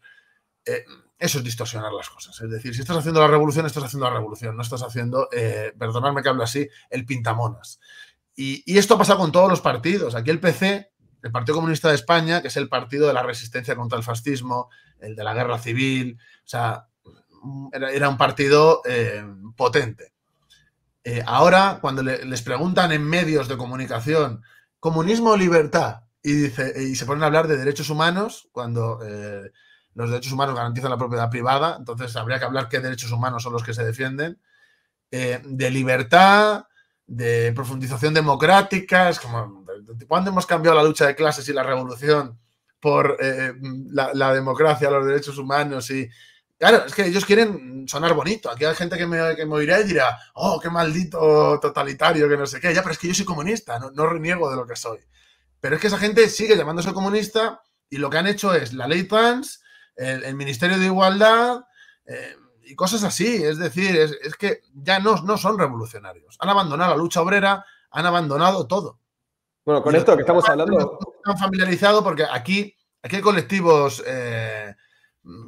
Eh, 0.66 0.84
eso 1.18 1.38
es 1.38 1.44
distorsionar 1.44 1.90
las 1.92 2.10
cosas. 2.10 2.38
Es 2.40 2.50
decir, 2.50 2.74
si 2.74 2.82
estás 2.82 2.98
haciendo 2.98 3.20
la 3.20 3.28
revolución, 3.28 3.64
estás 3.64 3.84
haciendo 3.84 4.06
la 4.08 4.14
revolución, 4.14 4.56
no 4.56 4.62
estás 4.62 4.82
haciendo, 4.82 5.28
perdonadme 5.78 6.22
que 6.22 6.28
hable 6.28 6.44
así, 6.44 6.68
el 6.90 7.06
pintamonas. 7.06 7.80
Y, 8.34 8.62
y 8.66 8.76
esto 8.76 8.98
pasa 8.98 9.16
con 9.16 9.32
todos 9.32 9.48
los 9.48 9.60
partidos. 9.60 10.14
Aquí 10.16 10.30
el 10.30 10.40
PC, 10.40 10.90
el 11.22 11.30
Partido 11.30 11.54
Comunista 11.54 11.88
de 11.88 11.94
España, 11.94 12.42
que 12.42 12.48
es 12.48 12.56
el 12.56 12.68
partido 12.68 13.06
de 13.06 13.14
la 13.14 13.22
resistencia 13.22 13.76
contra 13.76 13.96
el 13.96 14.04
fascismo, 14.04 14.68
el 14.98 15.14
de 15.14 15.24
la 15.24 15.32
guerra 15.32 15.58
civil, 15.58 16.18
o 16.44 16.48
sea, 16.48 16.88
era, 17.72 18.08
un 18.08 18.16
partido 18.18 18.82
potente. 19.56 20.11
Eh, 21.04 21.22
ahora, 21.26 21.78
cuando 21.80 22.02
les 22.02 22.42
preguntan 22.42 22.92
en 22.92 23.02
medios 23.02 23.48
de 23.48 23.56
comunicación, 23.56 24.42
comunismo 24.78 25.30
o 25.30 25.36
libertad, 25.36 26.02
y, 26.22 26.32
dice, 26.32 26.72
y 26.80 26.94
se 26.94 27.06
ponen 27.06 27.24
a 27.24 27.26
hablar 27.26 27.48
de 27.48 27.56
derechos 27.56 27.90
humanos, 27.90 28.48
cuando 28.52 29.00
eh, 29.04 29.50
los 29.94 30.10
derechos 30.10 30.32
humanos 30.32 30.54
garantizan 30.54 30.90
la 30.90 30.98
propiedad 30.98 31.28
privada, 31.28 31.76
entonces 31.78 32.14
habría 32.14 32.38
que 32.38 32.44
hablar 32.44 32.68
qué 32.68 32.78
derechos 32.78 33.10
humanos 33.10 33.42
son 33.42 33.52
los 33.52 33.64
que 33.64 33.74
se 33.74 33.84
defienden, 33.84 34.40
eh, 35.10 35.40
de 35.44 35.70
libertad, 35.70 36.66
de 37.06 37.52
profundización 37.52 38.14
democrática, 38.14 39.08
es 39.08 39.18
como, 39.18 39.64
¿cuándo 40.06 40.30
hemos 40.30 40.46
cambiado 40.46 40.76
la 40.76 40.84
lucha 40.84 41.06
de 41.06 41.16
clases 41.16 41.48
y 41.48 41.52
la 41.52 41.64
revolución 41.64 42.38
por 42.80 43.18
la, 43.20 44.12
la, 44.14 44.34
democracia, 44.34 44.90
los 44.90 45.06
derechos 45.06 45.38
humanos 45.38 45.90
y 45.90 46.08
Claro, 46.62 46.84
es 46.86 46.94
que 46.94 47.04
ellos 47.06 47.24
quieren 47.24 47.88
sonar 47.88 48.14
bonito. 48.14 48.48
Aquí 48.48 48.64
hay 48.64 48.76
gente 48.76 48.96
que 48.96 49.04
me, 49.04 49.34
que 49.34 49.44
me 49.44 49.54
oirá 49.54 49.80
y 49.80 49.82
dirá, 49.82 50.16
oh, 50.34 50.60
qué 50.60 50.70
maldito 50.70 51.58
totalitario, 51.58 52.28
que 52.28 52.36
no 52.36 52.46
sé 52.46 52.60
qué. 52.60 52.72
Ya, 52.72 52.82
pero 52.82 52.92
es 52.92 53.00
que 53.00 53.08
yo 53.08 53.14
soy 53.14 53.24
comunista, 53.24 53.80
no, 53.80 53.90
no 53.90 54.06
reniego 54.06 54.48
de 54.48 54.54
lo 54.54 54.64
que 54.64 54.76
soy. 54.76 55.00
Pero 55.58 55.74
es 55.74 55.80
que 55.80 55.88
esa 55.88 55.98
gente 55.98 56.28
sigue 56.28 56.56
llamándose 56.56 56.92
comunista 56.92 57.60
y 57.90 57.96
lo 57.96 58.08
que 58.08 58.18
han 58.18 58.28
hecho 58.28 58.54
es 58.54 58.74
la 58.74 58.86
ley 58.86 59.02
trans, 59.08 59.60
el, 59.96 60.36
Ministerio 60.36 60.78
de 60.78 60.86
Igualdad, 60.86 61.64
eh, 62.06 62.36
y 62.62 62.76
cosas 62.76 63.02
así. 63.02 63.42
Es 63.42 63.58
decir, 63.58 63.96
es, 63.96 64.36
que 64.36 64.60
ya 64.72 65.00
no, 65.00 65.20
no 65.22 65.36
son 65.38 65.58
revolucionarios. 65.58 66.36
Han 66.38 66.48
abandonado 66.48 66.92
la 66.92 66.96
lucha 66.96 67.22
obrera, 67.22 67.66
han 67.90 68.06
abandonado 68.06 68.68
todo. 68.68 69.00
Bueno, 69.64 69.82
con 69.82 69.96
esto 69.96 70.14
que 70.14 70.22
estamos 70.22 70.48
hablando. 70.48 71.00
Están 71.16 71.38
familiarizados 71.38 72.04
porque 72.04 72.24
aquí, 72.24 72.72
aquí 73.02 73.16
hay 73.16 73.22
colectivos 73.22 74.00
eh, 74.06 74.76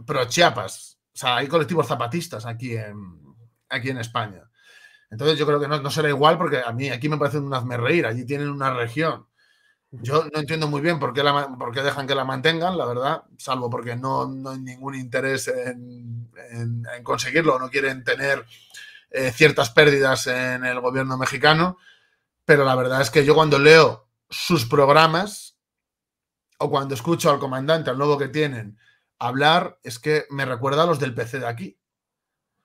pro 0.04 0.24
Chiapas. 0.24 0.93
O 1.14 1.16
sea, 1.16 1.36
hay 1.36 1.46
colectivos 1.46 1.86
zapatistas 1.86 2.44
aquí 2.44 2.76
en, 2.76 2.96
aquí 3.68 3.90
en 3.90 3.98
España. 3.98 4.42
Entonces 5.10 5.38
yo 5.38 5.46
creo 5.46 5.60
que 5.60 5.68
no, 5.68 5.90
será 5.90 6.08
igual 6.08 6.36
porque 6.36 6.58
a 6.58 6.72
mí 6.72 6.90
aquí 6.90 7.08
me 7.08 7.18
parece 7.18 7.38
un 7.38 7.54
hazme 7.54 7.76
reír. 7.76 8.04
Allí 8.04 8.24
tienen 8.24 8.48
una 8.48 8.74
región. 8.74 9.26
Yo 9.92 10.24
no 10.32 10.40
entiendo 10.40 10.66
muy 10.66 10.80
bien 10.80 10.98
por 10.98 11.12
qué, 11.12 11.22
la, 11.22 11.56
por 11.56 11.72
qué 11.72 11.82
dejan 11.82 12.08
que 12.08 12.16
la 12.16 12.24
mantengan, 12.24 12.76
la 12.76 12.84
verdad, 12.84 13.22
salvo 13.38 13.70
porque 13.70 13.94
no, 13.94 14.26
no 14.26 14.50
hay 14.50 14.58
ningún 14.58 14.96
interés 14.96 15.46
en, 15.46 16.32
en, 16.50 17.04
conseguirlo, 17.04 17.60
no 17.60 17.70
quieren 17.70 18.02
tener 18.02 18.44
eh, 19.10 19.30
ciertas 19.30 19.70
pérdidas 19.70 20.26
en 20.26 20.64
el 20.64 20.80
gobierno 20.80 21.16
mexicano. 21.16 21.78
Pero 22.44 22.64
la 22.64 22.74
verdad 22.74 23.02
es 23.02 23.10
que 23.10 23.24
yo 23.24 23.36
cuando 23.36 23.60
leo 23.60 24.08
sus 24.28 24.66
programas 24.66 25.56
o 26.58 26.68
cuando 26.68 26.94
escucho 26.94 27.30
al 27.30 27.38
comandante, 27.38 27.90
al 27.90 27.98
nuevo 27.98 28.18
que 28.18 28.28
tienen, 28.28 28.76
hablar, 29.26 29.78
es 29.82 29.98
que 29.98 30.26
me 30.30 30.44
recuerda 30.44 30.82
a 30.82 30.86
los 30.86 31.00
del 31.00 31.14
PC 31.14 31.40
de 31.40 31.46
aquí. 31.46 31.78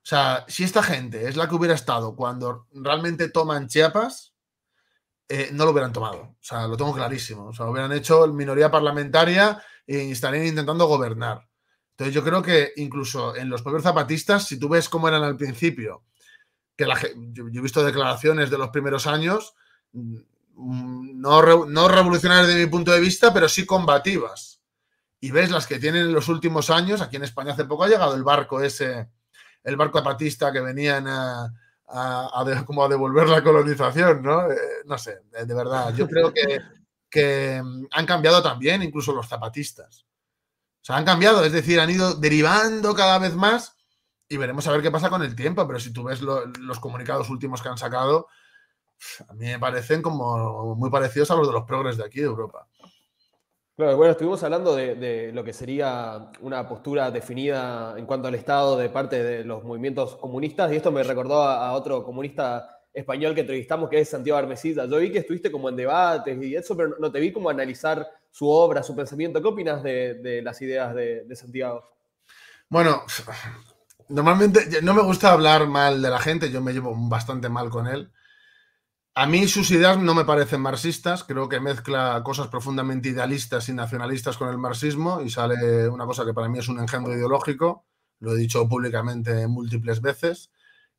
O 0.04 0.08
sea, 0.10 0.46
si 0.48 0.64
esta 0.64 0.82
gente 0.82 1.28
es 1.28 1.36
la 1.36 1.48
que 1.48 1.56
hubiera 1.56 1.76
estado 1.76 2.16
cuando 2.16 2.68
realmente 2.74 3.30
toman 3.30 3.68
Chiapas, 3.68 4.34
eh, 5.28 5.50
no 5.54 5.66
lo 5.66 5.72
hubieran 5.72 5.94
tomado. 5.94 6.22
O 6.22 6.38
sea, 6.42 6.68
lo 6.68 6.76
tengo 6.76 6.94
clarísimo. 6.94 7.48
O 7.48 7.54
sea, 7.54 7.66
lo 7.66 7.72
hubieran 7.72 7.92
hecho 7.92 8.26
minoría 8.28 8.72
parlamentaria 8.72 9.62
e 9.86 10.10
estarían 10.10 10.48
intentando 10.48 10.88
gobernar. 10.88 11.48
Entonces 11.92 12.16
yo 12.16 12.24
creo 12.24 12.42
que 12.42 12.74
incluso 12.78 13.36
en 13.36 13.50
los 13.50 13.62
propios 13.62 13.84
zapatistas, 13.84 14.48
si 14.48 14.58
tú 14.58 14.70
ves 14.70 14.90
cómo 14.90 15.08
eran 15.08 15.22
al 15.22 15.36
principio, 15.36 16.04
que 16.76 16.86
la, 16.86 16.98
yo, 17.34 17.46
he 17.46 17.62
visto 17.62 17.84
declaraciones 17.84 18.50
de 18.50 18.58
los 18.58 18.70
primeros 18.70 19.06
años, 19.06 19.54
mm, 19.92 20.18
no, 20.56 21.66
no 21.66 21.88
revolucionarias 21.88 22.48
de 22.48 22.66
mi 22.66 22.72
punto 22.72 22.92
de 22.92 23.00
vista, 23.00 23.34
pero 23.34 23.50
sí 23.50 23.66
combativas. 23.66 24.59
Y 25.22 25.32
ves 25.32 25.52
las 25.52 25.68
que 25.68 25.80
tienen 25.80 26.04
en 26.04 26.14
los 26.14 26.30
últimos 26.30 26.70
años, 26.70 27.02
aquí 27.02 27.18
en 27.18 27.24
España 27.24 27.54
hace 27.54 27.66
poco 27.66 27.84
ha 27.84 27.90
llegado 27.90 28.16
el 28.16 28.24
barco 28.24 28.62
ese, 28.62 29.10
el 29.64 29.76
barco 29.76 30.00
apatista 30.00 30.52
que 30.52 30.62
venían 30.62 31.08
a, 31.08 31.54
como 32.66 32.84
a 32.84 32.88
devolver 32.88 33.28
la 33.28 33.44
colonización, 33.44 34.22
¿no? 34.22 34.50
Eh, 34.50 34.58
no 34.86 34.98
sé, 34.98 35.22
de, 35.32 35.54
verdad, 35.54 35.94
yo 35.96 36.08
creo 36.08 36.34
que, 36.34 36.60
que 37.10 37.62
mm, 37.62 37.88
han 37.92 38.06
cambiado 38.06 38.42
también 38.42 38.82
incluso 38.82 39.14
los 39.14 39.28
zapatistas. 39.28 40.06
O 40.82 40.86
sea, 40.86 40.96
han 40.96 41.06
cambiado, 41.06 41.44
es 41.44 41.52
decir, 41.52 41.80
han 41.80 41.90
ido 41.90 42.16
derivando 42.16 42.96
cada 42.96 43.20
vez 43.20 43.36
más 43.36 43.76
y 44.30 44.38
veremos 44.38 44.66
a 44.68 44.72
ver 44.72 44.82
qué 44.82 44.92
pasa 44.92 45.10
con 45.10 45.24
el 45.24 45.36
tiempo, 45.36 45.68
pero 45.68 45.80
si 45.80 45.92
tú 45.92 46.04
ves 46.04 46.22
los 46.22 46.80
comunicados 46.80 47.30
últimos 47.30 47.62
que 47.62 47.70
han 47.70 47.78
sacado, 47.78 48.28
a 49.28 49.34
mí 49.34 49.48
me 49.48 49.60
parecen 49.60 50.02
como 50.02 50.76
muy 50.76 50.90
parecidos 50.90 51.32
a 51.32 51.36
los 51.36 51.48
de 51.48 51.54
los 51.54 51.66
progres 51.66 51.98
de 51.98 52.06
aquí 52.06 52.20
de 52.20 52.28
Europa 52.28 52.68
bueno, 53.80 54.12
estuvimos 54.12 54.44
hablando 54.44 54.76
de, 54.76 55.32
lo 55.34 55.42
que 55.42 55.54
sería 55.54 56.30
una 56.42 56.68
postura 56.68 57.12
definida 57.12 57.96
en 57.98 58.06
cuanto 58.06 58.28
al 58.28 58.36
Estado 58.36 58.78
de 58.78 58.90
parte 58.90 59.24
de 59.24 59.46
los 59.46 59.64
movimientos 59.64 60.18
comunistas, 60.18 60.70
y 60.74 60.76
esto 60.76 60.92
me 60.92 61.02
recordó 61.02 61.44
a, 61.44 61.72
otro 61.72 62.04
comunista 62.04 62.82
español 62.94 63.34
que 63.34 63.42
entrevistamos, 63.42 63.90
que 63.90 64.02
es 64.02 64.10
Santiago 64.10 64.38
Armesita. 64.38 64.86
Yo 64.86 64.98
vi 64.98 65.14
que 65.14 65.20
estuviste 65.20 65.50
como 65.50 65.70
en 65.70 65.78
debates 65.78 66.44
y 66.44 66.56
eso, 66.56 66.76
pero 66.76 66.98
no 67.00 67.10
te 67.10 67.22
vi 67.22 67.32
como 67.32 67.50
analizar 67.50 68.06
su 68.30 68.50
obra, 68.50 68.84
su 68.84 68.94
pensamiento. 68.94 69.42
¿Qué 69.42 69.48
opinas 69.48 69.82
de, 69.82 70.42
las 70.44 70.62
ideas 70.62 70.94
de, 70.94 71.24
de 71.24 71.36
Santiago? 71.38 71.90
Bueno, 72.68 73.04
normalmente 74.10 74.82
no 74.82 74.94
me 74.94 75.04
gusta 75.04 75.32
hablar 75.32 75.68
mal 75.68 76.02
de 76.02 76.10
la 76.10 76.20
gente, 76.20 76.52
yo 76.52 76.60
me 76.60 76.74
llevo 76.74 76.94
bastante 77.08 77.48
mal 77.48 77.70
con 77.70 77.88
él. 77.88 78.12
A 79.20 79.26
mí 79.26 79.50
sus 79.50 79.70
ideas 79.72 80.00
no 80.00 80.16
me 80.16 80.24
parecen 80.24 80.62
marxistas, 80.62 81.26
creo 81.26 81.50
que 81.50 81.60
mezcla 81.60 82.22
cosas 82.24 82.48
profundamente 82.48 83.10
idealistas 83.10 83.68
y 83.68 83.74
nacionalistas 83.74 84.38
con 84.38 84.48
el 84.48 84.58
marxismo 84.58 85.20
y 85.20 85.30
sale 85.30 85.90
una 85.90 86.06
cosa 86.06 86.24
que 86.24 86.34
para 86.34 86.48
mí 86.48 86.58
es 86.58 86.70
un 86.70 86.80
engendro 86.80 87.14
ideológico, 87.14 87.86
lo 88.22 88.32
he 88.32 88.38
dicho 88.38 88.66
públicamente 88.70 89.46
múltiples 89.50 90.00
veces. 90.00 90.52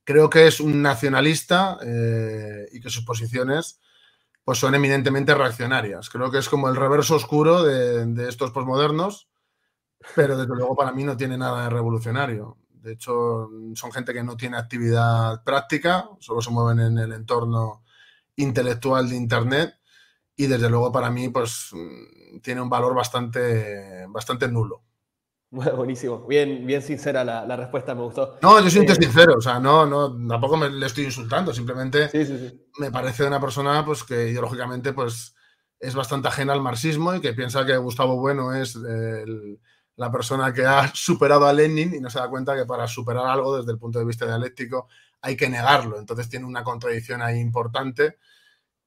Creo 0.04 0.28
que 0.28 0.46
es 0.46 0.60
un 0.60 0.82
nacionalista 0.82 1.78
eh, 1.82 2.68
y 2.72 2.80
que 2.80 2.90
sus 2.90 3.06
posiciones 3.06 3.80
pues 4.44 4.58
son 4.58 4.74
eminentemente 4.74 5.34
reaccionarias. 5.34 6.10
Creo 6.10 6.30
que 6.30 6.40
es 6.40 6.50
como 6.50 6.68
el 6.68 6.76
reverso 6.76 7.14
oscuro 7.14 7.62
de, 7.62 8.04
de 8.04 8.28
estos 8.28 8.50
posmodernos, 8.50 9.30
pero 10.14 10.36
desde 10.36 10.54
luego 10.54 10.76
para 10.76 10.92
mí 10.92 11.04
no 11.04 11.16
tiene 11.16 11.38
nada 11.38 11.64
de 11.64 11.70
revolucionario. 11.70 12.58
De 12.68 12.92
hecho, 12.92 13.48
son 13.72 13.92
gente 13.92 14.12
que 14.12 14.22
no 14.22 14.36
tiene 14.36 14.58
actividad 14.58 15.42
práctica, 15.42 16.10
solo 16.18 16.42
se 16.42 16.50
mueven 16.50 16.80
en 16.80 16.98
el 16.98 17.12
entorno 17.12 17.82
intelectual 18.42 19.08
de 19.08 19.16
Internet 19.16 19.74
y 20.36 20.46
desde 20.46 20.70
luego 20.70 20.90
para 20.90 21.10
mí 21.10 21.28
pues 21.28 21.70
mm, 21.72 22.40
tiene 22.40 22.60
un 22.60 22.70
valor 22.70 22.94
bastante, 22.94 24.06
bastante 24.08 24.48
nulo. 24.48 24.82
buenísimo, 25.50 26.26
bien, 26.26 26.64
bien 26.64 26.80
sincera 26.80 27.24
la, 27.24 27.56
respuesta, 27.56 27.94
me 27.94 28.02
gustó. 28.02 28.38
No, 28.40 28.60
yo 28.60 28.70
soy 28.70 28.86
eh, 28.86 28.94
sincero, 28.94 29.34
o 29.36 29.40
sea, 29.40 29.58
no, 29.58 29.84
no, 29.84 30.16
tampoco 30.28 30.56
me 30.56 30.70
le 30.70 30.86
estoy 30.86 31.04
insultando, 31.04 31.52
simplemente 31.52 32.08
me 32.78 32.90
parece 32.90 33.24
una 33.24 33.40
persona 33.40 33.84
pues 33.84 34.04
que 34.04 34.28
ideológicamente 34.28 34.92
pues 34.92 35.34
es 35.80 35.94
bastante 35.94 36.28
ajena 36.28 36.52
al 36.52 36.60
marxismo 36.60 37.14
y 37.14 37.20
que 37.20 37.32
piensa 37.32 37.66
que 37.66 37.76
Gustavo 37.76 38.16
Bueno 38.16 38.54
es 38.54 38.78
la 39.96 40.12
persona 40.12 40.52
que 40.52 40.64
ha 40.64 40.90
superado 40.94 41.46
a 41.46 41.52
Lenin 41.52 41.94
y 41.94 42.00
no 42.00 42.10
se 42.10 42.20
da 42.20 42.28
cuenta 42.28 42.54
que 42.54 42.64
para 42.64 42.86
superar 42.86 43.26
algo 43.26 43.56
desde 43.56 43.72
el 43.72 43.78
punto 43.78 43.98
de 43.98 44.04
vista 44.04 44.26
dialéctico 44.26 44.88
hay 45.20 45.36
que 45.36 45.48
negarlo. 45.48 45.98
Entonces 45.98 46.28
tiene 46.28 46.46
una 46.46 46.62
contradicción 46.62 47.22
ahí 47.22 47.38
importante 47.38 48.18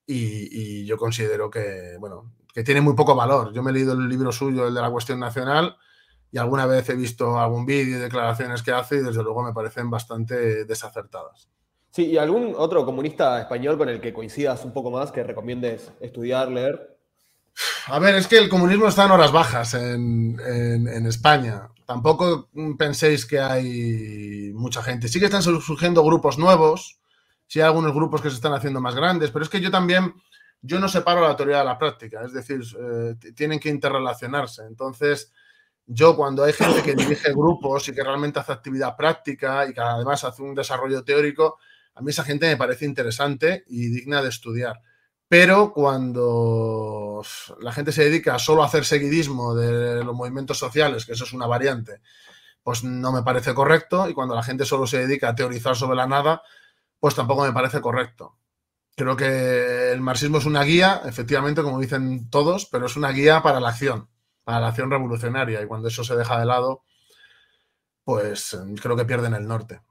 y, 0.06 0.86
yo 0.86 0.98
considero 0.98 1.50
que, 1.50 1.98
bueno, 2.00 2.34
que 2.54 2.64
tiene 2.64 2.82
muy 2.82 2.94
poco 2.94 3.16
valor. 3.16 3.54
Yo 3.54 3.64
me 3.64 3.72
he 3.72 3.74
leído 3.74 3.94
el 3.94 4.08
libro 4.08 4.32
suyo, 4.32 4.68
el 4.68 4.74
de 4.74 4.82
la 4.82 4.92
cuestión 4.92 5.20
nacional, 5.20 5.78
y 6.32 6.38
alguna 6.38 6.66
vez 6.66 6.90
he 6.90 6.96
visto 6.96 7.40
algún 7.40 7.66
vídeo 7.66 7.98
y 7.98 8.02
declaraciones 8.02 8.64
que 8.64 8.72
hace 8.72 8.98
y 8.98 9.04
desde 9.04 9.24
luego 9.24 9.44
me 9.44 9.54
parecen 9.54 9.90
bastante 9.90 10.66
desacertadas. 10.66 11.50
Sí, 11.90 12.08
¿y 12.08 12.18
algún 12.18 12.56
otro 12.58 12.86
comunista 12.86 13.40
español 13.40 13.78
con 13.78 13.88
el 13.88 14.02
que 14.02 14.14
coincidas 14.14 14.66
un 14.66 14.74
poco 14.74 14.90
más, 14.90 15.12
que 15.12 15.24
recomiendes 15.24 15.92
estudiar, 16.00 16.50
leer? 16.50 16.98
A 17.88 18.00
ver, 18.00 18.16
es 18.16 18.28
que 18.28 18.40
el 18.40 18.50
comunismo 18.50 18.88
está 18.88 19.06
en 19.06 19.12
horas 19.12 19.32
bajas 19.32 19.76
en, 19.76 20.40
en 20.40 21.06
España 21.06 21.70
tampoco 21.86 22.50
penséis 22.78 23.26
que 23.26 23.40
hay 23.40 24.52
mucha 24.54 24.82
gente. 24.82 25.08
Sí 25.08 25.20
que 25.20 25.26
están 25.26 25.44
surgiendo 25.44 26.04
grupos 26.04 26.38
nuevos, 26.38 27.00
sí 27.48 27.60
hay 27.60 27.66
algunos 27.66 27.94
grupos 27.94 28.22
que 28.22 28.30
se 28.30 28.36
están 28.36 28.54
haciendo 28.54 28.82
más 28.82 28.96
grandes, 28.96 29.32
pero 29.32 29.44
es 29.44 29.50
que 29.50 29.62
yo 29.62 29.72
también, 29.72 30.14
yo 30.62 30.80
no 30.80 30.88
separo 30.88 31.22
la 31.22 31.36
teoría 31.36 31.60
de 31.60 31.66
la 31.66 31.78
práctica, 31.78 32.24
es 32.24 32.34
decir, 32.34 32.62
eh, 32.80 33.16
tienen 33.36 33.60
que 33.60 33.70
interrelacionarse. 33.70 34.64
Entonces, 34.64 35.32
yo 35.86 36.16
cuando 36.16 36.44
hay 36.44 36.54
gente 36.54 36.82
que 36.82 36.96
dirige 36.96 37.32
grupos 37.34 37.88
y 37.90 37.94
que 37.94 38.04
realmente 38.04 38.40
hace 38.40 38.54
actividad 38.54 38.96
práctica 38.96 39.68
y 39.68 39.74
que 39.74 39.82
además 39.82 40.24
hace 40.24 40.42
un 40.42 40.56
desarrollo 40.56 41.04
teórico, 41.04 41.60
a 41.96 42.02
mí 42.02 42.12
esa 42.12 42.24
gente 42.24 42.48
me 42.48 42.58
parece 42.58 42.86
interesante 42.86 43.64
y 43.68 43.88
digna 43.90 44.22
de 44.22 44.30
estudiar. 44.30 44.82
Pero 45.28 45.74
cuando 45.74 47.24
la 47.60 47.72
gente 47.72 47.92
se 47.92 48.04
dedica 48.04 48.38
solo 48.40 48.64
a 48.64 48.68
hacer 48.68 48.86
seguidismo 48.86 49.56
de 49.56 50.04
los 50.04 50.16
movimientos 50.16 50.58
sociales, 50.58 51.06
que 51.06 51.14
eso 51.14 51.24
es 51.24 51.34
una 51.34 51.48
variante, 51.48 52.02
pues 52.62 52.84
no 52.84 53.12
me 53.12 53.24
parece 53.24 53.54
correcto. 53.54 54.08
Y 54.08 54.14
cuando 54.14 54.36
la 54.36 54.44
gente 54.44 54.66
solo 54.66 54.88
se 54.88 55.00
dedica 55.00 55.30
a 55.30 55.36
teorizar 55.36 55.76
sobre 55.76 55.98
la 55.98 56.08
nada, 56.08 56.44
pues 57.04 57.16
tampoco 57.16 57.44
me 57.44 57.52
parece 57.52 57.82
correcto. 57.82 58.38
Creo 58.96 59.18
que 59.18 59.92
el 59.92 60.00
marxismo 60.00 60.38
es 60.38 60.46
una 60.46 60.64
guía, 60.64 61.02
efectivamente, 61.06 61.62
como 61.62 61.82
dicen 61.82 62.30
todos, 62.30 62.66
pero 62.66 62.86
es 62.86 62.96
una 62.96 63.12
guía 63.12 63.42
para 63.42 63.60
la 63.60 63.68
acción, 63.68 64.08
para 64.46 64.62
la 64.62 64.70
acción 64.70 64.90
revolucionaria. 64.90 65.62
Y 65.62 65.68
cuando 65.68 65.90
eso 65.90 66.06
se 66.06 66.16
deja 66.16 66.40
de 66.40 66.46
lado, 66.46 66.84
pues 68.06 68.58
creo 68.82 68.96
que 68.96 69.04
pierden 69.04 69.34
el 69.34 69.46
norte. 69.46 69.82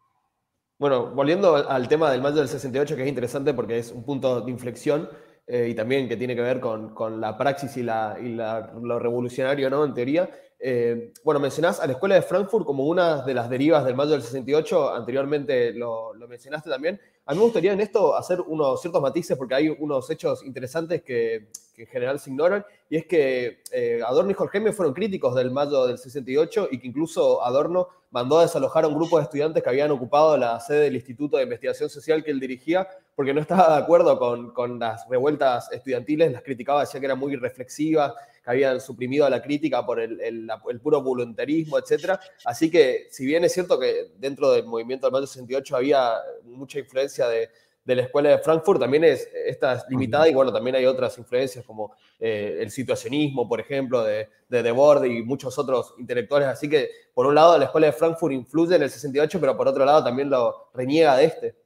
Bueno, 0.79 1.11
volviendo 1.11 1.55
al 1.55 1.87
tema 1.87 2.11
del 2.11 2.23
mayo 2.23 2.37
del 2.37 2.49
68, 2.49 2.97
que 2.97 3.03
es 3.03 3.09
interesante 3.11 3.53
porque 3.53 3.79
es 3.79 3.93
un 3.93 4.07
punto 4.07 4.41
de 4.41 4.51
inflexión, 4.51 5.11
eh, 5.47 5.69
y 5.69 5.75
también 5.75 6.09
que 6.09 6.17
tiene 6.17 6.35
que 6.35 6.41
ver 6.41 6.61
con, 6.61 6.95
con 6.95 7.21
la 7.21 7.37
praxis 7.37 7.77
y, 7.77 7.83
la, 7.83 8.17
y 8.19 8.31
lo 8.31 8.99
revolucionario, 8.99 9.69
¿no? 9.69 9.85
En 9.85 9.93
teoría. 9.93 10.31
Eh, 10.65 11.13
bueno, 11.25 11.41
mencionás 11.41 11.81
a 11.81 11.87
la 11.87 11.95
Escuela 11.95 12.15
de 12.15 12.23
Frankfurt 12.23 12.65
como 12.65 12.87
una 12.87 13.23
de 13.23 13.35
las 13.35 13.51
derivas 13.51 13.85
del 13.85 13.97
mayo 13.97 14.13
del 14.13 14.23
68, 14.23 14.95
anteriormente 14.95 15.73
lo, 15.73 16.15
lo, 16.15 16.29
mencionaste 16.29 16.71
también. 16.71 17.01
A 17.27 17.33
mí 17.33 17.39
me 17.39 17.45
gustaría 17.45 17.73
en 17.73 17.81
esto 17.81 18.17
hacer 18.17 18.41
unos 18.41 18.81
ciertos 18.81 19.03
matices 19.03 19.37
porque 19.37 19.57
hay 19.57 19.69
unos 19.69 20.09
hechos 20.09 20.45
interesantes 20.45 21.03
que, 21.03 21.49
que 21.75 21.83
en 21.83 21.89
general 21.89 22.21
se 22.21 22.31
ignoran, 22.31 22.65
y 22.89 22.97
es 22.97 23.07
que 23.07 23.63
eh, 23.73 24.01
Adorno 24.07 24.31
y 24.31 24.37
Horkheimer 24.39 24.73
fueron 24.73 24.95
críticos 24.95 25.35
del 25.35 25.51
mayo 25.51 25.85
del 25.87 25.99
68 25.99 26.69
y 26.71 26.79
que 26.79 26.87
incluso 26.87 27.43
Adorno 27.45 27.89
mandó 28.13 28.39
a 28.39 28.43
desalojar 28.43 28.85
a 28.85 28.89
un 28.89 28.95
grupo 28.95 29.17
de 29.17 29.25
estudiantes 29.25 29.65
que 29.65 29.69
habían 29.69 29.91
ocupado 29.91 30.37
la 30.37 30.61
sede 30.61 30.83
del 30.83 30.95
Instituto 30.95 31.39
de 31.39 31.43
Investigación 31.43 31.91
Social 31.91 32.23
que 32.23 32.31
él 32.31 32.39
dirigía 32.39 32.87
porque 33.17 33.35
no 33.35 33.41
estaba 33.41 33.77
de 33.77 33.83
acuerdo 33.83 34.17
con, 34.17 34.53
con 34.53 34.79
las 34.79 35.09
revueltas 35.09 35.73
estudiantiles, 35.73 36.31
las 36.31 36.43
criticaba, 36.43 36.83
decía 36.83 37.01
que 37.01 37.07
eran 37.07 37.19
muy 37.19 37.35
reflexivas, 37.35 38.13
que 38.43 38.51
habían 38.51 38.81
suprimido 38.81 39.25
a 39.25 39.31
la 39.31 39.43
crítica 39.43 39.85
por 39.85 40.01
el, 40.01 40.21
el, 40.21 40.49
el, 40.69 40.81
puro 40.81 41.03
voluntarismo, 41.03 41.79
etc. 41.79 42.19
Así 42.45 42.71
que, 42.71 43.07
si 43.11 43.25
bien 43.25 43.45
es 43.45 43.53
cierto 43.53 43.79
que 43.79 44.13
dentro 44.19 44.51
del 44.51 44.67
movimiento 44.67 45.07
del 45.07 45.13
mayo 45.13 45.27
68 45.27 45.77
había 45.77 46.15
mucha 46.45 46.79
influencia 46.79 47.29
de, 47.29 47.51
de 47.85 47.97
la 47.97 48.03
escuela 48.03 48.31
de 48.31 48.39
Frankfurt 48.39 48.81
también 48.81 49.05
es, 49.05 49.29
esta 49.47 49.75
es 49.75 49.85
limitada 49.89 50.29
y 50.29 50.35
bueno, 50.35 50.53
también 50.53 50.77
hay 50.77 50.87
otras 50.87 51.19
influencias 51.19 51.65
como 51.65 51.95
eh, 52.21 52.59
el 52.61 52.71
situacionismo, 52.71 53.49
por 53.49 53.61
ejemplo, 53.61 54.03
de, 54.03 54.29
de 54.49 54.63
Debord 54.63 55.05
y 55.05 55.23
muchos 55.23 55.59
otros 55.59 55.95
intelectuales. 55.99 56.49
Así 56.49 56.69
que, 56.69 56.91
por 57.15 57.27
un 57.27 57.35
lado, 57.35 57.59
la 57.59 57.65
escuela 57.65 57.89
de 57.89 57.93
Frankfurt 57.93 58.33
influye 58.33 58.77
en 58.77 58.83
el 58.83 58.91
68, 58.91 59.41
pero 59.41 59.57
por 59.57 59.67
otro 59.67 59.85
lado 59.85 60.05
también 60.05 60.31
lo 60.31 60.71
reniega 60.75 61.17
de 61.17 61.25
este. 61.25 61.57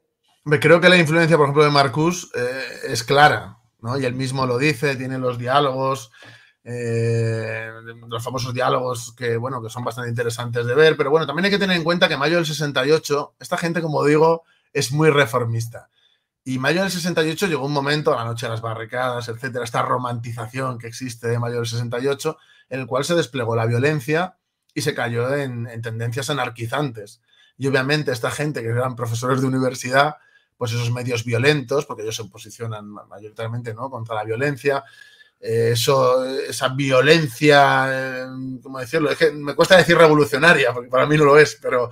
Creo 0.61 0.81
que 0.81 0.89
la 0.89 0.97
influencia, 0.97 1.37
por 1.37 1.47
ejemplo, 1.47 1.65
de 1.65 1.71
Marcus 1.71 2.31
eh, 2.35 2.93
es 2.93 3.03
clara, 3.03 3.59
¿no? 3.81 3.99
Y 3.99 4.05
él 4.05 4.15
mismo 4.15 4.47
lo 4.47 4.59
dice, 4.59 4.95
tiene 4.97 5.19
los 5.19 5.39
diálogos, 5.39 6.13
eh, 6.69 7.71
los 8.09 8.25
famosos 8.25 8.53
diálogos 8.53 9.15
que, 9.17 9.37
bueno, 9.37 9.63
que 9.63 9.71
son 9.71 9.85
bastante 9.85 10.11
interesantes 10.11 10.67
de 10.67 10.75
ver, 10.75 10.97
pero 10.97 11.11
bueno, 11.11 11.25
también 11.25 11.45
hay 11.45 11.51
que 11.53 11.61
tener 11.61 11.77
en 11.77 11.85
cuenta 11.85 12.09
que 12.09 12.17
mayo 12.17 12.35
del 12.35 12.45
68, 12.45 13.37
esta 13.39 13.57
gente, 13.57 13.81
como 13.81 14.05
digo, 14.05 14.43
es 14.73 14.91
muy 14.91 15.11
reformista. 15.11 15.91
Y 16.43 16.59
mayo 16.59 16.83
del 16.83 16.91
68 16.91 17.47
llegó 17.47 17.67
un 17.67 17.73
momento, 17.73 18.17
la 18.17 18.25
noche 18.25 18.47
de 18.47 18.51
las 18.51 18.63
barricadas, 18.63 19.29
etcétera, 19.29 19.65
esta 19.65 19.83
romantización 19.83 20.79
que 20.79 20.89
existe 20.89 21.29
de 21.29 21.39
mayo 21.39 21.57
del 21.57 21.67
68, 21.67 22.37
en 22.71 22.81
el 22.81 22.87
cual 22.89 23.05
se 23.05 23.15
desplegó 23.15 23.55
la 23.55 23.67
violencia 23.67 24.37
y 24.75 24.83
se 24.83 24.93
cayó 24.93 25.33
en, 25.37 25.69
en 25.69 25.83
tendencias 25.83 26.31
anarquizantes. 26.31 27.23
Y 27.57 27.69
obviamente 27.69 28.11
esta 28.11 28.33
gente 28.33 28.63
que 28.63 28.69
eran 28.71 28.97
profesores 28.97 29.41
de 29.41 29.47
universidad, 29.47 30.17
pues 30.57 30.73
esos 30.73 30.91
medios 30.91 31.25
violentos, 31.25 31.87
porque 31.87 32.03
ellos 32.03 32.17
se 32.17 32.25
posicionan 32.25 32.87
mayoritariamente 32.89 33.73
¿no? 33.73 33.89
contra 33.89 34.17
la 34.17 34.25
violencia, 34.25 34.83
eso, 35.41 36.25
esa 36.25 36.69
violencia, 36.71 37.87
eh, 37.91 38.27
¿cómo 38.63 38.79
decirlo? 38.79 39.11
Me 39.35 39.55
cuesta 39.55 39.77
decir 39.77 39.97
revolucionaria, 39.97 40.73
porque 40.73 40.89
para 40.89 41.07
mí 41.07 41.17
no 41.17 41.25
lo 41.25 41.39
es, 41.39 41.59
pero 41.61 41.91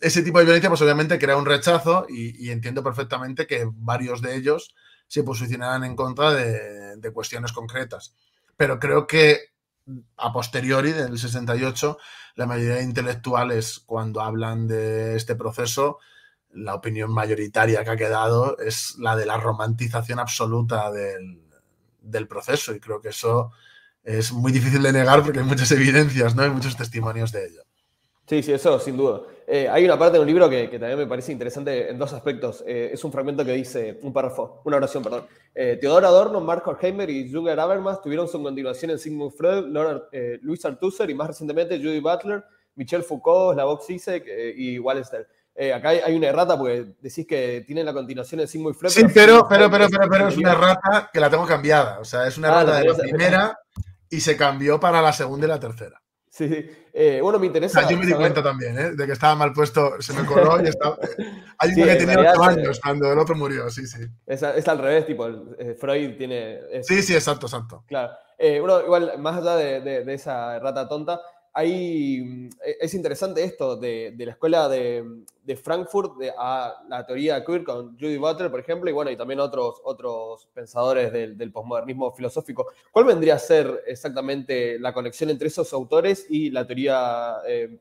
ese 0.00 0.22
tipo 0.22 0.38
de 0.38 0.44
violencia, 0.44 0.70
pues 0.70 0.82
obviamente 0.82 1.18
crea 1.18 1.36
un 1.36 1.46
rechazo 1.46 2.06
y, 2.08 2.50
entiendo 2.50 2.82
perfectamente 2.82 3.46
que 3.46 3.68
varios 3.72 4.22
de 4.22 4.36
ellos 4.36 4.74
se 5.06 5.22
posicionarán 5.22 5.84
en 5.84 5.96
contra 5.96 6.32
de, 6.32 6.96
de, 6.96 7.12
cuestiones 7.12 7.52
concretas. 7.52 8.14
Pero 8.56 8.78
creo 8.78 9.06
que 9.06 9.52
a 10.16 10.32
posteriori 10.32 10.92
del 10.92 11.18
68, 11.18 11.98
la 12.34 12.46
mayoría 12.46 12.76
de 12.76 12.82
intelectuales, 12.82 13.82
cuando 13.86 14.20
hablan 14.20 14.66
de 14.66 15.16
este 15.16 15.36
proceso, 15.36 15.98
la 16.50 16.74
opinión 16.74 17.12
mayoritaria 17.12 17.84
que 17.84 17.90
ha 17.90 17.96
quedado 17.96 18.58
es 18.58 18.96
la 18.98 19.14
de 19.14 19.26
la 19.26 19.36
romantización 19.36 20.18
absoluta 20.18 20.90
del, 20.90 21.45
del 22.06 22.28
proceso. 22.28 22.74
Y 22.74 22.80
creo 22.80 23.00
que 23.00 23.08
eso 23.10 23.52
es 24.02 24.32
muy 24.32 24.52
difícil 24.52 24.82
de 24.82 24.92
negar 24.92 25.22
porque 25.22 25.40
hay 25.40 25.44
muchas 25.44 25.70
evidencias, 25.72 26.34
¿no? 26.34 26.42
Hay 26.42 26.50
muchos 26.50 26.76
testimonios 26.76 27.32
de 27.32 27.46
ello. 27.46 27.62
Sí, 28.28 28.42
sí, 28.42 28.52
eso 28.52 28.78
sin 28.80 28.96
duda. 28.96 29.22
Eh, 29.46 29.68
hay 29.68 29.84
una 29.84 29.96
parte 29.96 30.14
de 30.14 30.20
un 30.20 30.26
libro 30.26 30.50
que, 30.50 30.66
también 30.66 30.98
me 30.98 31.06
parece 31.06 31.30
interesante 31.30 31.90
en 31.90 31.98
dos 31.98 32.12
aspectos. 32.12 32.64
Eh, 32.66 32.90
es 32.92 33.04
un 33.04 33.12
fragmento 33.12 33.44
que 33.44 33.52
dice, 33.52 34.00
un 34.02 34.12
párrafo, 34.12 34.62
una 34.64 34.78
oración, 34.78 35.04
perdón. 35.04 35.26
Eh, 35.54 35.78
Teodor 35.80 36.04
Adorno, 36.04 36.40
Mark 36.40 36.64
Horkheimer 36.66 37.08
y 37.08 37.28
Jürgen 37.28 37.58
Habermas 37.58 38.02
tuvieron 38.02 38.26
su 38.26 38.42
continuación 38.42 38.90
en 38.90 38.98
Sigmund 38.98 39.32
Freud, 39.32 39.66
Lord, 39.68 40.08
eh, 40.10 40.38
Luis 40.42 40.64
Althusser 40.64 41.08
y 41.08 41.14
más 41.14 41.28
recientemente 41.28 41.78
Judy 41.78 42.00
Butler, 42.00 42.44
Michel 42.74 43.04
Foucault, 43.04 43.54
Slavoj 43.54 43.86
Zizek 43.86 44.26
y 44.56 44.78
Wallenstein. 44.80 45.22
Acá 45.74 45.88
hay, 45.90 46.14
una 46.14 46.28
errata 46.28 46.58
porque 46.58 46.94
decís 47.00 47.26
que 47.26 47.64
tiene 47.66 47.82
la 47.82 47.92
continuación 47.92 48.40
en 48.40 48.48
Sigmund 48.48 48.76
Freud. 48.76 48.92
Sí, 48.92 49.04
pero, 49.12 49.46
pero, 49.48 49.70
pero, 49.70 49.88
pero, 49.88 50.08
pero, 50.08 50.28
es 50.28 50.36
una 50.36 50.52
errata 50.52 51.10
que 51.12 51.20
la 51.20 51.30
tengo 51.30 51.46
cambiada. 51.46 51.98
O 52.00 52.04
sea, 52.04 52.26
es 52.26 52.36
una 52.36 52.48
errata 52.48 52.76
ah, 52.76 52.80
de 52.80 52.88
la 52.88 52.94
primera 52.94 53.58
y 54.10 54.20
se 54.20 54.36
cambió 54.36 54.78
para 54.78 55.00
la 55.02 55.12
segunda 55.12 55.46
y 55.46 55.48
la 55.48 55.60
tercera. 55.60 56.00
Sí, 56.36 56.48
sí. 56.48 56.70
Eh, 56.92 57.20
bueno, 57.22 57.38
me 57.38 57.46
interesa. 57.46 57.78
O 57.78 57.82
sea, 57.82 57.90
yo 57.90 57.96
me 57.96 58.04
di 58.04 58.12
saber... 58.12 58.26
cuenta 58.26 58.42
también, 58.42 58.78
¿eh? 58.78 58.90
De 58.90 59.06
que 59.06 59.12
estaba 59.12 59.34
mal 59.34 59.54
puesto, 59.54 60.00
se 60.00 60.12
me 60.12 60.26
coló 60.26 60.62
y 60.62 60.68
estaba. 60.68 60.98
Hay 61.58 61.70
sí, 61.70 61.82
uno 61.82 61.92
que 61.92 61.96
tenía 61.96 62.32
8 62.32 62.42
años 62.42 62.80
cuando 62.82 63.10
el 63.10 63.18
otro 63.18 63.34
murió, 63.34 63.70
sí, 63.70 63.86
sí. 63.86 64.02
Es, 64.26 64.42
es 64.42 64.68
al 64.68 64.78
revés, 64.78 65.06
tipo, 65.06 65.26
el, 65.26 65.76
Freud 65.80 66.16
tiene. 66.18 66.60
Es... 66.70 66.86
Sí, 66.86 67.02
sí, 67.02 67.14
exacto, 67.14 67.46
exacto. 67.46 67.84
Claro. 67.86 68.12
Eh, 68.38 68.60
bueno, 68.60 68.82
igual, 68.82 69.18
más 69.18 69.38
allá 69.38 69.56
de, 69.56 69.80
de, 69.80 70.04
de, 70.04 70.14
esa 70.14 70.58
rata 70.58 70.86
tonta, 70.86 71.20
hay, 71.58 72.50
es 72.80 72.92
interesante 72.92 73.42
esto 73.42 73.76
de, 73.76 74.12
de 74.14 74.26
la 74.26 74.32
escuela 74.32 74.68
de, 74.68 75.22
de 75.42 75.56
Frankfurt 75.56 76.20
a 76.36 76.84
la 76.86 77.06
teoría 77.06 77.42
queer 77.42 77.64
con 77.64 77.98
Judy 77.98 78.18
Butler, 78.18 78.50
por 78.50 78.60
ejemplo, 78.60 78.90
y 78.90 78.92
bueno, 78.92 79.10
y 79.10 79.16
también 79.16 79.40
otros, 79.40 79.80
otros 79.82 80.46
pensadores 80.52 81.10
del, 81.10 81.38
del 81.38 81.52
posmodernismo 81.52 82.12
filosófico. 82.12 82.66
¿Cuál 82.92 83.06
vendría 83.06 83.36
a 83.36 83.38
ser 83.38 83.84
exactamente 83.86 84.78
la 84.78 84.92
conexión 84.92 85.30
entre 85.30 85.48
esos 85.48 85.72
autores 85.72 86.26
y 86.28 86.50
la 86.50 86.66
teoría, 86.66 87.36
eh, 87.48 87.78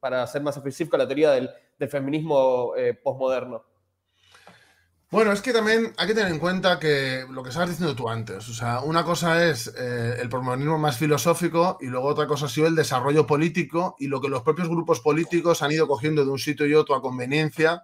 para 0.00 0.26
ser 0.26 0.42
más 0.42 0.58
específico, 0.58 0.98
la 0.98 1.08
teoría 1.08 1.30
del, 1.30 1.48
del 1.78 1.88
feminismo 1.88 2.74
eh, 2.76 2.92
posmoderno? 2.92 3.64
Bueno, 5.10 5.30
es 5.32 5.42
que 5.42 5.52
también 5.52 5.92
hay 5.96 6.08
que 6.08 6.14
tener 6.14 6.32
en 6.32 6.40
cuenta 6.40 6.80
que 6.80 7.24
lo 7.30 7.42
que 7.42 7.50
estabas 7.50 7.70
diciendo 7.70 7.94
tú 7.94 8.08
antes, 8.08 8.48
o 8.48 8.52
sea, 8.52 8.80
una 8.80 9.04
cosa 9.04 9.46
es 9.48 9.72
eh, 9.78 10.16
el 10.20 10.28
posmodernismo 10.28 10.76
más 10.76 10.96
filosófico 10.96 11.78
y 11.80 11.86
luego 11.86 12.08
otra 12.08 12.26
cosa 12.26 12.46
ha 12.46 12.48
sido 12.48 12.66
el 12.66 12.74
desarrollo 12.74 13.24
político 13.24 13.94
y 14.00 14.08
lo 14.08 14.20
que 14.20 14.28
los 14.28 14.42
propios 14.42 14.68
grupos 14.68 15.00
políticos 15.00 15.62
han 15.62 15.70
ido 15.70 15.86
cogiendo 15.86 16.24
de 16.24 16.30
un 16.32 16.38
sitio 16.40 16.66
y 16.66 16.74
otro 16.74 16.96
a 16.96 17.02
conveniencia 17.02 17.82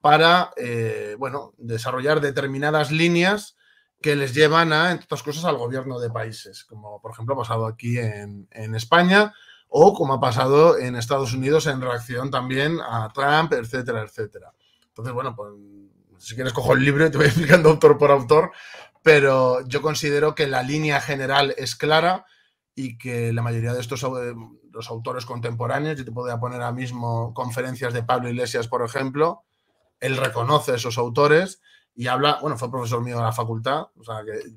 para, 0.00 0.50
eh, 0.56 1.16
bueno, 1.18 1.52
desarrollar 1.58 2.20
determinadas 2.20 2.90
líneas 2.90 3.56
que 4.02 4.16
les 4.16 4.34
llevan 4.34 4.72
a, 4.72 4.90
entre 4.90 5.04
otras 5.04 5.22
cosas, 5.22 5.44
al 5.44 5.56
gobierno 5.56 6.00
de 6.00 6.10
países, 6.10 6.64
como 6.64 7.00
por 7.00 7.12
ejemplo 7.12 7.34
ha 7.34 7.38
pasado 7.38 7.66
aquí 7.66 7.98
en, 7.98 8.48
en 8.50 8.74
España 8.74 9.32
o 9.68 9.94
como 9.94 10.14
ha 10.14 10.20
pasado 10.20 10.78
en 10.78 10.96
Estados 10.96 11.34
Unidos 11.34 11.66
en 11.68 11.80
reacción 11.80 12.30
también 12.30 12.78
a 12.80 13.10
Trump, 13.14 13.52
etcétera, 13.52 14.02
etcétera. 14.02 14.52
Entonces, 14.88 15.14
bueno, 15.14 15.34
pues 15.34 15.50
si 16.24 16.34
quieres 16.34 16.54
cojo 16.54 16.72
el 16.72 16.84
libro 16.84 17.06
y 17.06 17.10
te 17.10 17.18
voy 17.18 17.26
explicando 17.28 17.68
autor 17.68 17.98
por 17.98 18.10
autor, 18.10 18.52
pero 19.02 19.66
yo 19.66 19.82
considero 19.82 20.34
que 20.34 20.46
la 20.46 20.62
línea 20.62 21.00
general 21.00 21.54
es 21.58 21.76
clara 21.76 22.24
y 22.74 22.96
que 22.98 23.32
la 23.32 23.42
mayoría 23.42 23.74
de 23.74 23.80
estos 23.80 24.02
los 24.02 24.90
autores 24.90 25.26
contemporáneos, 25.26 25.96
yo 25.96 26.04
te 26.04 26.10
podría 26.10 26.40
poner 26.40 26.60
ahora 26.60 26.74
mismo 26.74 27.32
conferencias 27.34 27.92
de 27.92 28.02
Pablo 28.02 28.28
Iglesias, 28.28 28.66
por 28.66 28.82
ejemplo, 28.82 29.44
él 30.00 30.16
reconoce 30.16 30.74
esos 30.74 30.98
autores 30.98 31.60
y 31.94 32.08
habla, 32.08 32.38
bueno, 32.40 32.56
fue 32.56 32.70
profesor 32.70 33.02
mío 33.02 33.16
de 33.16 33.22
la 33.22 33.32
facultad, 33.32 33.86
o 33.96 34.02
sea 34.02 34.24
que 34.24 34.50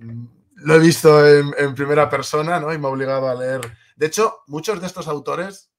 lo 0.56 0.74
he 0.74 0.80
visto 0.80 1.28
en, 1.28 1.76
primera 1.76 2.10
persona, 2.10 2.60
¿no? 2.60 2.74
Y 2.74 2.80
me 2.80 2.88
ha 2.88 2.90
obligado 2.90 3.30
a 3.30 3.36
leer. 3.36 3.62
De 3.96 4.08
hecho, 4.08 4.40
muchos 4.48 4.82
de 4.82 4.88
estos 4.88 5.08
autores 5.08 5.70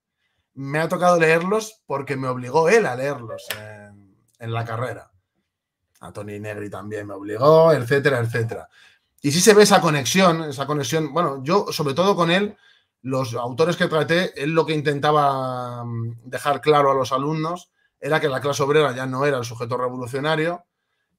me 0.54 0.78
ha 0.78 0.88
tocado 0.88 1.18
leerlos 1.18 1.82
porque 1.86 2.16
me 2.16 2.28
obligó 2.28 2.68
él 2.68 2.86
a 2.86 2.94
leerlos 2.94 3.42
en, 3.58 4.14
en 4.38 4.52
la 4.52 4.64
carrera 4.64 5.10
a 6.00 6.12
Tony 6.12 6.38
Negri 6.38 6.70
también 6.70 7.06
me 7.06 7.14
obligó, 7.14 7.72
etcétera, 7.72 8.18
etcétera. 8.20 8.68
Y 9.20 9.32
sí 9.32 9.40
se 9.40 9.54
ve 9.54 9.64
esa 9.64 9.80
conexión, 9.80 10.44
esa 10.44 10.66
conexión, 10.66 11.12
bueno, 11.12 11.42
yo 11.42 11.66
sobre 11.72 11.94
todo 11.94 12.14
con 12.14 12.30
él, 12.30 12.56
los 13.02 13.34
autores 13.34 13.76
que 13.76 13.88
traté, 13.88 14.32
él 14.42 14.50
lo 14.50 14.66
que 14.66 14.74
intentaba 14.74 15.84
mm, 15.84 16.20
dejar 16.24 16.60
claro 16.60 16.90
a 16.90 16.94
los 16.94 17.12
alumnos 17.12 17.70
era 18.00 18.20
que 18.20 18.28
la 18.28 18.40
clase 18.40 18.62
obrera 18.62 18.94
ya 18.94 19.06
no 19.06 19.24
era 19.26 19.38
el 19.38 19.44
sujeto 19.44 19.76
revolucionario 19.76 20.64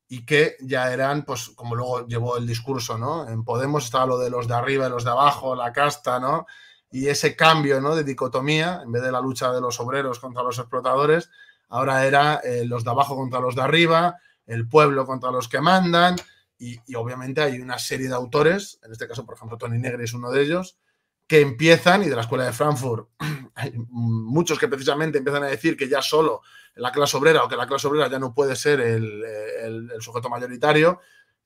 y 0.07 0.25
que 0.25 0.55
ya 0.61 0.91
eran, 0.91 1.23
pues 1.23 1.49
como 1.55 1.75
luego 1.75 2.07
llevó 2.07 2.38
el 2.38 2.47
discurso, 2.47 2.97
¿no? 2.97 3.27
En 3.27 3.43
Podemos 3.43 3.86
estaba 3.86 4.05
lo 4.05 4.17
de 4.17 4.30
los 4.30 4.47
de 4.47 4.55
arriba 4.55 4.88
y 4.88 4.89
los 4.89 5.03
de 5.03 5.11
abajo, 5.11 5.55
la 5.55 5.71
casta, 5.71 6.19
¿no? 6.19 6.47
Y 6.91 7.07
ese 7.07 7.36
cambio, 7.36 7.80
¿no? 7.80 7.95
De 7.95 8.03
dicotomía, 8.03 8.82
en 8.84 8.91
vez 8.91 9.03
de 9.03 9.11
la 9.11 9.21
lucha 9.21 9.51
de 9.51 9.61
los 9.61 9.80
obreros 9.80 10.19
contra 10.19 10.41
los 10.41 10.57
explotadores, 10.57 11.30
ahora 11.67 12.05
era 12.05 12.36
eh, 12.43 12.65
los 12.65 12.84
de 12.84 12.89
abajo 12.89 13.15
contra 13.15 13.39
los 13.39 13.55
de 13.55 13.61
arriba, 13.61 14.17
el 14.49 14.67
pueblo 14.67 15.05
contra 15.05 15.31
los 15.31 15.47
que 15.47 15.61
mandan, 15.61 16.15
y, 16.57 16.77
obviamente 16.95 17.41
hay 17.41 17.59
una 17.59 17.79
serie 17.79 18.09
de 18.09 18.15
autores, 18.15 18.79
en 18.83 18.91
este 18.91 19.07
caso, 19.07 19.25
por 19.25 19.35
ejemplo, 19.35 19.57
Tony 19.57 19.79
Negri 19.79 20.03
es 20.03 20.13
uno 20.13 20.29
de 20.29 20.41
ellos, 20.41 20.77
que 21.25 21.41
empiezan, 21.41 22.03
y 22.03 22.09
de 22.09 22.15
la 22.15 22.21
escuela 22.21 22.45
de 22.45 22.51
Frankfurt 22.51 23.09
hay 23.55 23.73
muchos 23.75 24.59
que 24.59 24.67
precisamente 24.67 25.19
empiezan 25.19 25.43
a 25.43 25.47
decir 25.47 25.77
que 25.77 25.87
ya 25.87 26.01
solo 26.01 26.41
la 26.75 26.91
clase 26.91 27.15
obrera 27.17 27.43
o 27.43 27.47
que 27.47 27.55
la 27.55 27.67
clase 27.67 27.87
obrera 27.87 28.09
ya 28.09 28.19
no 28.19 28.33
puede 28.33 28.55
ser 28.55 28.81
el 28.81 29.91
sujeto 29.99 30.29
mayoritario, 30.29 30.99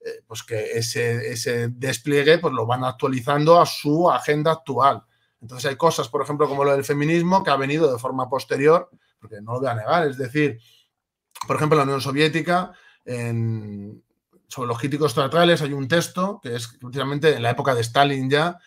eh, 0.05 0.21
pues 0.27 0.43
que 0.43 0.71
ese, 0.77 1.31
ese, 1.31 1.69
despliegue 1.69 2.37
pues 2.37 2.53
lo 2.53 2.65
van 2.65 2.83
actualizando 2.83 3.61
a 3.61 3.65
su 3.65 4.11
agenda 4.11 4.51
actual. 4.51 5.01
Entonces 5.39 5.69
hay 5.69 5.77
cosas, 5.77 6.09
por 6.09 6.21
ejemplo, 6.21 6.47
como 6.49 6.65
lo 6.65 6.73
del 6.73 6.83
feminismo, 6.83 7.41
que 7.41 7.51
ha 7.51 7.55
venido 7.55 7.89
de 7.91 7.97
forma 7.97 8.27
posterior, 8.27 8.89
porque 9.19 9.39
no 9.41 9.53
lo 9.53 9.59
voy 9.61 9.69
a 9.69 9.75
negar, 9.75 10.05
es 10.07 10.17
decir, 10.17 10.59
por 11.47 11.55
ejemplo, 11.55 11.77
la 11.77 11.85
Unión 11.85 12.01
Soviética 12.01 12.73
en, 13.05 14.03
sobre 14.47 14.67
los 14.67 14.79
críticos 14.79 15.15
teatrales 15.15 15.61
hay 15.61 15.73
un 15.73 15.87
texto 15.87 16.39
que 16.41 16.55
es 16.55 16.67
precisamente 16.79 17.35
en 17.35 17.41
la 17.41 17.51
época 17.51 17.73
de 17.73 17.81
Stalin 17.81 18.29
ya, 18.29 18.59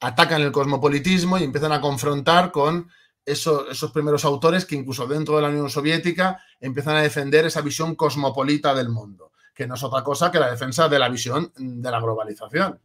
atacan 0.00 0.42
el 0.42 0.52
cosmopolitismo 0.52 1.38
y 1.38 1.44
empiezan 1.44 1.72
a 1.72 1.80
confrontar 1.80 2.52
con 2.52 2.90
esos, 3.24 3.92
primeros 3.92 4.24
autores 4.24 4.64
que 4.64 4.74
incluso 4.74 5.06
dentro 5.06 5.36
de 5.36 5.42
la 5.42 5.48
Unión 5.48 5.68
Soviética 5.68 6.42
empiezan 6.60 6.96
a 6.96 7.02
defender 7.02 7.44
esa 7.46 7.60
visión 7.60 7.94
cosmopolita 7.94 8.74
del 8.74 8.88
mundo, 8.88 9.32
que 9.54 9.66
no 9.66 9.74
es 9.74 9.82
otra 9.82 10.02
cosa 10.02 10.30
que 10.30 10.40
la 10.40 10.50
defensa 10.50 10.88
de 10.88 10.98
la 10.98 11.08
visión 11.08 11.52
de 11.56 11.90
la 11.90 12.00
globalización. 12.00 12.80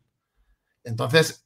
Entonces, 0.84 1.46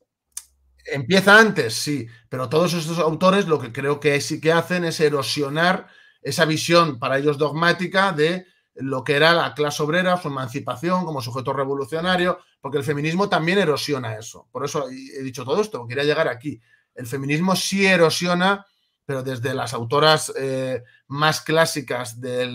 empieza 0.85 1.39
antes, 1.39 1.75
sí, 1.75 2.07
pero 2.27 2.49
todos 2.49 2.73
estos 2.73 2.97
autores 2.97 3.47
lo 3.47 3.59
que 3.59 3.71
creo 3.71 3.99
que 3.99 4.19
sí 4.19 4.41
que 4.41 4.51
hacen 4.51 4.83
es 4.83 4.99
erosionar 4.99 5.87
esa 6.21 6.45
visión 6.45 6.97
para 6.97 7.19
ellos 7.19 7.37
dogmática 7.37 8.11
de 8.11 8.47
lo 8.79 9.03
que 9.03 9.15
era 9.15 9.33
la 9.33 9.53
clase 9.53 9.83
obrera, 9.83 10.17
su 10.17 10.27
emancipación 10.27 11.05
como 11.05 11.21
sujeto 11.21 11.53
revolucionario, 11.53 12.39
porque 12.61 12.77
el 12.77 12.83
feminismo 12.83 13.29
también 13.29 13.59
erosiona 13.59 14.17
eso. 14.17 14.47
Por 14.51 14.65
eso 14.65 14.87
he 14.89 15.23
dicho 15.23 15.43
todo 15.43 15.61
esto, 15.61 15.87
quería 15.87 16.03
llegar 16.03 16.27
aquí. 16.27 16.61
El 16.95 17.07
feminismo 17.07 17.55
sí 17.55 17.85
erosiona 17.85 18.65
pero 19.07 19.23
desde 19.23 19.53
las 19.53 19.73
autoras 19.73 20.33
eh, 20.37 20.83
más 21.07 21.39
clásicas 21.39 22.19
de 22.19 22.45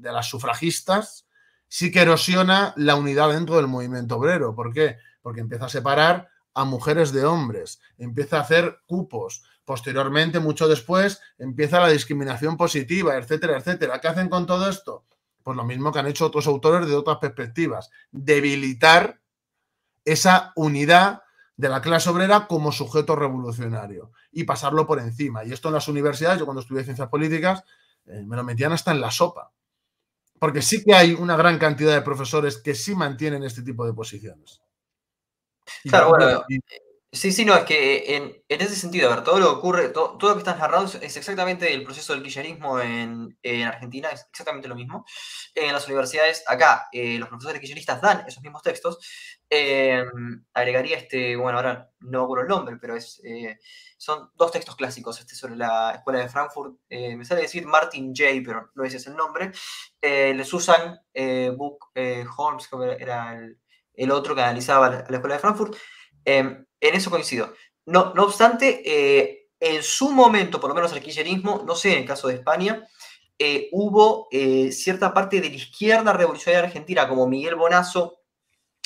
las 0.00 0.30
sufragistas, 0.30 1.26
sí 1.68 1.92
que 1.92 2.00
erosiona 2.00 2.72
la 2.78 2.94
unidad 2.94 3.30
dentro 3.30 3.56
del 3.56 3.66
movimiento 3.66 4.16
obrero. 4.16 4.54
¿Por 4.54 4.72
qué? 4.72 4.96
Porque 5.20 5.42
empieza 5.42 5.66
a 5.66 5.68
separar 5.68 6.30
a 6.54 6.64
mujeres 6.64 7.12
de 7.12 7.26
hombres, 7.26 7.82
empieza 7.98 8.38
a 8.38 8.40
hacer 8.40 8.78
cupos. 8.86 9.44
Posteriormente, 9.66 10.40
mucho 10.40 10.68
después, 10.68 11.20
empieza 11.36 11.80
la 11.80 11.90
discriminación 11.90 12.56
positiva, 12.56 13.18
etcétera, 13.18 13.58
etcétera. 13.58 14.00
¿Qué 14.00 14.08
hacen 14.08 14.30
con 14.30 14.46
todo 14.46 14.70
esto? 14.70 15.04
Pues 15.50 15.56
lo 15.56 15.64
mismo 15.64 15.90
que 15.90 15.98
han 15.98 16.06
hecho 16.06 16.26
otros 16.26 16.46
autores 16.46 16.86
de 16.86 16.94
otras 16.94 17.18
perspectivas, 17.18 17.90
debilitar 18.12 19.20
esa 20.04 20.52
unidad 20.54 21.24
de 21.56 21.68
la 21.68 21.80
clase 21.80 22.08
obrera 22.08 22.46
como 22.46 22.70
sujeto 22.70 23.16
revolucionario 23.16 24.12
y 24.30 24.44
pasarlo 24.44 24.86
por 24.86 25.00
encima. 25.00 25.44
Y 25.44 25.52
esto 25.52 25.66
en 25.66 25.74
las 25.74 25.88
universidades, 25.88 26.38
yo 26.38 26.44
cuando 26.44 26.60
estudié 26.60 26.84
ciencias 26.84 27.08
políticas, 27.08 27.64
eh, 28.06 28.22
me 28.24 28.36
lo 28.36 28.44
metían 28.44 28.70
hasta 28.70 28.92
en 28.92 29.00
la 29.00 29.10
sopa. 29.10 29.50
Porque 30.38 30.62
sí 30.62 30.84
que 30.84 30.94
hay 30.94 31.14
una 31.14 31.34
gran 31.34 31.58
cantidad 31.58 31.94
de 31.94 32.02
profesores 32.02 32.58
que 32.58 32.76
sí 32.76 32.94
mantienen 32.94 33.42
este 33.42 33.62
tipo 33.62 33.84
de 33.84 33.92
posiciones. 33.92 34.62
Claro, 35.82 36.10
bueno, 36.10 36.44
Sí, 37.12 37.32
sí, 37.32 37.44
no, 37.44 37.56
es 37.56 37.64
que 37.64 38.14
en, 38.14 38.44
ese 38.48 38.76
sentido, 38.76 39.10
a 39.10 39.16
ver, 39.16 39.24
todo 39.24 39.40
lo 39.40 39.46
que 39.46 39.58
ocurre, 39.58 39.88
todo, 39.88 40.16
lo 40.20 40.34
que 40.34 40.38
estás 40.38 40.58
narrando 40.60 40.88
es, 41.02 41.16
exactamente 41.16 41.74
el 41.74 41.82
proceso 41.82 42.12
del 42.12 42.22
kirchnerismo 42.22 42.78
en, 42.80 43.36
Argentina, 43.66 44.10
es 44.10 44.28
exactamente 44.30 44.68
lo 44.68 44.76
mismo. 44.76 45.04
En 45.56 45.72
las 45.72 45.84
universidades, 45.88 46.44
acá, 46.46 46.86
eh, 46.92 47.18
los 47.18 47.28
profesores 47.28 47.60
kirchneristas 47.60 48.00
dan 48.00 48.24
esos 48.28 48.40
mismos 48.44 48.62
textos. 48.62 48.98
Eh, 49.50 50.04
agregaría 50.54 50.98
este, 50.98 51.34
bueno, 51.34 51.58
ahora 51.58 51.90
no 51.98 52.22
ocurre 52.22 52.42
el 52.42 52.48
nombre, 52.48 52.76
pero 52.80 52.94
es, 52.94 53.20
eh, 53.24 53.58
son 53.98 54.30
dos 54.36 54.52
textos 54.52 54.76
clásicos, 54.76 55.18
este 55.18 55.34
sobre 55.34 55.56
la 55.56 55.90
escuela 55.96 56.20
de 56.20 56.28
Frankfurt, 56.28 56.76
me 56.88 57.24
sale 57.24 57.42
decir 57.42 57.66
Martin 57.66 58.14
J., 58.16 58.30
pero 58.44 58.70
no 58.76 58.84
ese 58.84 58.98
es 58.98 59.06
el 59.08 59.16
nombre, 59.16 59.50
le 60.00 60.44
Susan 60.44 60.96
Book 61.56 61.90
Holmes, 62.36 62.68
que 62.68 63.02
era 63.02 63.36
el, 63.94 64.10
otro 64.12 64.36
que 64.36 64.42
analizaba 64.42 64.88
la, 64.88 65.04
la 65.08 65.16
escuela 65.16 65.34
de 65.34 65.40
Frankfurt. 65.40 65.76
Em, 66.24 66.64
en 66.80 66.94
eso 66.94 67.10
coincido. 67.10 67.54
No, 67.86 68.12
no 68.14 68.24
obstante, 68.24 68.82
eh, 68.84 69.48
en 69.58 69.82
su 69.82 70.10
momento, 70.10 70.60
por 70.60 70.70
lo 70.70 70.74
menos 70.74 70.92
el 70.92 71.02
kirchnerismo, 71.02 71.62
no 71.66 71.74
sé, 71.74 71.92
en 71.92 71.98
el 71.98 72.06
caso 72.06 72.28
de 72.28 72.34
España, 72.34 72.86
eh, 73.38 73.68
hubo 73.72 74.28
eh, 74.30 74.70
cierta 74.72 75.14
parte 75.14 75.40
de 75.40 75.48
la 75.48 75.56
izquierda 75.56 76.12
revolucionaria 76.12 76.66
argentina, 76.66 77.08
como 77.08 77.26
Miguel 77.26 77.54
Bonazo 77.54 78.20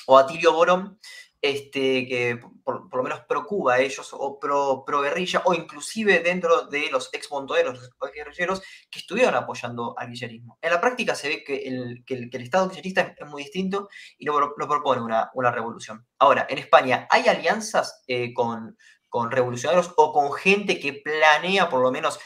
o 0.06 0.18
Atilio 0.18 0.52
Borón, 0.52 0.98
este, 1.44 2.06
que 2.06 2.40
por, 2.64 2.88
lo 2.90 3.02
menos 3.02 3.20
pro 3.28 3.44
Cuba 3.44 3.78
ellos, 3.78 4.08
o 4.12 4.40
pro, 4.40 4.82
guerrilla, 5.02 5.42
o 5.44 5.52
inclusive 5.52 6.20
dentro 6.20 6.62
de 6.68 6.88
los 6.90 7.10
ex 7.12 7.30
montoneros, 7.30 7.78
los 8.00 8.12
guerrilleros, 8.12 8.62
que 8.90 9.00
estuvieron 9.00 9.34
apoyando 9.34 9.94
al 9.98 10.06
guerrillerismo. 10.06 10.58
En 10.62 10.70
la 10.70 10.80
práctica 10.80 11.14
se 11.14 11.28
ve 11.28 11.44
que 11.44 11.56
el, 11.56 12.02
que 12.06 12.14
el, 12.14 12.42
Estado 12.42 12.70
guillerista 12.70 13.14
es, 13.14 13.28
muy 13.28 13.42
distinto 13.42 13.90
y 14.16 14.24
no, 14.24 14.40
no 14.40 14.68
propone 14.68 15.02
una, 15.02 15.30
una, 15.34 15.50
revolución. 15.50 16.06
Ahora, 16.18 16.46
en 16.48 16.56
España, 16.56 17.06
¿hay 17.10 17.28
alianzas 17.28 18.02
eh, 18.06 18.32
con, 18.32 18.78
con 19.10 19.30
revolucionarios 19.30 19.92
o 19.98 20.14
con 20.14 20.32
gente 20.32 20.80
que 20.80 20.94
planea 20.94 21.68
por 21.68 21.82
lo 21.82 21.92
menos 21.92 22.18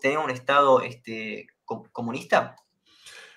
tener 0.00 0.18
un 0.18 0.30
Estado 0.30 0.82
este, 0.82 1.46
comunista? 1.64 2.56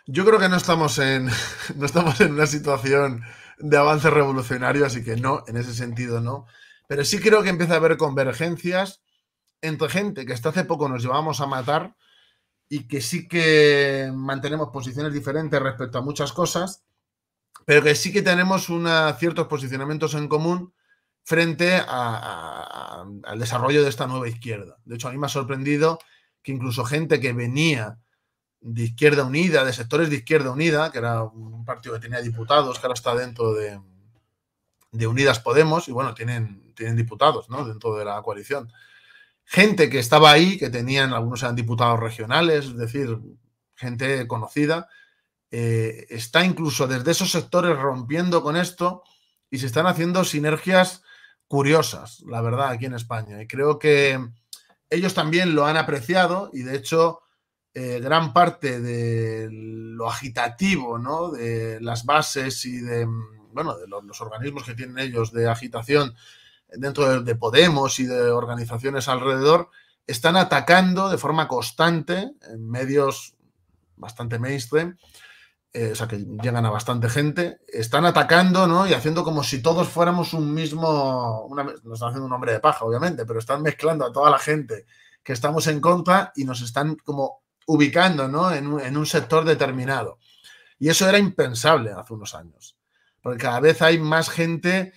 Yo 0.08 0.26
creo 0.26 0.40
que 0.40 0.50
no 0.50 0.58
estamos 0.58 0.98
en, 0.98 1.30
no 1.76 1.86
estamos 1.86 2.20
en 2.22 2.34
una 2.34 2.48
situación 2.48 3.24
de 3.58 3.78
avance 3.78 4.10
revolucionario, 4.10 4.86
así 4.86 5.04
que 5.04 5.16
no, 5.16 5.44
en 5.48 5.58
ese 5.58 5.74
sentido 5.74 6.22
no. 6.22 6.46
Pero 6.88 7.04
sí 7.04 7.20
creo 7.20 7.44
que 7.44 7.50
empieza 7.50 7.74
a 7.74 7.78
haber 7.78 7.98
convergencias 7.98 9.02
entre 9.62 9.90
gente 9.90 10.26
que 10.26 10.34
hasta 10.34 10.50
hace 10.50 10.64
poco 10.64 10.88
nos 10.88 11.04
llevamos 11.04 11.42
a 11.42 11.48
matar 11.48 11.96
y 12.70 12.88
que 12.88 13.02
sí 13.02 13.28
que 13.28 14.12
mantenemos 14.14 14.70
posiciones 14.70 15.14
diferentes 15.14 15.62
respecto 15.62 15.98
a 15.98 16.02
muchas 16.02 16.34
cosas, 16.34 16.84
pero 17.66 17.82
que 17.82 17.96
sí 17.96 18.14
que 18.14 18.22
tenemos 18.22 18.70
una, 18.70 19.14
ciertos 19.14 19.48
posicionamientos 19.48 20.14
en 20.14 20.28
común 20.28 20.74
frente 21.24 21.82
al 21.86 23.40
desarrollo 23.40 23.84
de 23.84 23.90
esta 23.90 24.08
nueva 24.08 24.30
izquierda. 24.30 24.78
De 24.86 24.96
hecho, 24.96 25.10
a 25.10 25.12
mí 25.12 25.18
me 25.18 25.26
ha 25.26 25.30
sorprendido 25.30 26.00
que 26.42 26.54
incluso 26.54 26.86
gente 26.86 27.20
que 27.20 27.34
venía 27.34 28.00
de 28.62 28.84
Izquierda 28.84 29.24
Unida, 29.24 29.64
de 29.64 29.74
sectores 29.74 30.10
de 30.10 30.18
Izquierda 30.18 30.52
Unida, 30.52 30.92
que 30.92 30.98
era 30.98 31.24
un 31.24 31.64
partido 31.64 31.96
que 31.96 32.02
tenía 32.02 32.22
diputados, 32.22 32.80
que 32.80 32.86
ahora 32.86 32.94
está 32.96 33.16
dentro 33.16 33.54
de, 33.54 33.80
Unidas 35.08 35.40
Podemos, 35.40 35.88
y 35.88 35.92
bueno, 35.92 36.14
tienen, 36.14 36.74
tienen 36.74 36.96
diputados 36.96 37.50
¿no? 37.50 37.66
dentro 37.66 37.96
de 37.96 38.06
la 38.06 38.22
coalición. 38.22 38.72
Gente 39.46 39.90
que 39.90 40.00
estaba 40.00 40.32
ahí, 40.32 40.58
que 40.58 40.70
tenían, 40.70 41.14
algunos 41.14 41.44
eran 41.44 41.56
diputados 41.56 42.00
regionales, 42.00 42.66
es 42.66 42.78
decir, 42.78 43.18
gente 43.76 44.28
conocida, 44.28 44.90
eh, 45.52 46.08
está 46.10 46.44
incluso 46.44 46.88
desde 46.88 47.12
esos 47.12 47.32
sectores 47.32 47.78
rompiendo 47.78 48.44
con 48.44 48.58
esto 48.58 49.04
y 49.50 49.60
se 49.60 49.68
están 49.68 49.88
haciendo 49.88 50.26
sinergias 50.26 51.04
curiosas, 51.48 52.22
la 52.28 52.42
verdad, 52.42 52.70
aquí 52.70 52.86
en 52.86 52.96
España. 52.96 53.42
Y 53.42 53.48
creo 53.48 53.80
que 53.80 54.20
ellos 54.90 55.14
también 55.14 55.56
lo 55.56 55.66
han 55.66 55.78
apreciado 55.78 56.50
y 56.54 56.64
de 56.64 56.76
hecho 56.76 57.22
eh, 57.80 58.00
gran 58.00 58.34
parte 58.34 58.82
de 58.82 59.50
lo 59.52 60.10
agitativo, 60.10 60.98
¿no? 60.98 61.30
De 61.30 61.80
las 61.80 62.06
bases 62.06 62.66
y 62.66 62.80
de, 62.80 63.06
bueno, 63.54 63.78
de 63.78 63.88
los, 63.88 64.20
organismos 64.20 64.64
que 64.64 64.74
tienen 64.74 64.98
ellos 64.98 65.32
de 65.32 65.48
agitación 65.48 66.16
dentro 66.70 67.22
de, 67.22 67.36
Podemos 67.36 68.00
y 68.00 68.08
de 68.08 68.32
organizaciones 68.32 69.08
alrededor, 69.08 69.70
están 70.08 70.38
atacando 70.38 71.08
de 71.08 71.20
forma 71.20 71.48
constante 71.48 72.32
en 72.52 72.68
medios 72.68 73.36
bastante 73.96 74.40
mainstream, 74.40 74.98
eh, 75.72 75.92
o 75.92 75.96
sea, 75.96 76.08
que 76.08 76.18
llegan 76.18 76.66
a 76.66 76.72
bastante 76.72 77.12
gente, 77.12 77.60
están 77.68 78.08
atacando, 78.08 78.66
¿no? 78.66 78.88
Y 78.88 78.96
haciendo 78.96 79.24
como 79.24 79.44
si 79.44 79.62
todos 79.62 79.88
fuéramos 79.88 80.34
un 80.34 80.52
mismo, 80.52 81.46
una, 81.46 81.64
nos 81.64 81.94
están 81.94 82.10
haciendo 82.10 82.26
un 82.26 82.34
hombre 82.34 82.54
de 82.54 82.60
paja, 82.60 82.86
obviamente, 82.86 83.24
pero 83.28 83.38
están 83.38 83.62
mezclando 83.62 84.04
a 84.04 84.12
toda 84.12 84.32
la 84.32 84.40
gente 84.40 84.88
que 85.22 85.34
estamos 85.34 85.68
en 85.68 85.80
contra 85.80 86.32
y 86.36 86.44
nos 86.44 86.62
están 86.62 86.96
como 86.96 87.44
ubicando 87.68 88.28
¿no? 88.28 88.52
en, 88.52 88.68
un, 88.68 89.06
sector 89.06 89.46
determinado. 89.46 90.18
Y 90.80 90.90
eso 90.90 91.08
era 91.08 91.20
impensable 91.20 91.92
hace 91.92 92.14
unos 92.14 92.34
años, 92.34 92.78
porque 93.22 93.44
cada 93.44 93.60
vez 93.60 93.82
hay 93.82 94.00
más 94.00 94.30
gente 94.30 94.94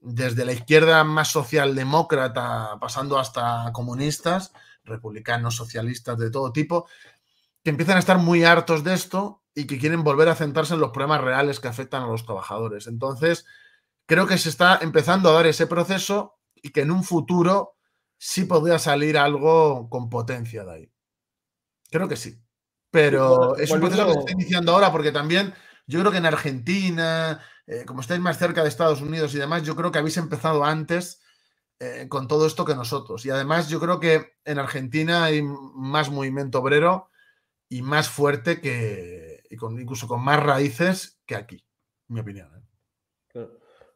desde 0.00 0.44
la 0.44 0.52
izquierda 0.52 1.04
más 1.04 1.28
socialdemócrata, 1.28 2.78
pasando 2.80 3.18
hasta 3.18 3.70
comunistas, 3.72 4.52
republicanos, 4.84 5.56
socialistas 5.56 6.18
de 6.18 6.30
todo 6.30 6.52
tipo, 6.52 6.88
que 7.62 7.70
empiezan 7.70 7.96
a 7.96 8.00
estar 8.00 8.18
muy 8.18 8.44
hartos 8.44 8.84
de 8.84 8.94
esto 8.94 9.42
y 9.54 9.66
que 9.66 9.78
quieren 9.78 10.04
volver 10.04 10.28
a 10.28 10.36
centrarse 10.36 10.74
en 10.74 10.80
los 10.80 10.90
problemas 10.90 11.20
reales 11.20 11.60
que 11.60 11.68
afectan 11.68 12.04
a 12.04 12.06
los 12.06 12.24
trabajadores. 12.24 12.86
Entonces, 12.86 13.44
creo 14.06 14.26
que 14.26 14.38
se 14.38 14.48
está 14.48 14.78
empezando 14.80 15.28
a 15.28 15.32
dar 15.32 15.46
ese 15.46 15.66
proceso 15.66 16.38
y 16.54 16.70
que 16.70 16.82
en 16.82 16.90
un 16.90 17.04
futuro 17.04 17.74
sí 18.16 18.44
podría 18.44 18.78
salir 18.78 19.18
algo 19.18 19.90
con 19.90 20.08
potencia 20.08 20.64
de 20.64 20.72
ahí. 20.72 20.92
Creo 21.90 22.08
que 22.08 22.16
sí. 22.16 22.40
Pero 22.90 23.56
es 23.56 23.70
un 23.70 23.80
proceso 23.80 24.06
que 24.06 24.12
se 24.12 24.18
está 24.20 24.32
iniciando 24.32 24.72
ahora 24.72 24.90
porque 24.90 25.12
también 25.12 25.54
yo 25.86 26.00
creo 26.00 26.12
que 26.12 26.18
en 26.18 26.26
Argentina, 26.26 27.40
eh, 27.66 27.84
como 27.84 28.00
estáis 28.00 28.20
más 28.20 28.38
cerca 28.38 28.62
de 28.62 28.68
Estados 28.68 29.00
Unidos 29.00 29.34
y 29.34 29.38
demás, 29.38 29.62
yo 29.62 29.76
creo 29.76 29.92
que 29.92 29.98
habéis 29.98 30.16
empezado 30.16 30.64
antes 30.64 31.20
eh, 31.80 32.06
con 32.08 32.28
todo 32.28 32.46
esto 32.46 32.64
que 32.64 32.74
nosotros. 32.74 33.24
Y 33.24 33.30
además 33.30 33.68
yo 33.68 33.80
creo 33.80 34.00
que 34.00 34.32
en 34.44 34.58
Argentina 34.58 35.24
hay 35.24 35.42
más 35.42 36.10
movimiento 36.10 36.60
obrero 36.60 37.10
y 37.68 37.82
más 37.82 38.08
fuerte 38.08 38.60
que, 38.60 39.42
y 39.48 39.56
con, 39.56 39.78
incluso 39.78 40.08
con 40.08 40.22
más 40.22 40.42
raíces 40.42 41.20
que 41.26 41.36
aquí, 41.36 41.64
en 42.08 42.14
mi 42.14 42.20
opinión. 42.20 42.48
¿eh? 42.56 42.67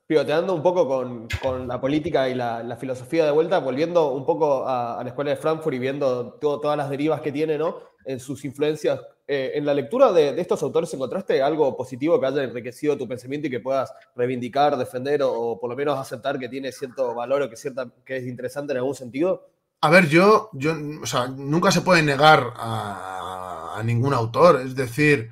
Pivoteando 0.07 0.55
un 0.55 0.63
poco 0.63 0.87
con, 0.87 1.69
la 1.69 1.81
política 1.81 2.29
y 2.29 2.35
la, 2.35 2.77
filosofía 2.79 3.25
de 3.25 3.31
vuelta, 3.31 3.59
volviendo 3.59 4.13
un 4.13 4.27
poco 4.27 4.67
a, 4.67 5.01
la 5.03 5.09
escuela 5.09 5.31
de 5.31 5.37
Frankfurt 5.37 5.75
y 5.75 5.79
viendo 5.79 6.35
todas 6.35 6.77
las 6.77 6.91
derivas 6.91 7.21
que 7.21 7.33
tiene, 7.33 7.59
¿no? 7.59 7.93
en 8.05 8.21
sus 8.21 8.45
influencias. 8.45 9.01
Eh, 9.27 9.53
en 9.55 9.65
la 9.65 9.75
lectura 9.75 10.13
de, 10.13 10.41
estos 10.41 10.63
autores, 10.63 10.93
¿encontraste 10.95 11.41
algo 11.43 11.77
positivo 11.77 12.21
que 12.21 12.27
haya 12.27 12.43
enriquecido 12.43 12.99
tu 12.99 13.09
pensamiento 13.09 13.47
y 13.47 13.51
que 13.51 13.61
puedas 13.61 13.93
reivindicar, 14.17 14.77
defender 14.77 15.23
o, 15.23 15.59
por 15.61 15.71
lo 15.71 15.77
menos 15.77 15.99
aceptar 15.99 16.39
que 16.39 16.49
tiene 16.49 16.73
cierto 16.73 17.15
valor 17.15 17.43
o 17.43 17.51
que, 17.51 17.57
cierta, 17.57 17.87
que 18.05 18.17
es 18.17 18.27
interesante 18.27 18.73
en 18.73 18.79
algún 18.79 18.95
sentido? 18.95 19.49
A 19.81 19.91
ver, 19.91 20.09
yo, 20.09 20.51
yo 20.53 20.75
o 21.03 21.07
sea, 21.07 21.29
nunca 21.29 21.71
se 21.71 21.81
puede 21.81 22.03
negar 22.03 22.53
a, 22.57 23.81
ningún 23.85 24.15
autor. 24.15 24.61
Es 24.61 24.77
decir, 24.77 25.31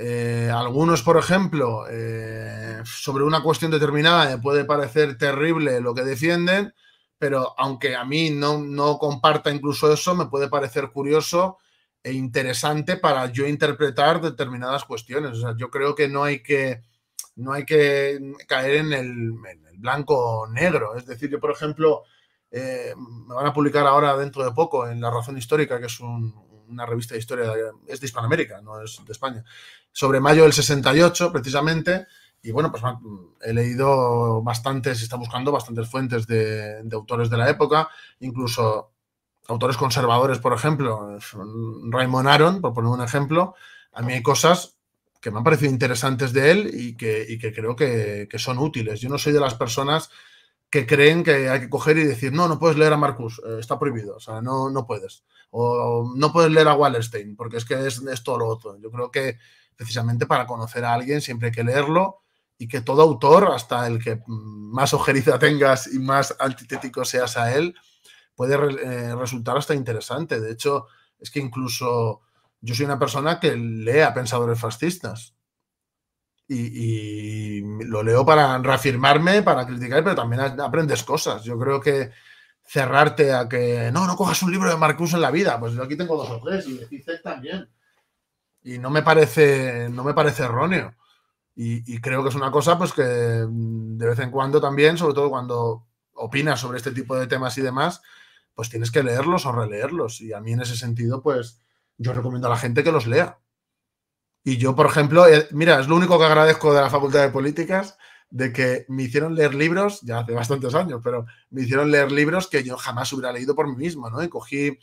eh, 0.00 0.48
algunos, 0.54 1.02
por 1.02 1.16
ejemplo, 1.16 1.84
eh, 1.90 2.80
sobre 2.84 3.24
una 3.24 3.42
cuestión 3.42 3.72
determinada 3.72 4.30
me 4.30 4.38
puede 4.38 4.64
parecer 4.64 5.18
terrible 5.18 5.80
lo 5.80 5.92
que 5.92 6.04
defienden, 6.04 6.72
pero 7.18 7.52
aunque 7.58 7.96
a 7.96 8.04
mí 8.04 8.30
no, 8.30 8.58
no 8.58 8.96
comparta 8.98 9.50
incluso 9.50 9.92
eso, 9.92 10.14
me 10.14 10.26
puede 10.26 10.48
parecer 10.48 10.90
curioso 10.92 11.58
e 12.04 12.12
interesante 12.12 12.96
para 12.96 13.26
yo 13.32 13.48
interpretar 13.48 14.20
determinadas 14.20 14.84
cuestiones. 14.84 15.40
Yo 15.56 15.68
creo 15.68 15.96
que 15.96 16.06
no 16.06 16.22
hay 16.22 16.44
que, 16.44 16.82
no 17.34 17.52
hay 17.52 17.64
que 17.64 18.34
caer 18.46 18.76
en 18.76 18.92
el, 18.92 19.32
blanco 19.78 20.46
negro. 20.48 20.96
Es 20.96 21.06
decir, 21.06 21.28
yo, 21.28 21.40
por 21.40 21.50
ejemplo, 21.50 22.04
eh, 22.52 22.94
me 22.96 23.34
van 23.34 23.46
a 23.46 23.52
publicar 23.52 23.84
ahora 23.84 24.16
dentro 24.16 24.44
de 24.44 24.52
poco 24.52 24.88
en 24.88 25.00
La 25.00 25.10
Razón 25.10 25.36
Histórica, 25.36 25.80
que 25.80 25.86
es 25.86 25.98
una 26.00 26.86
revista 26.86 27.14
de 27.14 27.20
historia, 27.20 27.52
es 27.86 28.00
de 28.00 28.06
Hispanoamérica, 28.06 28.60
no 28.60 28.80
es 28.80 29.00
de 29.04 29.12
España, 29.12 29.44
sobre 29.98 30.20
mayo 30.20 30.44
del 30.44 30.52
68, 30.52 31.32
precisamente. 31.32 32.06
Y 32.40 32.52
bueno, 32.52 32.70
pues 32.70 32.84
he 33.40 33.52
leído 33.52 34.40
bastantes, 34.44 35.02
está 35.02 35.16
buscando 35.16 35.50
bastantes 35.50 35.90
fuentes 35.90 36.24
de, 36.28 36.88
autores 36.92 37.28
de 37.28 37.36
la 37.36 37.50
época, 37.50 37.88
incluso 38.20 38.92
autores 39.48 39.76
conservadores, 39.76 40.38
por 40.38 40.52
ejemplo, 40.52 41.18
Raymond 41.90 42.28
Aron, 42.28 42.60
por 42.60 42.74
poner 42.74 42.92
un 42.92 43.02
ejemplo, 43.02 43.56
a 43.92 44.02
mí 44.02 44.12
hay 44.12 44.22
cosas 44.22 44.78
que 45.20 45.32
me 45.32 45.38
han 45.38 45.44
parecido 45.44 45.72
interesantes 45.72 46.32
de 46.32 46.52
él 46.52 46.70
y 46.72 46.96
que, 46.96 47.52
creo 47.52 47.74
que, 47.74 48.28
son 48.38 48.58
útiles. 48.58 49.00
Yo 49.00 49.08
no 49.08 49.18
soy 49.18 49.32
de 49.32 49.40
las 49.40 49.54
personas 49.54 50.10
que 50.70 50.86
creen 50.86 51.24
que 51.24 51.48
hay 51.48 51.58
que 51.58 51.68
coger 51.68 51.98
y 51.98 52.04
decir, 52.04 52.32
no, 52.32 52.46
no 52.46 52.60
puedes 52.60 52.78
leer 52.78 52.92
a 52.92 52.98
Marcus, 52.98 53.42
eh, 53.44 53.56
está 53.58 53.80
prohibido, 53.80 54.14
o 54.14 54.20
sea, 54.20 54.40
no, 54.42 54.70
no 54.70 54.86
puedes. 54.86 55.24
O 55.50 56.12
no 56.14 56.32
puedes 56.32 56.52
leer 56.52 56.68
a 56.68 56.74
Wallerstein, 56.74 57.34
porque 57.34 57.56
es 57.56 57.64
que 57.64 57.84
es, 57.84 58.00
es 58.00 58.22
todo 58.22 58.38
lo 58.38 58.46
otro. 58.46 58.78
Yo 58.78 58.92
creo 58.92 59.10
que 59.10 59.38
precisamente 59.78 60.26
para 60.26 60.44
conocer 60.44 60.84
a 60.84 60.92
alguien 60.92 61.20
siempre 61.20 61.48
hay 61.48 61.54
que 61.54 61.62
leerlo 61.62 62.18
y 62.58 62.66
que 62.66 62.80
todo 62.80 63.02
autor, 63.02 63.52
hasta 63.54 63.86
el 63.86 64.02
que 64.02 64.20
más 64.26 64.92
ojeriza 64.92 65.38
tengas 65.38 65.86
y 65.86 66.00
más 66.00 66.34
antitético 66.40 67.04
seas 67.04 67.36
a 67.36 67.54
él, 67.54 67.76
puede 68.34 68.56
eh, 68.56 69.14
resultar 69.14 69.56
hasta 69.56 69.74
interesante. 69.74 70.40
De 70.40 70.50
hecho, 70.50 70.86
es 71.20 71.30
que 71.30 71.38
incluso 71.38 72.22
yo 72.60 72.74
soy 72.74 72.86
una 72.86 72.98
persona 72.98 73.38
que 73.38 73.56
lee 73.56 74.00
a 74.00 74.12
pensadores 74.12 74.58
fascistas. 74.58 75.36
Y, 76.48 77.60
lo 77.84 78.02
leo 78.02 78.24
para 78.24 78.58
reafirmarme, 78.58 79.42
para 79.42 79.66
criticar, 79.66 80.02
pero 80.02 80.16
también 80.16 80.40
aprendes 80.60 81.04
cosas. 81.04 81.44
Yo 81.44 81.58
creo 81.58 81.80
que 81.80 82.10
cerrarte 82.64 83.32
a 83.32 83.48
que 83.48 83.90
no, 83.92 84.06
no 84.06 84.16
cojas 84.16 84.42
un 84.42 84.50
libro 84.50 84.68
de 84.68 84.76
Marcus 84.76 85.12
en 85.14 85.20
la 85.20 85.30
vida. 85.30 85.60
Pues 85.60 85.74
yo 85.74 85.82
aquí 85.84 85.96
tengo 85.96 86.16
dos 86.16 86.30
o 86.30 86.42
tres 86.42 86.66
y 86.66 86.78
de 86.78 87.18
también. 87.18 87.68
Y 88.62 88.78
no 88.78 88.90
me 88.90 89.02
parece, 89.02 89.88
no 89.90 90.04
me 90.04 90.14
parece 90.14 90.44
erróneo. 90.44 90.94
Y, 91.60 92.00
creo 92.00 92.22
que 92.22 92.28
es 92.28 92.36
una 92.36 92.52
cosa 92.52 92.78
pues 92.78 92.92
que 92.92 93.02
de 93.02 94.06
vez 94.06 94.18
en 94.20 94.30
cuando 94.30 94.60
también, 94.60 94.96
sobre 94.96 95.14
todo 95.14 95.28
cuando 95.28 95.88
opinas 96.14 96.60
sobre 96.60 96.78
este 96.78 96.92
tipo 96.92 97.16
de 97.16 97.26
temas 97.26 97.58
y 97.58 97.62
demás, 97.62 98.00
pues 98.54 98.70
tienes 98.70 98.92
que 98.92 99.02
leerlos 99.02 99.44
o 99.44 99.50
releerlos. 99.50 100.20
Y 100.20 100.32
a 100.32 100.40
mí 100.40 100.52
en 100.52 100.60
ese 100.60 100.76
sentido, 100.76 101.20
pues 101.20 101.60
yo 101.96 102.12
recomiendo 102.12 102.46
a 102.46 102.50
la 102.50 102.58
gente 102.58 102.84
que 102.84 102.92
los 102.92 103.08
lea. 103.08 103.40
Y 104.44 104.56
yo, 104.56 104.76
por 104.76 104.86
ejemplo, 104.86 105.26
eh, 105.26 105.48
mira, 105.50 105.80
es 105.80 105.88
lo 105.88 105.96
único 105.96 106.16
que 106.16 106.26
agradezco 106.26 106.72
de 106.72 106.80
la 106.80 106.90
Facultad 106.90 107.22
de 107.22 107.30
Políticas, 107.30 107.98
de 108.30 108.52
que 108.52 108.84
me 108.88 109.02
hicieron 109.02 109.34
leer 109.34 109.54
libros, 109.54 110.00
ya 110.02 110.20
hace 110.20 110.32
bastantes 110.32 110.74
años, 110.74 111.00
pero 111.02 111.26
me 111.50 111.62
hicieron 111.62 111.90
leer 111.90 112.12
libros 112.12 112.46
que 112.46 112.62
yo 112.62 112.76
jamás 112.76 113.12
hubiera 113.12 113.32
leído 113.32 113.56
por 113.56 113.66
mí 113.66 113.74
mismo, 113.74 114.08
¿no? 114.10 114.22
Y 114.22 114.28
cogí 114.28 114.78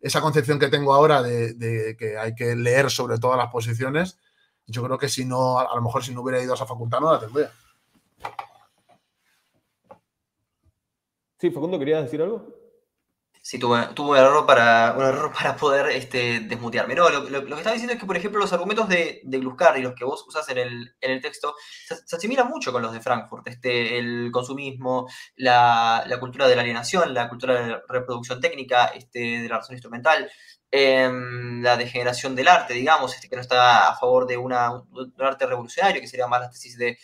esa 0.00 0.20
concepción 0.20 0.58
que 0.58 0.68
tengo 0.68 0.94
ahora 0.94 1.22
de, 1.22 1.96
que 1.98 2.18
hay 2.18 2.34
que 2.34 2.54
leer 2.54 2.90
sobre 2.90 3.18
todas 3.18 3.36
las 3.36 3.50
posiciones. 3.50 4.18
Yo 4.66 4.82
creo 4.84 4.98
que 4.98 5.08
si 5.08 5.24
no, 5.24 5.58
a 5.58 5.74
lo 5.74 5.82
mejor 5.82 6.04
si 6.04 6.14
no 6.14 6.22
hubiera 6.22 6.42
ido 6.42 6.52
a 6.52 6.56
esa 6.56 6.66
facultad 6.66 7.00
no 7.00 7.12
la 7.12 7.20
tendría. 7.20 7.50
Sí, 11.38 11.50
Facundo, 11.50 11.78
¿querías 11.78 12.02
decir 12.02 12.20
algo? 12.20 12.57
Sí, 13.48 13.58
tuve, 13.58 13.78
un 13.98 14.14
error 14.14 14.44
para, 14.44 14.94
un 14.94 15.04
error 15.04 15.32
para 15.32 15.56
poder 15.56 15.88
este, 15.92 16.40
desmutearme. 16.40 16.94
No, 16.94 17.08
lo, 17.08 17.24
que 17.24 17.54
estaba 17.54 17.72
diciendo 17.72 17.94
es 17.94 17.98
que, 17.98 18.04
por 18.04 18.14
ejemplo, 18.14 18.38
los 18.38 18.52
argumentos 18.52 18.86
de, 18.90 19.22
de 19.24 19.38
Gluscar 19.38 19.78
y 19.78 19.80
los 19.80 19.94
que 19.94 20.04
vos 20.04 20.22
usás 20.28 20.46
en 20.50 20.58
el, 20.58 20.94
en 21.00 21.12
el 21.12 21.22
texto 21.22 21.54
se, 21.86 22.14
asimilan 22.14 22.46
mucho 22.46 22.72
con 22.72 22.82
los 22.82 22.92
de 22.92 23.00
Frankfurt. 23.00 23.48
Este, 23.48 23.96
el 23.96 24.30
consumismo, 24.30 25.08
la, 25.36 26.04
cultura 26.20 26.46
de 26.46 26.56
la 26.56 26.60
alienación, 26.60 27.14
la 27.14 27.30
cultura 27.30 27.54
de 27.54 27.78
reproducción 27.88 28.38
técnica, 28.38 28.88
este, 28.88 29.40
de 29.40 29.48
la 29.48 29.56
razón 29.56 29.76
instrumental, 29.76 30.30
em, 30.70 31.62
la 31.62 31.78
degeneración 31.78 32.36
del 32.36 32.48
arte, 32.48 32.74
digamos, 32.74 33.14
este, 33.14 33.30
que 33.30 33.36
no 33.36 33.40
está 33.40 33.88
a 33.88 33.96
favor 33.96 34.26
de 34.26 34.36
una, 34.36 34.72
un 34.72 35.14
arte 35.20 35.46
revolucionario, 35.46 36.02
que 36.02 36.06
sería 36.06 36.26
más 36.26 36.42
la 36.42 36.50
tesis 36.50 36.76
de, 36.76 36.98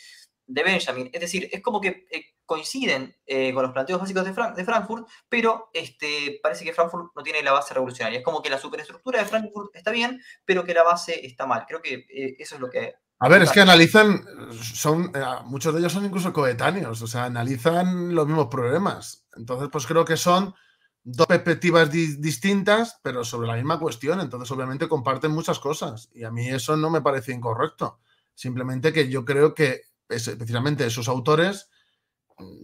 de 0.47 0.63
Benjamin. 0.63 1.09
Es 1.11 1.23
decir, 1.23 1.49
es 1.51 1.63
como 1.63 1.81
que 1.81 2.07
eh, 2.11 2.34
coinciden 2.47 3.17
eh, 3.27 3.53
con 3.53 3.63
los 3.63 3.73
planteos 3.73 4.01
básicos 4.01 4.25
de, 4.25 4.33
de, 4.33 4.65
Frankfurt, 4.65 5.09
pero 5.29 5.71
este, 5.73 6.41
parece 6.43 6.65
que 6.65 6.73
Frankfurt 6.73 7.13
no 7.15 7.23
tiene 7.23 7.43
la 7.43 7.53
base 7.53 7.75
revolucionaria. 7.75 8.19
Es 8.19 8.25
como 8.25 8.43
que 8.43 8.51
la 8.51 8.59
superestructura 8.59 9.21
de 9.21 9.27
Frankfurt 9.27 9.75
está 9.75 9.91
bien, 9.91 10.21
pero 10.45 10.65
que 10.65 10.75
la 10.75 10.83
base 10.83 11.25
está 11.27 11.47
mal. 11.47 11.65
Creo 11.67 11.81
que 11.81 12.07
eh, 12.09 12.37
eso 12.39 12.57
es 12.57 12.61
lo 12.61 12.71
que... 12.71 12.95
A 13.21 13.29
ver, 13.29 13.43
es 13.43 13.53
que 13.53 13.61
analizan, 13.61 14.23
son, 14.61 15.11
muchos 15.45 15.73
de 15.73 15.81
ellos 15.81 15.93
son 15.93 16.05
incluso 16.05 16.33
coetáneos, 16.33 17.01
o 17.01 17.07
sea, 17.07 17.25
analizan 17.25 18.15
los 18.15 18.27
mismos 18.27 18.49
problemas. 18.49 19.27
Entonces, 19.37 19.69
pues 19.73 19.87
creo 19.87 20.05
que 20.05 20.17
son 20.17 20.55
dos 21.05 21.27
perspectivas 21.27 21.91
distintas, 21.91 22.99
pero 23.03 23.25
sobre 23.25 23.47
la 23.47 23.55
misma 23.55 23.79
cuestión. 23.79 24.21
Entonces, 24.21 24.51
obviamente, 24.51 24.89
comparten 24.89 25.31
muchas 25.31 25.59
cosas. 25.59 26.11
Y 26.13 26.25
a 26.25 26.31
mí 26.31 26.49
eso 26.49 26.77
no 26.77 26.91
me 26.91 27.03
parece 27.03 27.33
incorrecto. 27.33 28.01
Simplemente 28.35 28.93
que 28.93 29.09
yo 29.09 29.25
creo 29.25 29.55
que 29.55 29.83
especialmente 30.09 30.87
esos 30.87 31.09
autores 31.09 31.71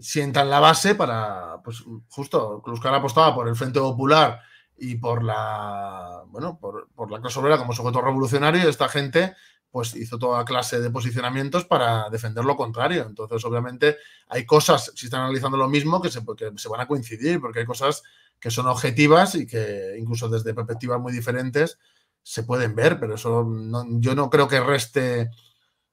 sientan 0.01 0.51
la 0.51 0.61
base 0.61 0.95
para, 0.95 1.61
pues 1.65 1.85
justo, 2.09 2.61
Cruzcar 2.63 2.95
apostaba 2.95 3.35
por 3.35 3.49
el 3.49 3.57
Frente 3.57 3.81
Popular 3.81 4.41
y 4.77 4.97
por 4.97 5.23
la, 5.23 6.23
bueno, 6.29 6.59
por, 6.59 7.11
la 7.11 7.21
clase 7.21 7.39
obrera 7.39 7.59
como 7.59 7.73
sujeto 7.73 8.01
revolucionario 8.01 8.65
y 8.65 8.69
esta 8.69 8.89
gente 8.89 9.35
pues 9.71 9.95
hizo 9.95 10.19
toda 10.19 10.45
clase 10.45 10.81
de 10.81 10.91
posicionamientos 10.91 11.65
para 11.65 12.11
defender 12.11 12.45
lo 12.45 12.57
contrario. 12.57 13.05
Entonces, 13.07 13.45
obviamente, 13.45 13.99
hay 14.27 14.45
cosas, 14.45 14.91
si 14.97 15.07
están 15.07 15.21
analizando 15.21 15.57
lo 15.57 15.69
mismo, 15.69 16.03
que 16.03 16.11
se, 16.11 16.25
que 16.37 16.51
se 16.57 16.69
van 16.69 16.81
a 16.81 16.89
coincidir, 16.89 17.41
porque 17.41 17.61
hay 17.61 17.67
cosas 17.67 18.03
que 18.41 18.51
son 18.51 18.67
objetivas 18.67 19.37
y 19.37 19.47
que 19.47 19.95
incluso 19.97 20.29
desde 20.29 20.55
perspectivas 20.55 20.99
muy 20.99 21.13
diferentes 21.13 21.79
se 22.23 22.43
pueden 22.43 22.75
ver, 22.75 22.99
pero 22.99 23.15
eso 23.15 23.49
yo 23.91 24.15
no 24.17 24.29
creo 24.29 24.49
que 24.49 24.61
reste 24.61 25.31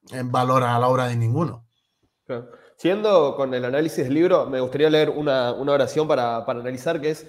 en 0.10 0.32
valor 0.32 0.64
a 0.64 0.80
la 0.80 0.88
obra 0.88 1.08
de 1.08 1.16
ninguno. 1.16 1.66
Siendo 2.78 3.36
con 3.36 3.56
el 3.56 3.66
análisis 3.66 4.04
del 4.04 4.14
libro, 4.14 4.46
me 4.46 4.62
gustaría 4.62 4.92
leer 4.92 5.10
una, 5.10 5.52
oración 5.52 6.08
para, 6.08 6.46
analizar, 6.46 7.02
que 7.02 7.10
es, 7.10 7.26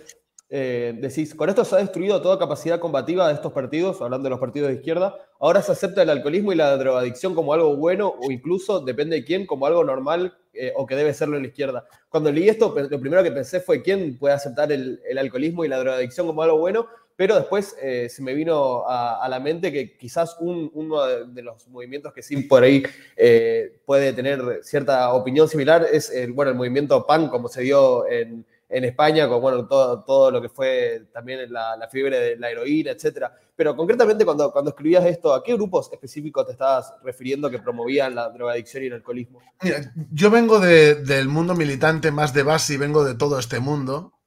eh, 0.50 0.92
decís, 1.00 1.34
con 1.34 1.48
esto 1.48 1.64
se 1.64 1.74
ha 1.74 1.78
destruido 1.78 2.20
toda 2.20 2.38
capacidad 2.38 2.78
combativa 2.78 3.26
de 3.26 3.32
estos 3.32 3.54
partidos, 3.54 4.02
hablando 4.02 4.24
de 4.24 4.30
los 4.30 4.40
partidos 4.40 4.68
de 4.68 4.74
izquierda, 4.74 5.16
ahora 5.40 5.62
se 5.62 5.72
acepta 5.72 6.02
el 6.02 6.10
alcoholismo 6.10 6.52
y 6.52 6.56
la 6.56 6.76
drogadicción 6.76 7.34
como 7.34 7.54
algo 7.54 7.74
bueno 7.76 8.12
o 8.20 8.30
incluso, 8.30 8.80
depende 8.80 9.16
de 9.16 9.24
quién, 9.24 9.46
como 9.46 9.64
algo 9.64 9.82
normal 9.84 10.36
eh, 10.52 10.74
o 10.76 10.84
que 10.84 10.96
debe 10.96 11.14
serlo 11.14 11.36
en 11.36 11.44
la 11.44 11.48
izquierda. 11.48 11.86
Cuando 12.10 12.30
leí 12.30 12.46
esto, 12.46 12.74
lo 12.90 13.00
primero 13.00 13.22
que 13.22 13.32
pensé 13.32 13.60
fue, 13.60 13.80
¿quién 13.82 14.18
puede 14.18 14.34
aceptar 14.34 14.70
el, 14.70 15.00
el 15.08 15.16
alcoholismo 15.16 15.64
y 15.64 15.68
la 15.68 15.78
drogadicción 15.78 16.26
como 16.26 16.42
algo 16.42 16.58
bueno? 16.58 16.88
Pero 17.18 17.34
después 17.34 17.74
eh, 17.82 18.08
se 18.08 18.22
me 18.22 18.32
vino 18.32 18.84
a, 18.86 19.26
la 19.28 19.40
mente 19.40 19.72
que 19.72 19.96
quizás 19.96 20.36
uno 20.38 21.04
de, 21.04 21.42
los 21.42 21.66
movimientos 21.66 22.12
que 22.12 22.22
sí 22.22 22.44
por 22.44 22.62
ahí 22.62 22.84
eh, 23.16 23.80
puede 23.84 24.12
tener 24.12 24.60
cierta 24.62 25.12
opinión 25.12 25.48
similar 25.48 25.84
es 25.92 26.10
el, 26.10 26.30
bueno, 26.32 26.52
el 26.52 26.56
movimiento 26.56 27.04
PAN, 27.04 27.28
como 27.28 27.48
se 27.48 27.62
dio 27.62 28.08
en, 28.08 28.46
España, 28.68 29.28
con 29.28 29.40
bueno, 29.40 29.66
todo, 29.66 30.04
todo, 30.04 30.30
lo 30.30 30.40
que 30.40 30.48
fue 30.48 31.08
también 31.12 31.52
la, 31.52 31.88
fiebre 31.90 32.20
de 32.20 32.36
la 32.36 32.52
heroína, 32.52 32.92
etc. 32.92 33.24
Pero 33.56 33.74
concretamente 33.74 34.24
cuando, 34.24 34.52
cuando 34.52 34.70
escribías 34.70 35.04
esto, 35.04 35.34
¿a 35.34 35.42
qué 35.42 35.54
grupos 35.54 35.90
específicos 35.92 36.46
te 36.46 36.52
estabas 36.52 36.94
refiriendo 37.02 37.50
que 37.50 37.58
promovían 37.58 38.14
la 38.14 38.28
drogadicción 38.28 38.84
y 38.84 38.86
el 38.86 38.92
alcoholismo? 38.92 39.40
Mira, 39.60 39.92
yo 40.12 40.30
vengo 40.30 40.60
del 40.60 41.26
mundo 41.26 41.56
militante 41.56 42.12
más 42.12 42.32
de 42.32 42.44
base 42.44 42.74
y 42.74 42.76
vengo 42.76 43.02
de 43.02 43.16
todo 43.16 43.40
este 43.40 43.58
mundo. 43.58 44.17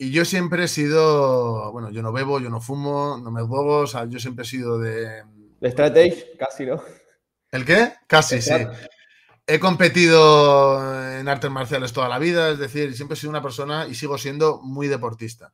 Y 0.00 0.12
yo 0.12 0.24
siempre 0.24 0.64
he 0.64 0.68
sido, 0.68 1.72
bueno, 1.72 1.90
yo 1.90 2.02
no 2.02 2.12
bebo, 2.12 2.38
yo 2.38 2.50
no 2.50 2.60
fumo, 2.60 3.18
no 3.20 3.32
me 3.32 3.40
drogo, 3.40 3.78
o 3.78 3.86
sea, 3.88 4.04
yo 4.04 4.20
siempre 4.20 4.44
he 4.44 4.48
sido 4.48 4.78
de... 4.78 5.24
De 5.60 5.70
strategy, 5.72 6.22
casi, 6.38 6.66
¿no? 6.66 6.80
¿El 7.50 7.64
qué? 7.64 7.94
Casi, 8.06 8.40
sí. 8.40 8.54
He 9.44 9.58
competido 9.58 11.18
en 11.18 11.26
artes 11.26 11.50
marciales 11.50 11.92
toda 11.92 12.08
la 12.08 12.20
vida, 12.20 12.50
es 12.50 12.58
decir, 12.58 12.94
siempre 12.94 13.14
he 13.14 13.18
sido 13.18 13.30
una 13.30 13.42
persona 13.42 13.88
y 13.88 13.96
sigo 13.96 14.18
siendo 14.18 14.60
muy 14.62 14.86
deportista. 14.86 15.52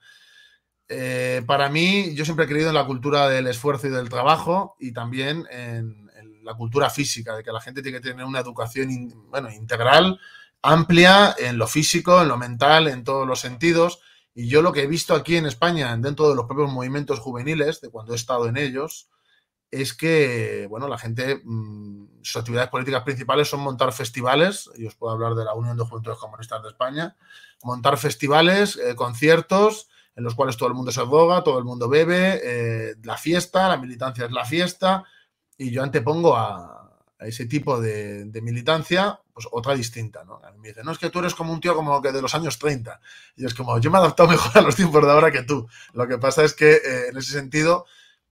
eh, 0.88 1.42
para 1.46 1.70
mí, 1.70 2.14
yo 2.14 2.26
siempre 2.26 2.44
he 2.44 2.48
creído 2.48 2.68
en 2.68 2.74
la 2.74 2.84
cultura 2.84 3.28
del 3.28 3.46
esfuerzo 3.46 3.86
y 3.86 3.90
del 3.90 4.10
trabajo 4.10 4.76
y 4.78 4.92
también 4.92 5.46
en, 5.50 6.04
la 6.42 6.52
cultura 6.52 6.90
física, 6.90 7.34
de 7.34 7.42
que 7.42 7.50
la 7.50 7.60
gente 7.62 7.80
tiene 7.80 7.96
que 7.96 8.08
tener 8.10 8.26
una 8.26 8.40
educación 8.40 9.10
bueno, 9.30 9.50
integral, 9.50 10.20
amplia 10.60 11.34
en 11.38 11.56
lo 11.56 11.66
físico, 11.66 12.20
en 12.20 12.28
lo 12.28 12.36
mental, 12.36 12.88
en 12.88 13.02
todos 13.02 13.26
los 13.26 13.40
sentidos. 13.40 14.02
Y 14.34 14.48
yo 14.48 14.62
lo 14.62 14.72
que 14.72 14.82
he 14.82 14.86
visto 14.86 15.14
aquí 15.14 15.36
en 15.36 15.46
España, 15.46 15.96
dentro 15.96 16.28
de 16.28 16.34
los 16.34 16.46
propios 16.46 16.72
movimientos 16.72 17.20
juveniles, 17.20 17.80
de 17.80 17.90
cuando 17.90 18.12
he 18.12 18.16
estado 18.16 18.48
en 18.48 18.56
ellos, 18.56 19.08
es 19.70 19.94
que, 19.94 20.66
bueno, 20.68 20.88
la 20.88 20.98
gente, 20.98 21.40
mm, 21.42 22.22
sus 22.22 22.36
actividades 22.36 22.70
políticas 22.70 23.02
principales 23.02 23.48
son 23.48 23.60
montar 23.60 23.92
festivales, 23.92 24.70
y 24.76 24.86
os 24.86 24.94
puedo 24.94 25.12
hablar 25.12 25.34
de 25.34 25.44
la 25.44 25.54
Unión 25.54 25.76
de 25.76 25.84
Juventudes 25.84 26.18
Comunistas 26.18 26.62
de 26.62 26.68
España, 26.68 27.16
montar 27.62 27.96
festivales, 27.98 28.76
eh, 28.76 28.94
conciertos, 28.94 29.88
en 30.16 30.24
los 30.24 30.34
cuales 30.34 30.56
todo 30.56 30.68
el 30.68 30.74
mundo 30.74 30.92
se 30.92 31.00
droga, 31.00 31.42
todo 31.42 31.58
el 31.58 31.64
mundo 31.64 31.88
bebe, 31.88 32.40
eh, 32.42 32.94
la 33.02 33.16
fiesta, 33.16 33.68
la 33.68 33.76
militancia 33.76 34.26
es 34.26 34.32
la 34.32 34.44
fiesta, 34.44 35.04
y 35.56 35.70
yo 35.70 35.82
antepongo 35.82 36.36
a, 36.36 36.80
ese 37.20 37.46
tipo 37.46 37.80
de, 37.80 38.28
militancia, 38.42 39.20
pues 39.34 39.48
otra 39.50 39.74
distinta, 39.74 40.24
¿no? 40.24 40.40
me 40.58 40.68
dicen, 40.68 40.84
no, 40.84 40.92
es 40.92 40.98
que 40.98 41.10
tú 41.10 41.18
eres 41.18 41.34
como 41.34 41.52
un 41.52 41.60
tío 41.60 41.74
como 41.74 42.00
que 42.00 42.12
de 42.12 42.22
los 42.22 42.34
años 42.36 42.56
30. 42.56 43.00
Y 43.36 43.44
es 43.44 43.52
como, 43.52 43.78
yo 43.80 43.90
me 43.90 43.98
he 43.98 44.00
adaptado 44.00 44.28
mejor 44.30 44.56
a 44.56 44.60
los 44.62 44.76
tiempos 44.76 45.04
de 45.04 45.10
ahora 45.10 45.32
que 45.32 45.42
tú. 45.42 45.66
Lo 45.92 46.06
que 46.06 46.18
pasa 46.18 46.44
es 46.44 46.54
que 46.54 46.74
eh, 46.74 47.08
en 47.10 47.16
ese 47.16 47.32
sentido 47.32 47.84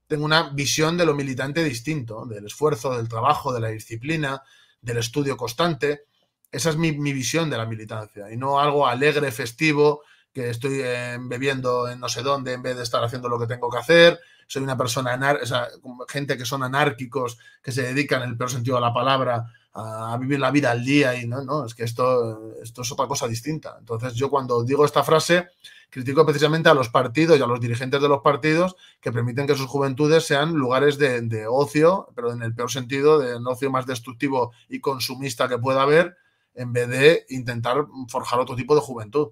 tengo 0.08 0.24
una 0.24 0.49
visión 0.49 0.97
de 0.97 1.06
lo 1.06 1.14
militante 1.14 1.62
distinto, 1.64 2.26
del 2.26 2.45
esfuerzo, 2.45 2.95
del 2.95 3.10
trabajo, 3.10 3.54
de 3.54 3.60
la 3.60 3.68
disciplina, 3.68 4.41
del 4.82 4.97
estudio 4.97 5.36
constante. 5.36 6.06
Esa 6.49 6.70
es 6.70 6.78
mi, 6.78 6.93
mi 6.93 7.12
visión 7.12 7.49
de 7.49 7.58
la 7.58 7.66
militancia 7.66 8.32
y 8.32 8.38
no 8.38 8.60
algo 8.60 8.88
alegre, 8.88 9.32
festivo, 9.32 10.04
que 10.34 10.50
estoy 10.50 10.82
eh, 10.82 11.18
bebiendo 11.22 11.88
en 11.88 12.00
no 12.00 12.10
sé 12.10 12.24
dónde 12.24 12.54
en 12.54 12.64
vez 12.64 12.76
de 12.76 12.84
estar 12.84 13.04
haciendo 13.04 13.30
lo 13.30 13.40
que 13.40 13.48
tengo 13.48 13.70
que 13.70 13.78
hacer. 13.78 14.20
Soy 14.48 14.64
una 14.64 14.78
persona, 14.78 15.18
sea, 15.46 15.70
gente 16.10 16.38
que 16.38 16.46
son 16.46 16.64
anárquicos, 16.64 17.38
que 17.62 17.72
se 17.72 17.84
dedican, 17.84 18.24
en 18.24 18.30
el 18.30 18.38
peor 18.38 18.52
sentido 18.52 18.76
de 18.76 18.82
la 18.82 18.94
palabra, 18.94 19.46
a 19.76 20.18
vivir 20.20 20.40
la 20.40 20.52
vida 20.52 20.72
al 20.72 20.84
día 20.84 21.16
y 21.16 21.26
no, 21.26 21.44
no, 21.44 21.66
es 21.66 21.74
que 21.74 21.84
esto, 21.84 22.54
esto 22.62 22.82
es 22.82 22.92
otra 22.92 23.08
cosa 23.08 23.28
distinta. 23.28 23.76
Entonces 23.80 24.14
yo 24.14 24.30
cuando 24.30 24.64
digo 24.64 24.86
esta 24.86 25.04
frase, 25.04 25.48
critico 25.90 26.26
precisamente 26.26 26.70
a 26.70 26.74
los 26.74 26.90
partidos 26.90 27.40
y 27.40 27.42
a 27.42 27.48
los 27.48 27.60
dirigentes 27.60 28.02
de 28.02 28.10
los 28.10 28.22
partidos 28.22 28.76
que 29.00 29.12
permiten 29.12 29.48
que 29.48 29.56
sus 29.56 29.68
juventudes 29.68 30.26
sean 30.26 30.54
lugares 30.54 30.98
de, 30.98 31.22
de 31.22 31.48
ocio, 31.48 32.10
pero 32.16 32.32
en 32.32 32.44
el 32.44 32.54
peor 32.54 32.70
sentido, 32.70 33.20
de 33.20 33.38
un 33.38 33.48
ocio 33.48 33.72
más 33.72 33.86
destructivo 33.86 34.52
y 34.70 34.80
consumista 34.80 35.48
que 35.48 35.58
pueda 35.58 35.84
haber, 35.84 36.18
en 36.56 36.74
vez 36.74 36.90
de 36.90 37.26
intentar 37.30 37.86
forjar 38.10 38.40
otro 38.40 38.56
tipo 38.56 38.76
de 38.76 38.82
juventud. 38.82 39.30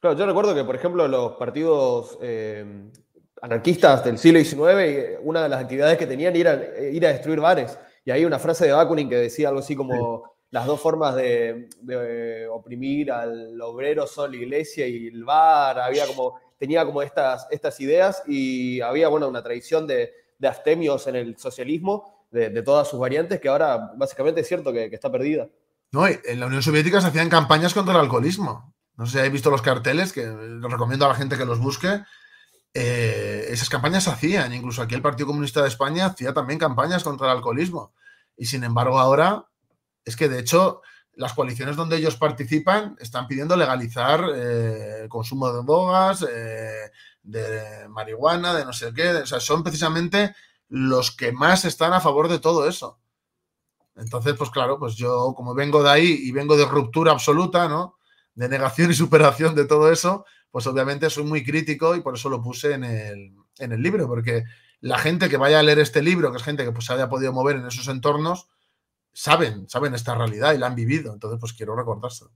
Claro, 0.00 0.16
yo 0.16 0.26
recuerdo 0.26 0.54
que, 0.54 0.64
por 0.64 0.74
ejemplo, 0.74 1.06
los 1.06 1.32
partidos 1.32 2.18
eh, 2.22 2.64
anarquistas 3.42 4.02
del 4.02 4.18
siglo 4.18 4.40
XIX, 4.40 5.18
una 5.22 5.42
de 5.42 5.48
las 5.48 5.60
actividades 5.60 5.98
que 5.98 6.06
tenían 6.06 6.34
era 6.34 6.54
eh, 6.54 6.90
ir 6.92 7.06
a 7.06 7.12
destruir 7.12 7.38
bares. 7.38 7.78
Y 8.04 8.10
hay 8.10 8.24
una 8.24 8.38
frase 8.38 8.66
de 8.66 8.72
Bakunin 8.72 9.10
que 9.10 9.16
decía 9.16 9.48
algo 9.48 9.60
así 9.60 9.76
como 9.76 10.24
las 10.50 10.66
dos 10.66 10.80
formas 10.80 11.14
de, 11.14 11.68
oprimir 12.50 13.12
al 13.12 13.60
obrero 13.60 14.06
son 14.06 14.30
la 14.32 14.38
iglesia 14.38 14.86
y 14.86 15.08
el 15.08 15.22
bar. 15.22 15.78
Había 15.78 16.06
como, 16.06 16.40
tenía 16.58 16.84
como 16.86 17.02
estas, 17.02 17.46
estas 17.50 17.78
ideas 17.80 18.22
y 18.26 18.80
había, 18.80 19.08
bueno, 19.08 19.28
una 19.28 19.42
tradición 19.42 19.86
de, 19.86 20.12
de 20.38 20.48
astemios 20.48 21.06
en 21.06 21.16
el 21.16 21.36
socialismo 21.36 22.26
de, 22.30 22.62
todas 22.62 22.88
sus 22.88 22.98
variantes 22.98 23.38
que 23.38 23.48
ahora 23.48 23.92
básicamente 23.96 24.40
es 24.40 24.48
cierto 24.48 24.72
que, 24.72 24.88
que 24.88 24.94
está 24.94 25.12
perdida. 25.12 25.46
No, 25.92 26.06
en 26.06 26.40
la 26.40 26.46
Unión 26.46 26.62
Soviética 26.62 27.00
se 27.00 27.08
hacían 27.08 27.28
campañas 27.28 27.74
contra 27.74 27.94
el 27.94 28.00
alcoholismo. 28.00 28.72
No 29.00 29.06
sé 29.06 29.12
si 29.12 29.18
habéis 29.20 29.32
visto 29.32 29.50
los 29.50 29.62
carteles, 29.62 30.12
que 30.12 30.26
los 30.26 30.70
recomiendo 30.70 31.06
a 31.06 31.08
la 31.08 31.14
gente 31.14 31.38
que 31.38 31.46
los 31.46 31.58
busque. 31.58 32.02
Eh, 32.74 33.46
esas 33.48 33.70
campañas 33.70 34.04
se 34.04 34.10
hacían, 34.10 34.52
incluso 34.52 34.82
aquí 34.82 34.94
el 34.94 35.00
Partido 35.00 35.28
Comunista 35.28 35.62
de 35.62 35.68
España 35.68 36.04
hacía 36.04 36.34
también 36.34 36.58
campañas 36.58 37.02
contra 37.02 37.30
el 37.30 37.38
alcoholismo. 37.38 37.94
Y 38.36 38.44
sin 38.44 38.62
embargo, 38.62 39.00
ahora 39.00 39.46
es 40.04 40.16
que 40.16 40.28
de 40.28 40.40
hecho 40.40 40.82
las 41.14 41.32
coaliciones 41.32 41.76
donde 41.76 41.96
ellos 41.96 42.16
participan 42.16 42.94
están 43.00 43.26
pidiendo 43.26 43.56
legalizar 43.56 44.22
eh, 44.34 44.98
el 45.04 45.08
consumo 45.08 45.50
de 45.50 45.62
drogas, 45.62 46.26
eh, 46.30 46.90
de 47.22 47.88
marihuana, 47.88 48.52
de 48.52 48.66
no 48.66 48.74
sé 48.74 48.92
qué. 48.92 49.12
O 49.12 49.26
sea, 49.26 49.40
son 49.40 49.62
precisamente 49.62 50.34
los 50.68 51.10
que 51.10 51.32
más 51.32 51.64
están 51.64 51.94
a 51.94 52.02
favor 52.02 52.28
de 52.28 52.38
todo 52.38 52.68
eso. 52.68 52.98
Entonces, 53.96 54.34
pues 54.36 54.50
claro, 54.50 54.78
pues 54.78 54.94
yo 54.94 55.32
como 55.34 55.54
vengo 55.54 55.82
de 55.82 55.88
ahí 55.88 56.18
y 56.22 56.32
vengo 56.32 56.54
de 56.54 56.66
ruptura 56.66 57.12
absoluta, 57.12 57.66
¿no? 57.66 57.96
De 58.34 58.48
negación 58.48 58.90
y 58.90 58.94
superación 58.94 59.54
de 59.54 59.66
todo 59.66 59.90
eso, 59.90 60.24
pues 60.50 60.66
obviamente 60.66 61.08
soy 61.10 61.24
muy 61.24 61.44
crítico 61.44 61.94
y 61.94 62.00
por 62.00 62.14
eso 62.14 62.28
lo 62.28 62.42
puse 62.42 62.74
en 62.74 62.84
el, 62.84 63.34
en 63.58 63.72
el 63.72 63.82
libro, 63.82 64.06
porque 64.06 64.44
la 64.80 64.98
gente 64.98 65.28
que 65.28 65.36
vaya 65.36 65.60
a 65.60 65.62
leer 65.62 65.78
este 65.78 66.02
libro, 66.02 66.30
que 66.30 66.38
es 66.38 66.42
gente 66.42 66.64
que 66.64 66.72
pues, 66.72 66.90
haya 66.90 67.08
podido 67.08 67.32
mover 67.32 67.56
en 67.56 67.66
esos 67.66 67.88
entornos, 67.88 68.48
saben, 69.12 69.68
saben 69.68 69.94
esta 69.94 70.14
realidad 70.14 70.54
y 70.54 70.58
la 70.58 70.66
han 70.66 70.74
vivido. 70.74 71.12
Entonces, 71.12 71.38
pues 71.38 71.52
quiero 71.52 71.76
recordárselo. 71.76 72.30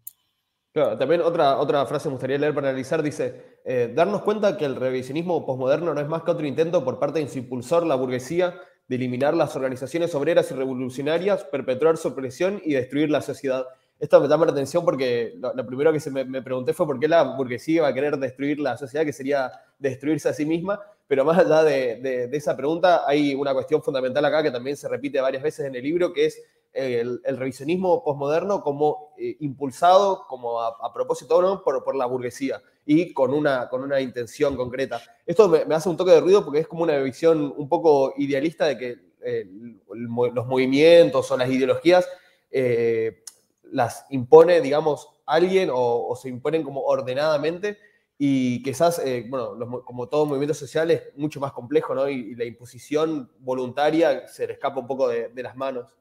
Claro, 0.72 0.98
también 0.98 1.20
otra, 1.20 1.58
otra 1.58 1.86
frase 1.86 2.08
me 2.08 2.14
gustaría 2.14 2.36
leer 2.36 2.52
para 2.52 2.68
analizar, 2.68 3.00
dice, 3.00 3.60
eh, 3.64 3.92
darnos 3.94 4.22
cuenta 4.22 4.56
que 4.56 4.64
el 4.64 4.74
revisionismo 4.74 5.46
posmoderno 5.46 5.94
no 5.94 6.00
es 6.00 6.08
más 6.08 6.22
que 6.22 6.32
otro 6.32 6.46
intento 6.46 6.84
por 6.84 6.98
parte 6.98 7.20
de 7.20 7.28
su 7.28 7.38
impulsor, 7.38 7.86
la 7.86 7.94
burguesía, 7.94 8.60
de 8.88 8.96
eliminar 8.96 9.34
las 9.34 9.54
organizaciones 9.54 10.14
obreras 10.14 10.50
y 10.50 10.54
revolucionarias, 10.54 11.44
perpetuar 11.44 11.96
su 11.96 12.08
opresión 12.08 12.60
y 12.64 12.74
destruir 12.74 13.08
la 13.08 13.22
sociedad 13.22 13.66
esto 13.98 14.20
me 14.20 14.28
llama 14.28 14.46
la 14.46 14.52
atención 14.52 14.84
porque 14.84 15.34
lo, 15.38 15.66
primero 15.66 15.92
que 15.92 16.00
se 16.00 16.10
me, 16.10 16.42
pregunté 16.42 16.72
fue 16.72 16.86
por 16.86 16.98
qué 16.98 17.08
la 17.08 17.22
burguesía 17.22 17.76
iba 17.76 17.88
a 17.88 17.94
querer 17.94 18.18
destruir 18.18 18.58
la 18.60 18.76
sociedad, 18.76 19.04
que 19.04 19.12
sería 19.12 19.52
destruirse 19.78 20.28
a 20.28 20.34
sí 20.34 20.44
misma. 20.44 20.80
Pero 21.06 21.24
más 21.24 21.38
allá 21.38 21.62
de, 21.62 22.28
esa 22.32 22.56
pregunta, 22.56 23.02
hay 23.06 23.34
una 23.34 23.52
cuestión 23.52 23.82
fundamental 23.82 24.24
acá 24.24 24.42
que 24.42 24.50
también 24.50 24.76
se 24.76 24.88
repite 24.88 25.20
varias 25.20 25.42
veces 25.42 25.66
en 25.66 25.74
el 25.74 25.82
libro, 25.82 26.12
que 26.12 26.26
es 26.26 26.42
el, 26.72 27.20
revisionismo 27.24 28.02
posmoderno 28.02 28.62
como 28.62 29.14
eh, 29.18 29.36
impulsado, 29.40 30.26
como 30.28 30.60
a, 30.60 30.92
propósito 30.92 31.40
¿no? 31.40 31.62
por, 31.62 31.84
por, 31.84 31.94
la 31.94 32.06
burguesía 32.06 32.60
y 32.84 33.12
con 33.12 33.32
una, 33.32 33.68
con 33.68 33.82
una 33.82 34.00
intención 34.00 34.56
concreta. 34.56 35.00
Esto 35.24 35.48
me, 35.48 35.74
hace 35.74 35.88
un 35.88 35.96
toque 35.96 36.10
de 36.10 36.20
ruido 36.20 36.44
porque 36.44 36.60
es 36.60 36.66
como 36.66 36.82
una 36.82 36.98
visión 36.98 37.54
un 37.56 37.68
poco 37.68 38.14
idealista 38.16 38.66
de 38.66 38.78
que 38.78 38.96
eh, 39.24 39.48
los 39.94 40.46
movimientos 40.46 41.30
o 41.30 41.36
las 41.36 41.48
ideologías 41.48 42.06
eh, 42.50 43.23
las 43.70 44.06
impone, 44.10 44.60
digamos, 44.60 45.08
alguien 45.26 45.70
o, 45.72 46.16
se 46.20 46.28
imponen 46.28 46.62
como 46.62 46.82
ordenadamente 46.82 47.78
y 48.16 48.62
quizás, 48.62 49.00
eh, 49.00 49.26
bueno, 49.28 49.82
como 49.84 50.08
todo 50.08 50.26
movimiento 50.26 50.54
social 50.54 50.90
es 50.90 51.02
mucho 51.16 51.40
más 51.40 51.52
complejo, 51.52 51.94
¿no? 51.94 52.08
Y, 52.08 52.34
la 52.36 52.44
imposición 52.44 53.30
voluntaria 53.40 54.28
se 54.28 54.46
le 54.46 54.52
escapa 54.54 54.80
un 54.80 54.86
poco 54.86 55.08
de, 55.08 55.30
las 55.42 55.56
manos. 55.56 55.96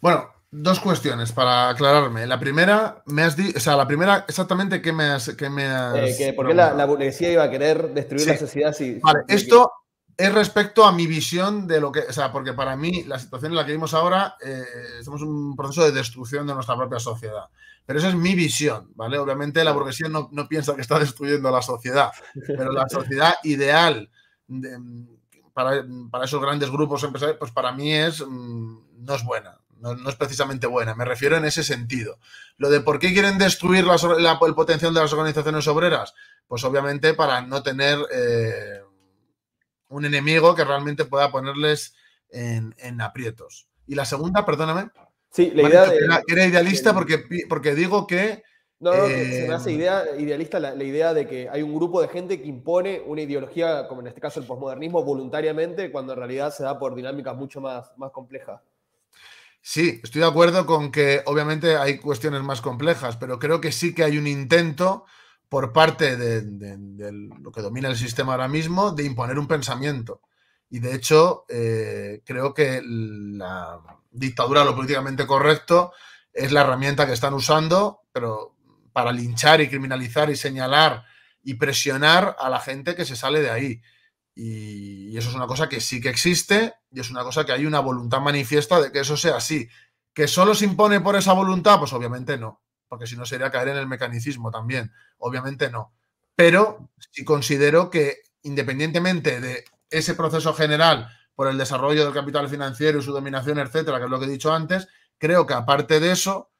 Bueno, 0.00 0.30
dos 0.50 0.80
cuestiones 0.80 1.32
para 1.32 1.68
aclararme. 1.68 2.26
La 2.26 2.40
primera, 2.40 3.02
me 3.06 3.22
has 3.22 3.36
o 3.38 3.60
sea, 3.60 3.76
la 3.76 3.86
primera, 3.86 4.24
exactamente, 4.26 4.80
¿qué 4.80 4.92
me 4.92 5.04
has...? 5.04 5.34
Qué 5.36 5.50
me 5.50 5.64
eh, 5.66 6.14
que 6.16 6.32
¿Por 6.32 6.48
qué 6.48 6.54
la, 6.54 6.84
burguesía 6.86 7.30
iba 7.30 7.44
a 7.44 7.50
querer 7.50 7.92
destruir 7.92 8.26
la 8.26 8.36
sociedad 8.38 8.72
si... 8.72 8.94
Vale, 9.00 9.20
esto, 9.28 9.70
es 10.20 10.34
respecto 10.34 10.84
a 10.84 10.92
mi 10.92 11.06
visión 11.06 11.66
de 11.66 11.80
lo 11.80 11.90
que, 11.90 12.00
o 12.00 12.12
sea, 12.12 12.30
porque 12.30 12.52
para 12.52 12.76
mí 12.76 13.04
la 13.04 13.18
situación 13.18 13.52
en 13.52 13.56
la 13.56 13.64
que 13.64 13.72
vivimos 13.72 13.94
ahora, 13.94 14.36
eh, 14.44 14.64
estamos 14.98 15.22
en 15.22 15.28
un 15.28 15.56
proceso 15.56 15.82
de 15.82 15.92
destrucción 15.92 16.46
de 16.46 16.52
nuestra 16.52 16.76
propia 16.76 17.00
sociedad. 17.00 17.44
Pero 17.86 17.98
esa 17.98 18.10
es 18.10 18.14
mi 18.14 18.34
visión, 18.34 18.92
¿vale? 18.94 19.18
Obviamente 19.18 19.64
la 19.64 19.72
burguesía 19.72 20.10
no, 20.10 20.28
no 20.30 20.46
piensa 20.46 20.74
que 20.74 20.82
está 20.82 20.98
destruyendo 20.98 21.50
la 21.50 21.62
sociedad, 21.62 22.10
pero 22.46 22.70
la 22.70 22.86
sociedad 22.86 23.34
ideal 23.44 24.10
para, 25.54 25.82
para, 26.10 26.24
esos 26.26 26.42
grandes 26.42 26.70
grupos 26.70 27.02
empresariales, 27.02 27.38
pues 27.38 27.52
para 27.52 27.72
mí 27.72 27.90
es, 27.94 28.20
mm, 28.20 29.04
no 29.06 29.14
es 29.14 29.24
buena, 29.24 29.58
no, 29.78 29.94
no, 29.94 30.10
es 30.10 30.16
precisamente 30.16 30.66
buena, 30.66 30.94
me 30.94 31.06
refiero 31.06 31.38
en 31.38 31.46
ese 31.46 31.64
sentido. 31.64 32.18
Lo 32.58 32.68
de 32.68 32.82
por 32.82 32.98
qué 32.98 33.14
quieren 33.14 33.38
destruir 33.38 33.86
la, 33.86 33.94
el 34.46 34.54
potencial 34.54 34.92
de 34.92 35.00
las 35.00 35.12
organizaciones 35.14 35.66
obreras, 35.66 36.12
pues 36.46 36.62
obviamente 36.64 37.14
para 37.14 37.40
no 37.40 37.62
tener... 37.62 37.98
Eh, 38.12 38.82
un 39.90 40.04
enemigo 40.04 40.54
que 40.54 40.64
realmente 40.64 41.04
pueda 41.04 41.30
ponerles 41.30 41.94
en, 42.30 43.00
aprietos. 43.00 43.68
Y 43.86 43.94
la 43.94 44.04
segunda, 44.04 44.46
perdóname. 44.46 44.90
Sí, 45.30 45.52
la 45.54 45.62
idea 45.62 45.92
era, 46.28 46.46
idealista 46.46 46.94
porque, 46.94 47.24
porque 47.48 47.74
digo 47.74 48.06
que. 48.06 48.42
No, 48.78 48.94
no, 48.94 49.06
se 49.06 49.44
me 49.46 49.54
hace 49.54 49.70
eh, 49.70 49.74
idea, 49.74 50.04
idealista 50.18 50.58
la, 50.58 50.82
idea 50.82 51.12
de 51.12 51.26
que 51.26 51.50
hay 51.50 51.60
un 51.60 51.74
grupo 51.74 52.00
de 52.00 52.08
gente 52.08 52.40
que 52.40 52.48
impone 52.48 53.02
una 53.04 53.20
ideología, 53.20 53.86
como 53.86 54.00
en 54.00 54.06
este 54.06 54.22
caso 54.22 54.40
el 54.40 54.46
posmodernismo, 54.46 55.04
voluntariamente, 55.04 55.92
cuando 55.92 56.14
en 56.14 56.18
realidad 56.18 56.54
se 56.54 56.62
da 56.62 56.78
por 56.78 56.94
dinámicas 56.94 57.36
mucho 57.36 57.60
más, 57.60 57.92
más 57.98 58.10
complejas. 58.10 58.62
Sí, 59.60 60.00
estoy 60.02 60.22
de 60.22 60.28
acuerdo 60.28 60.64
con 60.64 60.90
que 60.90 61.20
obviamente 61.26 61.76
hay 61.76 61.98
cuestiones 61.98 62.42
más 62.42 62.62
complejas, 62.62 63.18
pero 63.18 63.38
creo 63.38 63.60
que 63.60 63.72
sí 63.72 63.94
que 63.94 64.04
hay 64.04 64.16
un 64.16 64.26
intento 64.26 65.04
por 65.50 65.72
parte 65.72 66.16
de, 66.16 67.12
lo 67.40 67.50
que 67.50 67.60
domina 67.60 67.88
el 67.88 67.96
sistema 67.96 68.32
ahora 68.32 68.46
mismo 68.46 68.92
de 68.92 69.04
imponer 69.04 69.36
un 69.36 69.48
pensamiento. 69.48 70.22
Y 70.70 70.78
de 70.78 70.94
hecho, 70.94 71.44
eh, 71.48 72.22
creo 72.24 72.54
que 72.54 72.80
la 72.84 73.80
dictadura, 74.12 74.64
lo 74.64 74.76
políticamente 74.76 75.26
correcto, 75.26 75.92
es 76.32 76.52
la 76.52 76.60
herramienta 76.60 77.04
que 77.04 77.14
están 77.14 77.34
usando, 77.34 78.02
pero 78.12 78.54
para 78.92 79.10
linchar 79.10 79.60
y 79.60 79.68
criminalizar 79.68 80.30
y 80.30 80.36
señalar 80.36 81.04
y 81.42 81.54
presionar 81.54 82.36
a 82.38 82.48
la 82.48 82.60
gente 82.60 82.94
que 82.94 83.04
se 83.04 83.16
sale 83.16 83.40
de 83.40 83.50
ahí. 83.50 83.82
Y, 84.36 85.18
eso 85.18 85.30
es 85.30 85.34
una 85.34 85.48
cosa 85.48 85.68
que 85.68 85.80
sí 85.80 86.00
que 86.00 86.10
existe 86.10 86.74
y 86.92 87.00
es 87.00 87.10
una 87.10 87.24
cosa 87.24 87.44
que 87.44 87.50
hay 87.50 87.66
una 87.66 87.80
voluntad 87.80 88.20
manifiesta 88.20 88.80
de 88.80 88.92
que 88.92 89.00
eso 89.00 89.16
sea 89.16 89.36
así. 89.36 89.68
¿Que 90.14 90.28
solo 90.28 90.54
se 90.54 90.64
impone 90.64 91.00
por 91.00 91.16
esa 91.16 91.32
voluntad? 91.32 91.80
Pues 91.80 91.92
obviamente 91.92 92.38
no, 92.38 92.62
porque 92.90 93.06
si 93.06 93.16
no 93.16 93.24
sería 93.24 93.52
caer 93.52 93.68
en 93.68 93.76
el 93.76 93.86
mecanicismo 93.86 94.50
también. 94.50 94.92
Obviamente 95.18 95.70
no. 95.70 95.94
Pero 96.34 96.90
sí 97.12 97.24
considero 97.24 97.88
que 97.88 98.16
independientemente 98.42 99.40
de 99.40 99.64
ese 99.90 100.14
proceso 100.14 100.52
general 100.54 101.08
por 101.36 101.46
el 101.46 101.56
desarrollo 101.56 102.04
del 102.04 102.12
capital 102.12 102.48
financiero 102.48 102.98
y 102.98 103.02
su 103.02 103.12
dominación, 103.12 103.60
etcétera, 103.60 103.98
que 103.98 104.04
es 104.06 104.10
lo 104.10 104.18
que 104.18 104.26
he 104.26 104.30
dicho 104.30 104.52
antes, 104.52 104.88
creo 105.18 105.46
que 105.46 105.54
aparte 105.54 106.00
de 106.00 106.10
eso, 106.10 106.50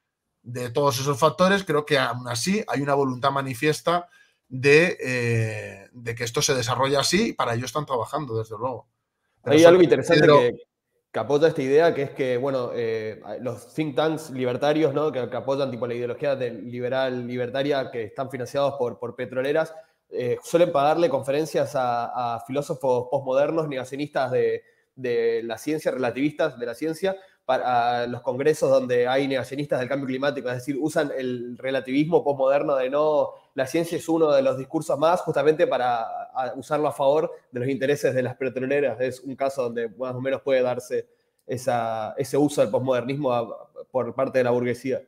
de 0.43 0.70
todos 0.70 1.01
esos 1.01 1.18
factores, 1.18 1.64
creo 1.64 1.85
que 1.85 1.99
aún 1.99 2.28
así 2.28 2.64
hay 2.68 2.81
una 2.81 2.95
voluntad 2.95 3.33
manifiesta 3.33 4.09
de, 4.49 4.97
eh, 5.01 5.89
de 5.93 6.14
que 6.14 6.22
esto 6.22 6.43
se 6.43 6.55
desarrolle 6.55 6.97
así 6.97 7.31
y 7.31 7.33
para 7.33 7.55
ello 7.55 7.66
están 7.66 7.87
trabajando, 7.87 8.39
desde 8.39 8.57
luego. 8.57 8.87
hay 9.43 9.64
algo 9.64 9.83
interesante 9.83 10.26
que, 10.26 10.70
que, 11.13 11.19
apoya 11.19 11.49
esta 11.49 11.63
idea, 11.63 11.95
que 11.95 12.03
es 12.03 12.11
que, 12.11 12.37
bueno, 12.37 12.71
eh, 12.75 13.21
los 13.41 13.73
think 13.75 13.97
tanks 13.97 14.31
libertarios, 14.31 14.95
¿no? 14.95 15.11
que, 15.11 15.21
apoyan 15.21 15.71
tipo 15.71 15.87
la 15.87 15.95
ideología 15.95 16.35
liberal 16.35 17.27
libertaria 17.27 17.91
que 17.91 18.05
están 18.05 18.31
financiados 18.31 18.75
por, 18.79 18.99
por 18.99 19.17
petroleras, 19.17 19.75
eh, 20.11 20.39
suelen 20.43 20.73
pagarle 20.73 21.09
conferencias 21.09 21.73
a, 21.75 22.43
filósofos 22.47 23.09
postmodernos, 23.11 23.69
negacionistas 23.69 24.31
de, 24.33 24.65
de, 24.97 25.43
la 25.45 25.57
ciencia, 25.57 25.93
relativistas 25.93 26.59
de 26.59 26.67
la 26.67 26.75
ciencia, 26.75 27.17
para 27.51 28.07
los 28.07 28.20
congresos 28.20 28.70
donde 28.70 29.09
hay 29.09 29.26
negacionistas 29.26 29.80
del 29.80 29.88
cambio 29.88 30.07
climático, 30.07 30.48
es 30.48 30.55
decir, 30.55 30.78
usan 30.80 31.11
el 31.18 31.59
relativismo 31.59 32.22
postmoderno 32.22 32.76
de 32.76 32.88
no, 32.88 33.30
la 33.57 33.66
ciencia 33.66 33.98
es 33.98 34.09
uno 34.09 34.30
de 34.30 34.40
los 34.40 34.57
discursos 34.57 34.96
más, 34.96 35.20
justamente 35.22 35.66
para 35.66 36.07
usarlo 36.55 36.86
a 36.86 36.92
favor 36.92 37.28
de 37.51 37.59
los 37.59 37.68
intereses 37.68 38.14
de 38.14 38.22
las 38.22 38.36
petroleras. 38.36 39.01
Es 39.01 39.18
un 39.18 39.34
caso 39.34 39.64
donde 39.64 39.88
más 39.88 40.14
o 40.14 40.20
menos 40.20 40.42
puede 40.42 40.62
darse 40.62 41.09
esa, 41.44 42.14
ese 42.16 42.36
uso 42.36 42.61
del 42.61 42.70
postmodernismo 42.70 43.53
por 43.90 44.14
parte 44.14 44.38
de 44.38 44.44
la 44.44 44.53
burguesía. 44.53 45.03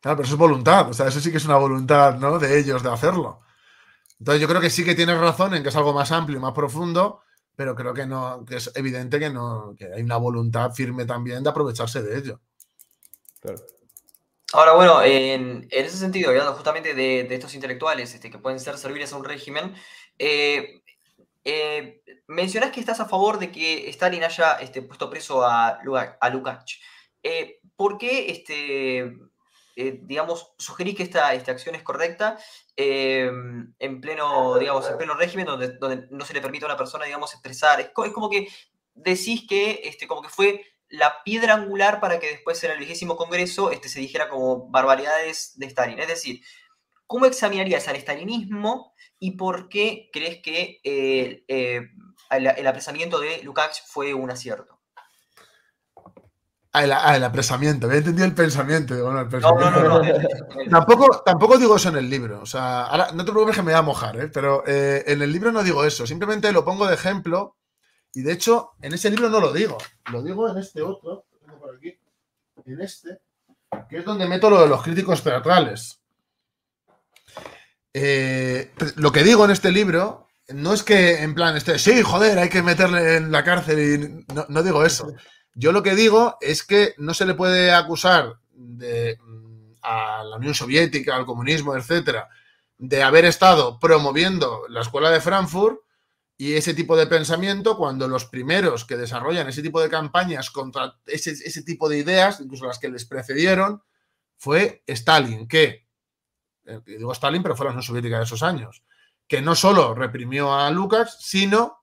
Claro, 0.00 0.18
pero 0.18 0.26
eso 0.26 0.34
es 0.34 0.38
voluntad, 0.38 0.90
o 0.90 0.92
sea, 0.92 1.08
eso 1.08 1.18
sí 1.18 1.32
que 1.32 1.38
es 1.38 1.44
una 1.44 1.56
voluntad 1.56 2.14
¿no? 2.20 2.38
de 2.38 2.56
ellos 2.56 2.84
de 2.84 2.90
hacerlo. 2.92 3.40
Entonces 4.20 4.40
yo 4.40 4.46
creo 4.46 4.60
que 4.60 4.70
sí 4.70 4.84
que 4.84 4.94
tienes 4.94 5.18
razón 5.18 5.54
en 5.54 5.64
que 5.64 5.70
es 5.70 5.76
algo 5.76 5.92
más 5.92 6.12
amplio 6.12 6.38
y 6.38 6.40
más 6.40 6.52
profundo, 6.52 7.22
pero 7.60 7.76
creo 7.76 7.92
que 7.92 8.06
no, 8.06 8.42
que 8.46 8.56
es 8.56 8.72
evidente 8.74 9.18
que 9.18 9.28
no, 9.28 9.74
que 9.76 9.84
hay 9.84 10.00
una 10.00 10.16
voluntad 10.16 10.72
firme 10.72 11.04
también 11.04 11.42
de 11.44 11.50
aprovecharse 11.50 12.02
de 12.02 12.16
ello. 12.16 12.40
Ahora, 14.54 14.72
bueno, 14.72 15.02
en, 15.02 15.68
ese 15.70 15.98
sentido, 15.98 16.30
hablando 16.30 16.54
justamente 16.54 16.94
de, 16.94 17.20
estos 17.20 17.54
intelectuales 17.54 18.14
este, 18.14 18.30
que 18.30 18.38
pueden 18.38 18.60
ser 18.60 18.78
serviles 18.78 19.12
a 19.12 19.18
un 19.18 19.26
régimen, 19.26 19.74
eh, 20.18 20.80
eh, 21.44 22.00
mencionás 22.28 22.70
que 22.70 22.80
estás 22.80 22.98
a 22.98 23.04
favor 23.04 23.38
de 23.38 23.52
que 23.52 23.90
Stalin 23.90 24.24
haya 24.24 24.52
este, 24.52 24.80
puesto 24.80 25.10
preso 25.10 25.44
a, 25.44 25.80
a 26.18 26.30
Lukács. 26.30 26.80
Eh, 27.22 27.60
¿Por 27.76 27.98
qué 27.98 28.30
este, 28.30 29.18
eh, 29.80 29.98
digamos, 30.02 30.52
sugerís 30.58 30.94
que 30.94 31.04
esta, 31.04 31.32
esta 31.32 31.52
acción 31.52 31.74
es 31.74 31.82
correcta 31.82 32.38
em, 32.76 33.72
en, 33.78 34.00
pleno, 34.02 34.58
digamos, 34.58 34.86
en 34.90 34.98
pleno 34.98 35.14
régimen 35.14 35.46
donde, 35.46 35.78
donde 35.78 36.06
no 36.10 36.26
se 36.26 36.34
le 36.34 36.42
permite 36.42 36.66
a 36.66 36.68
una 36.68 36.76
persona, 36.76 37.06
digamos, 37.06 37.32
expresar. 37.32 37.80
Es, 37.80 37.88
como 37.94 38.28
que 38.28 38.46
decís 38.92 39.46
que, 39.48 39.80
este, 39.84 40.06
como 40.06 40.20
que 40.20 40.28
fue 40.28 40.66
la 40.90 41.22
piedra 41.24 41.54
angular 41.54 41.98
para 41.98 42.20
que 42.20 42.28
después 42.28 42.62
en 42.62 42.72
el 42.72 42.78
vigésimo 42.78 43.16
congreso 43.16 43.70
este, 43.70 43.88
se 43.88 44.00
dijera 44.00 44.28
como 44.28 44.68
barbaridades 44.68 45.58
de 45.58 45.66
Stalin. 45.66 45.98
Es 45.98 46.08
decir, 46.08 46.42
¿cómo 47.06 47.24
examinarías 47.24 47.88
al 47.88 47.96
stalinismo 47.96 48.92
y 49.18 49.30
por 49.38 49.70
qué 49.70 50.10
crees 50.12 50.42
que 50.42 50.80
eh, 50.84 51.42
eh, 51.48 51.80
el, 52.30 52.46
el, 52.48 52.66
apresamiento 52.66 53.18
de 53.18 53.42
Lukács 53.44 53.82
fue 53.86 54.12
un 54.12 54.30
acierto? 54.30 54.79
Ah, 56.72 57.16
el, 57.16 57.24
apresamiento. 57.24 57.86
Había 57.86 57.98
entendido 57.98 58.26
el 58.26 58.34
pensamiento. 58.34 58.94
tampoco, 60.70 61.22
tampoco 61.24 61.58
digo 61.58 61.74
eso 61.74 61.88
en 61.88 61.96
el 61.96 62.08
libro. 62.08 62.40
O 62.42 62.46
sea, 62.46 62.84
ahora, 62.84 63.10
no 63.12 63.24
te 63.24 63.32
preocupes 63.32 63.56
que 63.56 63.62
me 63.62 63.72
voy 63.72 63.78
a 63.78 63.82
mojar, 63.82 64.16
¿eh? 64.20 64.28
pero 64.28 64.62
eh, 64.66 65.02
en 65.06 65.20
el 65.20 65.32
libro 65.32 65.50
no 65.50 65.64
digo 65.64 65.84
eso. 65.84 66.06
Simplemente 66.06 66.52
lo 66.52 66.64
pongo 66.64 66.86
de 66.86 66.94
ejemplo. 66.94 67.56
Y 68.14 68.22
de 68.22 68.32
hecho, 68.32 68.72
en 68.82 68.94
ese 68.94 69.10
libro 69.10 69.28
no 69.28 69.40
lo 69.40 69.52
digo. 69.52 69.78
Lo 70.12 70.22
digo 70.22 70.48
en 70.48 70.58
este 70.58 70.80
otro. 70.82 71.24
por 71.58 71.74
aquí. 71.74 71.98
En 72.64 72.80
este. 72.80 73.20
Que 73.88 73.98
es 73.98 74.04
donde 74.04 74.26
meto 74.26 74.48
lo 74.48 74.60
de 74.60 74.68
los 74.68 74.82
críticos 74.82 75.24
teatrales. 75.24 76.00
Eh, 77.92 78.72
lo 78.94 79.10
que 79.10 79.24
digo 79.24 79.44
en 79.44 79.50
este 79.50 79.72
libro 79.72 80.28
no 80.50 80.72
es 80.72 80.84
que 80.84 81.22
en 81.22 81.34
plan, 81.34 81.56
este, 81.56 81.80
sí, 81.80 82.02
joder, 82.02 82.38
hay 82.38 82.48
que 82.48 82.62
meterle 82.62 83.16
en 83.16 83.32
la 83.32 83.42
cárcel 83.42 84.24
y 84.28 84.32
no, 84.32 84.46
no 84.48 84.62
digo 84.62 84.84
eso. 84.84 85.12
Yo 85.54 85.72
lo 85.72 85.82
que 85.82 85.94
digo 85.94 86.36
es 86.40 86.62
que 86.62 86.94
no 86.98 87.14
se 87.14 87.26
le 87.26 87.34
puede 87.34 87.72
acusar 87.72 88.36
de, 88.52 89.18
mm, 89.20 89.72
a 89.82 90.24
la 90.24 90.36
Unión 90.36 90.54
Soviética, 90.54 91.16
al 91.16 91.26
comunismo, 91.26 91.76
etcétera, 91.76 92.28
de 92.78 93.02
haber 93.02 93.24
estado 93.24 93.78
promoviendo 93.78 94.62
la 94.68 94.80
escuela 94.80 95.10
de 95.10 95.20
Frankfurt 95.20 95.80
y 96.40 96.54
ese 96.54 96.72
tipo 96.72 96.96
de 96.96 97.06
pensamiento 97.06 97.76
cuando 97.76 98.08
los 98.08 98.24
primeros 98.24 98.86
que 98.86 98.96
desarrollan 98.96 99.48
ese 99.48 99.60
tipo 99.60 99.82
de 99.82 99.90
campañas 99.90 100.50
contra 100.50 100.98
ese, 101.04 101.62
tipo 101.62 101.86
de 101.90 101.98
ideas, 101.98 102.40
incluso 102.40 102.64
las 102.64 102.78
que 102.78 102.88
les 102.88 103.04
precedieron, 103.04 103.82
fue 104.38 104.82
Stalin, 104.86 105.46
que, 105.46 105.86
eh, 106.64 106.80
digo 106.86 107.12
Stalin, 107.12 107.42
pero 107.42 107.54
fue 107.54 107.66
la 107.66 107.72
Unión 107.72 107.82
Soviética 107.82 108.16
de 108.16 108.24
esos 108.24 108.42
años, 108.42 108.82
que 109.28 109.42
no 109.42 109.54
solo 109.54 109.94
reprimió 109.94 110.54
a 110.54 110.70
Lucas, 110.70 111.18
sino 111.20 111.79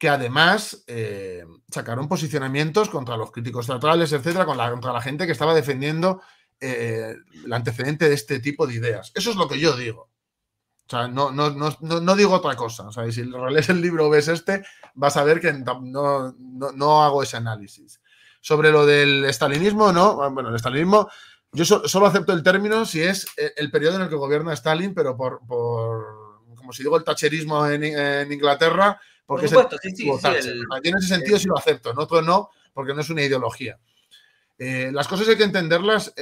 que 0.00 0.08
además 0.08 0.82
eh, 0.86 1.44
sacaron 1.70 2.08
posicionamientos 2.08 2.88
contra 2.88 3.18
los 3.18 3.30
críticos 3.30 3.66
teatrales, 3.66 4.10
etcétera, 4.10 4.46
contra 4.46 4.94
la 4.94 5.02
gente 5.02 5.26
que 5.26 5.32
estaba 5.32 5.52
defendiendo 5.52 6.22
eh, 6.58 7.14
el 7.44 7.52
antecedente 7.52 8.08
de 8.08 8.14
este 8.14 8.40
tipo 8.40 8.66
de 8.66 8.76
ideas. 8.76 9.12
Eso 9.14 9.28
es 9.30 9.36
lo 9.36 9.46
que 9.46 9.60
yo 9.60 9.76
digo. 9.76 10.08
O 10.86 10.90
sea, 10.90 11.06
no, 11.06 11.30
no, 11.30 12.16
digo 12.16 12.32
otra 12.32 12.56
cosa. 12.56 12.88
O 12.88 12.92
sea, 12.92 13.12
si 13.12 13.24
lees 13.24 13.68
el 13.68 13.82
libro 13.82 14.06
o 14.06 14.10
ves 14.10 14.28
este, 14.28 14.64
vas 14.94 15.18
a 15.18 15.22
ver 15.22 15.38
que 15.38 15.52
no, 15.52 17.02
hago 17.04 17.22
ese 17.22 17.36
análisis. 17.36 18.00
Sobre 18.40 18.72
lo 18.72 18.86
del 18.86 19.26
estalinismo, 19.26 19.92
no. 19.92 20.30
Bueno, 20.30 20.48
el 20.48 20.56
estalinismo, 20.56 21.10
yo 21.52 21.66
solo 21.66 22.06
acepto 22.06 22.32
el 22.32 22.42
término 22.42 22.86
si 22.86 23.02
es 23.02 23.26
el 23.36 23.70
periodo 23.70 23.96
en 23.96 24.02
el 24.02 24.08
que 24.08 24.14
gobierna 24.14 24.54
Stalin, 24.54 24.94
pero 24.94 25.14
por, 25.14 25.40
como 25.46 26.72
si 26.72 26.84
digo, 26.84 26.96
el 26.96 27.04
tacherismo 27.04 27.66
en 27.66 28.32
Inglaterra, 28.32 28.98
porque 29.30 29.46
Por 29.46 29.62
supuesto, 29.62 29.76
sí, 29.80 29.94
sí, 29.94 30.10
en 30.82 30.96
ese 30.96 31.06
sentido 31.06 31.38
sí 31.38 31.46
lo 31.46 31.56
acepto, 31.56 31.92
en 31.92 31.98
otro 32.00 32.20
no, 32.20 32.50
porque 32.74 32.92
no 32.92 33.00
es 33.00 33.10
una 33.10 33.22
ideología. 33.22 33.78
Eh, 34.58 34.90
las 34.92 35.06
cosas 35.06 35.28
hay 35.28 35.36
que 35.36 35.44
entenderlas 35.44 36.12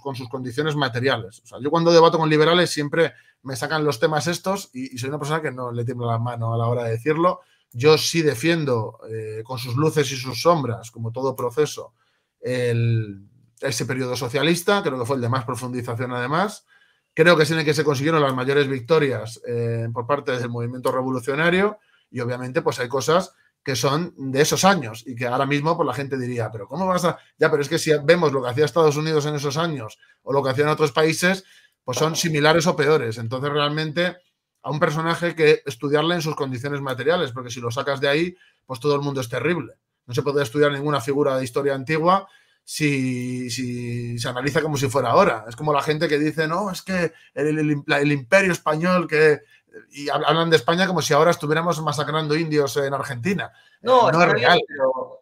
con 0.00 0.16
sus 0.16 0.30
condiciones 0.30 0.74
materiales. 0.74 1.42
O 1.44 1.46
sea, 1.46 1.58
yo 1.60 1.70
cuando 1.70 1.92
debato 1.92 2.16
con 2.16 2.30
liberales 2.30 2.70
siempre 2.70 3.12
me 3.42 3.54
sacan 3.54 3.84
los 3.84 4.00
temas 4.00 4.28
estos 4.28 4.70
y, 4.72 4.96
soy 4.96 5.10
una 5.10 5.18
persona 5.18 5.42
que 5.42 5.50
no 5.50 5.70
le 5.72 5.84
tiembla 5.84 6.06
la 6.06 6.18
mano 6.18 6.54
a 6.54 6.56
la 6.56 6.68
hora 6.68 6.84
de 6.84 6.92
decirlo. 6.92 7.40
Yo 7.70 7.98
sí 7.98 8.22
defiendo 8.22 8.98
eh, 9.10 9.42
con 9.44 9.58
sus 9.58 9.76
luces 9.76 10.10
y 10.10 10.16
sus 10.16 10.40
sombras, 10.40 10.90
como 10.90 11.12
todo 11.12 11.36
proceso, 11.36 11.92
ese 12.40 13.84
periodo 13.86 14.16
socialista, 14.16 14.82
creo 14.82 14.98
que 14.98 15.04
fue 15.04 15.16
el 15.16 15.22
de 15.22 15.28
más 15.28 15.44
profundización 15.44 16.12
además. 16.12 16.64
Creo 17.12 17.36
que 17.36 17.42
es 17.42 17.50
en 17.50 17.58
el 17.58 17.66
que 17.66 17.74
se 17.74 17.84
consiguieron 17.84 18.22
las 18.22 18.34
mayores 18.34 18.68
victorias 18.68 19.38
eh, 19.46 19.86
por 19.92 20.06
parte 20.06 20.32
del 20.38 20.48
movimiento 20.48 20.90
revolucionario 20.90 21.78
y 22.10 22.20
obviamente, 22.20 22.62
pues 22.62 22.78
hay 22.80 22.88
cosas 22.88 23.32
que 23.62 23.76
son 23.76 24.14
de 24.16 24.40
esos 24.40 24.64
años 24.64 25.04
y 25.06 25.14
que 25.14 25.26
ahora 25.26 25.44
mismo 25.44 25.76
pues 25.76 25.86
la 25.86 25.92
gente 25.92 26.16
diría, 26.16 26.50
pero 26.50 26.66
¿cómo 26.66 26.86
vas 26.86 27.04
a...? 27.04 27.18
Ya, 27.38 27.50
pero 27.50 27.62
es 27.62 27.68
que 27.68 27.78
si 27.78 27.92
vemos 28.02 28.32
lo 28.32 28.42
que 28.42 28.48
hacía 28.48 28.64
Estados 28.64 28.96
Unidos 28.96 29.26
en 29.26 29.34
esos 29.34 29.56
años 29.56 29.98
o 30.22 30.32
lo 30.32 30.42
que 30.42 30.50
hacían 30.50 30.68
otros 30.68 30.92
países, 30.92 31.44
pues 31.84 31.98
son 31.98 32.16
similares 32.16 32.66
o 32.66 32.76
peores. 32.76 33.18
Entonces 33.18 33.50
realmente 33.50 34.16
a 34.62 34.70
un 34.70 34.80
personaje 34.80 35.34
que 35.34 35.62
estudiarle 35.66 36.14
en 36.14 36.22
sus 36.22 36.34
condiciones 36.34 36.80
materiales, 36.80 37.32
porque 37.32 37.50
si 37.50 37.60
lo 37.60 37.70
sacas 37.70 38.00
de 38.00 38.08
ahí, 38.08 38.36
pues 38.64 38.80
todo 38.80 38.94
el 38.94 39.02
mundo 39.02 39.20
es 39.20 39.28
terrible. 39.28 39.74
No 40.06 40.14
se 40.14 40.22
puede 40.22 40.42
estudiar 40.42 40.72
ninguna 40.72 41.00
figura 41.00 41.36
de 41.36 41.44
historia 41.44 41.74
antigua 41.74 42.26
si, 42.64 43.50
si 43.50 44.18
se 44.18 44.28
analiza 44.28 44.62
como 44.62 44.76
si 44.76 44.88
fuera 44.88 45.10
ahora. 45.10 45.44
Es 45.48 45.56
como 45.56 45.72
la 45.72 45.82
gente 45.82 46.08
que 46.08 46.18
dice, 46.18 46.48
no, 46.48 46.70
es 46.70 46.82
que 46.82 47.12
el 47.34 48.12
imperio 48.12 48.52
español 48.52 49.06
que 49.06 49.40
y 49.90 50.08
hablan 50.08 50.50
de 50.50 50.56
España 50.56 50.86
como 50.86 51.02
si 51.02 51.14
ahora 51.14 51.30
estuviéramos 51.30 51.80
masacrando 51.82 52.36
indios 52.36 52.76
en 52.76 52.94
Argentina. 52.94 53.52
No, 53.80 54.10
no 54.10 54.22
es 54.22 54.28
real. 54.28 54.60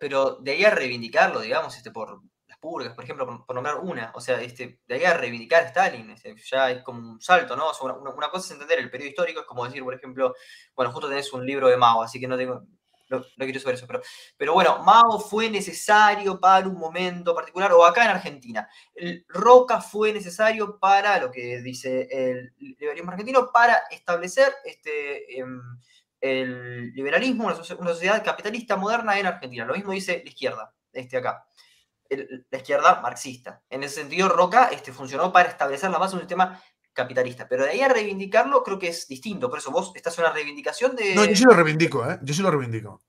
Pero, 0.00 0.38
de 0.40 0.52
ahí 0.52 0.64
a 0.64 0.70
reivindicarlo, 0.70 1.40
digamos, 1.40 1.76
este, 1.76 1.90
por 1.90 2.20
las 2.46 2.58
purgas, 2.58 2.94
por 2.94 3.04
ejemplo, 3.04 3.44
por, 3.46 3.54
nombrar 3.54 3.76
una, 3.76 4.12
o 4.14 4.20
sea, 4.20 4.40
este, 4.40 4.80
de 4.86 4.94
ahí 4.94 5.04
a 5.04 5.14
reivindicar 5.14 5.64
a 5.64 5.66
Stalin, 5.66 6.10
este, 6.10 6.34
ya 6.50 6.70
es 6.70 6.82
como 6.82 7.12
un 7.12 7.20
salto, 7.20 7.56
¿no? 7.56 7.70
una, 7.80 8.28
cosa 8.28 8.46
es 8.46 8.50
entender 8.52 8.78
el 8.78 8.90
periodo 8.90 9.10
histórico, 9.10 9.40
es 9.40 9.46
como 9.46 9.64
decir, 9.64 9.82
por 9.82 9.94
ejemplo, 9.94 10.34
bueno, 10.74 10.92
justo 10.92 11.08
tenés 11.08 11.32
un 11.32 11.44
libro 11.44 11.68
de 11.68 11.76
Mao, 11.76 12.02
así 12.02 12.20
que 12.20 12.28
no 12.28 12.36
tengo, 12.36 12.62
no, 13.08 13.24
quiero 13.36 13.60
saber 13.60 13.76
eso, 13.76 13.86
pero, 13.86 14.02
pero 14.36 14.52
bueno, 14.52 14.82
Mao 14.82 15.18
fue 15.20 15.48
necesario 15.48 16.40
para 16.40 16.68
un 16.68 16.78
momento 16.78 17.34
particular, 17.34 17.72
o 17.72 17.84
acá 17.84 18.04
en 18.04 18.10
Argentina. 18.10 18.68
El 18.94 19.24
Roca 19.28 19.80
fue 19.80 20.12
necesario 20.12 20.78
para, 20.78 21.18
lo 21.18 21.30
que 21.30 21.60
dice 21.60 22.08
el 22.10 22.52
liberalismo 22.58 23.10
argentino, 23.10 23.50
para 23.52 23.82
establecer 23.90 24.52
este, 24.64 25.38
em, 25.38 25.60
el 26.20 26.92
liberalismo, 26.92 27.46
una, 27.46 27.54
sociedad 27.54 28.24
capitalista 28.24 28.76
moderna 28.76 29.18
en 29.18 29.26
Argentina. 29.26 29.64
Lo 29.64 29.74
mismo 29.74 29.92
dice 29.92 30.22
la 30.24 30.30
izquierda, 30.30 30.74
este 30.92 31.18
acá. 31.18 31.46
la 32.08 32.58
izquierda 32.58 33.00
marxista. 33.00 33.62
En 33.70 33.82
ese 33.82 34.00
sentido, 34.00 34.28
Roca 34.28 34.68
este, 34.72 34.92
funcionó 34.92 35.32
para 35.32 35.48
establecer 35.48 35.90
la 35.90 35.98
base 35.98 36.12
de 36.12 36.16
un 36.16 36.28
sistema 36.28 36.60
capitalista. 36.96 37.46
Pero 37.48 37.64
de 37.64 37.70
ahí 37.70 37.80
a 37.82 37.88
reivindicarlo 37.88 38.64
creo 38.64 38.78
que 38.78 38.88
es 38.88 39.06
distinto. 39.06 39.48
Por 39.48 39.60
eso 39.60 39.70
vos 39.70 39.92
estás 39.94 40.18
en 40.18 40.24
una 40.24 40.32
reivindicación 40.32 40.96
de... 40.96 41.14
No, 41.14 41.24
yo 41.24 41.36
sí 41.36 41.44
lo 41.44 41.52
reivindico, 41.52 42.10
¿eh? 42.10 42.18
Yo 42.22 42.34
sí 42.34 42.42
lo 42.42 42.50
reivindico. 42.50 43.00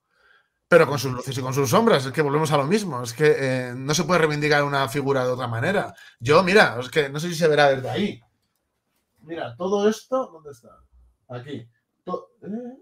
Pero 0.68 0.86
con 0.86 1.00
sus 1.00 1.14
luces 1.14 1.38
y 1.38 1.42
con 1.42 1.54
sus 1.54 1.70
sombras, 1.70 2.06
es 2.06 2.12
que 2.12 2.22
volvemos 2.22 2.52
a 2.52 2.58
lo 2.58 2.66
mismo. 2.66 3.02
Es 3.02 3.14
que 3.14 3.36
eh, 3.40 3.74
no 3.76 3.94
se 3.96 4.04
puede 4.04 4.20
reivindicar 4.20 4.64
una 4.64 4.88
figura 4.90 5.24
de 5.26 5.32
otra 5.32 5.48
manera. 5.48 5.96
Yo, 6.20 6.44
mira, 6.44 6.78
es 6.80 6.90
que 6.90 7.10
no 7.10 7.20
sé 7.20 7.30
si 7.30 7.36
se 7.36 7.48
verá 7.48 7.70
desde 7.70 7.90
ahí. 7.90 8.22
Mira, 9.22 9.56
todo 9.58 9.90
esto, 9.90 10.30
¿dónde 10.32 10.52
está? 10.52 10.70
Aquí. 11.30 11.68
¿eh? 12.06 12.78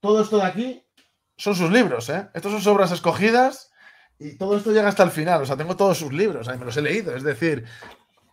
todo 0.00 0.22
esto 0.22 0.36
de 0.36 0.42
aquí 0.42 0.86
son 1.36 1.54
sus 1.54 1.70
libros, 1.70 2.08
¿eh? 2.08 2.28
Estos 2.34 2.62
son 2.62 2.74
obras 2.74 2.92
escogidas 2.92 3.72
y 4.18 4.36
todo 4.36 4.56
esto 4.56 4.70
llega 4.70 4.88
hasta 4.88 5.02
el 5.02 5.10
final. 5.10 5.42
O 5.42 5.46
sea, 5.46 5.56
tengo 5.56 5.76
todos 5.76 5.98
sus 5.98 6.12
libros, 6.12 6.48
ahí 6.48 6.58
me 6.58 6.64
los 6.64 6.76
he 6.76 6.82
leído. 6.82 7.14
Es 7.16 7.22
decir, 7.22 7.64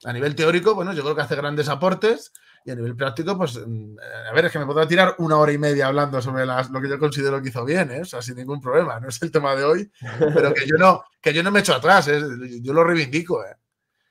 a 0.04 0.14
nivel 0.14 0.36
teórico, 0.36 0.74
bueno, 0.74 0.94
yo 0.94 1.04
creo 1.04 1.16
que 1.16 1.22
hace 1.22 1.36
grandes 1.36 1.70
aportes 1.70 2.32
y 2.66 2.72
a 2.72 2.76
nivel 2.76 2.96
práctico, 2.96 3.38
pues, 3.38 3.60
mm, 3.66 3.98
a 4.30 4.34
ver, 4.34 4.46
es 4.46 4.52
que 4.52 4.60
me 4.60 4.66
podrá 4.66 4.88
tirar 4.88 5.16
una 5.20 5.38
hora 5.38 5.52
y 5.52 5.58
media 5.58 5.88
hablando 5.88 6.22
sobre 6.22 6.46
lo 6.46 6.82
que 6.82 6.90
yo 6.90 7.00
considero 7.00 7.42
que 7.42 7.50
hizo 7.50 7.66
bien, 7.66 7.92
¿eh? 7.92 8.02
o 8.02 8.06
sea, 8.06 8.22
sin 8.22 8.36
ningún 8.36 8.62
problema, 8.62 9.00
no 9.00 9.10
es 9.10 9.22
el 9.22 9.32
tema 9.32 9.56
de 9.56 9.64
hoy, 9.64 9.92
pero 10.34 10.54
que 10.54 10.66
yo 10.68 10.78
no, 10.78 11.04
que 11.22 11.34
yo 11.34 11.44
no 11.44 11.52
me 11.52 11.60
echo 11.60 11.74
atrás, 11.74 12.08
¿eh? 12.08 12.22
yo 12.62 12.74
lo 12.74 12.84
reivindico. 12.84 13.44
¿eh? 13.44 13.56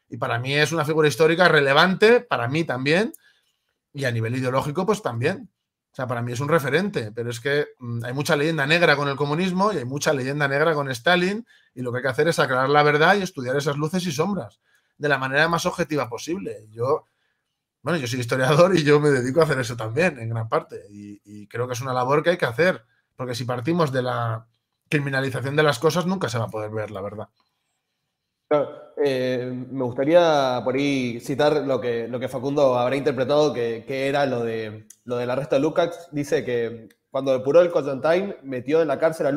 Y 0.08 0.16
para 0.16 0.38
mí 0.38 0.54
es 0.54 0.72
una 0.72 0.84
figura 0.84 1.08
histórica 1.08 1.48
relevante, 1.48 2.20
para 2.20 2.48
mí 2.48 2.64
también, 2.64 3.12
y 3.92 4.04
a 4.04 4.10
nivel 4.10 4.36
ideológico, 4.36 4.86
pues 4.86 5.02
también. 5.02 5.50
O 5.92 5.94
sea, 5.94 6.06
para 6.06 6.22
mí 6.22 6.32
es 6.32 6.38
un 6.38 6.48
referente, 6.48 7.10
pero 7.10 7.30
es 7.30 7.40
que 7.40 7.68
mm, 7.78 8.04
hay 8.04 8.12
mucha 8.12 8.36
leyenda 8.36 8.64
negra 8.64 8.94
con 8.94 9.08
el 9.08 9.16
comunismo 9.16 9.72
y 9.72 9.78
hay 9.78 9.84
mucha 9.84 10.12
leyenda 10.12 10.46
negra 10.46 10.74
con 10.74 10.88
Stalin, 10.90 11.44
y 11.74 11.82
lo 11.82 11.90
que 11.90 11.98
hay 11.98 12.02
que 12.02 12.08
hacer 12.08 12.28
es 12.28 12.38
aclarar 12.38 12.68
la 12.68 12.84
verdad 12.84 13.16
y 13.16 13.22
estudiar 13.22 13.56
esas 13.56 13.76
luces 13.76 14.06
y 14.06 14.12
sombras 14.12 14.60
de 15.00 15.08
la 15.08 15.18
manera 15.18 15.48
más 15.48 15.64
objetiva 15.64 16.08
posible. 16.08 16.66
Yo, 16.70 17.06
bueno, 17.82 17.98
yo 17.98 18.06
soy 18.06 18.20
historiador 18.20 18.76
y 18.76 18.84
yo 18.84 19.00
me 19.00 19.08
dedico 19.08 19.40
a 19.40 19.44
hacer 19.44 19.58
eso 19.58 19.74
también, 19.74 20.18
en 20.18 20.28
gran 20.28 20.48
parte. 20.48 20.84
Y, 20.90 21.46
creo 21.48 21.66
que 21.66 21.72
es 21.72 21.80
una 21.80 21.94
labor 21.94 22.22
que 22.22 22.30
hay 22.30 22.36
que 22.36 22.46
hacer, 22.46 22.84
porque 23.16 23.34
si 23.34 23.44
partimos 23.44 23.92
de 23.92 24.02
la 24.02 24.46
criminalización 24.88 25.56
de 25.56 25.62
las 25.62 25.78
cosas, 25.78 26.04
nunca 26.04 26.28
se 26.28 26.38
va 26.38 26.44
a 26.44 26.50
poder 26.50 26.70
ver 26.70 26.90
la 26.90 27.00
verdad. 27.00 27.28
Eh, 29.02 29.50
me 29.70 29.84
gustaría 29.84 30.60
por 30.62 30.74
ahí 30.74 31.18
citar 31.20 31.64
lo 31.64 31.80
que, 31.80 32.06
lo 32.08 32.20
que 32.20 32.28
Facundo 32.28 32.78
habrá 32.78 32.96
interpretado, 32.96 33.54
que, 33.54 33.84
era 33.88 34.26
lo, 34.26 34.44
de, 34.44 34.86
lo 35.04 35.16
del 35.16 35.30
arresto 35.30 35.54
de 35.54 35.62
Lukács. 35.62 36.08
Dice 36.12 36.44
que 36.44 36.88
cuando 37.10 37.32
depuró 37.32 37.62
el 37.62 37.70
Constantine, 37.70 38.36
metió 38.42 38.82
en 38.82 38.88
la 38.88 38.98
cárcel 38.98 39.26
a, 39.26 39.30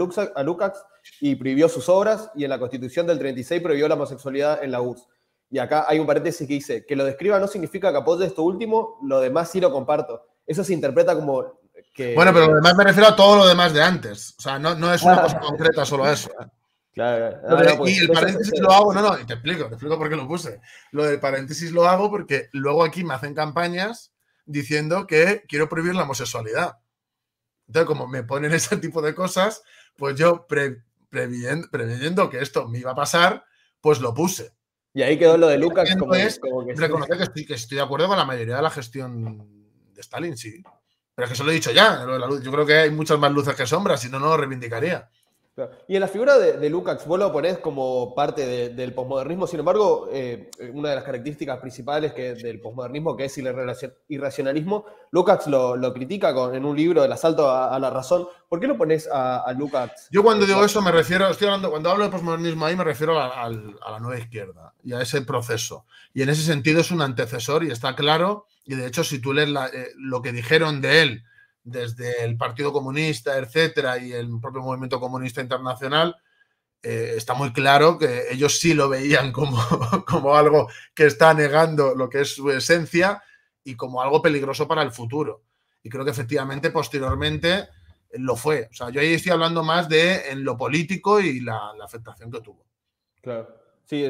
Lukács, 0.43 0.86
y 1.22 1.36
prohibió 1.36 1.70
sus 1.70 1.88
obras, 1.88 2.32
y 2.36 2.43
en 2.43 2.49
la 2.49 2.59
Constitución 2.59 3.07
del 3.07 3.20
36 3.20 3.61
prohibió 3.61 3.88
la 3.88 3.95
homosexualidad 3.95 4.64
en 4.64 4.72
la 4.72 4.82
URSS. 4.82 5.07
Y 5.54 5.60
acá 5.60 5.86
hay 5.88 5.99
un 5.99 6.08
paréntesis 6.08 6.47
que 6.47 6.56
dice, 6.56 6.84
que 6.84 6.95
lo 6.95 7.06
describa 7.06 7.39
no 7.39 7.47
significa 7.47 7.91
que 7.91 7.99
apoye 7.99 8.26
esto 8.26 8.41
último, 8.41 8.97
lo 9.04 9.20
demás 9.20 9.51
sí 9.51 9.62
lo 9.62 9.72
comparto. 9.72 10.26
Eso 10.47 10.64
se 10.64 10.74
interpreta 10.74 11.14
como 11.14 11.60
que... 11.93 12.16
Bueno, 12.16 12.34
pero 12.34 12.47
lo 12.47 12.56
demás 12.56 12.76
me 12.76 12.84
refiero 12.86 13.10
a 13.10 13.16
todo 13.16 13.36
lo 13.36 13.47
demás 13.47 13.72
de 13.72 13.84
antes. 13.84 14.34
O 14.39 14.41
sea, 14.41 14.58
no, 14.58 14.74
no 14.74 14.91
es 14.91 15.04
una 15.04 15.22
cosa 15.22 15.39
concreta 15.39 15.86
solo 15.86 16.10
eso. 16.10 16.32
¿eh? 16.41 16.47
Claro, 16.91 17.39
pues, 17.78 17.95
y 17.95 17.99
el 17.99 18.10
paréntesis 18.10 18.60
lo 18.60 18.72
hago, 18.72 18.95
no, 18.95 19.04
no, 19.04 19.20
y 19.20 19.26
te 19.26 19.34
explico, 19.34 19.68
te 19.68 19.76
explico 19.76 19.95
por 19.99 20.10
qué 20.10 20.16
lo 20.16 20.28
puse. 20.28 20.60
Lo 20.89 21.04
del 21.06 21.20
paréntesis 21.20 21.72
lo 21.72 21.88
hago 21.88 22.10
porque 22.10 22.49
luego 22.51 22.84
aquí 22.84 23.04
me 23.04 23.14
hacen 23.14 23.36
campañas 23.36 24.12
diciendo 24.45 25.06
que 25.06 25.43
quiero 25.47 25.70
prohibir 25.70 25.93
la 25.93 26.01
homosexualidad. 26.01 26.80
Entonces, 27.68 27.88
como 27.88 28.08
me 28.08 28.24
ponen 28.24 28.51
ese 28.54 28.78
tipo 28.78 29.04
de 29.04 29.14
cosas, 29.14 29.62
pues 29.97 30.16
yo 30.16 30.47
previendo 30.47 32.32
que 32.32 32.39
esto 32.39 32.68
me 32.68 32.80
iba 32.80 32.93
a 32.93 32.95
pasar, 32.95 33.45
pues 33.82 33.99
lo 33.99 34.16
puse. 34.16 34.51
Y 34.94 35.02
ahí 35.02 35.18
quedó 35.18 35.38
lo 35.38 35.48
de 35.48 35.58
Lucas. 35.58 35.96
Como, 35.98 36.14
es 36.14 36.39
reconocer 36.76 37.18
que 37.18 37.24
estoy, 37.24 37.46
que 37.46 37.54
estoy 37.56 37.78
de 37.78 37.84
acuerdo 37.84 38.08
con 38.08 38.18
la 38.18 38.26
mayoría 38.26 38.58
de 38.58 38.62
la 38.62 38.70
gestión 38.70 39.48
de 39.94 40.02
Stalin, 40.02 40.38
sí. 40.38 40.62
Pero 41.16 41.26
es 41.26 41.30
que 41.30 41.34
eso 41.34 41.44
lo 41.44 41.52
he 41.52 41.56
dicho 41.56 41.72
ya. 41.72 42.06
Yo 42.41 42.52
creo 42.52 42.66
que 42.66 42.76
hay 42.76 42.91
muchas 42.91 43.18
más 43.18 43.32
luces 43.32 43.56
que 43.56 43.66
sombras, 43.66 44.02
si 44.02 44.10
no, 44.10 44.20
no 44.20 44.28
lo 44.28 44.38
reivindicaría. 44.38 45.10
Y 45.88 45.93
en 45.93 46.01
la 46.01 46.08
figura 46.08 46.39
de, 46.39 46.54
de 46.54 46.70
Lukács, 46.70 47.06
vos 47.06 47.20
lo 47.20 47.32
ponés 47.32 47.60
como 47.60 48.16
parte 48.16 48.70
del 48.70 48.93
posmodernismo, 48.93 49.45
sin 49.45 49.60
embargo, 49.60 50.10
eh, 50.12 50.49
una 50.74 50.89
de 50.89 50.95
las 50.95 51.04
características 51.04 51.60
principales 51.60 52.12
que, 52.14 52.34
del 52.34 52.60
posmodernismo, 52.60 53.16
que 53.16 53.26
es 53.26 53.38
el 53.38 53.54
irracionalismo, 54.08 54.86
Lukács 55.12 55.45
lo, 55.45 55.93
critica 55.93 56.34
en 56.54 56.66
un 56.66 56.76
libro, 56.76 57.04
El 57.04 57.12
asalto 57.12 57.51
a, 57.51 57.78
la 57.78 57.91
razón. 57.91 58.28
¿Por 58.49 58.60
qué 58.60 58.66
lo 58.66 58.80
pones 58.80 59.08
a, 59.12 59.41
a 59.41 59.54
Lukács? 59.54 60.08
Yo 60.10 60.24
cuando 60.24 60.47
digo 60.47 60.66
eso 60.66 60.82
me 60.82 60.91
refiero, 60.91 61.30
estoy 61.30 61.45
hablando, 61.45 61.70
cuando 61.70 61.91
hablo 61.91 62.06
de 62.06 62.10
posmodernismo 62.10 62.66
ahí 62.66 62.76
me 62.76 62.84
refiero 62.84 63.20
a, 63.20 63.47
la 63.47 63.99
nueva 63.99 64.18
izquierda 64.18 64.74
y 64.84 64.93
a 64.93 65.01
ese 65.01 65.22
proceso. 65.22 65.86
Y 66.16 66.24
en 66.24 66.30
ese 66.30 66.41
sentido 66.41 66.82
es 66.82 66.89
un 66.89 67.04
antecesor 67.04 67.64
y 67.64 67.70
está 67.70 67.95
claro, 67.95 68.47
y 68.66 68.74
de 68.74 68.88
hecho 68.88 69.04
si 69.04 69.20
tú 69.20 69.34
lees 69.34 69.49
eh, 69.49 69.89
lo 69.97 70.24
que 70.24 70.32
dijeron 70.32 70.82
de 70.82 71.04
él, 71.04 71.24
desde 71.64 72.24
el 72.24 72.38
Partido 72.38 72.74
Comunista, 72.74 73.38
etcétera, 73.38 73.97
y 73.97 74.11
el 74.11 74.39
propio 74.39 74.61
Movimiento 74.61 74.99
Comunista 74.99 75.41
Internacional, 75.41 76.16
eh, 76.82 77.14
está 77.16 77.34
muy 77.34 77.53
claro 77.53 77.97
que 77.97 78.26
ellos 78.32 78.59
sí 78.59 78.74
lo 78.74 78.89
veían 78.89 79.32
como, 79.32 79.57
como 80.07 80.36
algo 80.36 80.70
que 80.93 81.05
está 81.05 81.34
negando 81.34 81.95
lo 81.95 82.09
que 82.09 82.22
es 82.22 82.36
su 82.36 82.51
esencia 82.51 83.24
y 83.64 83.76
como 83.76 84.01
algo 84.01 84.22
peligroso 84.22 84.68
para 84.68 84.82
el 84.82 84.91
futuro. 84.91 85.43
Y 85.82 85.89
creo 85.89 86.03
que 86.03 86.11
efectivamente, 86.11 86.72
posteriormente, 86.72 87.70
lo 88.14 88.36
fue. 88.36 88.68
O 88.72 88.74
sea, 88.74 88.89
yo 88.89 89.01
ahí 89.01 89.14
estoy 89.14 89.32
hablando 89.32 89.64
más 89.64 89.89
de 89.89 90.30
en 90.30 90.43
lo 90.43 90.57
político 90.57 91.20
y 91.20 91.39
la, 91.39 91.74
afectación 91.84 92.32
que 92.32 92.41
tuvo. 92.41 92.66
Claro, 93.22 93.55
sí, 93.86 94.05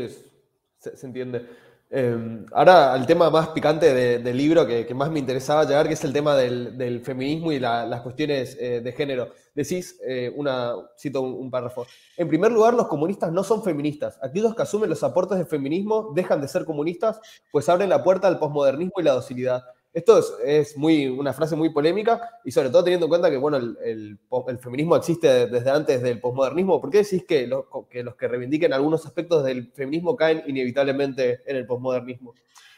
se 0.78 1.06
entiende. 1.06 1.48
Em, 1.96 2.44
ahora 2.54 2.92
al 2.92 3.06
tema 3.06 3.30
más 3.30 3.50
picante 3.50 3.94
del 4.18 4.36
libro 4.36 4.66
que, 4.66 4.92
más 4.96 5.12
me 5.12 5.20
interesaba 5.20 5.64
llegar, 5.64 5.88
que 5.88 5.94
es 5.94 6.04
el 6.04 6.12
tema 6.12 6.36
del, 6.36 7.02
feminismo 7.06 7.52
y 7.52 7.60
las 7.60 8.02
cuestiones 8.02 8.58
eh, 8.60 8.82
de 8.82 8.92
género. 8.94 9.30
Decís, 9.54 10.00
eh, 10.04 10.34
una, 10.36 10.74
cito 10.98 11.22
un, 11.22 11.52
párrafo, 11.52 11.86
en 12.18 12.28
primer 12.28 12.52
lugar, 12.52 12.74
los 12.74 12.88
comunistas 12.88 13.32
no 13.32 13.44
son 13.44 13.64
feministas. 13.64 14.18
Aquellos 14.24 14.56
que 14.56 14.64
asumen 14.64 14.90
los 14.90 15.04
aportes 15.04 15.38
del 15.38 15.46
feminismo 15.46 16.12
dejan 16.16 16.42
de 16.42 16.48
ser 16.48 16.66
comunistas, 16.66 17.20
pues 17.52 17.70
abren 17.70 17.90
la 17.90 18.04
puerta 18.04 18.28
al 18.28 18.40
posmodernismo 18.40 18.96
y 18.98 19.04
la 19.04 19.12
docilidad. 19.12 19.64
Esto 19.94 20.24
es, 20.44 20.76
muy, 20.76 21.08
una 21.08 21.34
frase 21.34 21.56
muy 21.56 21.70
polémica 21.70 22.20
y 22.44 22.52
sobre 22.52 22.72
todo 22.72 22.84
teniendo 22.84 23.06
en 23.06 23.10
cuenta 23.10 23.30
que 23.30 23.38
bueno, 23.38 23.58
el, 23.58 24.20
feminismo 24.60 24.96
existe 24.96 25.48
desde 25.48 25.70
antes 25.70 26.02
del 26.02 26.20
posmodernismo. 26.20 26.82
¿Por 26.82 26.90
qué 26.90 27.00
decís 27.00 27.24
que, 27.28 27.48
que 27.92 28.04
los 28.04 28.16
que 28.16 28.28
reivindiquen 28.28 28.74
algunos 28.74 29.06
aspectos 29.06 29.44
del 29.44 29.72
feminismo 29.72 30.16
caen 30.16 30.44
inevitablemente 30.48 31.44
en 31.46 31.58
el 31.58 31.68
posmodernismo? 31.68 32.34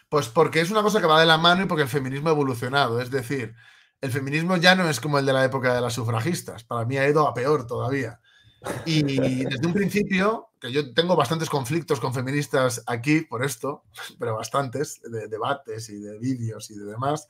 Pues 0.10 0.28
porque 0.28 0.60
es 0.60 0.72
una 0.72 0.84
cosa 0.84 1.00
que 1.00 1.08
va 1.08 1.20
de 1.20 1.26
la 1.26 1.38
mano 1.38 1.64
y 1.64 1.68
porque 1.68 1.84
el 1.84 1.90
feminismo 1.90 2.28
ha 2.28 2.34
evolucionado. 2.34 3.00
Es 3.00 3.10
decir, 3.10 3.56
el 4.02 4.12
feminismo 4.12 4.58
ya 4.58 4.76
no 4.76 4.90
es 4.90 5.00
como 5.00 5.18
el 5.18 5.26
de 5.26 5.34
la 5.34 5.46
época 5.46 5.74
de 5.74 5.82
las 5.82 5.94
sufragistas. 5.94 6.66
Para 6.66 6.86
mí 6.86 6.98
ha 6.98 7.08
ido 7.08 7.28
a 7.28 7.34
peor 7.34 7.66
todavía. 7.66 8.20
Y 8.86 9.44
desde 9.46 9.66
un 9.66 9.74
principio, 9.74 10.50
que 10.60 10.72
yo 10.72 10.94
tengo 10.94 11.16
bastantes 11.16 11.50
conflictos 11.50 12.00
con 12.00 12.14
feministas 12.14 12.84
aquí 12.88 13.22
por 13.22 13.44
esto, 13.44 13.84
pero 14.20 14.36
bastantes, 14.36 15.02
de 15.02 15.28
debates 15.28 15.90
y 15.90 16.00
de 16.00 16.18
vídeos 16.20 16.70
y 16.72 16.76
de 16.76 16.86
demás. 16.86 17.28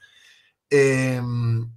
Em, 0.70 1.72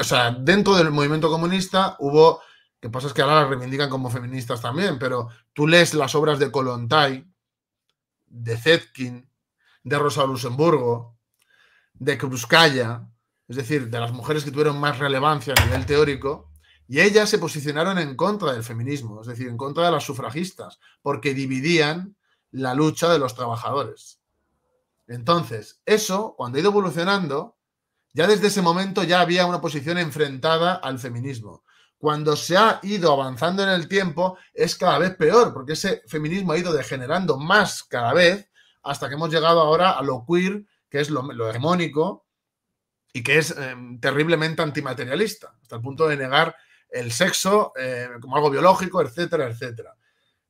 o 0.00 0.04
sea, 0.04 0.30
dentro 0.30 0.74
del 0.76 0.90
movimiento 0.90 1.30
comunista 1.30 1.96
hubo, 2.00 2.40
que 2.80 2.90
pasa 2.90 3.06
es 3.06 3.12
que 3.12 3.22
ahora 3.22 3.42
las 3.42 3.50
reivindican 3.50 3.90
como 3.90 4.10
feministas 4.10 4.60
también, 4.60 4.98
pero 4.98 5.28
tú 5.52 5.66
lees 5.66 5.94
las 5.94 6.14
obras 6.14 6.38
de 6.38 6.50
Kolontai, 6.50 7.26
de 8.26 8.56
Zetkin, 8.56 9.28
de 9.82 9.98
Rosa 9.98 10.26
Luxemburgo, 10.26 11.16
de 11.94 12.18
Krupskaya, 12.18 13.08
es 13.48 13.56
decir, 13.56 13.88
de 13.88 14.00
las 14.00 14.12
mujeres 14.12 14.44
que 14.44 14.50
tuvieron 14.50 14.78
más 14.78 14.98
relevancia 14.98 15.54
a 15.56 15.64
nivel 15.64 15.86
teórico, 15.86 16.50
y 16.88 17.00
ellas 17.00 17.28
se 17.28 17.38
posicionaron 17.38 17.98
en 17.98 18.14
contra 18.14 18.52
del 18.52 18.62
feminismo, 18.62 19.20
es 19.20 19.26
decir, 19.26 19.48
en 19.48 19.56
contra 19.56 19.86
de 19.86 19.90
las 19.90 20.04
sufragistas, 20.04 20.78
porque 21.02 21.34
dividían 21.34 22.16
la 22.52 22.74
lucha 22.74 23.12
de 23.12 23.18
los 23.18 23.34
trabajadores. 23.34 24.20
Entonces, 25.08 25.80
eso, 25.84 26.34
cuando 26.36 26.58
ha 26.58 26.60
ido 26.60 26.70
evolucionando, 26.70 27.56
ya 28.12 28.26
desde 28.26 28.48
ese 28.48 28.62
momento 28.62 29.02
ya 29.02 29.20
había 29.20 29.46
una 29.46 29.60
posición 29.60 29.98
enfrentada 29.98 30.74
al 30.74 30.98
feminismo. 30.98 31.64
Cuando 31.98 32.36
se 32.36 32.56
ha 32.56 32.80
ido 32.82 33.12
avanzando 33.12 33.62
en 33.62 33.70
el 33.70 33.88
tiempo, 33.88 34.38
es 34.54 34.76
cada 34.76 34.98
vez 34.98 35.16
peor, 35.16 35.52
porque 35.52 35.72
ese 35.72 36.02
feminismo 36.06 36.52
ha 36.52 36.58
ido 36.58 36.72
degenerando 36.72 37.38
más 37.38 37.82
cada 37.82 38.12
vez, 38.12 38.48
hasta 38.82 39.08
que 39.08 39.14
hemos 39.14 39.30
llegado 39.30 39.60
ahora 39.60 39.92
a 39.92 40.02
lo 40.02 40.24
queer, 40.26 40.64
que 40.88 41.00
es 41.00 41.10
lo, 41.10 41.50
hegemónico 41.50 42.26
y 43.12 43.22
que 43.22 43.38
es 43.38 43.50
em, 43.56 43.98
terriblemente 43.98 44.62
antimaterialista, 44.62 45.54
hasta 45.60 45.76
el 45.76 45.82
punto 45.82 46.06
de 46.06 46.16
negar 46.16 46.54
el 46.90 47.12
sexo 47.12 47.72
eh, 47.78 48.08
como 48.20 48.36
algo 48.36 48.50
biológico, 48.50 49.02
etcétera, 49.02 49.48
etcétera. 49.48 49.96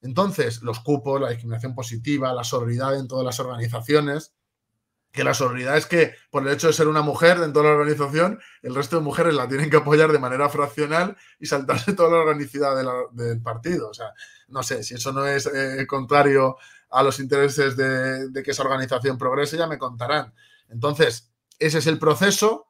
Entonces, 0.03 0.63
los 0.63 0.81
cupos, 0.81 1.21
la 1.21 1.31
discriminación 1.31 1.75
positiva, 1.75 2.33
la 2.33 2.45
sororidad 2.45 2.99
en 2.99 3.09
todas 3.09 3.25
las 3.25 3.41
organizaciones, 3.41 4.35
que 5.13 5.25
la 5.25 5.35
sororidad 5.35 5.77
es 5.77 5.87
que 5.87 6.15
por 6.31 6.47
el 6.47 6.53
hecho 6.53 6.67
de 6.67 6.75
ser 6.75 6.89
una 6.89 7.01
mujer 7.01 7.41
dentro 7.41 7.63
de 7.63 7.69
la 7.69 7.75
organización, 7.75 8.39
el 8.63 8.75
resto 8.75 8.97
de 8.97 9.03
mujeres 9.03 9.35
la 9.35 9.49
tienen 9.49 9.71
que 9.71 9.79
apoyar 9.79 10.13
de 10.13 10.19
manera 10.19 10.49
fraccional 10.49 11.17
y 11.41 11.47
saltarse 11.47 11.95
toda 11.95 12.11
la 12.11 12.19
organicidad 12.19 12.77
del 13.13 13.41
partido. 13.43 13.89
O 13.89 13.95
sea, 13.95 14.13
no 14.49 14.63
sé, 14.63 14.83
si 14.83 14.95
eso 14.95 15.13
no 15.13 15.27
es 15.27 15.47
eh, 15.47 15.87
contrario 15.87 16.57
a 16.91 17.03
los 17.03 17.19
intereses 17.19 17.77
de, 17.77 18.29
de, 18.29 18.43
que 18.43 18.51
esa 18.51 18.63
organización 18.63 19.19
progrese, 19.19 19.57
ya 19.57 19.67
me 19.67 19.79
contarán. 19.79 20.35
Entonces, 20.69 21.33
ese 21.59 21.79
es 21.79 21.87
el 21.87 21.99
proceso 21.99 22.66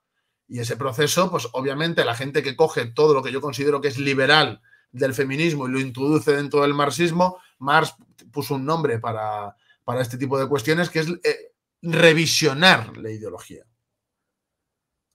y 0.48 0.60
ese 0.60 0.76
proceso, 0.76 1.30
pues 1.30 1.48
obviamente 1.52 2.04
la 2.04 2.14
gente 2.14 2.42
que 2.42 2.56
coge 2.56 2.86
todo 2.86 3.14
lo 3.14 3.22
que 3.22 3.32
yo 3.32 3.40
considero 3.40 3.80
que 3.80 3.88
es 3.88 3.98
liberal 3.98 4.60
del 4.92 5.14
feminismo 5.14 5.66
y 5.66 5.72
lo 5.72 5.80
introduce 5.80 6.34
dentro 6.34 6.62
del 6.62 6.74
marxismo, 6.74 7.38
Marx 7.58 7.94
puso 8.32 8.54
un 8.54 8.64
nombre 8.64 8.98
para, 8.98 9.56
para 9.84 10.02
este 10.02 10.18
tipo 10.18 10.38
de 10.38 10.48
cuestiones 10.48 10.90
que 10.90 11.00
es 11.00 11.08
eh, 11.24 11.52
revisionar 11.82 12.96
la 12.96 13.10
ideología. 13.10 13.64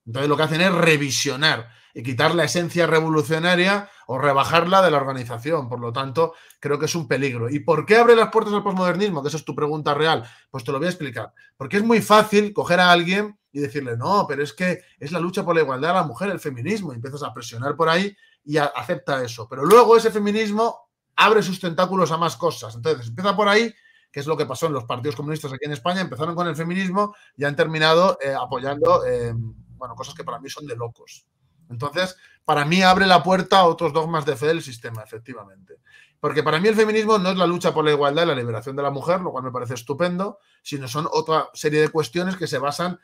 Entonces 0.06 0.30
lo 0.30 0.38
que 0.38 0.44
hacen 0.44 0.62
es 0.62 0.74
revisionar 0.74 1.70
y 1.94 2.04
quitar 2.04 2.36
la 2.36 2.46
esencia 2.46 2.88
revolucionaria 2.88 3.90
o 4.08 4.18
rebajarla 4.18 4.82
de 4.82 4.92
la 4.92 4.98
organización. 4.98 5.70
Por 5.70 5.80
lo 5.80 5.92
tanto, 5.94 6.34
creo 6.60 6.80
que 6.80 6.86
es 6.86 6.96
un 6.96 7.08
peligro. 7.08 7.50
¿Y 7.50 7.60
por 7.60 7.86
qué 7.86 7.98
abre 7.98 8.16
las 8.16 8.30
puertas 8.30 8.54
al 8.54 8.64
posmodernismo? 8.64 9.22
Que 9.22 9.28
esa 9.28 9.38
es 9.38 9.46
tu 9.46 9.56
pregunta 9.56 9.94
real. 9.94 10.24
Pues 10.50 10.64
te 10.64 10.72
lo 10.72 10.80
voy 10.80 10.88
a 10.88 10.92
explicar. 10.92 11.34
Porque 11.58 11.78
es 11.78 11.84
muy 11.84 12.02
fácil 12.02 12.54
coger 12.54 12.80
a 12.80 12.92
alguien 12.92 13.38
y 13.52 13.60
decirle, 13.60 13.98
no, 13.98 14.26
pero 14.28 14.44
es 14.44 14.54
que 14.54 14.82
es 15.00 15.12
la 15.12 15.20
lucha 15.20 15.44
por 15.44 15.56
la 15.56 15.62
igualdad 15.62 15.90
de 15.90 15.94
la 15.96 16.04
mujer, 16.04 16.30
el 16.30 16.40
feminismo. 16.40 16.92
Y 16.92 16.96
empiezas 16.96 17.24
a 17.24 17.34
presionar 17.34 17.76
por 17.76 17.90
ahí 17.90 18.16
y 18.44 18.58
acepta 18.58 19.24
eso. 19.24 19.48
Pero 19.50 19.66
luego 19.66 19.98
ese 19.98 20.12
feminismo 20.12 20.90
abre 21.16 21.44
sus 21.44 21.60
tentáculos 21.60 22.12
a 22.12 22.18
más 22.18 22.38
cosas. 22.38 22.76
Entonces, 22.76 23.08
empieza 23.08 23.36
por 23.36 23.48
ahí 23.48 23.74
que 24.12 24.20
es 24.20 24.28
lo 24.28 24.36
que 24.36 24.46
pasó 24.46 24.68
en 24.68 24.74
los 24.74 24.84
partidos 24.84 25.16
comunistas 25.16 25.54
aquí 25.54 25.66
en 25.66 25.72
España, 25.72 26.02
empezaron 26.02 26.36
con 26.36 26.48
el 26.48 26.56
feminismo 26.56 27.16
y 27.38 27.46
han 27.46 27.56
terminado 27.56 28.18
eh, 28.22 28.34
apoyando, 28.34 29.06
eh, 29.06 29.34
bueno, 29.78 29.96
cosas 29.96 30.14
que 30.14 30.24
para 30.24 30.40
mí 30.40 30.50
son 30.50 30.68
de 30.68 30.76
locos. 30.76 31.26
Entonces, 31.70 32.18
para 32.44 32.66
mí 32.66 32.82
abre 32.82 33.08
la 33.08 33.24
puerta 33.24 33.60
a 33.60 33.66
otros 33.66 33.94
dogmas 33.94 34.26
de 34.26 34.36
fe 34.36 34.48
del 34.48 34.62
sistema, 34.62 35.02
efectivamente. 35.02 35.76
Porque 36.20 36.44
para 36.44 36.60
mí 36.60 36.68
el 36.68 36.76
feminismo 36.76 37.18
no 37.18 37.30
es 37.30 37.38
la 37.38 37.48
lucha 37.48 37.74
por 37.74 37.86
la 37.86 37.92
igualdad 37.92 38.24
y 38.24 38.28
la 38.28 38.36
liberación 38.36 38.76
de 38.76 38.84
la 38.84 38.92
mujer, 38.92 39.22
lo 39.22 39.32
cual 39.32 39.46
me 39.46 39.52
parece 39.52 39.76
estupendo, 39.76 40.40
sino 40.62 40.88
son 40.90 41.08
otra 41.12 41.50
serie 41.54 41.80
de 41.80 41.90
cuestiones 41.90 42.36
que 42.36 42.48
se 42.48 42.60
basan 42.60 43.00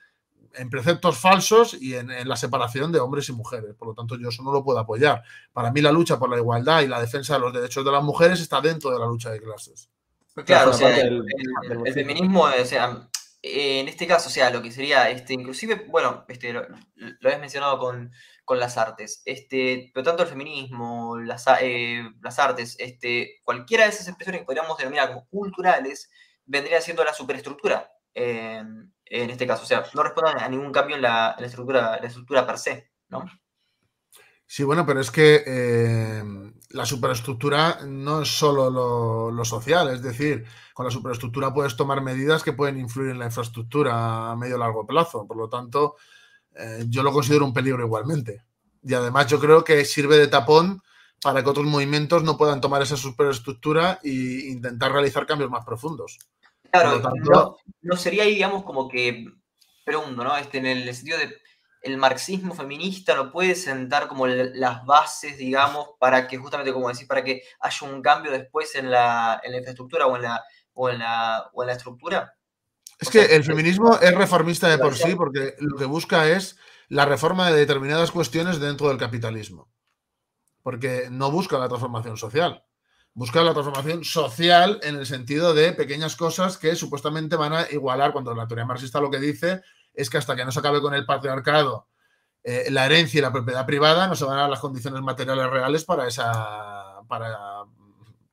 en 0.58 0.70
preceptos 0.70 1.18
falsos 1.18 1.76
y 1.80 1.96
en, 1.96 2.08
la 2.28 2.36
separación 2.36 2.92
de 2.92 3.00
hombres 3.00 3.30
y 3.30 3.34
mujeres. 3.34 3.76
Por 3.76 3.90
lo 3.90 3.94
tanto, 3.94 4.18
yo 4.18 4.30
eso 4.30 4.44
no 4.44 4.52
lo 4.52 4.64
puedo 4.64 4.80
apoyar. 4.80 5.24
Para 5.54 5.72
mí 5.72 5.82
la 5.82 5.92
lucha 5.92 6.20
por 6.20 6.30
la 6.30 6.38
igualdad 6.38 6.82
y 6.82 6.88
la 6.88 7.00
defensa 7.00 7.36
de 7.36 7.40
los 7.40 7.54
derechos 7.54 7.86
de 7.86 7.92
las 7.92 8.04
mujeres 8.04 8.40
está 8.40 8.62
dentro 8.62 8.92
de 8.92 9.00
la 9.00 9.06
lucha 9.06 9.30
de 9.32 9.42
clases. 9.42 9.90
Claro, 10.46 10.72
o 10.72 10.74
sea, 10.74 10.96
el, 11.00 11.24
feminismo, 11.94 12.44
o 12.44 12.66
sea, 12.66 13.10
en 13.42 13.88
este 13.88 14.06
caso, 14.06 14.30
o 14.30 14.32
sea, 14.32 14.52
lo 14.52 14.62
que 14.62 14.72
sería, 14.72 15.10
este, 15.10 15.34
inclusive, 15.34 15.86
bueno, 15.88 16.26
este, 16.28 16.54
lo, 16.54 16.68
habías 17.24 17.40
mencionado 17.40 17.80
con, 17.80 18.12
las 18.50 18.78
artes, 18.78 19.24
este, 19.26 19.92
pero 19.94 20.06
tanto 20.06 20.24
el 20.24 20.30
feminismo, 20.30 21.18
las, 21.18 21.46
eh, 21.62 22.04
las 22.22 22.40
artes, 22.40 22.76
este, 22.80 23.42
cualquiera 23.44 23.84
de 23.84 23.90
esas 23.90 24.08
expresiones 24.08 24.42
que 24.42 24.46
podríamos 24.46 24.78
denominar 24.78 25.10
como 25.10 25.28
culturales, 25.28 26.10
vendría 26.46 26.80
siendo 26.80 27.04
la 27.04 27.14
superestructura 27.14 27.92
en 29.10 29.30
este 29.30 29.48
caso, 29.48 29.64
o 29.64 29.66
sea, 29.66 29.86
no 29.94 30.04
responden 30.04 30.40
a 30.40 30.50
ningún 30.50 30.72
cambio 30.72 30.96
en 30.96 31.02
la, 31.02 31.36
estructura, 31.40 32.00
la 32.00 32.08
estructura 32.08 32.46
per 32.46 32.58
se, 32.58 32.92
¿no? 33.10 33.26
Sí, 34.46 34.64
bueno, 34.64 34.86
pero 34.86 35.02
es 35.02 35.12
que 35.12 35.44
eh, 35.46 36.24
la 36.70 36.86
superestructura 36.86 37.80
no 37.86 38.22
es 38.22 38.30
solo 38.30 39.32
lo, 39.32 39.46
social, 39.46 39.90
es 39.90 40.02
decir, 40.02 40.46
con 40.74 40.86
la 40.86 40.92
superestructura 40.92 41.54
puedes 41.54 41.76
tomar 41.76 42.02
medidas 42.02 42.44
que 42.44 42.54
pueden 42.54 42.78
influir 42.78 43.12
en 43.12 43.20
la 43.20 43.26
infraestructura 43.26 44.32
a 44.32 44.36
medio 44.38 44.58
largo 44.58 44.88
plazo. 44.88 45.28
Por 45.28 45.38
lo 45.38 45.50
tanto, 45.50 45.96
eh, 46.56 46.86
yo 46.88 47.04
lo 47.04 47.12
considero 47.12 47.46
un 47.46 47.54
peligro 47.54 47.84
igualmente. 47.84 48.44
Y 48.84 48.94
además 48.94 49.28
yo 49.28 49.40
creo 49.40 49.66
que 49.66 49.84
sirve 49.84 50.18
de 50.18 50.28
tapón 50.28 50.82
para 51.22 51.44
que 51.44 51.50
otros 51.50 51.66
movimientos 51.66 52.24
no 52.24 52.38
puedan 52.38 52.62
tomar 52.62 52.82
esa 52.82 52.96
superestructura 52.96 54.00
e 54.04 54.50
intentar 54.50 54.92
realizar 54.92 55.26
cambios 55.26 55.50
más 55.50 55.66
profundos. 55.66 56.20
Claro, 56.72 57.58
no, 57.82 57.96
sería 57.96 58.24
ahí, 58.24 58.36
digamos, 58.36 58.64
como 58.64 58.88
que, 58.88 59.26
pregunto, 59.86 60.24
¿no? 60.24 60.36
Este, 60.38 60.58
en 60.58 60.66
el 60.66 60.94
sentido 60.94 61.18
de 61.18 61.36
el 61.82 61.98
marxismo 61.98 62.54
feminista 62.54 63.16
no 63.16 63.32
puede 63.32 63.56
sentar 63.56 64.08
como 64.08 64.28
las 64.28 64.86
bases, 64.86 65.38
digamos, 65.38 65.90
para 66.00 66.28
que 66.28 66.38
justamente, 66.38 66.74
como 66.74 66.90
decís, 66.90 67.08
para 67.08 67.24
que 67.24 67.44
haya 67.60 67.88
un 67.88 68.02
cambio 68.02 68.32
después 68.32 68.76
en 68.76 68.92
la, 68.92 69.42
infraestructura 69.46 70.08
o 70.08 70.16
en 70.16 70.24
la, 70.24 70.44
o 70.74 70.90
en 70.90 71.00
la, 71.00 71.50
o 71.54 71.64
en 71.64 71.68
la 71.68 71.74
estructura? 71.74 72.34
Es 73.00 73.10
que 73.10 73.36
el 73.36 73.44
feminismo 73.44 73.98
es 74.02 74.14
reformista 74.14 74.68
de 74.68 74.80
por 74.80 74.96
sí 74.96 75.16
porque 75.16 75.56
lo 75.60 75.78
que 75.78 75.86
busca 75.86 76.28
es 76.28 76.58
la 76.90 77.06
reforma 77.06 77.50
de 77.50 77.60
determinadas 77.60 78.12
cuestiones 78.12 78.60
dentro 78.60 78.88
del 78.90 78.98
capitalismo. 78.98 79.70
Porque 80.64 81.08
no 81.12 81.32
busca 81.32 81.60
la 81.60 81.68
transformación 81.68 82.18
social. 82.18 82.64
Busca 83.18 83.42
la 83.42 83.54
transformación 83.54 84.04
social 84.04 84.80
en 84.84 84.96
el 84.96 85.08
sentido 85.08 85.56
de 85.56 85.74
pequeñas 85.74 86.16
cosas 86.16 86.56
que 86.56 86.76
supuestamente 86.76 87.36
van 87.36 87.52
a 87.52 87.66
igualar, 87.72 88.14
cuando 88.14 88.36
la 88.36 88.48
teoría 88.48 88.64
marxista 88.64 89.02
lo 89.02 89.10
que 89.10 89.18
dice 89.18 89.64
es 89.96 90.12
que 90.12 90.20
hasta 90.20 90.36
que 90.36 90.46
no 90.46 90.52
se 90.52 90.60
acabe 90.60 90.82
con 90.82 90.94
el 90.94 91.04
patriarcado, 91.04 91.88
eh, 92.44 92.68
la 92.70 92.86
herencia 92.86 93.18
y 93.18 93.22
la 93.24 93.34
propiedad 93.34 93.66
privada, 93.66 94.08
no 94.08 94.16
se 94.16 94.24
van 94.24 94.38
a 94.38 94.42
dar 94.42 94.52
las 94.52 94.60
condiciones 94.60 95.02
materiales 95.02 95.50
reales 95.50 95.84
para 95.84 96.08
esa, 96.08 97.02
para, 97.08 97.64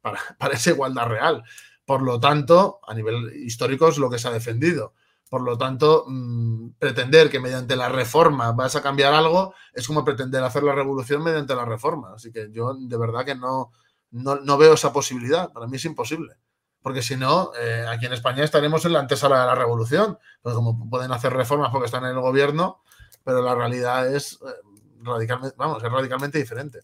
para, 0.03 0.53
esa 0.53 0.73
igualdad 0.73 1.07
real. 1.07 1.43
Por 1.87 2.03
lo 2.03 2.21
tanto, 2.21 2.81
a 2.87 2.93
nivel 2.93 3.33
histórico 3.37 3.89
es 3.89 3.97
lo 3.97 4.11
que 4.11 4.19
se 4.19 4.29
ha 4.29 4.33
defendido. 4.33 4.93
Por 5.31 5.41
lo 5.41 5.57
tanto, 5.57 6.05
mm, 6.07 6.73
pretender 6.79 7.31
que 7.31 7.41
mediante 7.41 7.75
la 7.75 7.89
reforma 7.89 8.53
vas 8.53 8.77
a 8.77 8.83
cambiar 8.83 9.15
algo 9.15 9.55
es 9.73 9.87
como 9.87 10.05
pretender 10.05 10.45
hacer 10.45 10.63
la 10.63 10.75
revolución 10.75 11.23
mediante 11.25 11.57
la 11.57 11.65
reforma. 11.65 12.13
Así 12.17 12.31
que 12.31 12.49
yo 12.53 12.75
de 12.75 12.99
verdad 12.99 13.25
que 13.25 13.35
no, 13.35 13.73
no, 14.15 14.37
no 14.37 14.59
veo 14.59 14.75
esa 14.75 14.93
posibilidad. 14.93 15.53
Para 15.53 15.67
mí 15.67 15.77
es 15.77 15.85
imposible 15.85 16.37
porque 16.85 17.01
si 17.01 17.17
no, 17.17 17.51
eh, 17.59 17.87
aquí 17.89 18.05
en 18.05 18.13
España 18.13 18.45
estaremos 18.45 18.85
en 18.85 18.93
la 18.93 18.99
antesala 18.99 19.41
de 19.41 19.47
la 19.47 19.55
revolución, 19.55 20.19
pues 20.43 20.55
como 20.55 20.91
pueden 20.91 21.11
hacer 21.13 21.33
reformas 21.33 21.71
porque 21.73 21.87
están 21.87 22.05
en 22.05 22.11
el 22.11 22.21
gobierno, 22.21 22.83
pero 23.25 23.41
la 23.41 23.55
realidad 23.55 24.15
es 24.15 24.35
eh, 24.35 24.53
radicalmente, 25.01 25.57
vamos, 25.59 25.83
es 25.83 25.91
radicalmente 25.91 26.37
diferente. 26.37 26.81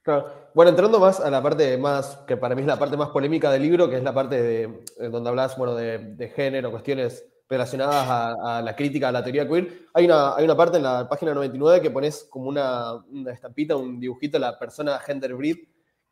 Claro. 0.00 0.48
Bueno, 0.54 0.70
entrando 0.70 0.98
más 1.00 1.20
a 1.20 1.30
la 1.30 1.42
parte 1.42 1.76
más, 1.76 2.16
que 2.26 2.38
para 2.38 2.54
mí 2.54 2.62
es 2.62 2.66
la 2.66 2.78
parte 2.78 2.96
más 2.96 3.10
polémica 3.10 3.50
del 3.50 3.60
libro, 3.60 3.90
que 3.90 3.98
es 3.98 4.02
la 4.02 4.14
parte 4.14 4.42
de, 4.42 4.84
donde 5.10 5.28
hablas, 5.28 5.58
bueno, 5.58 5.74
de, 5.74 6.32
género, 6.34 6.70
cuestiones 6.70 7.26
relacionadas 7.46 8.06
a, 8.08 8.62
la 8.62 8.74
crítica 8.74 9.10
a 9.10 9.12
la 9.12 9.22
teoría 9.22 9.46
queer. 9.46 9.86
Hay 9.92 10.06
una, 10.06 10.34
hay 10.34 10.46
una 10.46 10.56
parte 10.56 10.78
en 10.78 10.82
la 10.84 11.06
página 11.06 11.34
99 11.34 11.82
que 11.82 11.90
pones 11.90 12.26
como 12.30 12.48
una, 12.48 12.94
una 12.94 13.32
estampita, 13.32 13.76
un 13.76 14.00
dibujito 14.00 14.38
de 14.38 14.40
la 14.40 14.58
persona 14.58 14.98
gender 15.00 15.34
breed, 15.34 15.58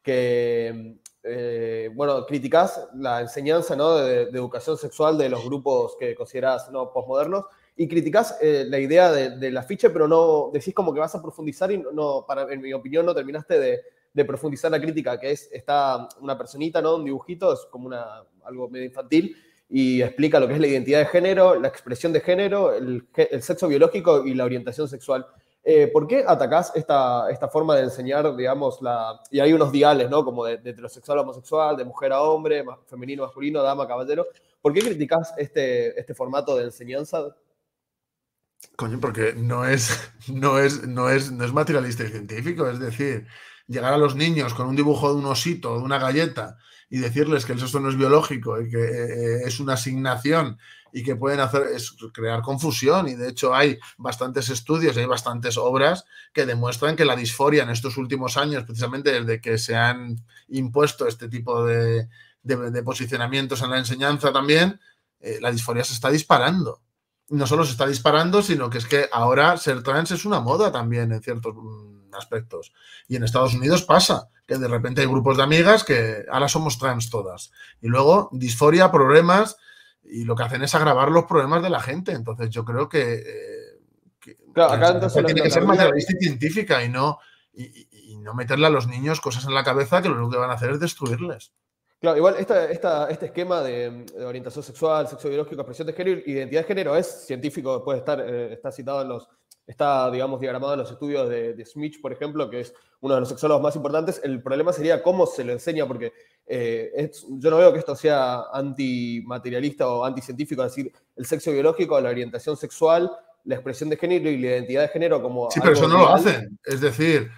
que 0.02 0.98
eh, 1.24 1.88
bueno, 1.94 2.26
criticás 2.26 2.88
la 2.94 3.20
enseñanza 3.20 3.76
¿no? 3.76 3.96
de, 3.96 4.22
educación 4.22 4.76
sexual 4.76 5.16
de 5.16 5.28
los 5.28 5.44
grupos 5.44 5.96
que 5.98 6.16
considerás 6.16 6.70
¿no? 6.72 6.92
posmodernos 6.92 7.44
y 7.76 7.86
criticás 7.86 8.38
eh, 8.42 8.66
la 8.68 8.78
idea 8.78 9.12
del 9.12 9.56
afiche, 9.56 9.90
pero 9.90 10.08
no 10.08 10.50
decís 10.52 10.74
como 10.74 10.92
que 10.92 11.00
vas 11.00 11.14
a 11.14 11.22
profundizar 11.22 11.70
y 11.70 11.78
no, 11.78 12.24
para, 12.26 12.52
en 12.52 12.60
mi 12.60 12.72
opinión, 12.72 13.06
no 13.06 13.14
terminaste 13.14 13.58
de, 13.58 14.24
profundizar 14.26 14.70
la 14.70 14.80
crítica, 14.80 15.18
que 15.18 15.30
es, 15.30 15.48
está 15.52 16.06
una 16.20 16.36
personita, 16.36 16.82
¿no? 16.82 16.96
un 16.96 17.04
dibujito, 17.04 17.52
es 17.54 17.60
como 17.70 17.86
una, 17.86 18.22
algo 18.44 18.68
medio 18.68 18.84
infantil, 18.84 19.34
y 19.70 20.02
explica 20.02 20.38
lo 20.38 20.46
que 20.46 20.54
es 20.54 20.60
la 20.60 20.66
identidad 20.66 20.98
de 20.98 21.06
género, 21.06 21.58
la 21.58 21.68
expresión 21.68 22.12
de 22.12 22.20
género, 22.20 22.74
el, 22.74 23.06
el 23.16 23.42
sexo 23.42 23.68
biológico 23.68 24.26
y 24.26 24.34
la 24.34 24.44
orientación 24.44 24.86
sexual. 24.86 25.26
Eh, 25.64 25.88
¿Por 25.92 26.08
qué 26.08 26.24
atacás 26.26 26.72
esta, 26.74 27.30
esta 27.30 27.48
forma 27.48 27.76
de 27.76 27.84
enseñar, 27.84 28.34
digamos, 28.34 28.82
la... 28.82 29.20
Y 29.30 29.38
hay 29.38 29.52
unos 29.52 29.70
diales, 29.70 30.10
¿no? 30.10 30.24
Como 30.24 30.44
de, 30.44 30.54
heterosexual 30.54 31.18
a 31.18 31.22
homosexual, 31.22 31.76
de 31.76 31.84
mujer 31.84 32.12
a 32.12 32.20
hombre, 32.22 32.64
femenino 32.86 33.22
a 33.22 33.26
masculino, 33.26 33.62
dama 33.62 33.84
a 33.84 33.88
caballero. 33.88 34.26
¿Por 34.60 34.72
qué 34.72 34.80
criticás 34.80 35.32
este, 35.36 35.98
este 35.98 36.14
formato 36.14 36.56
de 36.56 36.64
enseñanza? 36.64 37.36
Coño, 38.76 38.98
porque 39.00 39.34
no 39.36 39.64
es, 39.64 40.12
no, 40.28 40.58
es, 40.58 40.86
no, 40.86 41.08
es, 41.08 41.30
no 41.30 41.44
es 41.44 41.52
materialista 41.52 42.04
y 42.04 42.08
científico. 42.08 42.68
Es 42.68 42.80
decir, 42.80 43.26
llegar 43.68 43.94
a 43.94 43.98
los 43.98 44.16
niños 44.16 44.54
con 44.54 44.66
un 44.66 44.74
dibujo 44.74 45.10
de 45.10 45.20
un 45.20 45.26
osito, 45.26 45.78
de 45.78 45.84
una 45.84 45.98
galleta, 45.98 46.58
y 46.90 46.98
decirles 46.98 47.46
que 47.46 47.52
el 47.52 47.60
sexo 47.60 47.80
no 47.80 47.88
es 47.88 47.96
biológico 47.96 48.60
y 48.60 48.68
que 48.68 48.78
eh, 48.78 49.42
es 49.46 49.60
una 49.60 49.74
asignación 49.74 50.58
y 50.92 51.02
que 51.02 51.16
pueden 51.16 51.40
hacer 51.40 51.68
es 51.74 51.96
crear 52.12 52.42
confusión. 52.42 53.08
Y 53.08 53.14
de 53.14 53.30
hecho 53.30 53.54
hay 53.54 53.78
bastantes 53.96 54.50
estudios, 54.50 54.96
hay 54.96 55.06
bastantes 55.06 55.56
obras 55.56 56.04
que 56.32 56.46
demuestran 56.46 56.96
que 56.96 57.04
la 57.04 57.16
disforia 57.16 57.62
en 57.62 57.70
estos 57.70 57.96
últimos 57.96 58.36
años, 58.36 58.64
precisamente 58.64 59.12
desde 59.12 59.40
que 59.40 59.58
se 59.58 59.74
han 59.74 60.24
impuesto 60.48 61.06
este 61.06 61.28
tipo 61.28 61.64
de, 61.64 62.08
posicionamientos 62.84 63.62
en 63.62 63.70
la 63.70 63.78
enseñanza 63.78 64.32
también, 64.32 64.80
eh, 65.20 65.38
la 65.40 65.50
disforia 65.50 65.84
se 65.84 65.94
está 65.94 66.10
disparando. 66.10 66.82
No 67.28 67.46
solo 67.46 67.64
se 67.64 67.72
está 67.72 67.86
disparando, 67.86 68.42
sino 68.42 68.68
que 68.68 68.78
es 68.78 68.86
que 68.86 69.08
ahora 69.10 69.56
ser 69.56 69.82
trans 69.82 70.10
es 70.10 70.26
una 70.26 70.40
moda 70.40 70.70
también 70.70 71.12
en 71.12 71.22
ciertos, 71.22 71.54
aspectos. 72.14 72.72
Y 73.08 73.16
en 73.16 73.24
Estados 73.24 73.54
Unidos 73.54 73.82
pasa 73.82 74.28
que 74.46 74.58
de 74.58 74.68
repente 74.68 75.00
hay 75.00 75.06
grupos 75.06 75.36
de 75.36 75.42
amigas 75.42 75.84
que 75.84 76.26
ahora 76.30 76.48
somos 76.48 76.78
trans 76.78 77.10
todas. 77.10 77.52
Y 77.80 77.88
luego 77.88 78.28
disforia, 78.32 78.90
problemas, 78.90 79.56
y 80.12 80.24
lo 80.24 80.36
que 80.36 80.42
hacen 80.42 80.62
es 80.62 80.74
agravar 80.74 81.10
los 81.10 81.24
problemas 81.24 81.62
de 81.62 81.70
la 81.70 81.80
gente. 81.80 82.12
Entonces 82.12 82.50
yo 82.50 82.64
creo 82.64 82.88
que, 82.88 83.14
eh, 83.14 84.34
claro, 84.52 84.74
acá 84.74 84.90
entonces 84.90 85.24
tiene 85.24 85.42
que 85.42 85.50
ser 85.50 85.64
materialista 85.64 86.12
y 86.18 86.24
científica 86.24 86.84
y 86.84 86.88
no, 86.88 87.18
y, 87.54 87.88
no 88.18 88.34
meterle 88.34 88.66
a 88.66 88.70
los 88.70 88.86
niños 88.86 89.20
cosas 89.20 89.46
en 89.46 89.54
la 89.54 89.64
cabeza 89.64 90.00
que 90.00 90.08
lo 90.08 90.14
único 90.14 90.30
que 90.30 90.36
van 90.36 90.50
a 90.50 90.52
hacer 90.52 90.70
es 90.70 90.78
destruirles. 90.78 91.52
Claro, 91.98 92.16
igual 92.16 92.36
este 92.38 93.24
esquema 93.24 93.62
de, 93.62 94.06
orientación 94.24 94.62
sexual, 94.62 95.08
sexo 95.08 95.28
biológico, 95.28 95.62
expresión 95.62 95.88
de 95.88 95.92
género, 95.92 96.20
identidad 96.24 96.60
de 96.60 96.66
género 96.68 96.94
es 96.94 97.26
científico, 97.26 97.82
puede 97.82 97.98
estar, 97.98 98.20
eh, 98.20 98.52
está 98.52 98.70
citado 98.70 99.02
en 99.02 99.08
los, 99.08 99.28
está, 99.66 100.08
digamos, 100.10 100.38
diagramado 100.38 100.74
en 100.74 100.80
los 100.80 100.90
estudios 100.92 101.28
de, 101.28 101.54
de, 101.54 101.64
Smith, 101.64 102.00
por 102.00 102.12
ejemplo, 102.12 102.48
que 102.48 102.60
es 102.60 102.74
uno 103.00 103.14
de 103.14 103.20
los 103.20 103.28
sexólogos 103.28 103.62
más 103.62 103.74
importantes. 103.74 104.20
El 104.22 104.40
problema 104.40 104.72
sería 104.72 105.02
cómo 105.02 105.26
se 105.26 105.42
lo 105.42 105.52
enseña, 105.52 105.86
porque 105.86 106.12
eh, 106.46 107.10
yo 107.28 107.50
no 107.50 107.58
veo 107.58 107.72
que 107.72 107.78
esto 107.78 107.94
sea 107.94 108.44
antimaterialista 108.52 109.88
o 109.88 110.04
anticientífico, 110.04 110.64
es 110.64 110.74
decir, 110.74 110.92
el 111.16 111.26
sexo 111.26 111.52
biológico, 111.52 112.00
la 112.00 112.10
orientación 112.10 112.56
sexual, 112.56 113.10
la 113.44 113.56
expresión 113.56 113.90
de 113.90 113.96
género 113.96 114.30
y 114.30 114.38
la 114.38 114.48
identidad 114.48 114.82
de 114.82 114.88
género 114.88 115.20
como... 115.20 115.50
Sí, 115.50 115.60
pero 115.60 115.72
eso 115.72 115.88
no 115.88 115.98
lo 115.98 116.08
hacen. 116.14 116.58
Es 116.64 116.80
decir... 116.80 117.30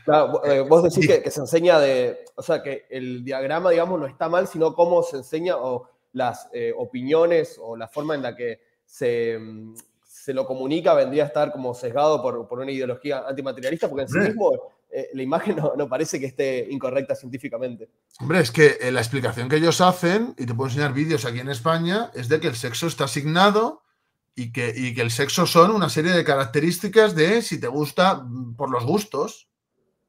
Eh, 0.44 0.64
vos 0.68 0.82
decís 0.82 1.06
que, 1.06 1.30
se 1.30 1.40
enseña 1.40 1.78
de... 1.78 2.24
O 2.34 2.42
sea, 2.42 2.62
que 2.62 2.86
el 2.90 3.24
diagrama, 3.24 3.70
digamos, 3.70 3.98
no 3.98 4.06
está 4.06 4.28
mal, 4.28 4.46
sino 4.46 4.74
cómo 4.74 5.02
se 5.02 5.18
enseña 5.18 5.56
o 5.56 5.88
las 6.12 6.48
eh, 6.52 6.72
opiniones 6.76 7.58
o 7.60 7.76
la 7.76 7.88
forma 7.88 8.14
en 8.14 8.22
la 8.22 8.36
que 8.36 8.60
se, 8.84 9.38
mm, 9.38 9.74
se 10.04 10.34
lo 10.34 10.46
comunica 10.46 10.94
vendría 10.94 11.24
a 11.24 11.26
estar 11.26 11.52
como 11.52 11.74
sesgado 11.74 12.22
por, 12.22 12.46
por 12.46 12.58
una 12.58 12.70
ideología 12.70 13.24
antimaterialista, 13.26 13.88
porque 13.88 14.02
en 14.02 14.08
sí 14.08 14.18
mismo 14.18 14.50
eh, 14.96 15.10
la 15.12 15.22
imagen 15.24 15.56
no, 15.76 15.88
parece 15.88 16.20
que 16.20 16.26
esté 16.26 16.68
incorrecta 16.70 17.16
científicamente. 17.16 17.90
Hombre, 18.20 18.40
es 18.40 18.52
que 18.52 18.78
eh, 18.80 18.92
la 18.92 19.00
explicación 19.00 19.48
que 19.48 19.56
ellos 19.56 19.80
hacen, 19.80 20.36
y 20.38 20.46
te 20.46 20.54
puedo 20.54 20.68
enseñar 20.68 20.92
vídeos 20.92 21.24
aquí 21.24 21.40
en 21.40 21.50
España, 21.50 22.12
es 22.14 22.28
de 22.28 22.38
que 22.38 22.46
el 22.46 22.54
sexo 22.54 22.86
está 22.86 23.04
asignado 23.04 23.82
y 24.36 24.52
que, 24.52 24.72
y 24.74 24.94
que 24.94 25.02
el 25.02 25.10
sexo 25.10 25.46
son 25.46 25.72
una 25.72 25.88
serie 25.88 26.12
de 26.12 26.22
características 26.22 27.16
de 27.16 27.42
si 27.42 27.60
te 27.60 27.66
gusta 27.66 28.22
mm, 28.22 28.54
por 28.54 28.70
los 28.70 28.84
gustos. 28.84 29.48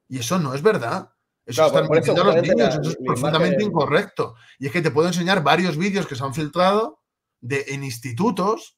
Y 0.08 0.20
eso 0.20 0.38
no 0.38 0.54
es 0.54 0.62
verdad. 0.62 1.10
Eso 1.48 1.66
está 1.66 1.80
a 1.80 2.24
los 2.24 2.36
niños, 2.42 2.76
eso 2.76 2.90
es 2.92 2.98
profundamente 3.04 3.64
incorrecto. 3.64 4.36
Y 4.60 4.68
es 4.68 4.72
que 4.72 4.84
te 4.84 4.92
puedo 4.92 5.08
enseñar 5.08 5.44
varios 5.44 5.78
vídeos 5.78 6.06
que 6.06 6.16
se 6.16 6.24
han 6.24 6.34
filtrado 6.34 7.02
de, 7.42 7.66
en 7.70 7.84
institutos 7.84 8.78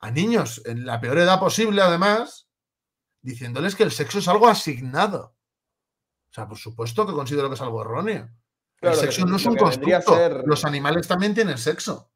a 0.00 0.10
niños 0.10 0.62
en 0.64 0.86
la 0.86 1.00
peor 1.00 1.18
edad 1.18 1.38
posible, 1.38 1.80
además, 1.80 2.48
diciéndoles 3.22 3.74
que 3.74 3.84
el 3.84 3.92
sexo 3.92 4.18
es 4.18 4.28
algo 4.28 4.48
asignado. 4.48 5.34
O 6.30 6.34
sea, 6.34 6.48
por 6.48 6.58
supuesto 6.58 7.06
que 7.06 7.12
considero 7.12 7.48
que 7.48 7.54
es 7.54 7.60
algo 7.60 7.82
erróneo. 7.82 8.28
el 8.80 8.94
sexo 8.94 9.24
no 9.24 9.36
es 9.36 9.46
un 9.46 9.56
constructo. 9.56 10.42
Los 10.44 10.64
animales 10.64 11.06
también 11.06 11.34
tienen 11.34 11.58
sexo. 11.58 12.10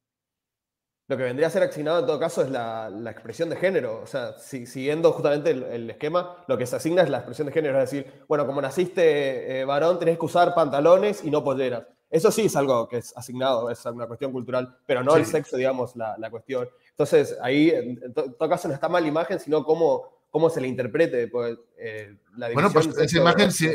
Lo 1.09 1.17
que 1.17 1.23
vendría 1.23 1.47
a 1.47 1.51
ser 1.51 1.63
asignado 1.63 2.01
en 2.01 2.07
todo 2.07 2.19
caso 2.19 2.43
es 2.43 2.51
la, 2.51 2.91
expresión 3.11 3.49
de 3.49 3.57
género. 3.57 4.01
O 4.03 4.07
sea, 4.07 4.37
siguiendo 4.39 5.13
justamente 5.13 5.51
el, 5.51 5.89
esquema, 5.89 6.45
lo 6.49 6.59
que 6.59 6.67
se 6.67 6.75
asigna 6.75 7.03
es 7.03 7.11
la 7.11 7.19
expresión 7.19 7.47
de 7.47 7.53
género. 7.53 7.81
Es 7.81 7.91
decir, 7.91 8.25
bueno, 8.27 8.45
como 8.45 8.61
naciste 8.61 9.61
eh, 9.61 9.65
varón, 9.65 10.01
tenés 10.01 10.19
que 10.19 10.25
usar 10.25 10.53
pantalones 10.55 11.23
y 11.23 11.31
no 11.31 11.45
polleras. 11.45 11.85
Eso 12.11 12.31
sí 12.31 12.47
es 12.47 12.57
algo 12.57 12.89
que 12.89 12.99
es 12.99 13.17
asignado, 13.17 13.69
es 13.69 13.85
una 13.85 14.07
cuestión 14.07 14.33
cultural, 14.33 14.79
pero 14.87 15.03
no 15.03 15.17
el 15.17 15.27
sexo, 15.27 15.57
digamos, 15.57 15.95
la, 15.97 16.17
la 16.19 16.31
cuestión. 16.31 16.69
Entonces, 16.91 17.37
ahí 17.43 17.71
en, 17.71 18.15
todo 18.15 18.49
caso 18.49 18.69
no 18.69 18.75
está 18.75 18.89
mal 18.89 19.03
la 19.03 19.09
imagen, 19.09 19.39
sino 19.39 19.65
cómo, 19.65 20.16
cómo 20.37 20.51
se 20.51 20.61
le 20.61 20.69
interprete. 20.69 21.29
Pues, 21.29 21.57
eh, 21.79 22.15
la 22.37 22.51
bueno, 22.51 22.71
pues 22.71 22.89
esa 22.89 23.19
imagen, 23.19 23.51
sí, 23.51 23.71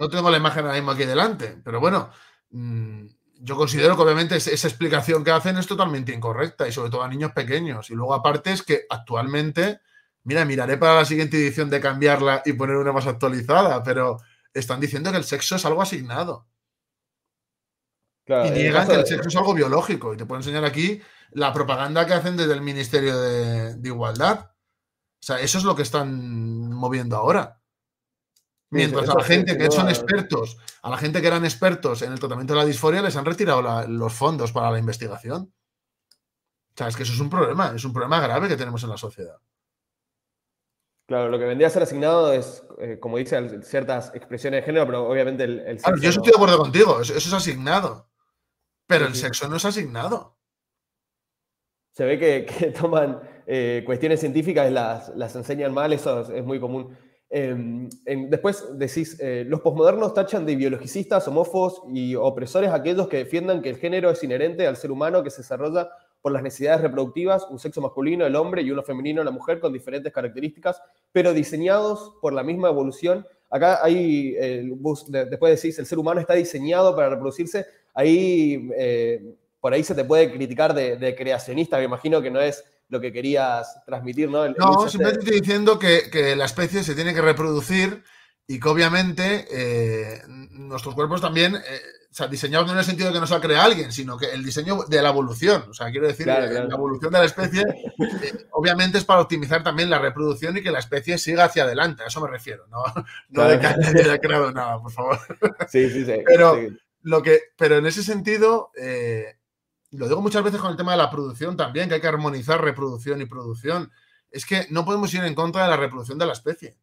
no 0.00 0.08
tengo 0.08 0.32
la 0.32 0.36
imagen 0.36 0.64
ahora 0.64 0.74
mismo 0.74 0.90
aquí 0.90 1.04
delante, 1.04 1.56
pero 1.62 1.78
bueno, 1.78 2.10
mm, 2.50 3.06
yo 3.36 3.54
considero 3.54 3.94
que 3.94 4.02
obviamente 4.02 4.34
esa 4.34 4.66
explicación 4.66 5.22
que 5.22 5.30
hacen 5.30 5.58
es 5.58 5.68
totalmente 5.68 6.12
incorrecta 6.12 6.66
y 6.66 6.72
sobre 6.72 6.90
todo 6.90 7.04
a 7.04 7.08
niños 7.08 7.30
pequeños. 7.30 7.88
Y 7.90 7.94
luego 7.94 8.14
aparte 8.14 8.50
es 8.50 8.64
que 8.64 8.84
actualmente, 8.90 9.78
mira, 10.24 10.44
miraré 10.44 10.76
para 10.76 10.96
la 10.96 11.04
siguiente 11.04 11.36
edición 11.36 11.70
de 11.70 11.80
cambiarla 11.80 12.42
y 12.44 12.54
poner 12.54 12.74
una 12.78 12.90
más 12.90 13.06
actualizada, 13.06 13.84
pero 13.84 14.16
están 14.52 14.80
diciendo 14.80 15.12
que 15.12 15.18
el 15.18 15.24
sexo 15.24 15.54
es 15.54 15.64
algo 15.64 15.82
asignado. 15.82 16.48
y 18.26 18.50
niegan 18.50 18.88
que 18.88 18.94
el 18.94 19.06
sexo 19.06 19.28
es 19.28 19.36
algo 19.36 19.54
biológico. 19.54 20.14
Y 20.14 20.16
te 20.16 20.26
puedo 20.26 20.40
enseñar 20.40 20.64
aquí 20.64 21.00
la 21.30 21.52
propaganda 21.52 22.06
que 22.06 22.14
hacen 22.14 22.36
desde 22.36 22.54
el 22.54 22.60
Ministerio 22.60 23.20
de, 23.20 23.88
Igualdad. 23.88 24.51
O 25.22 25.24
sea, 25.24 25.38
eso 25.38 25.58
es 25.58 25.64
lo 25.64 25.76
que 25.76 25.82
están 25.82 26.72
moviendo 26.72 27.16
ahora. 27.16 27.60
Mientras 28.70 29.08
a 29.08 29.14
la 29.14 29.22
gente 29.22 29.56
que 29.56 29.70
son 29.70 29.88
expertos, 29.88 30.56
a 30.82 30.90
la 30.90 30.96
gente 30.96 31.20
que 31.20 31.28
eran 31.28 31.44
expertos 31.44 32.02
en 32.02 32.12
el 32.12 32.18
tratamiento 32.18 32.54
de 32.54 32.58
la 32.58 32.66
disforia, 32.66 33.02
les 33.02 33.14
han 33.14 33.24
retirado 33.24 33.62
los 33.86 34.12
fondos 34.12 34.50
para 34.50 34.72
la 34.72 34.80
investigación. 34.80 35.42
O 35.42 36.74
sea, 36.76 36.88
es 36.88 36.96
que 36.96 37.04
eso 37.04 37.12
es 37.12 37.20
un 37.20 37.30
problema, 37.30 37.72
es 37.76 37.84
un 37.84 37.92
problema 37.92 38.18
grave 38.18 38.48
que 38.48 38.56
tenemos 38.56 38.82
en 38.82 38.90
la 38.90 38.96
sociedad. 38.96 39.38
Claro, 41.06 41.28
lo 41.28 41.38
que 41.38 41.44
vendría 41.44 41.68
a 41.68 41.70
ser 41.70 41.84
asignado 41.84 42.32
es, 42.32 42.64
eh, 42.78 42.98
como 42.98 43.18
dice, 43.18 43.62
ciertas 43.62 44.10
expresiones 44.14 44.62
de 44.62 44.66
género, 44.66 44.86
pero 44.86 45.06
obviamente 45.06 45.44
el, 45.44 45.78
sexo... 45.78 46.02
yo 46.02 46.08
estoy 46.08 46.30
de 46.30 46.36
acuerdo 46.36 46.58
contigo, 46.58 47.00
eso, 47.00 47.14
es 47.14 47.32
asignado. 47.32 48.08
Pero 48.88 49.06
el 49.06 49.14
sexo 49.14 49.46
no 49.46 49.56
es 49.56 49.64
asignado 49.64 50.36
se 51.92 52.04
ve 52.04 52.18
que, 52.18 52.70
toman 52.80 53.20
eh, 53.46 53.82
cuestiones 53.84 54.20
científicas 54.20 54.70
las, 54.70 55.14
las, 55.16 55.34
enseñan 55.36 55.72
mal, 55.72 55.92
eso 55.92 56.32
es, 56.32 56.44
muy 56.44 56.60
común. 56.60 56.96
Em, 57.30 57.88
después 58.28 58.78
decís, 58.78 59.18
eh, 59.20 59.44
los 59.46 59.60
posmodernos 59.60 60.12
tachan 60.12 60.44
de 60.44 60.54
biologicistas, 60.54 61.26
homófobos 61.28 61.82
y 61.92 62.14
opresores 62.14 62.70
aquellos 62.70 63.08
que 63.08 63.18
defiendan 63.18 63.62
que 63.62 63.70
el 63.70 63.76
género 63.76 64.10
es 64.10 64.22
inherente 64.22 64.66
al 64.66 64.76
ser 64.76 64.90
humano 64.90 65.22
que 65.22 65.30
se 65.30 65.38
desarrolla 65.38 65.88
por 66.20 66.32
las 66.32 66.42
necesidades 66.42 66.82
reproductivas, 66.82 67.46
un 67.50 67.58
sexo 67.58 67.80
masculino, 67.80 68.26
el 68.26 68.36
hombre, 68.36 68.62
y 68.62 68.70
uno 68.70 68.82
femenino, 68.82 69.24
la 69.24 69.30
mujer, 69.30 69.60
con 69.60 69.72
diferentes 69.72 70.12
características, 70.12 70.80
pero 71.10 71.32
diseñados 71.32 72.14
por 72.20 72.32
la 72.32 72.42
misma 72.42 72.68
evolución. 72.68 73.26
Acá 73.50 73.82
hay, 73.82 74.32
después 75.08 75.60
decís, 75.60 75.78
el 75.78 75.86
ser 75.86 75.98
humano 75.98 76.20
está 76.20 76.34
diseñado 76.34 76.94
para 76.94 77.10
reproducirse. 77.10 77.66
Ahí 77.92 78.70
eh, 78.76 79.34
por 79.62 79.72
ahí 79.72 79.84
se 79.84 79.94
te 79.94 80.04
puede 80.04 80.32
criticar 80.32 80.74
de, 80.74 81.14
creacionista, 81.14 81.78
me 81.78 81.84
imagino 81.84 82.20
que 82.20 82.32
no 82.32 82.40
es 82.40 82.64
lo 82.92 83.00
que 83.00 83.10
querías 83.10 83.82
transmitir, 83.86 84.28
¿no? 84.28 84.46
no, 84.46 84.86
simplemente 84.86 85.20
estoy 85.20 85.40
diciendo 85.40 85.78
que, 85.78 86.34
la 86.36 86.44
especie 86.44 86.84
se 86.84 86.94
tiene 86.94 87.14
que 87.14 87.22
reproducir 87.22 88.04
y 88.46 88.60
que 88.60 88.68
obviamente 88.68 89.46
eh, 89.50 90.20
nuestros 90.26 90.94
cuerpos 90.94 91.22
también, 91.22 91.56
eh, 91.56 91.80
o 92.10 92.14
sea, 92.14 92.26
diseñados 92.28 92.66
no 92.66 92.74
en 92.74 92.80
el 92.80 92.84
sentido 92.84 93.08
de 93.08 93.14
que 93.14 93.20
nos 93.20 93.32
ha 93.32 93.40
creado 93.40 93.64
alguien, 93.64 93.92
sino 93.92 94.18
que 94.18 94.26
el 94.26 94.44
diseño 94.44 94.84
de 94.86 95.00
la 95.00 95.08
evolución, 95.08 95.64
o 95.70 95.72
sea, 95.72 95.90
quiero 95.90 96.06
decir, 96.06 96.26
la 96.26 96.44
evolución 96.44 97.10
de 97.10 97.18
la 97.18 97.24
especie, 97.24 97.62
eh, 97.62 98.46
obviamente 98.50 98.98
es 98.98 99.06
para 99.06 99.22
optimizar 99.22 99.62
también 99.62 99.88
la 99.88 99.98
reproducción 99.98 100.58
y 100.58 100.62
que 100.62 100.70
la 100.70 100.80
especie 100.80 101.16
siga 101.16 101.44
hacia 101.44 101.62
adelante, 101.62 102.02
a 102.02 102.08
eso 102.08 102.20
me 102.20 102.28
refiero, 102.28 102.66
no, 102.66 102.84
no 103.30 103.48
de 103.48 103.58
que 103.58 103.66
haya 103.68 104.18
creado 104.18 104.52
nada, 104.52 104.82
por 104.82 104.92
favor. 104.92 105.18
Sí, 105.66 105.88
sí, 105.88 106.04
sí. 106.04 106.16
Pero, 106.26 106.58
Lo 107.00 107.22
que, 107.22 107.40
pero 107.56 107.78
en 107.78 107.86
ese 107.86 108.02
sentido, 108.02 108.70
lo 109.92 110.08
digo 110.08 110.22
muchas 110.22 110.42
veces 110.42 110.60
con 110.60 110.70
el 110.70 110.76
tema 110.76 110.92
de 110.92 110.98
la 110.98 111.10
producción 111.10 111.56
también, 111.56 111.88
que 111.88 111.96
hay 111.96 112.00
que 112.00 112.06
armonizar 112.06 112.62
reproducción 112.62 113.20
y 113.20 113.26
producción. 113.26 113.90
Es 114.30 114.46
que 114.46 114.66
no 114.70 114.84
podemos 114.84 115.12
ir 115.14 115.22
en 115.24 115.34
contra 115.34 115.64
de 115.64 115.68
la 115.68 115.76
reproducción 115.76 116.18
de 116.18 116.26
la 116.26 116.32
especie. 116.32 116.78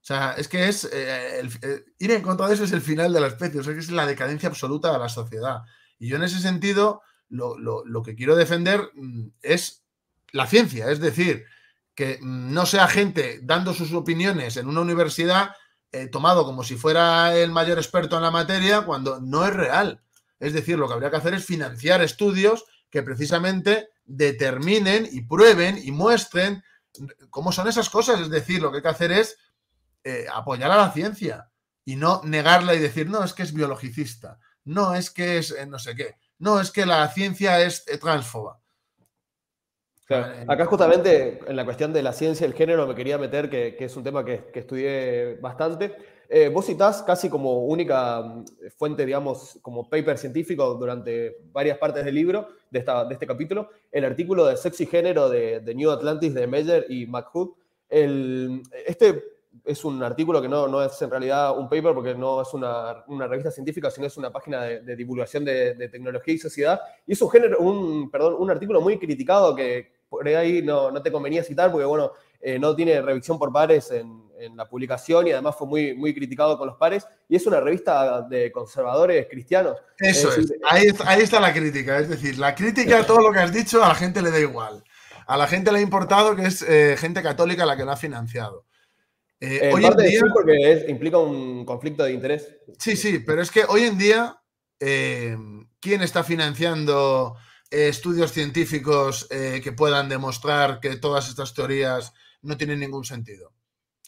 O 0.00 0.04
sea, 0.08 0.32
es 0.32 0.48
que 0.48 0.68
es 0.68 0.84
eh, 0.92 1.40
eh, 1.62 1.84
ir 1.98 2.10
en 2.10 2.22
contra 2.22 2.48
de 2.48 2.54
eso 2.54 2.64
es 2.64 2.72
el 2.72 2.80
final 2.80 3.12
de 3.12 3.20
la 3.20 3.26
especie, 3.28 3.60
o 3.60 3.62
sea, 3.62 3.74
que 3.74 3.80
es 3.80 3.90
la 3.90 4.06
decadencia 4.06 4.48
absoluta 4.48 4.92
de 4.92 4.98
la 4.98 5.08
sociedad. 5.08 5.62
Y 5.98 6.08
yo 6.08 6.16
en 6.16 6.22
ese 6.22 6.40
sentido, 6.40 7.02
lo, 7.28 8.02
que 8.04 8.14
quiero 8.14 8.36
defender 8.36 8.90
mm, 8.94 9.28
es 9.42 9.84
la 10.32 10.46
ciencia, 10.46 10.90
es 10.90 11.00
decir, 11.00 11.44
que 11.94 12.18
mm, 12.20 12.52
no 12.52 12.66
sea 12.66 12.88
gente 12.88 13.40
dando 13.42 13.74
sus 13.74 13.92
opiniones 13.92 14.56
en 14.56 14.68
una 14.68 14.80
universidad 14.80 15.50
eh, 15.92 16.06
tomado 16.06 16.44
como 16.44 16.64
si 16.64 16.76
fuera 16.76 17.36
el 17.36 17.50
mayor 17.50 17.78
experto 17.78 18.16
en 18.16 18.22
la 18.22 18.30
materia, 18.30 18.82
cuando 18.82 19.20
no 19.20 19.46
es 19.46 19.54
real. 19.54 20.02
Es 20.38 20.52
decir, 20.52 20.78
lo 20.78 20.86
que 20.86 20.94
habría 20.94 21.10
que 21.10 21.16
hacer 21.16 21.34
es 21.34 21.44
financiar 21.44 22.02
estudios 22.02 22.64
que 22.90 23.02
precisamente 23.02 23.88
determinen 24.04 25.08
y 25.10 25.22
prueben 25.22 25.78
y 25.82 25.90
muestren 25.92 26.62
cómo 27.30 27.52
son 27.52 27.68
esas 27.68 27.90
cosas. 27.90 28.20
Es 28.20 28.30
decir, 28.30 28.62
lo 28.62 28.70
que 28.70 28.78
hay 28.78 28.82
que 28.82 28.88
hacer 28.88 29.12
es 29.12 29.36
eh, 30.04 30.26
apoyar 30.32 30.70
a 30.70 30.76
la 30.76 30.92
ciencia 30.92 31.50
y 31.84 31.96
no 31.96 32.22
negarla 32.24 32.74
y 32.74 32.78
decir, 32.78 33.08
no, 33.08 33.24
es 33.24 33.32
que 33.32 33.42
es 33.42 33.52
biologicista, 33.52 34.38
no, 34.64 34.94
es 34.94 35.10
que 35.10 35.38
es 35.38 35.50
eh, 35.50 35.66
no 35.66 35.78
sé 35.78 35.94
qué, 35.94 36.16
no, 36.38 36.60
es 36.60 36.70
que 36.70 36.86
la 36.86 37.06
ciencia 37.08 37.60
es 37.60 37.84
eh, 37.88 37.98
transfoba. 37.98 38.60
Acá 40.08 40.64
justamente 40.64 41.40
en 41.46 41.54
la 41.54 41.66
cuestión 41.66 41.92
de 41.92 42.02
la 42.02 42.14
ciencia 42.14 42.46
y 42.46 42.50
el 42.50 42.56
género 42.56 42.86
me 42.86 42.94
quería 42.94 43.18
meter, 43.18 43.50
que, 43.50 43.76
es 43.78 43.94
un 43.94 44.04
tema 44.04 44.24
que, 44.24 44.50
que 44.50 44.60
estudié 44.60 45.34
bastante. 45.34 45.94
Eh, 46.30 46.50
vos 46.50 46.66
citás 46.66 47.02
casi 47.02 47.30
como 47.30 47.64
única 47.64 48.20
mm, 48.20 48.44
fuente, 48.76 49.06
digamos, 49.06 49.58
como 49.62 49.88
paper 49.88 50.18
científico 50.18 50.74
durante 50.74 51.38
varias 51.52 51.78
partes 51.78 52.04
del 52.04 52.14
libro, 52.14 52.48
de, 52.70 52.80
esta, 52.80 53.04
de 53.06 53.14
este 53.14 53.26
capítulo, 53.26 53.70
el 53.90 54.04
artículo 54.04 54.44
de 54.44 54.58
sexo 54.58 54.82
y 54.82 54.86
género 54.86 55.30
de, 55.30 55.62
New 55.74 55.90
Atlantis 55.90 56.34
de 56.34 56.46
Meyer 56.46 56.84
y 56.90 57.06
McHugh. 57.06 57.56
El, 57.88 58.62
este 58.86 59.24
es 59.64 59.84
un 59.86 60.02
artículo 60.02 60.42
que 60.42 60.48
no, 60.48 60.68
no, 60.68 60.82
es 60.82 61.00
en 61.00 61.10
realidad 61.10 61.58
un 61.58 61.66
paper 61.66 61.94
porque 61.94 62.14
no 62.14 62.42
es 62.42 62.52
una, 62.52 63.04
una 63.06 63.26
revista 63.26 63.50
científica, 63.50 63.90
sino 63.90 64.06
es 64.06 64.16
una 64.18 64.30
página 64.30 64.62
de, 64.64 64.96
divulgación 64.96 65.46
de, 65.46 65.74
de, 65.74 65.88
tecnología 65.88 66.34
y 66.34 66.38
sociedad. 66.38 66.78
Y 67.06 67.12
es 67.12 67.22
un, 67.22 67.30
género, 67.30 67.58
un, 67.60 68.10
perdón, 68.10 68.36
un 68.38 68.50
artículo 68.50 68.82
muy 68.82 68.98
criticado 68.98 69.54
que 69.56 69.90
por 70.10 70.26
ahí 70.28 70.60
no, 70.60 70.90
no 70.90 71.00
te 71.00 71.10
convenía 71.10 71.42
citar 71.42 71.70
porque, 71.70 71.86
bueno, 71.86 72.12
eh, 72.40 72.58
no 72.58 72.76
tiene 72.76 73.00
revisión 73.00 73.38
por 73.38 73.52
pares 73.52 73.90
en, 73.90 74.27
en, 74.38 74.56
la 74.56 74.68
publicación 74.68 75.26
y 75.26 75.32
además 75.32 75.56
fue 75.56 75.66
muy, 75.66 75.94
muy 75.94 76.14
criticado 76.14 76.58
con 76.58 76.68
los 76.68 76.76
pares. 76.76 77.06
Y 77.28 77.36
es 77.36 77.46
una 77.46 77.60
revista 77.60 78.22
de 78.22 78.50
conservadores 78.52 79.26
cristianos. 79.30 79.76
Eso 79.98 80.32
es, 80.32 80.52
Ahí, 80.68 80.88
ahí, 81.04 81.22
está 81.22 81.40
la 81.40 81.52
crítica. 81.52 81.98
Es 81.98 82.08
decir, 82.08 82.38
la 82.38 82.54
crítica 82.54 83.00
a 83.00 83.06
todo 83.06 83.20
lo 83.20 83.32
que 83.32 83.40
has 83.40 83.52
dicho 83.52 83.82
a 83.82 83.88
la 83.88 83.94
gente 83.94 84.22
le 84.22 84.30
da 84.30 84.40
igual. 84.40 84.82
A 85.28 85.36
la 85.36 85.46
gente 85.46 85.70
le 85.70 85.78
ha 85.78 85.82
importado 85.82 86.34
que 86.34 86.46
es 86.46 86.62
eh, 86.62 86.96
gente 86.98 87.22
católica 87.22 87.66
la 87.66 87.76
que 87.76 87.84
lo 87.84 87.92
ha 87.92 87.96
financiado. 87.96 88.64
Eh, 89.40 89.70
hoy 89.72 89.84
en 89.84 89.96
día, 89.96 90.20
sí, 90.20 90.26
porque 90.32 90.86
implica 90.88 91.18
un 91.18 91.66
conflicto 91.66 92.02
de 92.02 92.12
interés. 92.12 92.56
Sí, 92.78 92.96
sí, 92.96 93.18
pero 93.18 93.42
es 93.42 93.50
que 93.50 93.64
hoy 93.68 93.82
en 93.82 93.98
día, 93.98 94.40
eh, 94.80 95.36
¿quién 95.80 96.02
está 96.02 96.24
financiando 96.24 97.36
estudios 97.70 98.32
científicos 98.32 99.28
que 99.28 99.72
puedan 99.72 100.08
demostrar 100.08 100.80
que 100.80 100.96
todas 100.96 101.28
estas 101.28 101.52
teorías 101.52 102.14
no 102.40 102.56
tienen 102.56 102.80
ningún 102.80 103.04
sentido? 103.04 103.52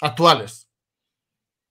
Actuales. 0.00 0.68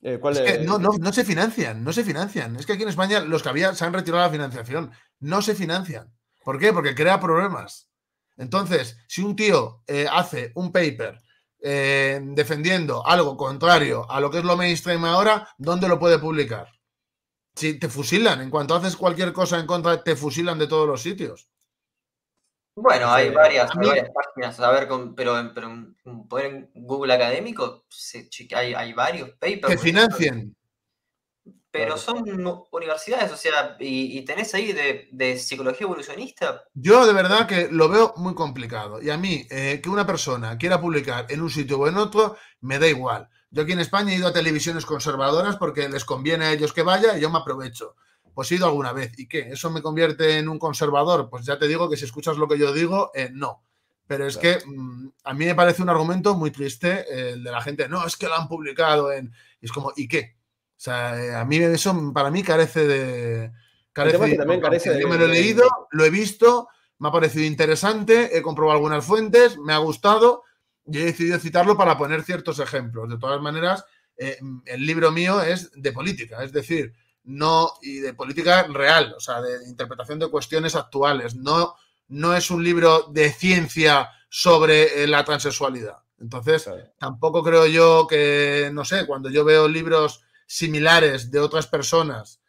es 0.02 0.20
que 0.40 0.60
no, 0.66 0.80
no, 0.80 0.90
no, 1.00 1.14
se 1.14 1.26
financian, 1.26 1.84
no 1.84 1.92
se 1.92 2.04
financian. 2.04 2.56
Es 2.56 2.66
que 2.66 2.74
aquí 2.74 2.84
en 2.84 2.90
España 2.90 3.20
los 3.20 3.44
que 3.44 3.50
había 3.50 3.74
se 3.74 3.86
han 3.86 3.94
retirado 3.94 4.24
la 4.24 4.30
financiación. 4.30 4.92
No 5.20 5.42
se 5.42 5.56
financian. 5.56 6.14
¿Por 6.44 6.60
qué? 6.60 6.72
Porque 6.72 6.96
crea 6.96 7.20
problemas. 7.20 7.90
Entonces, 8.38 8.98
si 9.08 9.22
un 9.22 9.36
tío 9.36 9.84
eh, 9.86 10.08
hace 10.10 10.52
un 10.56 10.72
paper 10.72 11.22
eh, 11.62 12.22
defendiendo 12.24 13.06
algo 13.06 13.36
contrario 13.36 14.10
a 14.10 14.22
lo 14.22 14.32
que 14.32 14.38
es 14.38 14.46
lo 14.46 14.56
mainstream 14.56 15.04
ahora, 15.04 15.50
¿dónde 15.58 15.90
lo 15.90 16.00
puede 16.00 16.18
publicar? 16.18 16.70
Si 17.54 17.78
te 17.78 17.90
fusilan, 17.90 18.40
en 18.40 18.50
cuanto 18.50 18.76
haces 18.76 18.96
cualquier 18.96 19.34
cosa 19.34 19.60
en 19.60 19.68
contra, 19.68 20.02
te 20.02 20.16
fusilan 20.16 20.58
de 20.58 20.68
todos 20.68 20.88
los 20.88 21.02
sitios. 21.02 21.50
Bueno, 22.82 23.12
hay 23.12 23.30
varias, 23.32 23.72
páginas, 23.72 24.60
a 24.60 24.72
ver, 24.72 24.88
pero, 25.16 25.40
en, 25.40 26.70
Google 26.74 27.14
académico 27.14 27.86
hay, 28.56 28.74
hay 28.74 28.94
varios 28.94 29.30
papers. 29.32 29.68
Que 29.68 29.78
financien, 29.78 30.56
pero 31.72 31.98
son 31.98 32.24
universidades, 32.72 33.32
o 33.32 33.38
sea, 33.38 33.76
y, 33.80 34.22
tenés 34.24 34.54
ahí 34.56 34.74
de, 34.74 35.38
psicología 35.38 35.86
evolucionista. 35.86 36.64
Yo 36.74 37.06
de 37.06 37.14
verdad 37.14 37.48
que 37.48 37.68
lo 37.72 37.90
veo 37.90 38.14
muy 38.18 38.34
complicado. 38.34 39.02
Y 39.02 39.10
a 39.10 39.18
mí, 39.18 39.46
eh, 39.52 39.80
que 39.82 39.90
una 39.90 40.06
persona 40.06 40.58
quiera 40.58 40.82
publicar 40.82 41.28
en 41.30 41.42
un 41.42 41.50
sitio 41.50 41.80
o 41.80 41.88
en 41.88 41.98
otro, 41.98 42.38
me 42.62 42.80
da 42.80 42.88
igual. 42.88 43.30
Yo 43.52 43.64
aquí 43.64 43.74
en 43.74 43.80
España 43.80 44.12
he 44.12 44.18
ido 44.18 44.28
a 44.28 44.34
televisiones 44.34 44.86
conservadoras 44.86 45.58
porque 45.58 45.90
les 45.90 46.06
conviene 46.06 46.46
a 46.46 46.54
ellos 46.54 46.74
que 46.74 46.84
vaya 46.84 47.18
y 47.18 47.22
yo 47.22 47.30
me 47.30 47.40
aprovecho. 47.40 47.96
Pues 48.40 48.54
he 48.54 48.56
ido 48.56 48.68
alguna 48.68 48.94
vez. 48.94 49.12
¿Y 49.20 49.28
qué? 49.28 49.50
¿Eso 49.52 49.70
me 49.70 49.82
convierte 49.82 50.38
en 50.38 50.48
un 50.48 50.58
conservador? 50.58 51.30
Pues 51.30 51.46
ya 51.46 51.60
te 51.60 51.68
digo 51.68 51.90
que 51.90 51.98
si 51.98 52.06
escuchas 52.06 52.38
lo 52.38 52.48
que 52.48 52.58
yo 52.58 52.72
digo, 52.72 53.12
eh, 53.14 53.30
no. 53.34 53.66
Pero 54.08 54.26
es 54.26 54.38
que 54.38 54.60
mm, 54.66 55.10
a 55.26 55.34
mí 55.34 55.46
me 55.46 55.56
parece 55.56 55.82
un 55.82 55.90
argumento 55.90 56.36
muy 56.36 56.50
triste 56.50 57.06
eh, 57.12 57.32
el 57.32 57.44
de 57.44 57.52
la 57.52 57.62
gente. 57.62 57.90
No, 57.90 58.08
es 58.08 58.16
que 58.16 58.28
lo 58.28 58.36
han 58.36 58.48
publicado 58.48 59.12
en. 59.12 59.34
Y 59.60 59.66
es 59.66 59.74
como, 59.74 59.92
¿y 59.94 60.08
qué? 60.08 60.38
O 60.70 60.80
sea, 60.80 61.22
eh, 61.22 61.36
a 61.36 61.44
mí 61.44 61.58
eso 61.58 62.14
para 62.14 62.32
mí 62.32 62.42
carece 62.42 62.88
de. 62.88 63.52
Carece 63.92 64.38
también 64.38 64.62
carece 64.62 64.98
Yo 65.02 65.10
me 65.10 65.18
lo 65.18 65.26
he 65.26 65.28
leído, 65.28 65.68
lo 65.92 66.06
he 66.06 66.10
visto, 66.10 66.70
me 67.00 67.10
ha 67.10 67.12
parecido 67.12 67.44
interesante, 67.44 68.38
he 68.38 68.42
comprobado 68.42 68.78
algunas 68.78 69.04
fuentes, 69.04 69.58
me 69.58 69.74
ha 69.74 69.80
gustado 69.80 70.44
y 70.86 70.98
he 70.98 71.04
decidido 71.04 71.40
citarlo 71.40 71.76
para 71.76 71.98
poner 71.98 72.24
ciertos 72.24 72.60
ejemplos. 72.60 73.10
De 73.10 73.18
todas 73.18 73.42
maneras, 73.42 73.84
eh, 74.16 74.40
el 74.66 74.86
libro 74.86 75.12
mío 75.12 75.42
es 75.42 75.74
de 75.74 75.92
política, 75.92 76.42
es 76.42 76.54
decir, 76.54 76.94
no, 77.30 77.74
y 77.84 78.00
de 78.00 78.16
política 78.16 78.64
real, 78.64 79.14
o 79.16 79.20
sea, 79.20 79.40
de 79.40 79.68
interpretación 79.68 80.18
de 80.18 80.30
cuestiones 80.30 80.76
actuales. 80.76 81.36
No, 81.36 81.76
no 82.08 82.36
es 82.36 82.50
un 82.50 82.64
libro 82.64 83.04
de 83.12 83.32
ciencia 83.32 84.10
sobre 84.30 85.04
eh, 85.04 85.08
la 85.08 85.24
transexualidad. 85.24 86.00
Entonces, 86.20 86.68
tampoco 86.98 87.44
creo 87.44 87.68
yo 87.68 88.08
que, 88.08 88.72
no 88.74 88.84
sé, 88.84 89.06
cuando 89.06 89.30
yo 89.30 89.46
veo 89.46 89.68
libros 89.68 90.22
similares 90.48 91.30
de 91.30 91.40
otras 91.40 91.68
personas 91.68 92.42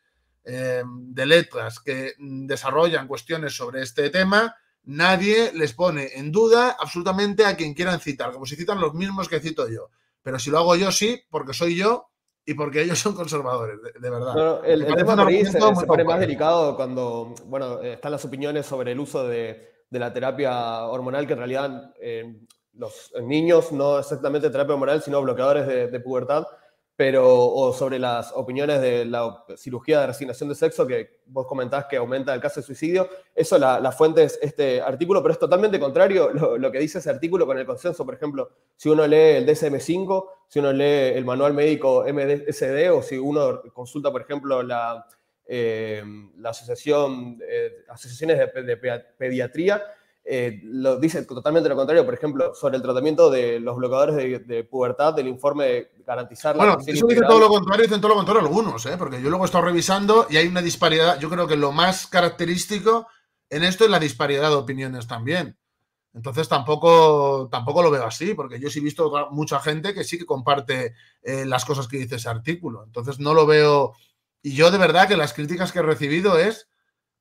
eh, 0.45 0.83
de 0.85 1.27
letras 1.27 1.79
que 1.79 2.15
desarrollan 2.19 3.07
cuestiones 3.07 3.55
sobre 3.55 3.83
este 3.83 4.09
tema, 4.09 4.57
nadie 4.85 5.53
les 5.53 5.75
pone 5.75 6.09
en 6.15 6.33
duda 6.33 6.75
absolutamente 6.81 7.45
a 7.45 7.55
quien 7.55 7.75
quieran 7.75 8.01
citar, 8.01 8.33
como 8.33 8.47
si 8.47 8.57
citan 8.57 8.81
los 8.81 8.95
mismos 8.95 9.29
que 9.29 9.41
cito 9.41 9.69
yo. 9.69 9.91
Pero 10.23 10.39
si 10.39 10.51
lo 10.51 10.59
hago 10.59 10.75
yo, 10.75 10.91
sí, 10.91 11.23
porque 11.31 11.53
soy 11.53 11.77
yo 11.77 12.10
y 12.45 12.55
porque 12.55 12.83
ellos 12.83 12.99
son 12.99 13.15
conservadores, 13.15 13.79
de, 13.83 14.11
verdad. 14.11 14.63
el, 14.65 14.87
tema 14.87 15.29
se, 15.75 15.87
pone 15.87 16.05
más 16.05 16.21
delicado 16.21 16.75
cuando, 16.75 17.35
bueno, 17.47 17.81
están 17.81 18.13
las 18.13 18.25
opiniones 18.25 18.67
sobre 18.67 18.93
el 18.93 19.01
uso 19.01 19.27
de, 19.27 19.69
la 19.91 20.13
terapia 20.13 20.85
hormonal, 20.85 21.27
que 21.27 21.35
en 21.35 21.39
realidad 21.39 21.93
eh, 22.01 22.41
los 22.75 23.13
niños 23.23 23.73
no 23.73 23.99
exactamente 23.99 24.51
terapia 24.51 24.75
hormonal, 24.75 25.03
sino 25.03 25.23
bloqueadores 25.23 25.67
de 25.67 26.01
pubertad, 26.01 26.45
pero 27.01 27.27
o 27.35 27.73
sobre 27.73 27.99
las 27.99 28.31
opiniones 28.35 28.79
de 28.83 29.07
la 29.07 29.43
cirugía 29.57 30.01
de 30.01 30.09
resignación 30.09 30.51
de 30.51 30.55
sexo 30.55 30.87
que 30.87 31.21
vos 31.25 31.47
comentás 31.47 31.87
que 31.87 31.97
aumenta 31.97 32.35
el 32.35 32.43
caso 32.43 32.61
de 32.61 32.67
suicidio. 32.67 33.09
Eso 33.35 33.57
la, 33.57 33.91
fuente 33.91 34.25
es 34.25 34.39
este 34.43 34.83
artículo, 34.83 35.23
pero 35.23 35.33
es 35.33 35.39
totalmente 35.39 35.81
contrario 35.81 36.29
lo, 36.29 36.71
que 36.71 36.79
dice 36.79 36.99
ese 36.99 37.09
artículo 37.09 37.47
con 37.47 37.57
el 37.57 37.65
consenso. 37.65 38.05
Por 38.05 38.17
ejemplo, 38.17 38.51
si 38.77 38.91
uno 38.91 39.07
lee 39.07 39.39
el 39.39 39.47
DSM-5, 39.47 40.27
si 40.47 40.59
uno 40.59 40.75
lee 40.75 41.17
el 41.17 41.25
manual 41.25 41.55
médico 41.55 42.05
MDSD 42.07 42.93
o 42.93 43.01
si 43.01 43.17
uno 43.17 43.63
consulta, 43.73 44.13
por 44.13 44.21
ejemplo, 44.21 44.63
la, 44.63 45.07
eh, 45.47 46.05
la 46.37 46.51
asociación, 46.51 47.39
eh, 47.49 47.77
asociaciones 47.89 48.37
de 48.39 48.77
pediatría, 49.17 49.83
eh, 50.25 50.61
lo 50.63 50.99
dice 50.99 51.25
totalmente 51.25 51.69
lo 51.69 51.77
contrario, 51.77 52.05
por 52.05 52.15
ejemplo, 52.15 52.55
sobre 52.55 52.77
el 52.77 52.83
tratamiento 52.83 53.31
de 53.31 53.59
los 53.59 53.77
bloqueadores 53.77 54.47
de, 54.47 54.65
pubertad 54.65 55.15
del 55.15 55.29
informe 55.29 55.89
garantizar 56.07 56.57
la 56.57 56.65
Bueno, 56.65 56.79
eso 56.87 57.07
dice 57.07 57.23
todo 57.23 57.41
lo 57.41 57.49
contrario, 57.49 57.85
dicen 57.85 58.01
todo 58.01 58.11
lo 58.11 58.17
contrario 58.17 58.43
algunos, 58.43 58.85
¿eh? 58.87 58.97
porque 58.99 59.21
yo 59.21 59.29
luego 59.31 59.45
he 59.45 59.47
estado 59.47 59.65
revisando 59.65 60.27
y 60.31 60.37
hay 60.37 60.47
una 60.47 60.63
disparidad. 60.63 61.19
Yo 61.19 61.31
creo 61.31 61.47
que 61.47 61.57
lo 61.57 61.73
más 61.73 62.07
característico 62.07 63.09
en 63.49 63.65
esto 63.65 63.85
es 63.85 63.91
la 63.91 63.99
disparidad 63.99 64.51
de 64.51 64.57
opiniones 64.57 65.07
también. 65.07 65.57
Entonces 66.13 66.49
tampoco, 66.49 67.49
tampoco 67.51 67.83
lo 67.83 67.91
veo 67.91 68.05
así, 68.05 68.35
porque 68.35 68.59
yo 68.59 68.69
sí 68.69 68.81
he 68.81 68.83
visto 68.83 69.29
mucha 69.31 69.61
gente 69.61 69.95
que 69.95 70.05
sí 70.05 70.19
que 70.19 70.27
comparte 70.27 70.95
eh, 71.23 71.47
las 71.47 71.65
cosas 71.65 71.89
que 71.89 71.99
dice 71.99 72.17
ese 72.17 72.29
artículo. 72.29 72.85
Entonces 72.85 73.19
no 73.21 73.35
lo 73.35 73.47
veo. 73.47 73.95
Y 74.43 74.55
yo 74.55 74.71
de 74.71 74.79
verdad 74.79 75.09
que 75.09 75.17
las 75.17 75.33
críticas 75.33 75.73
que 75.73 75.81
he 75.81 75.83
recibido 75.83 76.39
es 76.39 76.70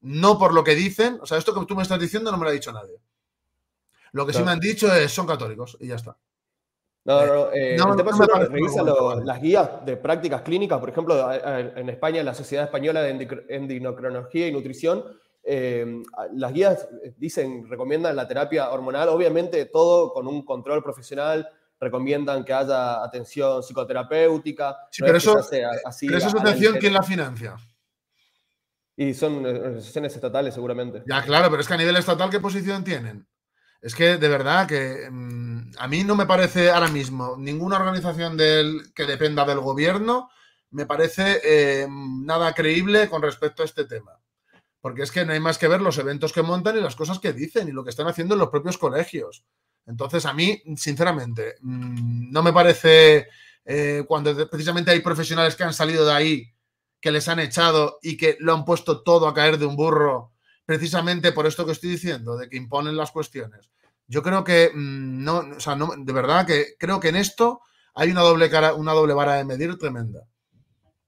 no 0.01 0.37
por 0.37 0.53
lo 0.53 0.63
que 0.63 0.75
dicen. 0.75 1.19
O 1.21 1.25
sea, 1.25 1.37
esto 1.37 1.53
que 1.53 1.65
tú 1.65 1.75
me 1.75 1.83
estás 1.83 1.99
diciendo 1.99 2.31
no 2.31 2.37
me 2.37 2.43
lo 2.43 2.49
ha 2.49 2.53
dicho 2.53 2.71
nadie. 2.71 2.99
Lo 4.11 4.25
que 4.25 4.33
sí 4.33 4.41
me 4.43 4.51
han 4.51 4.59
dicho 4.59 4.93
es 4.93 5.11
son 5.11 5.27
católicos 5.27 5.77
y 5.79 5.87
ya 5.87 5.95
está. 5.95 6.17
No, 7.05 7.25
no, 7.25 7.51
eh, 7.51 7.75
el 7.75 7.95
tema 7.95 8.11
es 8.11 8.49
revisa 8.49 8.83
las 8.83 9.41
guías 9.41 9.85
de 9.85 9.97
prácticas 9.97 10.41
clínicas, 10.41 10.79
por 10.79 10.89
ejemplo, 10.89 11.31
en 11.33 11.89
España, 11.89 12.21
la 12.23 12.33
Sociedad 12.33 12.65
Española 12.65 13.01
de 13.01 13.45
Endocrinología 13.49 14.47
y 14.47 14.51
Nutrición, 14.51 15.05
eh, 15.43 16.03
las 16.33 16.53
guías 16.53 16.87
dicen, 17.17 17.67
recomiendan 17.67 18.15
la 18.15 18.27
terapia 18.27 18.69
hormonal, 18.69 19.09
obviamente 19.09 19.65
todo 19.65 20.11
con 20.13 20.27
un 20.27 20.43
control 20.43 20.83
profesional, 20.83 21.49
recomiendan 21.79 22.43
que 22.43 22.53
haya 22.53 23.03
atención 23.03 23.63
psicoterapéutica. 23.63 24.77
Sí, 24.91 25.01
pero, 25.01 25.17
eso, 25.17 25.39
así 25.85 26.05
pero 26.05 26.19
esa 26.19 26.29
atención, 26.29 26.77
¿quién 26.77 26.93
la 26.93 27.03
financia? 27.03 27.55
Y 28.99 29.13
son 29.13 29.45
eh, 29.45 29.49
organizaciones 29.51 30.13
estatales 30.13 30.53
seguramente. 30.53 31.03
Ya, 31.07 31.23
claro, 31.23 31.49
pero 31.49 31.61
es 31.61 31.67
que 31.69 31.73
a 31.73 31.77
nivel 31.77 31.95
estatal, 31.95 32.29
¿qué 32.29 32.41
posición 32.41 32.83
tienen? 32.83 33.25
Es 33.81 33.95
que 33.95 34.17
de 34.17 34.27
verdad 34.27 34.67
que 34.67 35.07
mm, 35.09 35.71
a 35.77 35.87
mí 35.87 36.03
no 36.03 36.17
me 36.17 36.25
parece 36.25 36.69
ahora 36.69 36.89
mismo 36.89 37.37
ninguna 37.37 37.77
organización 37.77 38.35
del, 38.35 38.91
que 38.93 39.05
dependa 39.05 39.45
del 39.45 39.61
gobierno, 39.61 40.29
me 40.71 40.85
parece 40.85 41.39
eh, 41.45 41.87
nada 41.89 42.51
creíble 42.53 43.07
con 43.07 43.21
respecto 43.21 43.61
a 43.61 43.67
este 43.67 43.85
tema. 43.85 44.19
Porque 44.81 45.03
es 45.03 45.13
que 45.13 45.23
no 45.23 45.31
hay 45.31 45.39
más 45.39 45.57
que 45.57 45.69
ver 45.69 45.79
los 45.79 45.97
eventos 45.97 46.33
que 46.33 46.41
montan 46.41 46.77
y 46.77 46.81
las 46.81 46.97
cosas 46.97 47.19
que 47.19 47.31
dicen 47.31 47.69
y 47.69 47.71
lo 47.71 47.85
que 47.85 47.91
están 47.91 48.07
haciendo 48.09 48.35
en 48.35 48.39
los 48.39 48.49
propios 48.49 48.77
colegios. 48.77 49.45
Entonces, 49.85 50.25
a 50.25 50.33
mí, 50.33 50.61
sinceramente, 50.75 51.55
mm, 51.61 52.33
no 52.33 52.43
me 52.43 52.51
parece 52.51 53.29
eh, 53.63 54.03
cuando 54.05 54.49
precisamente 54.49 54.91
hay 54.91 54.99
profesionales 54.99 55.55
que 55.55 55.63
han 55.63 55.73
salido 55.73 56.05
de 56.05 56.11
ahí 56.11 56.53
que 57.01 57.11
les 57.11 57.27
han 57.27 57.39
echado 57.39 57.99
y 58.01 58.17
que 58.17 58.37
lo 58.39 58.53
han 58.53 58.65
puesto 58.65 59.01
todo 59.03 59.27
a 59.27 59.33
caer 59.33 59.57
de 59.57 59.65
un 59.65 59.75
burro, 59.75 60.31
precisamente 60.65 61.31
por 61.31 61.47
esto 61.47 61.65
que 61.65 61.71
estoy 61.71 61.91
diciendo, 61.91 62.37
de 62.37 62.49
que 62.49 62.57
imponen 62.57 62.97
las 62.97 63.11
cuestiones. 63.11 63.69
Yo 64.07 64.23
creo 64.23 64.43
que 64.43 64.71
mm, 64.73 65.23
no, 65.23 65.39
o 65.55 65.59
sea, 65.59 65.75
no, 65.75 65.91
de 65.97 66.13
verdad 66.13 66.45
que 66.45 66.75
creo 66.77 66.99
que 66.99 67.09
en 67.09 67.15
esto 67.15 67.61
hay 67.93 68.11
una 68.11 68.21
doble 68.21 68.49
cara, 68.49 68.73
una 68.73 68.93
doble 68.93 69.13
vara 69.13 69.35
de 69.35 69.45
medir 69.45 69.77
tremenda. 69.77 70.25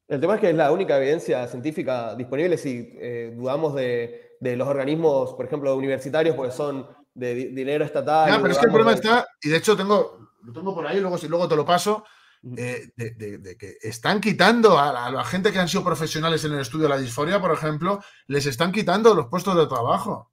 El 0.08 0.20
tema 0.20 0.36
es 0.36 0.42
que 0.42 0.50
es 0.50 0.56
la 0.56 0.72
única 0.72 0.98
evidencia 0.98 1.48
científica 1.48 2.16
disponible 2.16 2.58
si 2.58 2.98
eh, 3.00 3.34
dudamos 3.34 3.74
de, 3.76 4.38
los 4.42 4.68
organismos, 4.68 5.34
por 5.36 5.46
ejemplo, 5.46 5.74
universitarios, 5.76 6.36
porque 6.36 6.52
son 6.52 6.86
de 7.14 7.34
dinero 7.34 7.86
estatal. 7.86 8.40
pero 8.42 8.52
es 8.52 8.60
que 8.60 8.66
el 8.66 8.72
problema 8.72 8.94
está, 8.94 9.26
y 9.42 9.50
de 9.50 9.58
hecho 9.58 9.78
tengo, 9.78 10.32
lo 10.44 10.52
tengo 10.52 10.76
por 10.76 10.86
ahí, 10.86 11.00
luego 11.00 11.18
si 11.18 11.30
luego 11.30 11.48
te 11.48 11.56
lo 11.56 11.66
paso, 11.66 12.04
eh, 12.44 12.92
de, 12.96 13.56
que 13.56 13.78
están 13.82 14.20
quitando 14.20 14.80
a 14.80 15.12
la, 15.12 15.24
gente 15.24 15.52
que 15.52 15.60
han 15.60 15.68
sido 15.68 15.84
profesionales 15.84 16.44
en 16.44 16.54
el 16.54 16.62
estudio 16.62 16.84
de 16.84 16.90
la 16.90 16.98
disforia, 16.98 17.40
por 17.40 17.52
ejemplo, 17.52 18.04
les 18.28 18.46
están 18.48 18.72
quitando 18.72 19.14
los 19.14 19.28
puestos 19.28 19.56
de 19.56 19.68
trabajo. 19.68 20.32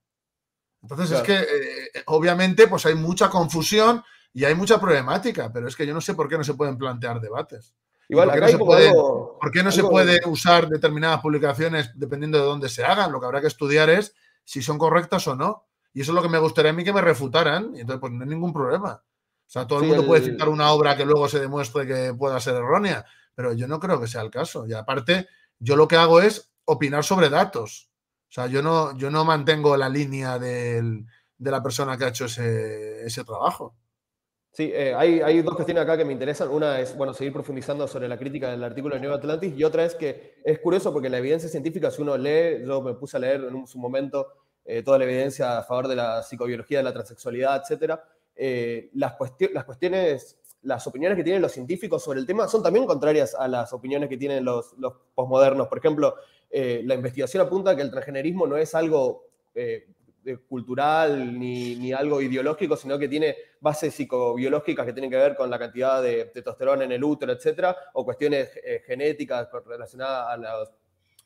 Entonces 0.81 1.11
es 1.11 1.23
que, 1.23 1.37
eh, 1.37 2.03
obviamente, 2.07 2.67
pues 2.67 2.87
hay 2.87 2.95
mucha 2.95 3.29
confusión 3.29 4.03
y 4.33 4.45
hay 4.45 4.55
mucha 4.55 4.81
problemática, 4.81 5.53
pero 5.53 5.69
es 5.69 5.77
que 5.77 5.87
yo 5.87 5.93
no 5.93 6.01
sé 6.01 6.15
por 6.15 6.29
qué 6.29 6.39
no 6.39 6.45
se 6.45 6.55
pueden 6.55 6.79
plantear 6.79 7.21
debates. 7.21 7.75
Igual, 8.09 8.31
¿Por 8.31 8.35
qué 8.37 8.41
no, 8.41 8.49
se 8.49 8.59
puede, 8.59 8.93
¿por 8.95 9.51
qué 9.51 9.63
no 9.63 9.71
se 9.71 9.85
puede 9.85 10.21
usar 10.25 10.67
determinadas 10.67 11.21
publicaciones 11.21 11.91
dependiendo 11.95 12.39
de 12.39 12.45
dónde 12.45 12.71
se 12.71 12.85
hagan? 12.85 13.13
Lo 13.13 13.21
que 13.21 13.27
habrá 13.27 13.43
que 13.43 13.49
estudiar 13.49 13.91
es 13.91 14.15
si 14.45 14.63
son 14.63 14.79
correctas 14.79 15.29
o 15.29 15.37
no. 15.37 15.67
Y 15.93 16.01
eso 16.01 16.13
es 16.13 16.15
lo 16.15 16.23
que 16.23 16.29
me 16.31 16.39
gustaría 16.39 16.71
a 16.71 16.75
mí 16.75 16.85
que 16.85 16.93
me 16.93 17.03
refutaran. 17.03 17.75
Y 17.75 17.81
entonces, 17.81 18.01
pues 18.01 18.13
no 18.15 18.23
hay 18.23 18.31
ningún 18.31 18.55
problema. 18.55 19.03
O 19.49 19.51
sea, 19.51 19.67
todo 19.67 19.81
el 19.81 19.87
mundo 19.87 20.05
puede 20.05 20.27
citar 20.27 20.51
una 20.51 20.71
obra 20.73 20.95
que 20.95 21.07
luego 21.07 21.27
se 21.27 21.41
demuestre 21.41 21.87
que 21.87 22.13
pueda 22.13 22.39
ser 22.39 22.57
errónea, 22.57 23.07
pero 23.35 23.55
yo 23.55 23.67
no 23.67 23.81
creo 23.81 23.99
que 23.99 24.07
sea 24.07 24.21
el 24.21 24.31
caso. 24.31 24.67
Y 24.67 24.75
aparte, 24.75 25.27
yo 25.59 25.75
lo 25.75 25.89
que 25.89 25.97
hago 25.97 26.21
es 26.21 26.53
opinar 26.67 27.03
sobre 27.03 27.31
datos. 27.31 27.91
O 28.29 28.31
sea, 28.31 28.47
yo 28.47 28.61
no, 28.63 28.95
yo 28.99 29.11
no 29.11 29.25
mantengo 29.25 29.75
la 29.79 29.89
línea 29.89 30.39
de 30.39 31.03
la 31.39 31.63
persona 31.63 31.97
que 31.97 32.05
ha 32.05 32.09
hecho 32.09 32.27
ese, 32.27 33.25
trabajo. 33.25 33.75
Sí, 34.53 34.71
eh, 34.75 34.93
hay, 34.95 35.23
hay, 35.23 35.41
dos 35.41 35.55
cuestiones 35.55 35.83
acá 35.83 35.97
que 35.97 36.05
me 36.05 36.13
interesan. 36.13 36.51
Una 36.51 36.79
es, 36.81 36.95
bueno, 36.95 37.15
seguir 37.15 37.33
profundizando 37.33 37.89
sobre 37.89 38.07
la 38.07 38.19
crítica 38.19 38.51
del 38.51 38.63
artículo 38.63 38.97
de 38.97 39.01
New 39.01 39.15
Atlantis 39.15 39.55
y 39.57 39.65
otra 39.65 39.87
es 39.87 39.95
que 39.95 40.43
es 40.45 40.59
curioso 40.59 40.93
porque 40.93 41.09
la 41.09 41.17
evidencia 41.17 41.49
científica, 41.49 41.91
si 41.91 42.03
uno 42.03 42.19
lee, 42.19 42.67
yo 42.67 42.83
me 42.83 42.93
puse 42.93 43.17
a 43.17 43.21
leer 43.21 43.45
en 43.45 43.67
su 43.67 43.79
momento 43.79 44.27
eh, 44.67 44.83
toda 44.83 44.99
la 44.99 45.05
evidencia 45.05 45.57
a 45.57 45.63
favor 45.63 45.89
de 45.89 45.97
la 45.97 46.23
psicobiología, 46.23 46.79
de 46.79 46.85
la 46.85 46.93
transexualidad, 46.93 47.63
etcétera, 47.63 48.05
eh, 48.41 48.89
las, 48.95 49.15
cuestiones, 49.15 50.39
las 50.63 50.87
opiniones 50.87 51.17
que 51.17 51.25
tienen 51.25 51.43
los 51.43 51.51
científicos 51.51 52.05
sobre 52.05 52.21
el 52.21 52.27
tema 52.27 52.47
son 52.47 52.63
también 52.63 52.87
contrarias 52.87 53.35
a 53.35 53.49
las 53.49 53.73
opiniones 53.73 54.09
que 54.09 54.17
tienen 54.17 54.45
los, 54.45 54.75
los 54.79 54.95
posmodernos. 55.13 55.67
Por 55.67 55.79
ejemplo, 55.79 56.15
eh, 56.49 56.83
la 56.85 56.95
investigación 56.95 57.45
apunta 57.45 57.75
que 57.75 57.83
el 57.83 57.91
transgenerismo 57.91 58.47
no 58.47 58.57
es 58.57 58.77
algo 58.77 59.25
eh, 59.57 59.89
cultural 60.49 61.37
ni, 61.37 61.75
ni, 61.75 61.93
algo 61.93 62.21
ideológico, 62.21 62.77
sino 62.77 62.97
que 62.97 63.09
tiene 63.09 63.35
bases 63.61 63.93
psicobiológicas 63.93 64.87
que 64.87 64.93
tienen 64.93 65.11
que 65.11 65.17
ver 65.17 65.35
con 65.35 65.51
la 65.51 65.59
cantidad 65.59 66.01
de 66.01 66.27
testosterona 66.27 66.85
en 66.85 66.93
el 66.93 67.03
útero, 67.03 67.33
etcétera, 67.33 67.77
o 67.95 68.05
cuestiones 68.05 68.51
genéticas 68.87 69.49
relacionadas 69.67 70.29
a 70.29 70.37
los, 70.37 70.71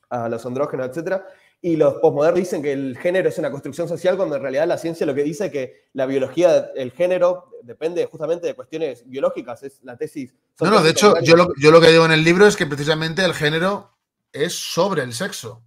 a 0.09 0.29
los 0.31 0.47
andrógenos, 0.47 0.89
etcétera. 0.89 1.27
Y 1.65 1.77
los 1.77 1.95
postmodernos 1.95 2.41
dicen 2.41 2.61
que 2.61 2.73
el 2.73 2.99
género 2.99 3.29
es 3.29 3.39
una 3.39 3.53
construcción 3.53 3.89
social, 3.89 4.17
cuando 4.17 4.35
en 4.35 4.43
realidad 4.43 4.67
la 4.67 4.79
ciencia 4.79 5.07
lo 5.07 5.15
que 5.15 5.23
dice 5.23 5.47
es 5.47 5.53
que 5.53 5.89
la 5.93 6.07
biología, 6.07 6.73
el 6.75 6.91
género, 6.91 7.51
depende 7.63 8.05
justamente 8.07 8.49
de 8.49 8.55
cuestiones 8.55 9.09
biológicas, 9.09 9.63
es 9.63 9.81
la 9.85 9.97
tesis. 9.97 10.35
No, 10.61 10.71
no, 10.71 10.83
de 10.83 10.91
hecho, 10.91 11.15
yo 11.21 11.37
lo, 11.37 11.53
yo 11.57 11.71
lo, 11.71 11.81
que 11.81 11.91
digo 11.91 12.05
en 12.05 12.11
el 12.11 12.25
libro 12.25 12.49
es 12.49 12.57
que 12.57 12.67
precisamente 12.67 13.25
el 13.25 13.33
género 13.33 13.97
es 14.33 14.55
sobre 14.55 15.05
el 15.05 15.13
sexo. 15.13 15.63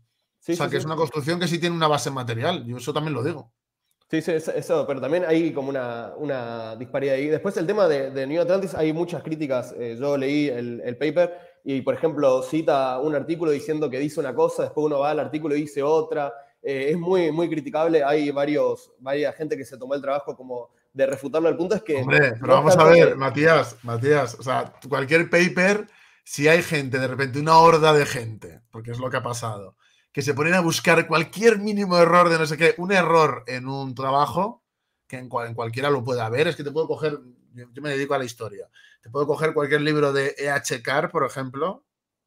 o 0.45 0.53
sea, 0.53 0.69
que 0.69 0.75
es 0.75 0.83
una 0.83 0.97
construcción 0.97 1.39
que 1.39 1.47
sí 1.47 1.59
tiene 1.59 1.77
una 1.77 1.87
base 1.87 2.11
material, 2.11 2.65
yo 2.65 2.75
eso 2.75 2.93
también 2.93 3.13
lo 3.13 3.23
digo. 3.23 3.53
Sí, 4.11 4.21
sí, 4.21 4.33
eso, 4.33 4.85
pero 4.85 4.99
también 4.99 5.23
hay 5.25 5.53
como 5.53 5.69
una, 5.69 6.11
una 6.17 6.75
disparidad 6.75 7.15
ahí. 7.15 7.27
Después 7.27 7.55
el 7.55 7.65
tema 7.65 7.87
de, 7.87 8.27
New 8.27 8.41
Atlantis, 8.41 8.75
hay 8.75 8.91
muchas 8.91 9.23
críticas. 9.23 9.73
Eh, 9.79 9.95
yo 9.97 10.17
leí 10.17 10.49
el, 10.49 10.81
el 10.83 10.97
paper 10.97 11.54
y, 11.67 11.81
por 11.81 11.95
ejemplo, 11.95 12.43
cita 12.43 12.99
un 12.99 13.15
artículo 13.15 13.49
diciendo 13.49 13.89
que 13.89 13.97
dice 13.97 14.19
una 14.19 14.35
cosa, 14.35 14.63
después 14.63 14.85
uno 14.85 14.99
va 14.99 15.09
al 15.09 15.19
artículo 15.19 15.55
y 15.55 15.61
dice 15.61 15.81
otra. 15.81 16.31
Eh, 16.61 16.91
es 16.91 16.97
muy, 16.97 17.31
muy 17.31 17.49
criticable. 17.49 18.03
Hay 18.03 18.29
varios, 18.29 18.91
varias 18.99 19.35
gente 19.35 19.57
que 19.57 19.65
se 19.65 19.75
tomó 19.75 19.95
el 19.95 20.01
trabajo 20.01 20.37
como 20.37 20.69
de 20.93 21.07
refutarlo. 21.07 21.49
El 21.49 21.57
punto 21.57 21.73
es 21.73 21.81
que... 21.81 21.95
Hombre, 21.95 22.33
pero 22.39 22.53
vamos 22.53 22.77
a 22.77 22.83
ver, 22.83 23.15
Matías, 23.15 23.77
Matías, 23.81 24.37
o 24.39 24.43
sea, 24.43 24.73
cualquier 24.87 25.27
paper, 25.27 25.87
si 26.23 26.47
hay 26.47 26.61
gente, 26.61 26.99
de 26.99 27.07
repente 27.07 27.39
una 27.39 27.57
horda 27.57 27.93
de 27.93 28.05
gente, 28.05 28.61
porque 28.69 28.91
es 28.91 28.99
lo 28.99 29.09
que 29.09 29.17
ha 29.17 29.23
pasado, 29.23 29.75
que 30.11 30.21
se 30.21 30.35
ponen 30.35 30.53
a 30.53 30.61
buscar 30.61 31.07
cualquier 31.07 31.57
mínimo 31.57 31.97
error 31.97 32.29
de 32.29 32.37
no 32.37 32.45
sé 32.45 32.57
qué, 32.57 32.75
un 32.77 32.91
error 32.91 33.43
en 33.47 33.67
un 33.67 33.95
trabajo, 33.95 34.63
que 35.07 35.17
en, 35.17 35.29
cualquiera 35.29 35.89
lo 35.89 36.03
puede 36.03 36.21
haber, 36.21 36.47
es 36.47 36.55
que 36.55 36.63
te 36.63 36.71
puedo 36.71 36.87
coger, 36.87 37.19
yo 37.53 37.81
me 37.81 37.89
dedico 37.89 38.13
a 38.13 38.19
la 38.19 38.25
historia, 38.25 38.69
te 39.05 39.11
puedo 39.11 39.27
coger 39.27 39.53
cualquier 39.53 39.81
libro 39.81 40.11
de 40.11 40.33
E.H. 40.35 40.81
Carr, 40.81 41.11
por 41.11 41.23
ejemplo, 41.23 41.85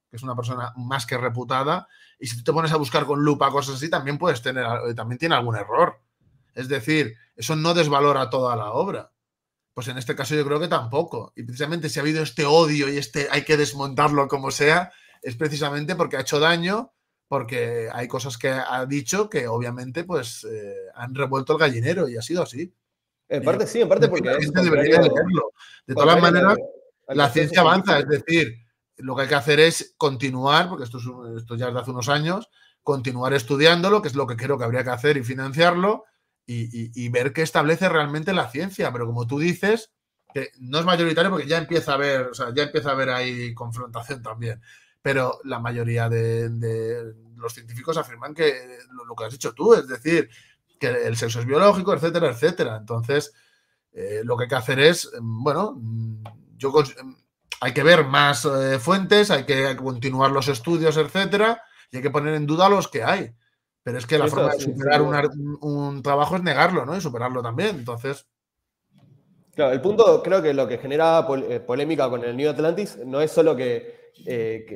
que 0.09 0.17
es 0.17 0.23
una 0.23 0.37
persona 0.37 0.73
más 0.77 1.07
que 1.07 1.19
reputada, 1.19 1.89
y 2.21 2.29
si 2.29 2.45
te 2.45 2.53
pones 2.53 2.71
a 2.71 2.77
buscar 2.77 3.05
con 3.05 3.25
lupa 3.25 3.51
cosas 3.51 3.75
así, 3.75 3.91
también 3.91 4.17
puedes 4.17 4.43
tener, 4.43 4.65
eh, 4.87 4.95
también 4.95 5.19
tiene 5.19 5.35
algún 5.35 5.57
error. 5.57 6.01
Es 6.55 6.69
decir, 6.69 7.17
eso 7.35 7.57
no 7.57 7.75
desvalora 7.75 8.31
toda 8.31 8.55
la 8.55 8.71
obra. 8.71 9.11
Pues 9.75 9.89
en 9.89 9.99
este 9.99 10.15
caso 10.15 10.37
yo 10.37 10.47
creo 10.47 10.61
que 10.61 10.69
tampoco. 10.69 11.33
Y 11.35 11.43
precisamente 11.43 11.89
si 11.89 11.99
ha 11.99 12.03
habido 12.03 12.23
este 12.23 12.45
odio 12.45 12.89
y 12.89 12.97
este 12.97 13.27
hay 13.33 13.43
que 13.43 13.57
desmontarlo 13.57 14.29
como 14.29 14.53
sea, 14.53 14.93
es 15.21 15.35
precisamente 15.35 15.97
porque 15.97 16.17
ha 16.17 16.21
hecho 16.21 16.39
daño, 16.39 16.93
porque 17.27 17.89
hay 17.93 18.07
cosas 18.07 18.39
que 18.39 18.51
ha 18.51 18.87
dicho 18.87 19.29
que 19.29 19.49
obviamente 19.49 20.05
pues 20.05 20.45
eh, 20.45 20.77
han 20.95 21.13
revuelto 21.17 21.55
el 21.55 21.59
gallinero 21.59 22.09
y 22.09 22.17
ha 22.17 22.23
sido 22.23 22.45
así. 22.45 22.73
En 23.29 23.43
parte 23.43 23.67
sí, 23.67 23.81
en 23.81 23.89
parte 23.89 24.09
porque... 24.09 24.31
De 24.31 25.95
todas 25.95 26.21
maneras, 26.21 26.57
la 27.09 27.29
ciencia 27.31 27.61
avanza, 27.61 27.99
es 27.99 28.09
decir, 28.09 28.57
lo 28.97 29.15
que 29.15 29.23
hay 29.23 29.29
que 29.29 29.35
hacer 29.35 29.61
es 29.61 29.95
continuar, 29.97 30.69
porque 30.69 30.85
esto, 30.85 30.99
esto 31.37 31.57
ya 31.57 31.69
es 31.69 31.75
de 31.75 31.81
hace 31.81 31.91
unos 31.91 32.09
años, 32.09 32.49
continuar 32.83 33.35
estudiándolo, 33.35 34.03
que 34.03 34.09
es 34.09 34.15
lo 34.15 34.27
que 34.27 34.37
creo 34.37 34.59
que 34.59 34.65
habría 34.65 34.85
que 34.85 34.91
hacer 34.91 35.17
y 35.17 35.25
financiarlo, 35.25 36.05
y, 36.51 37.09
ver 37.11 37.33
qué 37.33 37.43
establece 37.43 37.89
realmente 37.89 38.33
la 38.33 38.51
ciencia. 38.51 38.91
Pero 38.93 39.07
como 39.07 39.27
tú 39.27 39.39
dices, 39.39 39.91
que 40.33 40.51
no 40.59 40.79
es 40.79 40.85
mayoritario 40.85 41.31
porque 41.31 41.47
ya 41.47 41.59
empieza 41.59 41.93
a 41.93 41.95
haber, 41.97 42.23
o 42.23 42.35
sea, 42.35 42.53
ya 42.55 42.65
empieza 42.65 42.91
a 42.91 42.93
haber 42.93 43.11
ahí 43.11 43.55
confrontación 43.55 44.23
también. 44.23 44.61
Pero 45.03 45.39
la 45.45 45.59
mayoría 45.59 46.09
de, 46.09 46.51
los 47.37 47.53
científicos 47.53 47.97
afirman 47.97 48.35
que 48.35 48.79
lo, 48.91 49.15
que 49.15 49.25
has 49.25 49.33
dicho 49.33 49.53
tú, 49.53 49.75
es 49.75 49.87
decir, 49.87 50.29
que 50.79 50.89
el 50.89 51.17
sexo 51.17 51.41
es 51.41 51.47
biológico, 51.47 51.93
etcétera, 51.93 52.31
etcétera. 52.31 52.77
Entonces, 52.77 53.33
eh, 53.93 54.21
lo 54.25 54.37
que 54.37 54.45
hay 54.45 54.49
que 54.49 54.55
hacer 54.55 54.79
es, 54.79 55.11
mm, 55.21 55.43
bueno, 55.43 55.75
mm, 55.77 56.23
yo 56.57 56.71
mm, 56.71 57.15
hay 57.61 57.73
que 57.73 57.83
ver 57.83 58.05
más 58.05 58.45
eh, 58.45 58.79
fuentes, 58.79 59.31
hay 59.31 59.45
que 59.45 59.77
continuar 59.77 60.31
los 60.31 60.49
estudios, 60.49 60.97
etcétera, 60.97 61.63
y 61.91 61.97
hay 61.97 62.03
que 62.03 62.11
poner 62.11 62.35
en 62.35 62.47
duda 62.47 62.69
los 62.69 62.89
que 62.89 63.03
hay. 63.03 63.33
Pero 63.83 63.99
es 63.99 64.07
que 64.07 64.19
la 64.19 64.29
forma 64.29 64.53
de 64.53 64.61
superar 64.61 65.03
un, 65.03 66.03
trabajo 66.03 66.37
es 66.37 66.43
negarlo, 66.43 66.85
¿no? 66.85 66.97
Y 66.97 67.01
superarlo 67.01 67.43
también. 67.43 67.77
Entonces. 67.77 68.27
Claro, 69.55 69.73
el 69.73 69.81
punto, 69.81 70.23
creo 70.23 70.43
que 70.43 70.53
lo 70.53 70.69
que 70.69 70.79
genera 70.79 71.27
eh, 71.49 71.61
polémica 71.61 72.09
con 72.11 72.23
el 72.23 72.37
New 72.37 72.51
Atlantis 72.51 72.99
no 73.05 73.21
es 73.21 73.33
solo 73.33 73.57
que, 73.57 74.13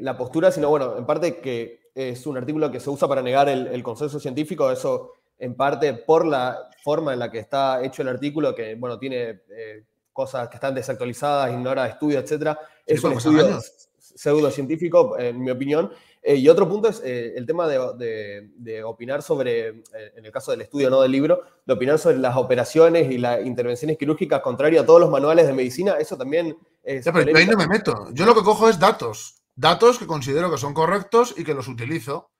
la 0.00 0.16
postura, 0.16 0.50
sino, 0.50 0.70
bueno, 0.70 0.96
en 0.96 1.04
parte 1.04 1.40
que 1.40 1.90
es 1.94 2.26
un 2.26 2.38
artículo 2.38 2.70
que 2.70 2.80
se 2.80 2.90
usa 2.90 3.06
para 3.06 3.22
negar 3.22 3.48
el, 3.48 3.66
el 3.66 3.82
consenso 3.82 4.18
científico, 4.18 4.70
eso 4.70 5.12
en 5.42 5.56
parte 5.56 5.92
por 5.92 6.24
la 6.24 6.70
forma 6.84 7.12
en 7.12 7.18
la 7.18 7.28
que 7.28 7.40
está 7.40 7.82
hecho 7.82 8.02
el 8.02 8.08
artículo, 8.08 8.54
que 8.54 8.76
bueno, 8.76 8.96
tiene 8.96 9.40
eh, 9.50 9.84
cosas 10.12 10.48
que 10.48 10.56
están 10.56 10.72
desactualizadas, 10.72 11.52
ignora 11.52 11.88
estudios, 11.88 12.22
etc. 12.22 12.56
Es 12.86 13.02
un 13.02 13.14
estudio 13.14 13.58
pseudocientífico, 13.98 15.18
en 15.18 15.42
mi 15.42 15.50
opinión. 15.50 15.90
Eh, 16.22 16.36
y 16.36 16.48
otro 16.48 16.68
punto 16.68 16.88
es 16.88 17.02
eh, 17.04 17.32
el 17.34 17.44
tema 17.44 17.66
de, 17.66 18.84
opinar 18.84 19.22
sobre, 19.22 19.82
en 20.14 20.24
el 20.24 20.30
caso 20.30 20.52
del 20.52 20.60
estudio, 20.60 20.88
no 20.90 21.00
del 21.00 21.10
libro, 21.10 21.42
de 21.66 21.72
opinar 21.72 21.98
sobre 21.98 22.18
las 22.18 22.36
operaciones 22.36 23.10
y 23.10 23.18
las 23.18 23.44
intervenciones 23.44 23.98
quirúrgicas 23.98 24.42
contrario 24.42 24.80
a 24.80 24.86
todos 24.86 25.00
los 25.00 25.10
manuales 25.10 25.48
de 25.48 25.54
medicina. 25.54 25.94
Eso 25.98 26.16
también 26.16 26.56
es. 26.84 27.04
pero 27.04 27.36
ahí 27.36 27.46
no 27.48 27.56
me 27.56 27.66
meto. 27.66 28.10
Yo 28.12 28.26
lo 28.26 28.34
que 28.36 28.42
cojo 28.42 28.68
es 28.68 28.78
datos. 28.78 29.42
Datos 29.56 29.98
que 29.98 30.06
considero 30.06 30.52
que 30.52 30.58
son 30.58 30.72
correctos 30.72 31.34
y 31.36 31.42
que 31.42 31.52
los 31.52 31.66
utilizo. 31.66 32.31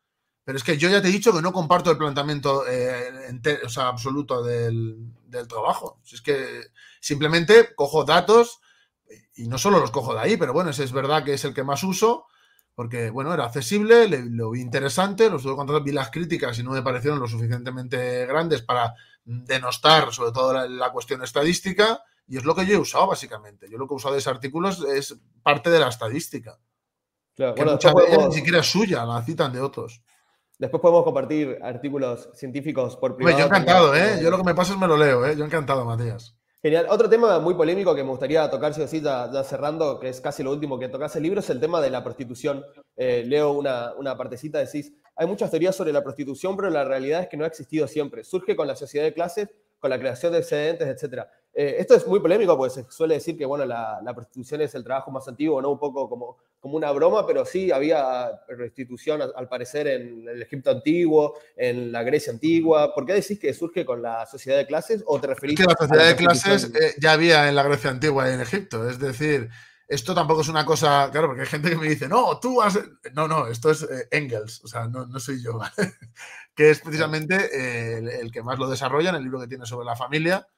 Pero 0.45 0.59
es 0.59 0.65
que 0.65 0.77
yo 0.77 0.89
ya 0.89 1.01
te 1.01 1.09
he 1.09 1.13
dicho 1.13 1.33
que 1.33 1.43
no 1.43 1.53
comparto 1.53 1.91
el 1.91 1.99
planteamiento 1.99 2.67
eh, 2.69 3.31
absoluto 3.77 4.43
del, 4.43 5.13
trabajo. 5.49 6.01
es 6.13 6.21
que 6.21 6.65
simplemente 7.01 7.75
cojo 7.75 8.05
datos 8.05 8.61
y 9.35 9.47
no 9.47 9.59
solo 9.59 9.81
los 9.81 9.91
cojo 9.91 10.15
de 10.15 10.21
ahí, 10.21 10.37
pero 10.37 10.53
bueno, 10.53 10.71
ese 10.71 10.85
es 10.85 10.93
verdad 10.93 11.25
que 11.25 11.35
es 11.35 11.45
el 11.45 11.55
que 11.55 11.65
más 11.65 11.83
uso, 11.85 12.27
porque 12.75 13.11
bueno, 13.11 13.33
era 13.33 13.45
accesible, 13.45 14.09
lo 14.09 14.51
vi 14.51 14.61
interesante, 14.61 15.31
los 15.31 15.41
estuve 15.41 15.57
contando, 15.57 15.83
vi 15.83 15.93
las 15.93 16.11
críticas 16.11 16.59
y 16.59 16.63
no 16.63 16.73
me 16.73 16.83
parecieron 16.83 17.19
lo 17.19 17.29
suficientemente 17.29 18.27
grandes 18.27 18.63
para 18.63 18.95
denostar 19.25 20.13
sobre 20.13 20.33
todo 20.33 20.67
la, 20.69 20.91
cuestión 20.91 21.23
estadística, 21.23 22.03
y 22.27 22.37
es 22.37 22.45
lo 22.45 22.55
que 22.55 22.67
yo 22.67 22.75
he 22.75 22.79
usado 22.79 23.07
básicamente. 23.07 23.69
Yo 23.71 23.79
lo 23.79 23.87
que 23.87 23.95
he 23.95 23.97
usado 23.97 24.15
de 24.15 24.21
ese 24.21 24.31
artículo 24.31 24.69
es, 24.69 25.17
parte 25.43 25.71
de 25.71 25.81
la 25.81 25.89
estadística. 25.89 26.59
que 27.37 27.65
muchas 27.65 27.95
veces 27.95 28.19
ni 28.29 28.35
siquiera 28.35 28.61
es 28.61 28.67
suya, 28.67 29.05
la 29.05 29.23
citan 29.23 29.53
de 29.53 29.61
otros. 29.61 30.03
Después 30.63 30.81
podemos 30.81 31.03
compartir 31.03 31.59
artículos 31.61 32.29
científicos 32.35 32.97
por 32.97 33.17
privado. 33.17 33.37
yo 33.37 33.47
encantado, 33.47 33.97
¿eh? 33.97 34.21
Yo 34.23 34.31
lo 34.31 34.37
que 34.37 34.45
me 34.45 34.55
pasa 34.55 34.75
es 34.75 34.79
me 34.79 34.87
lo 34.87 34.97
leo, 34.97 35.27
¿eh? 35.27 35.35
Yo 35.37 35.45
encantado, 35.45 35.85
Matías. 35.85 36.37
Genial. 36.63 36.87
Otro 36.89 37.09
tema 37.09 37.41
muy 37.41 37.55
polémico 37.55 37.97
que 37.97 38.05
me 38.05 38.11
gustaría 38.11 38.49
tocar, 38.49 38.73
si 38.73 38.81
así, 38.81 39.01
ya, 39.01 39.29
cerrando, 39.43 39.99
que 39.99 40.09
es 40.09 40.21
casi 40.21 40.45
lo 40.45 40.53
último 40.53 40.79
que 40.79 40.89
tocas 40.89 41.17
el 41.17 41.25
libro, 41.25 41.41
es 41.41 41.51
el 41.51 41.59
tema 41.59 41.81
de 41.81 41.91
la 41.91 42.05
prostitución. 42.05 42.65
Eh, 42.95 43.25
leo 43.27 43.51
una, 43.51 43.93
una 43.95 44.17
partecita, 44.17 44.61
decís, 44.61 44.93
hay 45.17 45.27
muchas 45.27 45.51
teorías 45.51 45.75
sobre 45.75 45.93
la 45.93 46.05
prostitución, 46.05 46.55
pero 46.55 46.71
la 46.71 46.85
realidad 46.85 47.23
es 47.23 47.29
que 47.29 47.37
no 47.37 47.43
ha 47.43 47.49
existido 47.49 47.89
siempre. 47.89 48.23
Surge 48.23 48.55
con 48.55 48.69
la 48.69 48.77
sociedad 48.77 49.05
de 49.05 49.15
clases 49.15 49.49
con 49.83 49.91
la 49.91 49.99
creación 49.99 50.33
de 50.33 50.39
excedentes, 50.39 50.87
etc. 50.87 51.25
Eh, 51.53 51.75
esto 51.81 51.97
es 51.97 52.07
muy 52.07 52.21
polémico 52.21 52.57
porque 52.57 52.73
se 52.73 52.87
suele 52.89 53.15
decir 53.15 53.37
que 53.37 53.45
bueno, 53.45 53.65
la, 53.65 54.01
prostitución 54.15 54.61
es 54.61 54.77
el 54.77 54.85
trabajo 54.85 55.11
más 55.11 55.27
antiguo, 55.27 55.61
¿no? 55.61 55.73
un 55.73 55.79
poco 55.81 56.09
como, 56.09 56.39
como 56.61 56.77
una 56.77 56.93
broma, 56.93 57.27
pero 57.27 57.45
sí 57.45 57.73
había 57.73 58.31
restitución 58.47 59.21
al, 59.35 59.49
parecer 59.49 59.89
en 59.89 60.29
el 60.29 60.41
Egipto 60.41 60.71
antiguo, 60.71 61.35
en 61.57 61.91
la 61.91 62.05
Grecia 62.05 62.33
antigua. 62.33 62.95
¿Por 62.95 63.05
qué 63.05 63.15
decís 63.15 63.41
que 63.41 63.53
surge 63.53 63.85
con 63.85 64.01
la 64.01 64.25
sociedad 64.25 64.57
de 64.57 64.69
clases 64.69 65.03
o 65.05 65.21
te 65.21 65.27
referís 65.27 65.59
es 65.59 65.67
que 65.67 65.73
la 65.73 65.87
sociedad 65.89 66.07
de 66.07 66.17
clases 66.17 66.73
eh, 66.81 66.95
ya 67.01 67.13
había 67.15 67.49
en 67.49 67.57
la 67.57 67.65
Grecia 67.65 67.91
antigua 67.91 68.31
y 68.31 68.35
en 68.35 68.41
Egipto? 68.41 68.89
Es 68.89 69.01
decir, 69.01 69.51
esto 69.93 70.15
tampoco 70.15 70.41
es 70.41 70.49
una 70.49 70.65
cosa, 70.65 71.11
claro, 71.11 71.29
porque 71.29 71.43
hay 71.43 71.49
gente 71.49 71.69
que 71.69 71.77
me 71.77 71.89
dice, 71.89 72.09
no, 72.09 72.39
tú 72.39 72.63
has... 72.63 72.79
No, 73.13 73.29
no, 73.29 73.47
esto 73.47 73.71
es 73.71 73.83
eh, 73.83 74.09
Engels, 74.11 74.65
o 74.65 74.69
sea, 74.69 74.89
no, 74.89 75.07
no 75.07 75.21
soy 75.21 75.43
yo, 75.43 75.61
que 76.55 76.71
es 76.71 76.81
precisamente 76.81 78.21
el, 78.21 78.33
que 78.33 78.43
más 78.43 78.59
lo 78.59 78.71
desarrolla 78.71 79.11
en 79.11 79.17
el 79.17 79.23
libro 79.23 79.41
que 79.41 79.49
tiene 79.49 79.67
sobre 79.67 79.85
la 79.85 79.97
familia 79.97 80.49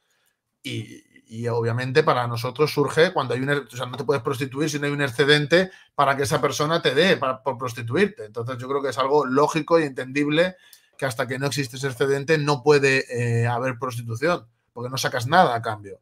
y, 0.62 1.02
obviamente 1.48 2.05
para 2.05 2.28
nosotros 2.28 2.73
surge 2.73 3.12
cuando 3.12 3.35
hay 3.35 3.40
un, 3.40 3.51
o 3.51 3.77
sea, 3.77 3.86
no 3.86 3.97
te 3.97 4.05
puedes 4.05 4.23
prostituir 4.23 4.70
si 4.70 4.78
no 4.78 4.86
hay 4.86 4.93
un 4.93 5.02
excedente 5.02 5.73
para 5.97 6.16
que 6.16 6.23
esa 6.23 6.40
persona 6.40 6.81
te 6.81 6.94
dé 6.94 7.16
por 7.16 7.59
prostituirte. 7.59 8.24
Entonces 8.24 8.56
yo 8.59 8.69
creo 8.69 8.81
que 8.81 8.90
es 8.90 8.98
algo 8.98 9.27
lógico 9.27 9.81
y 9.81 9.82
entendible 9.82 10.56
que 10.97 11.06
hasta 11.06 11.27
que 11.27 11.40
no 11.40 11.47
existe 11.47 11.77
ese 11.77 11.89
excedente 11.89 12.39
no 12.39 12.62
puede 12.62 13.05
eh, 13.11 13.48
haber 13.48 13.81
prostitución, 13.81 14.47
porque 14.73 14.90
no 14.90 14.97
sacas 14.97 15.27
nada 15.27 15.56
a 15.56 15.62
cambio. 15.62 16.01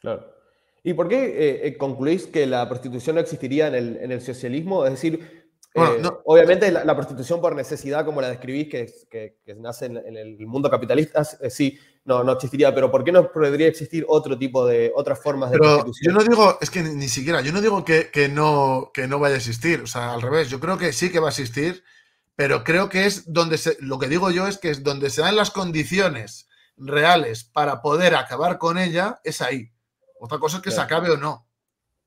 Claro. 0.00 0.35
¿Y 0.86 0.94
por 0.94 1.08
qué 1.08 1.24
eh, 1.24 1.66
eh, 1.66 1.76
concluís 1.76 2.28
que 2.28 2.46
la 2.46 2.68
prostitución 2.68 3.16
no 3.16 3.20
existiría 3.20 3.66
en 3.66 3.74
el, 3.74 3.96
en 3.96 4.12
el 4.12 4.20
socialismo? 4.20 4.84
Es 4.84 4.92
decir, 4.92 5.46
eh, 5.74 6.02
obviamente 6.24 6.70
la, 6.70 6.94
prostitución 6.94 7.40
por 7.40 7.56
necesidad, 7.56 8.04
como 8.04 8.20
la 8.20 8.28
describís, 8.28 8.68
que, 8.68 8.86
que, 9.10 9.54
nace 9.56 9.86
en, 9.86 10.16
el 10.16 10.46
mundo 10.46 10.70
capitalista, 10.70 11.22
eh, 11.40 11.50
sí, 11.50 11.76
no, 12.04 12.22
no 12.22 12.32
existiría, 12.32 12.72
pero 12.72 12.88
¿por 12.88 13.02
qué 13.02 13.10
no 13.10 13.32
podría 13.32 13.66
existir 13.66 14.04
otro 14.06 14.38
tipo 14.38 14.64
de, 14.64 14.92
otras 14.94 15.20
formas 15.20 15.50
de 15.50 15.58
prostitución? 15.58 16.14
Yo 16.14 16.18
no 16.18 16.24
digo, 16.24 16.56
es 16.60 16.70
que 16.70 16.82
ni, 16.82 17.08
siquiera, 17.08 17.40
yo 17.40 17.52
no 17.52 17.60
digo 17.60 17.84
que, 17.84 18.30
no, 18.32 18.90
que 18.94 19.06
no 19.06 19.18
vaya 19.18 19.34
a 19.34 19.38
existir, 19.38 19.80
o 19.80 19.86
sea, 19.86 20.14
al 20.14 20.22
revés, 20.22 20.48
yo 20.48 20.60
creo 20.60 20.78
que 20.78 20.92
sí 20.92 21.10
que 21.10 21.18
va 21.18 21.26
a 21.26 21.30
existir, 21.30 21.82
pero 22.36 22.64
creo 22.64 22.88
que 22.88 23.04
es 23.04 23.30
donde 23.30 23.58
se, 23.58 23.76
lo 23.80 23.98
que 23.98 24.08
digo 24.08 24.30
yo 24.30 24.46
es 24.46 24.56
que 24.56 24.70
es 24.70 24.82
donde 24.82 25.10
se 25.10 25.20
dan 25.20 25.36
las 25.36 25.50
condiciones 25.50 26.48
reales 26.78 27.44
para 27.44 27.82
poder 27.82 28.14
acabar 28.14 28.56
con 28.56 28.78
ella, 28.78 29.20
es 29.24 29.42
ahí. 29.42 29.72
Otra 30.26 30.40
cosa 30.40 30.56
es 30.56 30.62
que 30.64 30.72
se 30.72 30.80
acabe 30.80 31.08
o 31.08 31.16
no. 31.16 31.46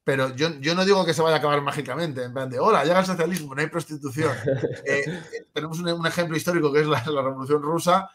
Pero 0.04 0.36
yo, 0.36 0.50
no 0.76 0.84
digo 0.84 1.06
que 1.06 1.14
se 1.14 1.22
vaya 1.22 1.38
a 1.38 1.40
acabar 1.40 1.62
mágicamente, 1.62 2.22
en 2.24 2.34
plan 2.34 2.50
de, 2.50 2.60
hola, 2.60 2.84
llega 2.84 3.00
el 3.00 3.06
socialismo, 3.06 3.56
no 3.56 3.62
hay 3.62 3.68
prostitución. 3.68 4.36
Eh, 4.86 5.04
eh, 5.06 5.46
tenemos 5.54 5.80
un, 5.80 6.06
ejemplo 6.06 6.36
histórico 6.36 6.74
que 6.74 6.82
es 6.82 6.88
la, 6.88 7.00
Revolución 7.02 7.62
Rusa 7.62 8.10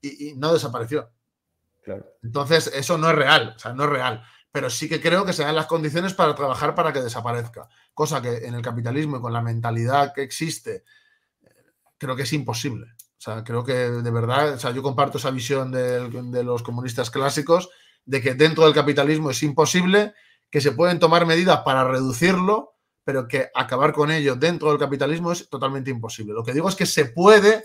y, 0.00 0.34
no 0.36 0.52
desapareció. 0.52 1.10
Entonces, 2.22 2.70
eso 2.72 2.96
no 2.96 3.10
es 3.10 3.16
real, 3.16 3.54
o 3.54 3.58
sea, 3.58 3.74
no 3.74 3.84
es 3.84 3.90
real. 3.90 4.22
Pero 4.50 4.70
sí 4.70 4.88
que 4.88 5.00
creo 5.00 5.26
que 5.26 5.34
se 5.34 5.42
dan 5.42 5.56
las 5.56 5.66
condiciones 5.66 6.14
para 6.14 6.34
trabajar 6.34 6.74
para 6.74 6.92
que 6.92 7.02
desaparezca. 7.02 7.68
Cosa 7.92 8.22
que 8.22 8.46
en 8.46 8.54
el 8.54 8.62
capitalismo 8.62 9.18
y 9.18 9.20
con 9.20 9.32
la 9.32 9.42
mentalidad 9.42 10.14
que 10.14 10.22
existe, 10.22 10.84
creo 11.98 12.16
que 12.16 12.22
es 12.22 12.32
imposible. 12.32 12.86
O 13.18 13.22
sea, 13.22 13.44
creo 13.44 13.62
que 13.62 13.74
de 13.74 14.10
verdad, 14.10 14.54
o 14.54 14.58
sea, 14.58 14.70
yo 14.70 14.82
comparto 14.82 15.18
esa 15.18 15.30
visión 15.30 15.70
de 15.70 16.44
los 16.44 16.62
comunistas 16.62 17.10
clásicos 17.10 17.68
de 18.04 18.20
que 18.20 18.34
dentro 18.34 18.64
del 18.64 18.74
capitalismo 18.74 19.30
es 19.30 19.42
imposible 19.42 20.14
que 20.50 20.60
se 20.60 20.72
pueden 20.72 20.98
tomar 20.98 21.26
medidas 21.26 21.60
para 21.64 21.84
reducirlo, 21.84 22.74
pero 23.04 23.28
que 23.28 23.50
acabar 23.54 23.92
con 23.92 24.10
ello 24.10 24.36
dentro 24.36 24.68
del 24.70 24.78
capitalismo 24.78 25.32
es 25.32 25.48
totalmente 25.48 25.90
imposible. 25.90 26.34
Lo 26.34 26.44
que 26.44 26.52
digo 26.52 26.68
es 26.68 26.76
que 26.76 26.86
se 26.86 27.06
puede 27.06 27.64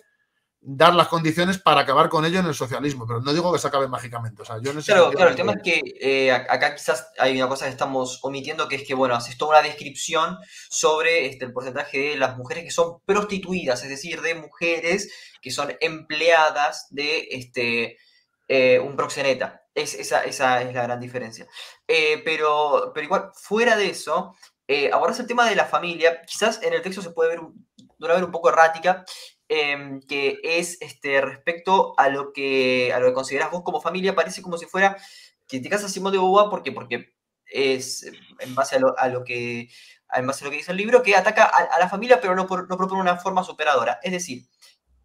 dar 0.67 0.95
las 0.95 1.07
condiciones 1.07 1.59
para 1.59 1.81
acabar 1.81 2.09
con 2.09 2.25
ello 2.25 2.39
en 2.39 2.47
el 2.47 2.55
socialismo, 2.55 3.05
pero 3.05 3.21
no 3.21 3.33
digo 3.33 3.53
que 3.53 3.59
se 3.59 3.67
acabe 3.67 3.87
mágicamente. 3.87 4.41
O 4.41 4.45
sea, 4.45 4.57
yo 4.59 4.73
no 4.73 4.81
claro, 4.81 5.11
claro, 5.11 5.29
el 5.29 5.35
tema 5.35 5.53
es 5.53 5.61
que 5.61 5.81
eh, 6.01 6.31
acá 6.31 6.73
quizás 6.73 7.07
hay 7.19 7.37
una 7.37 7.47
cosa 7.47 7.65
que 7.65 7.71
estamos 7.71 8.19
omitiendo, 8.23 8.67
que 8.67 8.77
es 8.77 8.87
que, 8.87 8.95
bueno, 8.95 9.15
haces 9.15 9.37
toda 9.37 9.59
una 9.59 9.67
descripción 9.67 10.37
sobre 10.69 11.27
este, 11.27 11.45
el 11.45 11.53
porcentaje 11.53 11.99
de 11.99 12.17
las 12.17 12.35
mujeres 12.35 12.63
que 12.63 12.71
son 12.71 12.99
prostituidas, 13.05 13.83
es 13.83 13.89
decir, 13.89 14.21
de 14.21 14.33
mujeres 14.35 15.11
que 15.39 15.51
son 15.51 15.71
empleadas 15.79 16.87
de 16.89 17.27
este, 17.29 17.97
eh, 18.47 18.79
un 18.79 18.95
proxeneta. 18.95 19.63
Es, 19.73 19.93
esa, 19.93 20.23
es 20.23 20.39
la 20.39 20.63
gran 20.63 20.99
diferencia. 20.99 21.47
Eh, 21.87 22.21
pero, 22.23 22.91
pero 22.93 23.05
igual, 23.05 23.31
fuera 23.33 23.75
de 23.75 23.89
eso, 23.89 24.35
eh, 24.67 24.89
abordas 24.91 25.19
el 25.19 25.27
tema 25.27 25.47
de 25.49 25.55
la 25.55 25.65
familia. 25.65 26.21
Quizás 26.25 26.61
en 26.63 26.73
el 26.73 26.81
texto 26.81 27.01
se 27.01 27.11
puede 27.11 27.29
ver 27.31 27.39
de 27.39 27.45
una 27.99 28.07
manera 28.09 28.25
un 28.25 28.31
poco 28.31 28.49
errática, 28.49 29.05
em, 29.47 30.01
que 30.01 30.39
es 30.43 30.77
este, 30.81 31.21
respecto 31.21 31.93
a 31.97 32.09
lo, 32.09 32.31
que, 32.33 32.91
a 32.93 32.99
lo 32.99 33.07
que 33.07 33.13
consideras 33.13 33.51
vos 33.51 33.63
como 33.63 33.81
familia. 33.81 34.15
Parece 34.15 34.41
como 34.41 34.57
si 34.57 34.65
fuera 34.65 34.97
que 35.47 35.59
te 35.59 35.69
casas 35.69 35.91
Simón 35.91 36.11
de 36.11 36.17
Beauvoir 36.19 36.49
porque, 36.49 36.71
porque 36.71 37.13
es 37.45 38.03
en 38.39 38.55
base 38.55 38.77
a 38.77 38.79
lo, 38.79 38.97
a 38.97 39.07
lo 39.07 39.23
que 39.23 39.69
en 40.13 40.27
base 40.27 40.43
a 40.43 40.45
lo 40.45 40.51
que 40.51 40.57
dice 40.57 40.71
el 40.71 40.77
libro, 40.77 41.03
que 41.03 41.15
ataca 41.15 41.45
a, 41.45 41.79
la 41.79 41.89
familia, 41.89 42.21
pero 42.21 42.35
no, 42.35 42.47
por, 42.47 42.69
no 42.69 42.77
propone 42.77 43.01
una 43.01 43.17
forma 43.17 43.43
superadora. 43.43 43.99
Es 44.03 44.11
decir, 44.11 44.47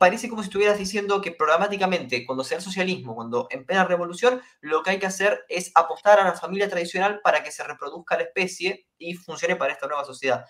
parece 0.00 0.30
como 0.30 0.42
si 0.42 0.46
estuvieras 0.46 0.78
diciendo 0.78 1.20
que 1.20 1.30
programáticamente, 1.30 2.24
cuando 2.24 2.42
sea 2.42 2.56
el 2.56 2.64
socialismo, 2.64 3.14
cuando 3.14 3.48
en 3.50 3.66
plena 3.66 3.84
revolución, 3.84 4.40
lo 4.62 4.82
que 4.82 4.92
hay 4.92 4.98
que 4.98 5.04
hacer 5.04 5.44
es 5.46 5.72
apostar 5.74 6.18
a 6.18 6.24
la 6.24 6.32
familia 6.32 6.70
tradicional 6.70 7.20
para 7.22 7.44
que 7.44 7.52
se 7.52 7.62
reproduzca 7.64 8.16
la 8.16 8.22
especie 8.22 8.86
y 8.96 9.12
funcione 9.12 9.56
para 9.56 9.74
esta 9.74 9.86
nueva 9.86 10.06
sociedad. 10.06 10.46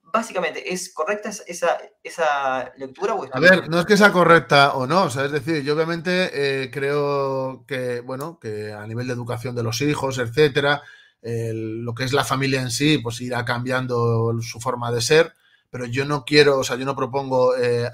Básicamente, 0.00 0.72
¿es 0.72 0.94
correcta 0.94 1.28
esa, 1.28 1.76
esa 2.02 2.72
lectura? 2.78 3.12
O 3.12 3.28
a 3.30 3.38
ver, 3.38 3.68
no 3.68 3.80
es 3.80 3.84
que 3.84 3.98
sea 3.98 4.10
correcta 4.10 4.72
o 4.72 4.86
no, 4.86 5.02
o 5.02 5.10
sea, 5.10 5.26
es 5.26 5.32
decir, 5.32 5.62
yo 5.62 5.74
obviamente 5.74 6.30
eh, 6.32 6.70
creo 6.70 7.66
que, 7.68 8.00
bueno, 8.00 8.38
que 8.40 8.72
a 8.72 8.86
nivel 8.86 9.08
de 9.08 9.12
educación 9.12 9.54
de 9.54 9.62
los 9.62 9.82
hijos, 9.82 10.16
etcétera, 10.16 10.80
lo 11.20 11.94
que 11.94 12.04
es 12.04 12.14
la 12.14 12.24
familia 12.24 12.62
en 12.62 12.70
sí, 12.70 12.96
pues 12.96 13.20
irá 13.20 13.44
cambiando 13.44 14.32
su 14.40 14.58
forma 14.58 14.90
de 14.90 15.02
ser 15.02 15.34
pero 15.70 15.86
yo 15.86 16.04
no 16.04 16.24
quiero, 16.24 16.58
o 16.58 16.64
sea, 16.64 16.76
yo 16.76 16.84
no 16.84 16.96
propongo, 16.96 17.56
eh, 17.56 17.90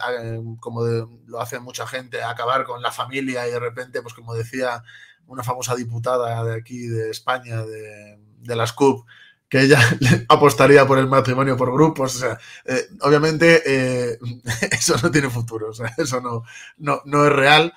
como 0.60 0.82
lo 1.26 1.40
hace 1.40 1.58
mucha 1.58 1.86
gente, 1.86 2.22
acabar 2.22 2.64
con 2.64 2.82
la 2.82 2.92
familia 2.92 3.46
y 3.48 3.50
de 3.50 3.60
repente, 3.60 4.02
pues 4.02 4.14
como 4.14 4.34
decía 4.34 4.82
una 5.26 5.42
famosa 5.42 5.74
diputada 5.74 6.44
de 6.44 6.54
aquí, 6.54 6.86
de 6.86 7.10
España, 7.10 7.62
de, 7.62 8.18
de 8.38 8.56
las 8.56 8.72
CUP, 8.72 9.06
que 9.48 9.62
ella 9.62 9.78
apostaría 10.28 10.86
por 10.86 10.98
el 10.98 11.08
matrimonio 11.08 11.56
por 11.56 11.72
grupos. 11.72 12.16
O 12.16 12.18
sea, 12.18 12.38
eh, 12.64 12.88
obviamente 13.00 13.62
eh, 13.64 14.18
eso 14.70 14.96
no 15.02 15.10
tiene 15.10 15.30
futuro, 15.30 15.70
o 15.70 15.74
sea, 15.74 15.92
eso 15.96 16.20
no, 16.20 16.44
no, 16.78 17.02
no, 17.04 17.26
es 17.26 17.32
real. 17.32 17.74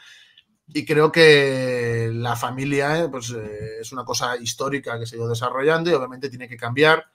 Y 0.68 0.86
creo 0.86 1.12
que 1.12 2.10
la 2.14 2.36
familia 2.36 3.08
pues, 3.12 3.30
es 3.30 3.92
una 3.92 4.04
cosa 4.04 4.36
histórica 4.36 5.00
que 5.00 5.06
se 5.06 5.16
ha 5.16 5.20
ido 5.20 5.30
desarrollando 5.30 5.92
y 5.92 5.94
obviamente 5.94 6.30
tiene 6.30 6.50
que 6.50 6.58
cambiar. 6.58 7.06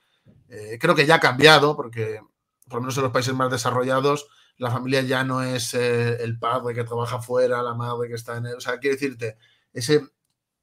creo 0.79 0.95
que 0.95 1.05
ya 1.05 1.17
ha 1.17 1.21
cambiado 1.21 1.75
porque 1.75 2.21
por 2.71 2.79
lo 2.79 2.83
menos 2.83 2.97
en 2.97 3.03
los 3.03 3.13
países 3.13 3.35
más 3.35 3.51
desarrollados, 3.51 4.29
la 4.57 4.71
familia 4.71 5.03
ya 5.03 5.25
no 5.25 5.43
es 5.43 5.75
eh, 5.75 6.23
el 6.23 6.39
padre 6.39 6.75
que 6.75 6.85
trabaja 6.85 7.21
fuera, 7.21 7.63
la 7.63 7.75
madre 7.75 8.09
que 8.09 8.15
está 8.15 8.37
en 8.37 8.47
el... 8.47 8.55
O 8.55 8.61
sea, 8.61 8.79
quiero 8.79 8.95
decirte, 8.95 9.37
ese, 9.73 10.03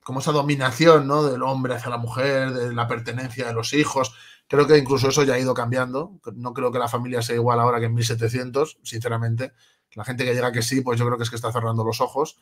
como 0.03 0.19
esa 0.19 0.31
dominación 0.31 1.07
¿no? 1.07 1.23
del 1.23 1.43
hombre 1.43 1.75
hacia 1.75 1.89
la 1.89 1.97
mujer, 1.97 2.53
de 2.53 2.73
la 2.73 2.87
pertenencia 2.87 3.45
de 3.47 3.53
los 3.53 3.73
hijos, 3.73 4.15
creo 4.47 4.65
que 4.67 4.77
incluso 4.77 5.09
eso 5.09 5.23
ya 5.23 5.33
ha 5.33 5.39
ido 5.39 5.53
cambiando. 5.53 6.19
No 6.35 6.53
creo 6.53 6.71
que 6.71 6.79
la 6.79 6.87
familia 6.87 7.21
sea 7.21 7.35
igual 7.35 7.59
ahora 7.59 7.79
que 7.79 7.85
en 7.85 7.93
1700, 7.93 8.79
sinceramente. 8.83 9.53
La 9.95 10.05
gente 10.05 10.25
que 10.25 10.33
llega 10.33 10.51
que 10.51 10.61
sí, 10.61 10.81
pues 10.81 10.99
yo 10.99 11.05
creo 11.05 11.17
que 11.17 11.23
es 11.23 11.29
que 11.29 11.35
está 11.35 11.51
cerrando 11.51 11.83
los 11.83 11.99
ojos. 11.99 12.39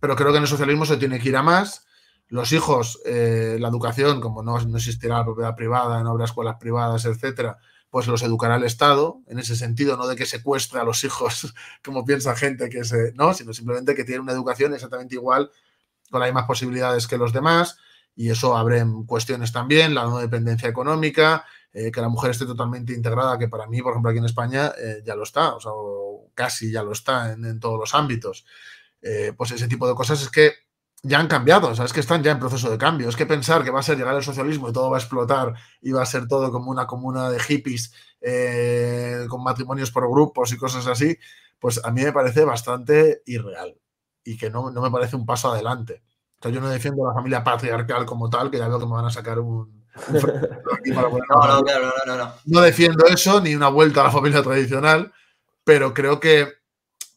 Pero 0.00 0.16
creo 0.16 0.32
que 0.32 0.36
en 0.36 0.42
el 0.42 0.48
socialismo 0.48 0.84
se 0.84 0.98
tiene 0.98 1.18
que 1.18 1.30
ir 1.30 1.36
a 1.36 1.42
más. 1.42 1.86
Los 2.28 2.52
hijos, 2.52 3.00
eh, 3.06 3.56
la 3.58 3.68
educación, 3.68 4.20
como 4.20 4.42
no, 4.42 4.58
no 4.60 4.76
existirá 4.76 5.18
la 5.18 5.24
propiedad 5.24 5.54
privada, 5.54 6.02
no 6.02 6.10
habrá 6.10 6.24
escuelas 6.24 6.56
privadas, 6.60 7.04
etcétera, 7.04 7.58
pues 7.94 8.08
los 8.08 8.22
educará 8.22 8.56
el 8.56 8.64
Estado, 8.64 9.20
en 9.28 9.38
ese 9.38 9.54
sentido, 9.54 9.96
no 9.96 10.08
de 10.08 10.16
que 10.16 10.26
secuestre 10.26 10.80
a 10.80 10.82
los 10.82 11.04
hijos, 11.04 11.54
como 11.84 12.04
piensa 12.04 12.34
gente 12.34 12.68
que 12.68 12.82
se, 12.82 13.12
no, 13.12 13.34
sino 13.34 13.52
simplemente 13.52 13.94
que 13.94 14.02
tiene 14.02 14.20
una 14.20 14.32
educación 14.32 14.74
exactamente 14.74 15.14
igual, 15.14 15.52
con 16.10 16.18
las 16.18 16.28
mismas 16.28 16.44
posibilidades 16.46 17.06
que 17.06 17.16
los 17.16 17.32
demás, 17.32 17.78
y 18.16 18.30
eso 18.30 18.56
abre 18.56 18.84
cuestiones 19.06 19.52
también, 19.52 19.94
la 19.94 20.02
no 20.02 20.18
dependencia 20.18 20.68
económica, 20.68 21.44
eh, 21.72 21.92
que 21.92 22.00
la 22.00 22.08
mujer 22.08 22.32
esté 22.32 22.46
totalmente 22.46 22.92
integrada, 22.92 23.38
que 23.38 23.46
para 23.46 23.68
mí, 23.68 23.80
por 23.80 23.92
ejemplo, 23.92 24.10
aquí 24.10 24.18
en 24.18 24.24
España 24.24 24.72
eh, 24.76 25.00
ya 25.06 25.14
lo 25.14 25.22
está, 25.22 25.54
o 25.54 25.60
sea, 25.60 25.70
casi 26.34 26.72
ya 26.72 26.82
lo 26.82 26.90
está 26.90 27.30
en, 27.30 27.60
todos 27.60 27.78
los 27.78 27.94
ámbitos. 27.94 28.44
Eh, 29.02 29.34
pues 29.36 29.52
ese 29.52 29.68
tipo 29.68 29.86
de 29.86 29.94
cosas 29.94 30.20
es 30.20 30.30
que 30.30 30.63
ya 31.04 31.20
han 31.20 31.28
cambiado, 31.28 31.68
o 31.68 31.74
sea, 31.74 31.84
es 31.84 31.92
que 31.92 32.00
están 32.00 32.22
ya 32.22 32.32
en 32.32 32.38
proceso 32.38 32.70
de 32.70 32.78
cambio. 32.78 33.08
Es 33.10 33.16
que 33.16 33.26
pensar 33.26 33.62
que 33.62 33.70
va 33.70 33.80
a 33.80 33.82
ser 33.82 33.98
llegar 33.98 34.16
el 34.16 34.22
socialismo 34.22 34.70
y 34.70 34.72
todo 34.72 34.90
va 34.90 34.96
a 34.96 35.00
explotar 35.00 35.52
y 35.82 35.92
va 35.92 36.02
a 36.02 36.06
ser 36.06 36.26
todo 36.26 36.50
como 36.50 36.70
una 36.70 36.86
comuna 36.86 37.30
de 37.30 37.38
hippies 37.38 37.92
eh, 38.22 39.26
con 39.28 39.42
matrimonios 39.42 39.90
por 39.90 40.08
grupos 40.10 40.52
y 40.52 40.56
cosas 40.56 40.86
así, 40.86 41.18
pues 41.58 41.84
a 41.84 41.90
mí 41.90 42.02
me 42.02 42.12
parece 42.12 42.44
bastante 42.44 43.22
irreal 43.26 43.76
y 44.24 44.38
que 44.38 44.48
no, 44.48 44.70
me 44.70 44.90
parece 44.90 45.14
un 45.14 45.26
paso 45.26 45.52
adelante. 45.52 46.02
O 46.38 46.42
sea, 46.42 46.50
yo 46.50 46.60
no 46.60 46.70
defiendo 46.70 47.06
la 47.06 47.12
familia 47.12 47.44
patriarcal 47.44 48.06
como 48.06 48.30
tal, 48.30 48.50
que 48.50 48.58
ya 48.58 48.68
veo 48.68 48.78
que 48.78 48.86
me 48.86 48.92
van 48.92 49.04
a 49.04 49.10
sacar 49.10 49.38
un... 49.38 49.84
no, 50.86 51.02
no, 51.02 51.60
no, 51.60 52.16
no, 52.16 52.32
no 52.46 52.60
defiendo 52.62 53.06
eso, 53.06 53.42
ni 53.42 53.54
una 53.54 53.68
vuelta 53.68 54.00
a 54.00 54.04
la 54.04 54.10
familia 54.10 54.42
tradicional, 54.42 55.12
pero 55.64 55.92
creo 55.92 56.18
que 56.18 56.48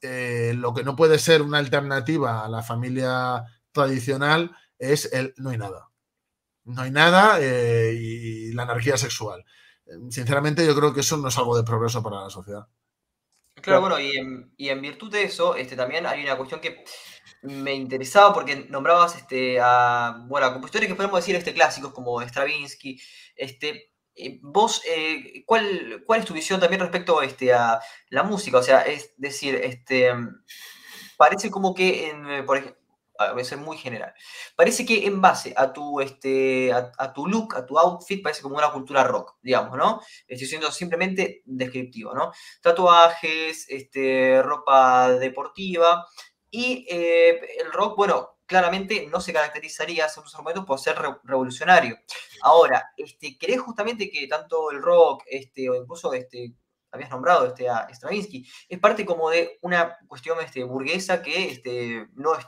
eh, 0.02 0.54
lo 0.56 0.74
que 0.74 0.84
no 0.84 0.96
puede 0.96 1.18
ser 1.20 1.42
una 1.42 1.58
alternativa 1.58 2.46
a 2.46 2.50
la 2.50 2.62
familia 2.62 3.46
tradicional 3.72 4.56
es 4.78 5.12
el 5.14 5.34
no 5.38 5.50
hay 5.50 5.58
nada. 5.58 5.90
No 6.66 6.82
hay 6.82 6.92
nada 6.92 7.40
eh, 7.40 7.94
y 7.94 8.52
la 8.54 8.64
anarquía 8.64 8.98
sexual. 8.98 9.46
Sinceramente, 10.10 10.66
yo 10.66 10.76
creo 10.76 10.94
que 10.94 11.00
eso 11.00 11.16
no 11.18 11.30
es 11.30 11.38
algo 11.38 11.56
de 11.56 11.64
progreso 11.64 12.04
para 12.04 12.24
la 12.24 12.30
sociedad. 12.30 12.68
Claro, 13.62 13.82
bueno, 13.82 14.00
y 14.00 14.16
en, 14.16 14.54
y 14.58 14.70
en 14.70 14.82
virtud 14.82 15.12
de 15.12 15.24
eso, 15.24 15.56
este, 15.56 15.76
también 15.76 16.06
hay 16.06 16.24
una 16.24 16.38
cuestión 16.38 16.62
que 16.62 16.84
me 17.42 17.74
interesaba 17.74 18.34
porque 18.34 18.68
nombrabas 18.70 19.16
este, 19.16 19.60
a, 19.62 20.24
bueno, 20.28 20.48
a 20.48 20.54
compositores 20.54 20.88
que 20.88 20.96
podemos 20.96 21.20
decir 21.20 21.36
este, 21.36 21.54
clásicos 21.54 21.94
como 21.94 22.22
Stravinsky. 22.22 23.00
Este, 23.36 23.94
eh, 24.16 24.40
vos, 24.42 24.82
eh, 24.88 25.44
¿cuál, 25.46 26.04
¿cuál 26.06 26.20
es 26.20 26.26
tu 26.26 26.34
visión 26.34 26.60
también 26.60 26.82
respecto 26.82 27.22
este, 27.22 27.54
a 27.54 27.80
la 28.10 28.24
música? 28.24 28.58
O 28.58 28.64
sea, 28.64 28.82
es 28.82 29.14
decir, 29.18 29.56
este, 29.56 30.12
parece 31.18 31.50
como 31.50 31.74
que, 31.74 32.10
en, 32.10 32.30
eh, 32.30 32.44
por 32.44 32.58
ejemplo, 32.58 32.77
a 33.18 33.34
veces 33.34 33.58
muy 33.58 33.78
general. 33.78 34.14
Parece 34.56 34.86
que 34.86 35.06
en 35.06 35.22
base 35.22 35.54
a 35.56 35.74
tu, 35.74 36.00
este, 36.02 36.72
a, 36.74 37.14
tu 37.14 37.28
look, 37.28 37.56
a 37.56 37.66
tu 37.66 37.78
outfit, 37.78 38.22
parece 38.22 38.42
como 38.42 38.58
una 38.58 38.72
cultura 38.72 39.04
rock, 39.04 39.36
digamos, 39.42 39.78
¿no? 39.78 40.02
Estoy 40.28 40.48
siendo 40.48 40.72
simplemente 40.72 41.42
descriptivo, 41.46 42.14
¿no? 42.14 42.32
Tatuajes, 42.62 43.66
este, 43.70 44.42
ropa 44.42 45.12
deportiva 45.12 46.06
y 46.50 46.86
eh, 46.90 47.40
el 47.62 47.72
rock, 47.72 47.98
bueno, 47.98 48.38
claramente 48.46 49.08
no 49.08 49.20
se 49.22 49.34
caracterizaría, 49.34 50.06
en 50.06 50.10
sus 50.10 50.34
argumentos, 50.34 50.66
por 50.66 50.80
ser 50.80 50.98
revolucionario. 51.24 51.98
Ahora, 52.42 52.92
este, 52.96 53.38
¿crees 53.38 53.60
justamente 53.62 54.10
que 54.10 54.28
tanto 54.28 54.72
el 54.72 54.82
rock, 54.82 55.24
este, 55.28 55.70
o 55.70 55.76
incluso 55.76 56.14
este, 56.14 56.54
habías 56.92 57.10
nombrado 57.10 57.46
este, 57.46 57.70
a 57.70 57.88
Stravinsky, 57.90 58.48
es 58.70 58.80
parte 58.80 59.06
como 59.06 59.30
de 59.30 59.60
una 59.62 59.98
cuestión 60.08 60.40
este, 60.42 60.64
burguesa 60.64 61.22
que 61.22 61.52
este, 61.52 62.08
no 62.16 62.36
es 62.36 62.46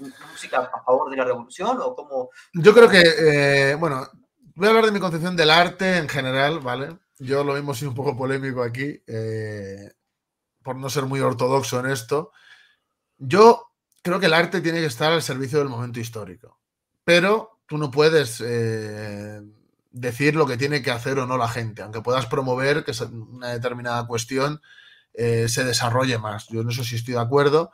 música 0.00 0.70
a 0.72 0.82
favor 0.82 1.10
de 1.10 1.16
la 1.16 1.24
revolución? 1.24 1.78
Yo 2.54 2.74
creo 2.74 2.88
que, 2.88 3.02
eh, 3.02 3.74
bueno, 3.74 4.08
voy 4.54 4.66
a 4.66 4.70
hablar 4.70 4.86
de 4.86 4.92
mi 4.92 5.00
concepción 5.00 5.36
del 5.36 5.50
arte 5.50 5.98
en 5.98 6.08
general, 6.08 6.60
¿vale? 6.60 6.98
Yo 7.18 7.44
lo 7.44 7.54
mismo 7.54 7.74
sido 7.74 7.90
un 7.90 7.96
poco 7.96 8.16
polémico 8.16 8.62
aquí, 8.62 9.02
eh, 9.06 9.92
por 10.62 10.76
no 10.76 10.88
ser 10.88 11.04
muy 11.04 11.20
ortodoxo 11.20 11.80
en 11.80 11.86
esto. 11.86 12.32
Yo 13.16 13.72
creo 14.02 14.20
que 14.20 14.26
el 14.26 14.34
arte 14.34 14.60
tiene 14.60 14.80
que 14.80 14.86
estar 14.86 15.12
al 15.12 15.22
servicio 15.22 15.58
del 15.58 15.68
momento 15.68 16.00
histórico, 16.00 16.60
pero 17.04 17.60
tú 17.66 17.76
no 17.78 17.90
puedes 17.90 18.40
eh, 18.44 19.40
decir 19.90 20.36
lo 20.36 20.46
que 20.46 20.56
tiene 20.56 20.82
que 20.82 20.90
hacer 20.90 21.18
o 21.18 21.26
no 21.26 21.36
la 21.36 21.48
gente, 21.48 21.82
aunque 21.82 22.02
puedas 22.02 22.26
promover 22.26 22.84
que 22.84 22.92
una 23.04 23.48
determinada 23.48 24.06
cuestión 24.06 24.60
se 25.14 25.64
desarrolle 25.64 26.16
más. 26.18 26.46
Yo 26.46 26.60
en 26.60 26.68
eso 26.68 26.84
sí 26.84 26.94
estoy 26.94 27.14
de 27.14 27.20
acuerdo, 27.20 27.72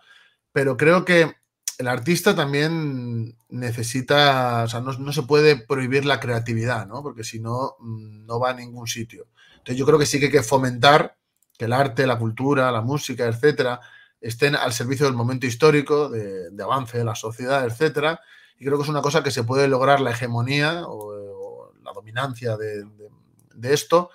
pero 0.51 0.79
creo 0.79 1.05
que 1.05 1.37
el 1.79 1.89
artista 1.89 2.35
también 2.35 3.37
necesita, 3.49 4.65
o 4.65 4.69
sea, 4.69 4.81
no, 4.81 5.13
se 5.13 5.23
puede 5.23 5.57
prohibir 5.57 6.05
la 6.05 6.21
creatividad, 6.21 6.87
¿no? 6.87 7.03
Porque 7.03 7.25
si 7.25 7.41
no, 7.41 7.77
mm, 7.79 8.27
no 8.27 8.39
va 8.39 8.51
a 8.51 8.55
ningún 8.55 8.87
sitio. 8.87 9.27
Entonces 9.53 9.77
yo 9.77 9.87
creo 9.87 9.99
que 9.99 10.07
sí 10.07 10.19
que 10.19 10.27
hay 10.27 10.33
que 10.33 10.43
fomentar 10.43 11.17
que 11.57 11.67
el 11.67 11.73
arte, 11.73 12.07
la 12.07 12.19
cultura, 12.19 12.71
la 12.71 12.81
música, 12.81 13.27
etcétera, 13.27 13.81
estén 14.21 14.57
al 14.57 14.73
servicio 14.73 15.07
del 15.07 15.15
momento 15.15 15.47
histórico, 15.47 16.09
de, 16.09 16.51
avance 16.63 16.99
de 16.99 17.05
la 17.05 17.15
sociedad, 17.15 17.65
etcétera. 17.65 18.21
Y 18.59 18.65
creo 18.65 18.77
que 18.79 18.85
es 18.85 18.89
una 18.89 19.03
cosa 19.03 19.23
que 19.23 19.31
se 19.31 19.45
puede 19.45 19.69
lograr 19.69 20.01
la 20.01 20.11
hegemonía 20.11 20.83
o, 20.87 21.73
la 21.83 21.93
dominancia 21.93 22.57
de, 22.57 22.85
de 23.55 23.75
esto 23.75 24.11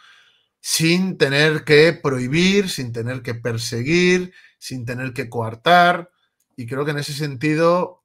sin 0.60 1.18
tener 1.18 1.64
que 1.64 1.94
prohibir, 1.94 2.70
sin 2.70 2.92
tener 2.92 3.22
que 3.22 3.36
perseguir, 3.36 4.34
sin 4.58 4.86
tener 4.86 5.14
que 5.14 5.30
coartar 5.30 6.12
y 6.60 6.68
creo 6.68 6.84
que 6.84 6.92
en 6.92 6.98
ese 6.98 7.14
sentido 7.14 8.04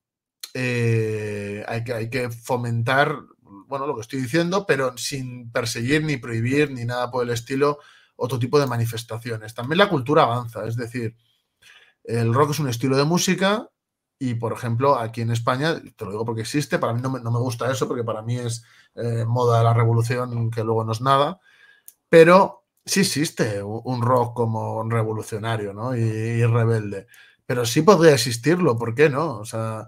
eh, 0.54 1.64
hay, 1.66 1.82
que, 1.82 1.92
hay 1.92 2.08
que 2.08 2.30
fomentar, 2.30 3.18
bueno, 3.66 3.84
lo 3.84 3.96
que 3.96 4.02
estoy 4.02 4.20
diciendo, 4.20 4.64
pero 4.64 4.96
sin 4.96 5.50
perseguir 5.50 6.04
ni 6.04 6.18
prohibir 6.18 6.70
ni 6.70 6.84
nada 6.84 7.10
por 7.10 7.24
el 7.24 7.30
estilo 7.30 7.80
otro 8.14 8.38
tipo 8.38 8.60
de 8.60 8.68
manifestaciones. 8.68 9.54
También 9.54 9.78
la 9.78 9.88
cultura 9.88 10.22
avanza, 10.22 10.64
es 10.68 10.76
decir, 10.76 11.16
el 12.04 12.32
rock 12.32 12.52
es 12.52 12.60
un 12.60 12.68
estilo 12.68 12.96
de 12.96 13.02
música 13.02 13.68
y, 14.20 14.34
por 14.34 14.52
ejemplo, 14.52 15.00
aquí 15.00 15.22
en 15.22 15.32
España, 15.32 15.82
te 15.96 16.04
lo 16.04 16.12
digo 16.12 16.24
porque 16.24 16.42
existe, 16.42 16.78
para 16.78 16.92
mí 16.92 17.00
no 17.02 17.10
me, 17.10 17.18
gusta 17.40 17.72
eso 17.72 17.88
porque 17.88 18.04
para 18.04 18.22
mí 18.22 18.36
es 18.36 18.62
eh, 18.94 19.24
moda 19.26 19.58
de 19.58 19.64
la 19.64 19.74
revolución 19.74 20.48
que 20.52 20.62
luego 20.62 20.84
no 20.84 20.92
es 20.92 21.00
nada, 21.00 21.40
pero 22.08 22.66
sí 22.86 23.00
existe 23.00 23.64
un 23.64 24.00
rock 24.00 24.36
como 24.36 24.88
revolucionario 24.88 25.74
¿no? 25.74 25.96
y 25.96 26.44
rebelde 26.44 27.08
pero 27.46 27.64
sí 27.66 27.82
podría 27.82 28.14
existirlo, 28.14 28.76
¿por 28.78 28.94
qué 28.94 29.10
no? 29.10 29.38
O 29.38 29.44
sea, 29.44 29.86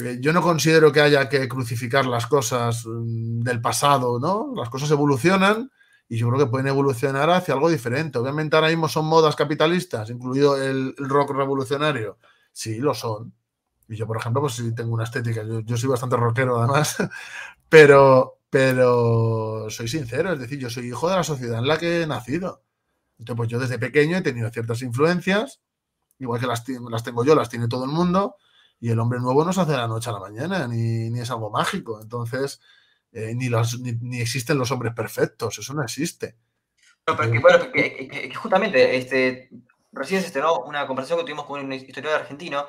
eh, 0.00 0.18
yo 0.20 0.32
no 0.32 0.42
considero 0.42 0.92
que 0.92 1.00
haya 1.00 1.28
que 1.28 1.48
crucificar 1.48 2.06
las 2.06 2.26
cosas 2.26 2.84
mm, 2.86 3.40
del 3.40 3.60
pasado, 3.60 4.18
¿no? 4.18 4.52
Las 4.56 4.70
cosas 4.70 4.90
evolucionan 4.90 5.70
y 6.08 6.18
yo 6.18 6.28
creo 6.28 6.40
que 6.40 6.50
pueden 6.50 6.68
evolucionar 6.68 7.30
hacia 7.30 7.54
algo 7.54 7.70
diferente. 7.70 8.18
Obviamente 8.18 8.56
ahora 8.56 8.68
mismo 8.68 8.88
son 8.88 9.06
modas 9.06 9.36
capitalistas, 9.36 10.10
incluido 10.10 10.62
el, 10.62 10.94
rock 10.96 11.30
revolucionario. 11.30 12.18
Sí, 12.52 12.78
lo 12.78 12.94
son. 12.94 13.34
Y 13.88 13.96
yo, 13.96 14.06
por 14.06 14.18
ejemplo, 14.18 14.42
pues 14.42 14.54
sí 14.54 14.74
tengo 14.74 14.94
una 14.94 15.04
estética. 15.04 15.42
Yo, 15.64 15.76
soy 15.76 15.88
bastante 15.90 16.16
rockero 16.16 16.58
además, 16.58 16.96
pero, 17.68 18.40
pero 18.50 19.66
soy 19.70 19.88
sincero, 19.88 20.32
es 20.32 20.40
decir, 20.40 20.58
yo 20.58 20.70
soy 20.70 20.88
hijo 20.88 21.08
de 21.08 21.16
la 21.16 21.24
sociedad 21.24 21.58
en 21.58 21.66
la 21.66 21.78
que 21.78 22.02
he 22.02 22.06
nacido. 22.06 22.62
Entonces, 23.18 23.36
pues 23.36 23.48
yo 23.50 23.58
desde 23.58 23.78
pequeño 23.78 24.16
he 24.18 24.22
tenido 24.22 24.50
ciertas 24.50 24.82
influencias 24.82 25.60
igual 26.22 26.40
que 26.40 26.46
las, 26.46 26.64
las 26.68 27.02
tengo 27.02 27.24
yo, 27.24 27.34
las 27.34 27.48
tiene 27.48 27.68
todo 27.68 27.84
el 27.84 27.90
mundo, 27.90 28.36
y 28.80 28.90
el 28.90 28.98
hombre 28.98 29.20
nuevo 29.20 29.44
no 29.44 29.52
se 29.52 29.60
hace 29.60 29.72
de 29.72 29.76
la 29.76 29.88
noche 29.88 30.10
a 30.10 30.14
la 30.14 30.20
mañana, 30.20 30.66
ni, 30.66 31.18
es 31.18 31.30
algo 31.30 31.50
mágico. 31.50 32.00
Entonces, 32.00 32.60
eh, 33.12 33.32
ni, 33.34 33.48
los, 33.48 33.78
ni, 33.80 34.20
existen 34.20 34.58
los 34.58 34.70
hombres 34.70 34.94
perfectos, 34.94 35.58
eso 35.58 35.74
no 35.74 35.82
existe. 35.82 36.36
No, 37.06 37.16
pero 37.16 37.30
que, 37.30 37.38
bueno, 37.38 37.72
que, 37.72 38.32
justamente, 38.34 38.96
este, 38.96 39.50
recién 39.92 40.24
este, 40.24 40.40
¿no? 40.40 40.60
una 40.60 40.86
conversación 40.86 41.18
que 41.18 41.24
tuvimos 41.24 41.46
con 41.46 41.64
un 41.64 41.72
historiador 41.72 42.20
argentino, 42.20 42.66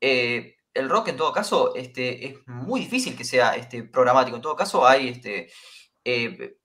eh, 0.00 0.56
el 0.74 0.90
rock 0.90 1.08
en 1.08 1.16
todo 1.16 1.32
caso 1.32 1.74
este, 1.74 2.26
es 2.26 2.34
muy 2.46 2.80
difícil 2.80 3.16
que 3.16 3.24
sea 3.24 3.54
este, 3.54 3.84
programático, 3.84 4.36
en 4.36 4.42
todo 4.42 4.56
caso 4.56 4.86
hay 4.86 5.08
este, 5.08 5.50
eh, 6.04 6.56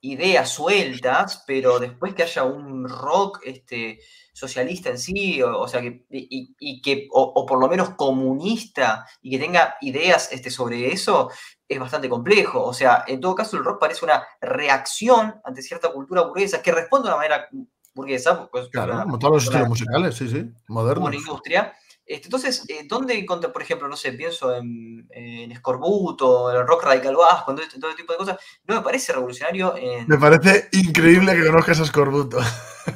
ideas 0.00 0.48
sueltas, 0.48 1.42
pero 1.46 1.78
después 1.78 2.14
que 2.14 2.22
haya 2.22 2.44
un 2.44 2.88
rock 2.88 3.40
este, 3.44 3.98
socialista 4.36 4.90
en 4.90 4.98
sí, 4.98 5.40
o, 5.42 5.66
sea, 5.66 5.80
que, 5.80 6.04
y, 6.10 6.82
que, 6.82 7.08
o, 7.10 7.46
por 7.46 7.58
lo 7.58 7.68
menos 7.68 7.90
comunista, 7.94 9.06
y 9.22 9.30
que 9.30 9.38
tenga 9.38 9.76
ideas 9.80 10.30
este, 10.30 10.50
sobre 10.50 10.92
eso, 10.92 11.30
es 11.66 11.80
bastante 11.80 12.10
complejo. 12.10 12.62
O 12.62 12.74
sea, 12.74 13.04
en 13.06 13.18
todo 13.18 13.34
caso, 13.34 13.56
el 13.56 13.64
rock 13.64 13.80
parece 13.80 14.04
una 14.04 14.22
reacción 14.42 15.40
ante 15.42 15.62
cierta 15.62 15.90
cultura 15.90 16.20
burguesa 16.20 16.60
que 16.60 16.70
responde 16.70 17.08
de 17.08 17.14
una 17.14 17.16
manera 17.16 17.48
burguesa. 17.94 18.46
Pues, 18.52 18.68
claro, 18.68 19.00
como 19.04 19.18
todos 19.18 19.34
los 19.36 19.44
estilos 19.44 19.68
musicales, 19.68 20.14
sí, 20.14 20.28
sí, 20.28 20.44
modernos. 20.68 20.96
Como 20.96 21.06
una 21.06 21.16
industria. 21.16 21.72
Este, 22.04 22.26
entonces, 22.26 22.62
eh, 22.68 22.86
¿dónde 22.86 23.18
encontré, 23.18 23.48
por 23.48 23.62
ejemplo, 23.62 23.88
no 23.88 23.96
sé, 23.96 24.12
pienso 24.12 24.54
en, 24.54 25.08
en 25.12 25.50
Escorbuto, 25.50 26.50
en 26.50 26.58
el 26.58 26.66
rock 26.66 26.84
radical 26.84 27.16
vasco, 27.16 27.52
en 27.52 27.56
todo, 27.56 27.90
este, 27.90 28.02
tipo 28.02 28.12
de 28.12 28.18
cosas? 28.18 28.38
No 28.66 28.74
me 28.74 28.82
parece 28.82 29.14
revolucionario. 29.14 29.74
Me 30.06 30.18
parece 30.18 30.68
increíble 30.72 31.34
que 31.34 31.46
conozcas 31.46 31.80
a 31.80 31.84
Escorbuto. 31.84 32.38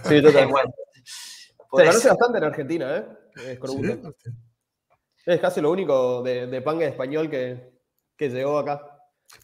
Sí, 0.07 0.21
totalmente. 0.21 0.75
Se 1.73 1.87
conoce 1.87 2.09
bastante 2.09 2.39
en 2.39 2.45
Argentina, 2.45 2.97
¿eh? 2.97 3.07
Es 5.27 5.41
casi 5.41 5.61
lo 5.61 5.71
único 5.71 6.23
de, 6.23 6.47
de 6.47 6.63
panga 6.63 6.87
español 6.87 7.31
que, 7.31 7.79
llegó 8.19 8.59
acá. 8.59 8.87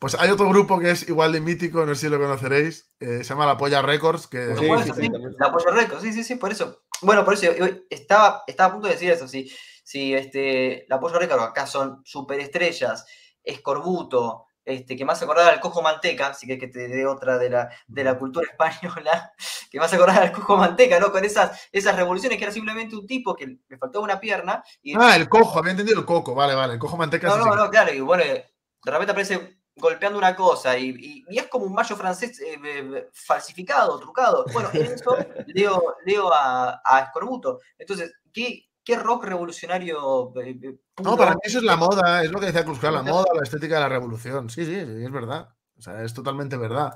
Pues 0.00 0.16
hay 0.16 0.30
otro 0.30 0.48
grupo 0.48 0.80
que 0.80 0.90
es 0.90 1.08
igual 1.08 1.32
de 1.32 1.40
mítico, 1.40 1.86
no 1.86 1.94
sé 1.94 2.02
si 2.02 2.08
lo 2.08 2.18
conoceréis, 2.18 2.92
eh, 2.98 3.18
se 3.18 3.24
llama 3.24 3.46
La 3.46 3.56
Polla 3.56 3.82
Records. 3.82 4.26
Que... 4.26 4.56
Sí, 4.56 4.66
sí, 4.94 5.08
la 5.38 5.52
Polla 5.52 5.70
Records, 5.70 6.02
sí, 6.02 6.12
sí, 6.12 6.24
sí, 6.24 6.34
por 6.34 6.50
eso. 6.50 6.82
Bueno, 7.02 7.24
por 7.24 7.34
eso 7.34 7.52
estaba, 7.88 8.42
estaba 8.46 8.70
a 8.70 8.72
punto 8.72 8.88
de 8.88 8.94
decir 8.94 9.10
eso, 9.10 9.28
si, 9.28 9.48
si 9.84 10.12
este, 10.12 10.86
La 10.88 10.98
Polla 10.98 11.18
Records 11.18 11.44
acá 11.44 11.66
son 11.66 12.02
superestrellas, 12.04 13.06
Escorbuto, 13.44 14.45
este, 14.66 14.97
que 14.97 15.05
más 15.05 15.22
acordar 15.22 15.52
al 15.52 15.60
cojo 15.60 15.80
manteca, 15.80 16.26
así 16.26 16.44
que 16.44 16.59
que 16.59 16.66
te 16.66 16.88
dé 16.88 17.06
otra 17.06 17.38
de 17.38 17.48
la, 17.48 17.70
de 17.86 18.05
la 18.05 18.18
cultura 18.18 18.47
española, 18.51 19.32
que 19.70 19.78
más 19.78 19.93
acordar 19.93 20.24
al 20.24 20.32
cojo 20.32 20.56
manteca, 20.56 20.98
¿no? 20.98 21.12
Con 21.12 21.24
esas, 21.24 21.68
esas 21.70 21.94
revoluciones 21.94 22.36
que 22.36 22.44
era 22.44 22.52
simplemente 22.52 22.97
un 22.97 23.06
tipo 23.06 23.36
que 23.36 23.59
le 23.68 23.78
faltaba 23.78 24.05
una 24.05 24.18
pierna. 24.18 24.64
Y... 24.82 24.94
Ah, 24.98 25.14
el 25.14 25.28
cojo, 25.28 25.60
había 25.60 25.70
entendido 25.70 26.01
el 26.01 26.05
coco, 26.05 26.34
vale, 26.34 26.55
vale, 26.55 26.74
el 26.74 26.78
cojo 26.80 26.97
manteca. 26.97 27.28
No, 27.28 27.38
no, 27.38 27.55
no, 27.55 27.70
claro, 27.70 27.94
y 27.94 28.01
bueno, 28.01 28.24
de 28.24 28.44
repente 28.84 29.12
aparece 29.12 29.56
golpeando 29.76 30.18
una 30.18 30.34
cosa 30.34 30.76
y, 30.76 31.24
y, 31.28 31.38
es 31.38 31.47
como 31.48 31.66
un 31.66 31.72
mayo 31.74 31.94
francés 31.97 32.40
eh, 32.40 33.09
falsificado, 33.12 34.01
trucado. 34.01 34.47
Bueno, 34.52 34.68
en 34.72 34.86
eso 34.86 35.16
leo, 35.47 35.97
leo 36.05 36.32
a, 36.32 36.80
a 36.84 37.01
Escorbuto. 37.01 37.60
Entonces, 37.78 38.14
¿qué, 38.32 38.66
¿Qué 38.86 38.96
rock 38.96 39.24
revolucionario? 39.24 40.32
Eh, 40.40 40.60
eh, 40.62 40.78
no, 41.02 41.16
para 41.16 41.32
mí 41.32 41.40
eso 41.42 41.58
es 41.58 41.64
la 41.64 41.74
moda, 41.74 42.22
es 42.22 42.30
lo 42.30 42.38
que 42.38 42.46
decía 42.46 42.64
Cruz, 42.64 42.80
la 42.84 43.02
moda, 43.02 43.26
la 43.34 43.42
estética 43.42 43.74
de 43.74 43.80
la 43.80 43.88
revolución. 43.88 44.48
Sí, 44.48 44.64
sí, 44.64 44.76
sí, 44.76 45.04
es 45.04 45.10
verdad. 45.10 45.48
O 45.76 45.82
sea, 45.82 46.04
es 46.04 46.14
totalmente 46.14 46.56
verdad. 46.56 46.94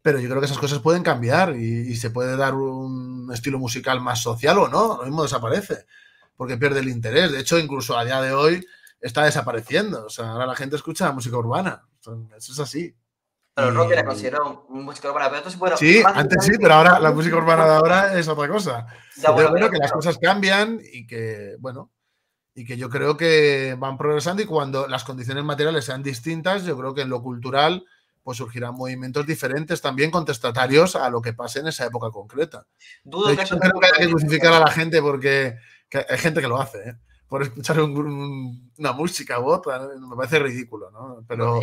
Pero 0.00 0.20
yo 0.20 0.28
creo 0.28 0.38
que 0.38 0.46
esas 0.46 0.60
cosas 0.60 0.78
pueden 0.78 1.02
cambiar 1.02 1.56
y, 1.56 1.96
se 1.96 2.10
puede 2.10 2.36
dar 2.36 2.54
un 2.54 3.32
estilo 3.32 3.58
musical 3.58 4.00
más 4.00 4.22
social 4.22 4.58
o 4.58 4.68
no, 4.68 4.98
lo 4.98 5.02
mismo 5.06 5.24
desaparece, 5.24 5.86
porque 6.36 6.56
pierde 6.56 6.78
el 6.78 6.88
interés. 6.88 7.32
De 7.32 7.40
hecho, 7.40 7.58
incluso 7.58 7.98
a 7.98 8.04
día 8.04 8.20
de 8.20 8.32
hoy, 8.32 8.64
está 9.00 9.24
desapareciendo. 9.24 10.06
O 10.06 10.10
sea, 10.10 10.30
ahora 10.30 10.46
la 10.46 10.54
gente 10.54 10.76
escucha 10.76 11.10
música 11.10 11.36
urbana. 11.36 11.82
Eso 12.36 12.52
es 12.52 12.58
así. 12.60 12.94
Pero 13.54 13.68
el 13.68 13.74
rock 13.74 13.92
era 13.92 14.04
considerado 14.04 14.66
música 14.68 15.10
urbana. 15.10 15.26
Pero 15.26 15.38
entonces, 15.38 15.58
bueno, 15.60 15.76
sí, 15.76 16.02
antes 16.04 16.44
sí, 16.44 16.52
pero 16.60 16.74
ahora 16.74 16.98
la 16.98 17.12
música 17.12 17.36
urbana 17.36 17.64
de 17.64 17.74
ahora 17.74 18.18
es 18.18 18.26
otra 18.26 18.48
cosa. 18.48 18.86
Ya, 19.16 19.30
bueno, 19.30 19.70
que 19.70 19.78
las 19.78 19.92
cosas 19.92 20.18
cambian 20.18 20.80
y 20.92 21.06
que, 21.06 21.56
bueno, 21.60 21.92
y 22.54 22.64
que 22.64 22.76
yo 22.76 22.90
creo 22.90 23.16
que 23.16 23.76
van 23.78 23.96
progresando 23.96 24.42
y 24.42 24.46
cuando 24.46 24.88
las 24.88 25.04
condiciones 25.04 25.44
materiales 25.44 25.84
sean 25.84 26.02
distintas, 26.02 26.64
yo 26.64 26.76
creo 26.76 26.94
que 26.94 27.02
en 27.02 27.10
lo 27.10 27.22
cultural 27.22 27.84
pues 28.24 28.38
surgirán 28.38 28.74
movimientos 28.74 29.26
diferentes 29.26 29.82
también 29.82 30.10
contestatarios 30.10 30.96
a 30.96 31.10
lo 31.10 31.20
que 31.20 31.34
pase 31.34 31.60
en 31.60 31.68
esa 31.68 31.84
época 31.84 32.10
concreta. 32.10 32.66
Dudo 33.04 33.28
que 33.36 33.44
creo 33.44 33.58
que 33.58 33.86
hay 33.86 34.06
que 34.06 34.10
crucificar 34.10 34.52
a 34.54 34.60
la 34.60 34.70
gente 34.70 35.02
porque 35.02 35.56
hay 35.92 36.18
gente 36.18 36.40
que 36.40 36.48
lo 36.48 36.58
hace, 36.58 36.78
¿eh? 36.88 36.94
por 37.28 37.42
escuchar 37.42 37.80
una 37.80 38.92
música 38.92 39.40
u 39.40 39.46
otra, 39.46 39.88
me 39.98 40.16
parece 40.16 40.38
ridículo, 40.38 40.90
¿no? 40.90 41.24
Pero... 41.28 41.60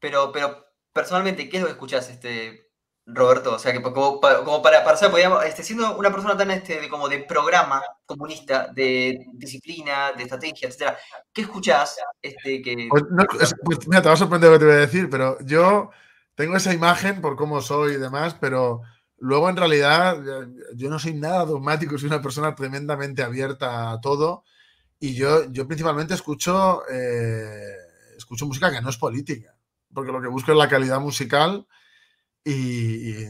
pero, 0.00 0.32
pero 0.32 0.67
personalmente, 0.98 1.48
¿qué 1.48 1.58
es 1.58 1.62
lo 1.62 1.68
que 1.68 1.74
escuchas, 1.74 2.10
este, 2.10 2.72
Roberto? 3.06 3.54
O 3.54 3.58
sea, 3.60 3.72
que 3.72 3.80
como, 3.80 4.20
como 4.20 4.60
para, 4.60 4.82
para 4.82 4.96
saber, 4.96 5.12
podríamos, 5.12 5.44
este, 5.44 5.62
siendo 5.62 5.96
una 5.96 6.10
persona 6.10 6.36
tan 6.36 6.50
este, 6.50 6.80
de, 6.80 6.88
como 6.88 7.08
de 7.08 7.20
programa 7.20 7.80
comunista, 8.04 8.66
de 8.74 9.16
disciplina, 9.32 10.10
de 10.16 10.24
estrategia, 10.24 10.66
etcétera, 10.66 10.98
¿qué 11.32 11.42
escuchas? 11.42 11.98
Este, 12.20 12.60
que... 12.60 12.88
Pues, 12.90 13.04
pues, 13.62 13.86
mira, 13.86 14.02
te 14.02 14.08
va 14.08 14.14
a 14.14 14.16
sorprender 14.16 14.50
lo 14.50 14.56
que 14.56 14.58
te 14.58 14.64
voy 14.64 14.74
a 14.74 14.86
decir, 14.86 15.08
pero 15.08 15.38
yo 15.42 15.90
tengo 16.34 16.56
esa 16.56 16.74
imagen 16.74 17.20
por 17.20 17.36
cómo 17.36 17.60
soy 17.60 17.92
y 17.92 17.98
demás, 17.98 18.34
pero 18.40 18.80
luego 19.18 19.48
en 19.48 19.56
realidad 19.56 20.18
yo 20.74 20.90
no 20.90 20.98
soy 20.98 21.14
nada 21.14 21.44
dogmático, 21.44 21.96
soy 21.96 22.08
una 22.08 22.22
persona 22.22 22.56
tremendamente 22.56 23.22
abierta 23.22 23.92
a 23.92 24.00
todo 24.00 24.42
y 24.98 25.14
yo, 25.14 25.48
yo 25.52 25.68
principalmente 25.68 26.14
escucho, 26.14 26.82
eh, 26.90 27.76
escucho 28.16 28.46
música 28.46 28.72
que 28.72 28.80
no 28.80 28.90
es 28.90 28.96
política 28.96 29.57
porque 29.92 30.12
lo 30.12 30.20
que 30.20 30.28
busco 30.28 30.52
es 30.52 30.58
la 30.58 30.68
calidad 30.68 31.00
musical 31.00 31.66
y, 32.44 33.26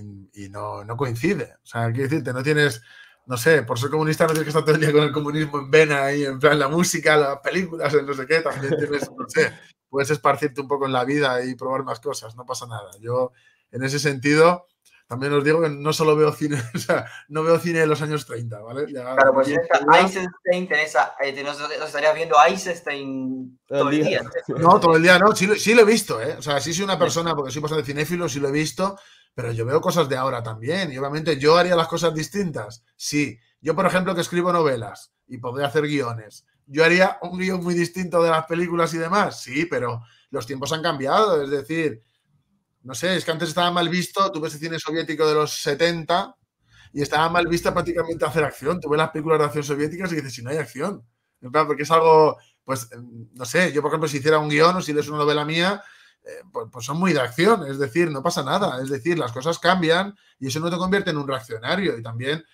no, 0.50 0.84
coincide. 0.96 1.54
O 1.62 1.66
sea, 1.66 1.90
quiero 1.90 2.08
decirte, 2.08 2.32
no 2.32 2.42
tienes, 2.42 2.82
no 3.26 3.36
sé, 3.36 3.62
por 3.62 3.78
ser 3.78 3.90
comunista 3.90 4.24
no 4.24 4.32
tienes 4.32 4.44
que 4.44 4.50
estar 4.50 4.64
todo 4.64 4.74
el 4.76 4.80
día 4.80 4.92
con 4.92 5.02
el 5.02 5.12
comunismo 5.12 5.58
en 5.58 5.70
vena 5.70 6.12
y 6.12 6.24
en 6.24 6.38
plan 6.38 6.58
la 6.58 6.68
música, 6.68 7.16
las 7.16 7.38
películas, 7.38 7.92
en 7.94 8.06
no 8.06 8.14
sé 8.14 8.26
qué, 8.26 8.40
también 8.40 8.76
tienes, 8.76 9.10
no 9.10 9.28
sé, 9.28 9.52
puedes 9.88 10.10
esparcirte 10.10 10.60
un 10.60 10.68
poco 10.68 10.86
en 10.86 10.92
la 10.92 11.04
vida 11.04 11.44
y 11.44 11.54
probar 11.54 11.82
más 11.82 12.00
cosas, 12.00 12.36
no 12.36 12.46
pasa 12.46 12.66
nada. 12.66 12.90
Yo, 13.00 13.32
en 13.72 13.82
ese 13.82 13.98
sentido, 13.98 14.67
también 15.08 15.32
os 15.32 15.42
digo 15.42 15.62
que 15.62 15.70
no 15.70 15.90
solo 15.94 16.14
veo 16.14 16.30
cine, 16.32 16.62
o 16.74 16.78
sea, 16.78 17.06
no 17.28 17.42
veo 17.42 17.58
cine 17.58 17.80
de 17.80 17.86
los 17.86 18.02
años 18.02 18.26
30, 18.26 18.60
¿vale? 18.60 18.84
claro, 18.84 19.32
pues 19.32 19.48
Eisenstein 19.48 20.68
tenés, 20.68 20.94
eh, 21.24 21.42
nos, 21.42 21.58
estarías 21.70 22.14
viendo 22.14 22.36
Eisenstein 22.46 23.58
todo 23.66 23.88
el 23.88 24.04
día. 24.04 24.20
No, 24.48 24.78
todo 24.78 24.96
el 24.96 25.02
día 25.02 25.18
no, 25.18 25.34
sí, 25.34 25.48
sí, 25.58 25.74
lo 25.74 25.82
he 25.82 25.86
visto, 25.86 26.20
¿eh? 26.20 26.36
O 26.38 26.42
sea, 26.42 26.60
sí 26.60 26.74
soy 26.74 26.84
una 26.84 26.98
persona, 26.98 27.34
porque 27.34 27.50
soy 27.50 27.62
bastante 27.62 27.86
cinéfilo, 27.86 28.28
sí 28.28 28.38
lo 28.38 28.48
he 28.48 28.52
visto, 28.52 28.98
pero 29.34 29.50
yo 29.52 29.64
veo 29.64 29.80
cosas 29.80 30.08
de 30.10 30.16
ahora 30.16 30.42
también, 30.42 30.92
y 30.92 30.98
obviamente 30.98 31.38
yo 31.38 31.56
haría 31.56 31.74
las 31.74 31.88
cosas 31.88 32.14
distintas, 32.14 32.84
sí. 32.94 33.38
Yo, 33.62 33.74
por 33.74 33.86
ejemplo, 33.86 34.14
que 34.14 34.20
escribo 34.20 34.52
novelas 34.52 35.12
y 35.26 35.38
podría 35.38 35.68
hacer 35.68 35.86
guiones, 35.86 36.44
¿yo 36.66 36.84
haría 36.84 37.18
un 37.22 37.38
guion 37.38 37.64
muy 37.64 37.74
distinto 37.74 38.22
de 38.22 38.30
las 38.30 38.44
películas 38.44 38.92
y 38.92 38.98
demás? 38.98 39.40
Sí, 39.40 39.64
pero 39.64 40.02
los 40.30 40.46
tiempos 40.46 40.72
han 40.72 40.82
cambiado, 40.82 41.42
es 41.42 41.50
decir, 41.50 42.02
no 42.82 42.94
sé, 42.94 43.16
es 43.16 43.24
que 43.24 43.30
antes 43.30 43.50
estaba 43.50 43.70
mal 43.70 43.88
visto, 43.88 44.30
tú 44.32 44.40
ves 44.40 44.54
el 44.54 44.60
cine 44.60 44.78
soviético 44.78 45.26
de 45.26 45.34
los 45.34 45.60
70 45.62 46.34
y 46.92 47.02
estaba 47.02 47.28
mal 47.28 47.46
vista 47.46 47.72
prácticamente 47.72 48.24
hacer 48.24 48.44
acción. 48.44 48.80
Tú 48.80 48.88
ves 48.88 48.98
las 48.98 49.10
películas 49.10 49.38
de 49.38 49.44
acción 49.46 49.64
soviéticas 49.64 50.12
y 50.12 50.16
dices, 50.16 50.34
si 50.34 50.42
no 50.42 50.50
hay 50.50 50.58
acción. 50.58 51.04
porque 51.40 51.82
es 51.82 51.90
algo, 51.90 52.38
pues, 52.64 52.88
no 53.34 53.44
sé, 53.44 53.72
yo 53.72 53.82
por 53.82 53.90
ejemplo, 53.90 54.08
si 54.08 54.18
hiciera 54.18 54.38
un 54.38 54.48
guion 54.48 54.76
o 54.76 54.82
si 54.82 54.92
lees 54.92 55.08
una 55.08 55.18
novela 55.18 55.44
mía, 55.44 55.82
eh, 56.24 56.42
pues, 56.52 56.66
pues, 56.72 56.84
son 56.84 56.98
muy 56.98 57.12
de 57.12 57.20
acción, 57.20 57.66
es 57.66 57.78
decir, 57.78 58.10
no 58.10 58.22
pasa 58.22 58.42
nada, 58.42 58.82
es 58.82 58.90
decir, 58.90 59.18
las 59.18 59.32
cosas 59.32 59.58
cambian 59.58 60.14
y 60.38 60.48
eso 60.48 60.60
no 60.60 60.70
te 60.70 60.76
convierte 60.76 61.10
en 61.10 61.18
un 61.18 61.28
reaccionario 61.28 61.96
y 61.98 62.02
también 62.02 62.44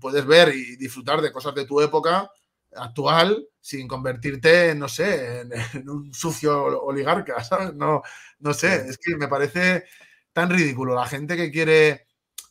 puedes 0.00 0.24
ver 0.26 0.54
y 0.54 0.76
disfrutar 0.76 1.20
de 1.20 1.32
cosas 1.32 1.54
de 1.54 1.64
tu 1.66 1.80
época 1.80 2.30
actual 2.76 3.48
sin 3.60 3.88
convertirte, 3.88 4.74
no 4.74 4.88
sé, 4.88 5.40
en, 5.40 5.50
un 5.88 6.12
sucio 6.12 6.64
oligarca, 6.84 7.42
¿sabes? 7.44 7.74
No, 7.74 8.02
no 8.40 8.54
sé, 8.54 8.88
es 8.88 8.98
que 8.98 9.16
me 9.16 9.28
parece 9.28 9.84
tan 10.32 10.50
ridículo 10.50 10.94
la 10.94 11.06
gente 11.06 11.36
que 11.36 11.50
quiere 11.50 12.06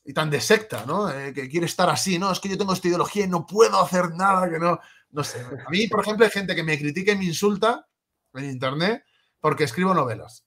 y 0.06 0.14
tan 0.14 0.30
de 0.30 0.42
secta, 0.42 0.86
¿no? 0.86 1.10
Eh, 1.10 1.34
que 1.34 1.48
quiere 1.48 1.66
estar 1.66 1.90
así, 1.90 2.20
¿no? 2.20 2.32
Es 2.32 2.40
que 2.40 2.50
yo 2.50 2.58
tengo 2.58 2.74
esta 2.74 2.88
ideología 2.88 3.26
y 3.26 3.30
no 3.30 3.46
puedo 3.46 3.82
hacer 3.82 4.12
nada 4.16 4.50
que 4.50 4.60
no, 4.60 4.80
no 5.12 5.24
sé. 5.24 5.40
A 5.42 5.70
mí, 5.70 5.88
por 5.88 6.02
ejemplo, 6.02 6.26
hay 6.26 6.32
gente 6.32 6.56
que 6.56 6.64
me 6.64 6.78
critica 6.78 7.14
y 7.14 7.18
me 7.18 7.26
insulta 7.26 7.88
en 8.34 8.46
internet 8.46 9.06
porque 9.40 9.64
escribo 9.64 9.94
novelas. 9.94 10.46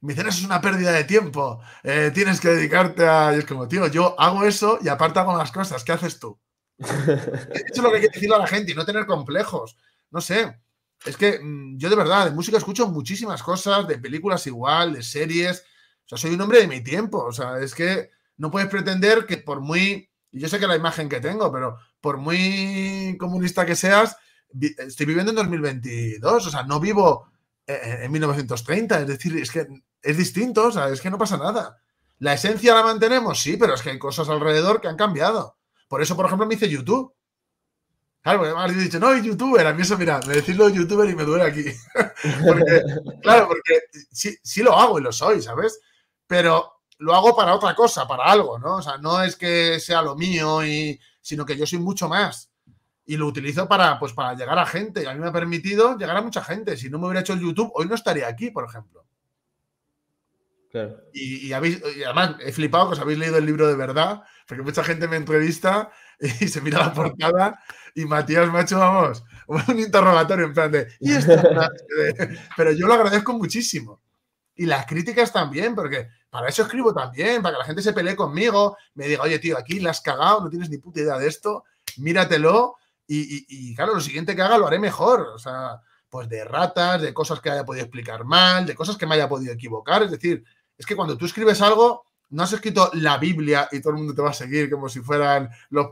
Me 0.00 0.14
dicen, 0.14 0.28
eso 0.28 0.38
es 0.38 0.46
una 0.46 0.60
pérdida 0.60 0.92
de 0.92 1.04
tiempo, 1.04 1.60
eh, 1.82 2.10
tienes 2.14 2.40
que 2.40 2.48
dedicarte 2.48 3.06
a... 3.06 3.34
Y 3.34 3.40
es 3.40 3.44
como, 3.44 3.68
tío, 3.68 3.86
yo 3.88 4.18
hago 4.18 4.44
eso 4.44 4.78
y 4.80 4.88
aparte 4.88 5.18
hago 5.18 5.36
las 5.36 5.52
cosas, 5.52 5.84
¿qué 5.84 5.92
haces 5.92 6.18
tú? 6.18 6.40
Eso 6.80 7.74
es 7.74 7.82
lo 7.82 7.90
que 7.90 7.96
hay 7.96 8.02
que 8.02 8.08
decirle 8.08 8.36
a 8.36 8.40
la 8.40 8.46
gente 8.46 8.72
y 8.72 8.74
no 8.74 8.84
tener 8.84 9.06
complejos. 9.06 9.76
No 10.10 10.20
sé. 10.20 10.58
Es 11.04 11.16
que 11.16 11.38
mm, 11.40 11.78
yo 11.78 11.88
de 11.88 11.96
verdad, 11.96 12.26
de 12.26 12.32
música 12.32 12.58
escucho 12.58 12.88
muchísimas 12.88 13.42
cosas, 13.42 13.86
de 13.86 13.98
películas 13.98 14.46
igual, 14.46 14.94
de 14.94 15.02
series. 15.02 15.64
O 16.04 16.08
sea, 16.08 16.18
soy 16.18 16.34
un 16.34 16.40
hombre 16.40 16.60
de 16.60 16.68
mi 16.68 16.82
tiempo. 16.82 17.24
O 17.24 17.32
sea, 17.32 17.58
es 17.58 17.74
que 17.74 18.10
no 18.36 18.50
puedes 18.50 18.68
pretender 18.68 19.26
que 19.26 19.38
por 19.38 19.60
muy. 19.60 20.10
Y 20.32 20.40
yo 20.40 20.48
sé 20.48 20.58
que 20.58 20.66
la 20.66 20.76
imagen 20.76 21.08
que 21.08 21.20
tengo, 21.20 21.50
pero 21.52 21.76
por 22.00 22.16
muy 22.16 23.16
comunista 23.18 23.66
que 23.66 23.76
seas, 23.76 24.16
estoy 24.78 25.06
viviendo 25.06 25.30
en 25.30 25.36
2022. 25.36 26.46
O 26.46 26.50
sea, 26.50 26.62
no 26.62 26.80
vivo 26.80 27.30
eh, 27.66 27.80
eh, 27.82 27.98
en 28.04 28.12
1930. 28.12 29.00
Es 29.00 29.06
decir, 29.06 29.36
es 29.36 29.50
que 29.50 29.66
es 30.02 30.16
distinto. 30.16 30.68
O 30.68 30.72
sea, 30.72 30.88
es 30.88 31.00
que 31.00 31.10
no 31.10 31.18
pasa 31.18 31.36
nada. 31.36 31.78
¿La 32.18 32.34
esencia 32.34 32.74
la 32.74 32.82
mantenemos? 32.82 33.40
Sí, 33.40 33.56
pero 33.56 33.74
es 33.74 33.82
que 33.82 33.90
hay 33.90 33.98
cosas 33.98 34.28
alrededor 34.28 34.80
que 34.80 34.88
han 34.88 34.96
cambiado. 34.96 35.56
Por 35.90 36.00
eso, 36.00 36.14
por 36.14 36.24
ejemplo, 36.26 36.46
me 36.46 36.54
hice 36.54 36.68
YouTube. 36.68 37.12
Claro, 38.22 38.38
porque 38.38 38.54
has 38.56 38.78
dicho, 38.78 39.00
no, 39.00 39.12
youtuber. 39.16 39.66
A 39.66 39.72
mí 39.72 39.82
eso, 39.82 39.98
mira, 39.98 40.20
me 40.24 40.34
decís 40.34 40.56
lo 40.56 40.68
de 40.68 40.76
youtuber 40.76 41.10
y 41.10 41.16
me 41.16 41.24
duele 41.24 41.42
aquí. 41.42 41.64
claro, 43.22 43.48
porque 43.48 43.80
sí, 44.12 44.36
sí 44.40 44.62
lo 44.62 44.78
hago 44.78 45.00
y 45.00 45.02
lo 45.02 45.10
soy, 45.10 45.42
¿sabes? 45.42 45.80
Pero 46.28 46.82
lo 46.98 47.12
hago 47.12 47.34
para 47.34 47.56
otra 47.56 47.74
cosa, 47.74 48.06
para 48.06 48.22
algo, 48.22 48.56
¿no? 48.60 48.76
O 48.76 48.82
sea, 48.82 48.98
no 48.98 49.20
es 49.20 49.34
que 49.34 49.80
sea 49.80 50.00
lo 50.00 50.14
mío, 50.14 50.64
y, 50.64 51.00
sino 51.20 51.44
que 51.44 51.56
yo 51.56 51.66
soy 51.66 51.80
mucho 51.80 52.08
más. 52.08 52.52
Y 53.04 53.16
lo 53.16 53.26
utilizo 53.26 53.66
para, 53.66 53.98
pues, 53.98 54.12
para 54.12 54.34
llegar 54.34 54.60
a 54.60 54.66
gente. 54.66 55.02
Y 55.02 55.06
a 55.06 55.14
mí 55.14 55.18
me 55.18 55.26
ha 55.26 55.32
permitido 55.32 55.98
llegar 55.98 56.16
a 56.16 56.22
mucha 56.22 56.44
gente. 56.44 56.76
Si 56.76 56.88
no 56.88 57.00
me 57.00 57.06
hubiera 57.06 57.22
hecho 57.22 57.32
el 57.32 57.40
YouTube, 57.40 57.72
hoy 57.74 57.86
no 57.88 57.96
estaría 57.96 58.28
aquí, 58.28 58.52
por 58.52 58.64
ejemplo. 58.64 59.04
Y, 61.12 61.52
además 61.52 62.36
he 62.40 62.52
flipado 62.52 62.88
que 62.88 62.92
os 62.94 63.00
habéis 63.00 63.18
leído 63.18 63.38
el 63.38 63.46
libro 63.46 63.66
de 63.66 63.74
verdad, 63.74 64.22
porque 64.46 64.62
mucha 64.62 64.84
gente 64.84 65.08
me 65.08 65.16
entrevista 65.16 65.90
y 66.20 66.48
se 66.48 66.60
mira 66.60 66.78
la 66.78 66.92
portada 66.92 67.58
y 67.94 68.04
Matías 68.04 68.50
me 68.52 68.58
ha 68.58 68.62
hecho, 68.62 68.78
vamos, 68.78 69.24
un 69.46 69.78
interrogatorio 69.78 70.46
en 70.46 70.54
plan 70.54 70.70
de, 70.70 70.88
¿y 71.00 71.12
Pero 72.56 72.72
yo 72.72 72.86
lo 72.86 72.94
agradezco 72.94 73.32
muchísimo. 73.32 74.00
Y 74.54 74.66
las 74.66 74.84
críticas 74.84 75.32
también, 75.32 75.74
porque 75.74 76.08
para 76.28 76.48
eso 76.48 76.62
escribo 76.62 76.92
también, 76.92 77.40
para 77.42 77.54
que 77.54 77.60
la 77.60 77.64
gente 77.64 77.82
se 77.82 77.94
pelee 77.94 78.14
conmigo, 78.14 78.76
me 78.94 79.08
diga, 79.08 79.22
oye, 79.22 79.38
tío, 79.38 79.56
aquí 79.56 79.80
la 79.80 79.90
has 79.90 80.02
cagado, 80.02 80.42
no 80.42 80.50
tienes 80.50 80.68
ni 80.68 80.78
puta 80.78 81.00
idea 81.00 81.18
de 81.18 81.26
esto, 81.26 81.64
míratelo 81.96 82.76
y, 83.06 83.46
y 83.48 83.74
claro, 83.74 83.94
lo 83.94 84.00
siguiente 84.00 84.36
que 84.36 84.42
haga 84.42 84.58
lo 84.58 84.68
haré 84.68 84.78
mejor. 84.78 85.22
O 85.34 85.38
sea, 85.38 85.80
pues 86.10 86.28
de 86.28 86.44
ratas, 86.44 87.00
de 87.00 87.14
cosas 87.14 87.40
que 87.40 87.50
haya 87.50 87.64
podido 87.64 87.84
explicar 87.84 88.24
mal, 88.24 88.66
de 88.66 88.74
cosas 88.74 88.96
que 88.96 89.06
me 89.06 89.14
haya 89.14 89.28
podido 89.28 89.52
equivocar. 89.52 90.02
Es 90.02 90.10
decir, 90.10 90.44
es 90.80 90.86
que 90.86 90.96
cuando 90.96 91.18
tú 91.18 91.26
escribes 91.26 91.60
algo, 91.60 92.06
no 92.30 92.42
has 92.42 92.54
escrito 92.54 92.90
la 92.94 93.18
Biblia 93.18 93.68
y 93.70 93.80
todo 93.80 93.90
el 93.90 93.98
mundo 93.98 94.14
te 94.14 94.22
va 94.22 94.30
a 94.30 94.32
seguir 94.32 94.70
como 94.70 94.88
si 94.88 95.00
fueran 95.00 95.50
los, 95.68 95.90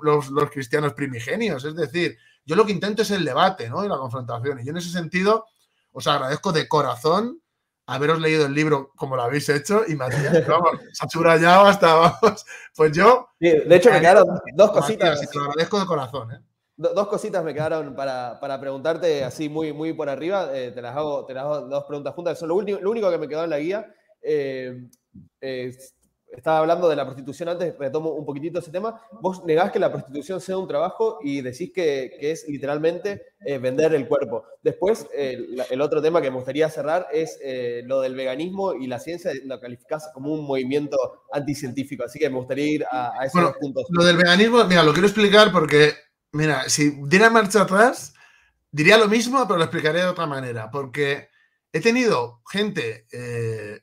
cristianos 0.50 0.94
primigenios. 0.94 1.62
Es 1.66 1.76
decir, 1.76 2.16
yo 2.46 2.56
lo 2.56 2.64
que 2.64 2.72
intento 2.72 3.02
es 3.02 3.10
el 3.10 3.22
debate 3.22 3.68
¿no? 3.68 3.84
y 3.84 3.88
la 3.88 3.98
confrontación. 3.98 4.60
Y 4.60 4.64
yo 4.64 4.70
en 4.70 4.78
ese 4.78 4.88
sentido 4.88 5.44
os 5.92 6.06
agradezco 6.06 6.52
de 6.52 6.66
corazón 6.66 7.42
haberos 7.84 8.18
leído 8.18 8.46
el 8.46 8.54
libro 8.54 8.92
como 8.96 9.14
lo 9.14 9.24
habéis 9.24 9.48
hecho 9.50 9.82
y 9.86 9.94
Matías, 9.94 10.46
vamos, 10.46 10.72
se 10.92 11.04
ha 11.04 11.08
subrayado 11.08 11.66
hasta, 11.66 11.94
vamos, 11.94 12.46
pues 12.74 12.92
yo... 12.92 13.28
de 13.38 13.76
hecho 13.76 13.90
me 13.90 14.00
quedaron 14.00 14.40
dos 14.54 14.70
cositas. 14.70 15.20
te 15.20 15.38
lo 15.38 15.44
agradezco 15.44 15.80
de 15.80 15.86
corazón. 15.86 16.32
¿eh? 16.32 16.40
dos 16.78 17.08
cositas 17.08 17.44
me 17.44 17.52
quedaron 17.52 17.94
para, 17.94 18.58
preguntarte 18.60 19.24
así 19.24 19.48
muy, 19.48 19.72
muy 19.72 19.92
por 19.92 20.08
arriba. 20.08 20.48
Eh, 20.52 20.70
te, 20.70 20.80
las 20.80 20.96
hago, 20.96 21.26
te 21.26 21.34
las 21.34 21.44
hago 21.44 21.60
dos 21.62 21.84
preguntas 21.84 22.14
juntas. 22.14 22.40
Es 22.40 22.48
lo, 22.48 22.54
último, 22.54 22.78
lo 22.80 22.90
único 22.90 23.10
que 23.10 23.18
me 23.18 23.28
quedó 23.28 23.44
en 23.44 23.50
la 23.50 23.58
guía. 23.58 23.92
Eh, 24.22 24.88
estaba 26.30 26.58
hablando 26.58 26.88
de 26.88 26.96
la 26.96 27.04
prostitución 27.04 27.48
antes, 27.48 27.76
retomo 27.78 28.10
un 28.10 28.24
poquitito 28.24 28.58
ese 28.58 28.70
tema. 28.70 29.00
Vos 29.20 29.44
negás 29.44 29.72
que 29.72 29.78
la 29.78 29.90
prostitución 29.90 30.40
sea 30.40 30.58
un 30.58 30.68
trabajo 30.68 31.18
y 31.22 31.40
decís 31.40 31.72
que, 31.72 32.16
es 32.20 32.46
literalmente 32.48 33.22
eh, 33.44 33.58
vender 33.58 33.94
el 33.94 34.06
cuerpo. 34.06 34.44
Después, 34.62 35.06
el 35.14 35.80
otro 35.80 36.02
tema 36.02 36.20
que 36.20 36.30
me 36.30 36.36
gustaría 36.36 36.68
cerrar 36.68 37.06
es 37.12 37.38
eh, 37.42 37.82
lo 37.86 38.00
del 38.00 38.14
veganismo 38.14 38.74
y 38.74 38.86
la 38.86 38.98
ciencia, 38.98 39.32
lo 39.44 39.58
calificás 39.58 40.10
como 40.12 40.32
un 40.32 40.44
movimiento 40.44 40.96
anticientífico. 41.32 42.04
Así 42.04 42.18
que 42.18 42.28
me 42.28 42.36
gustaría 42.36 42.66
ir 42.66 42.84
a, 42.90 43.12
esos 43.24 43.32
bueno, 43.32 43.54
puntos. 43.58 43.86
Lo 43.90 44.04
del 44.04 44.16
veganismo, 44.18 44.64
mira, 44.64 44.82
lo 44.82 44.92
quiero 44.92 45.08
explicar 45.08 45.50
porque, 45.50 45.92
mira, 46.32 46.68
si 46.68 46.90
diera 47.06 47.30
marcha 47.30 47.62
atrás, 47.62 48.14
diría 48.70 48.98
lo 48.98 49.08
mismo, 49.08 49.46
pero 49.46 49.58
lo 49.58 49.64
explicaré 49.64 50.00
de 50.00 50.06
otra 50.06 50.26
manera, 50.26 50.70
porque 50.70 51.28
he 51.72 51.80
tenido 51.80 52.42
gente, 52.50 53.06
eh, 53.12 53.80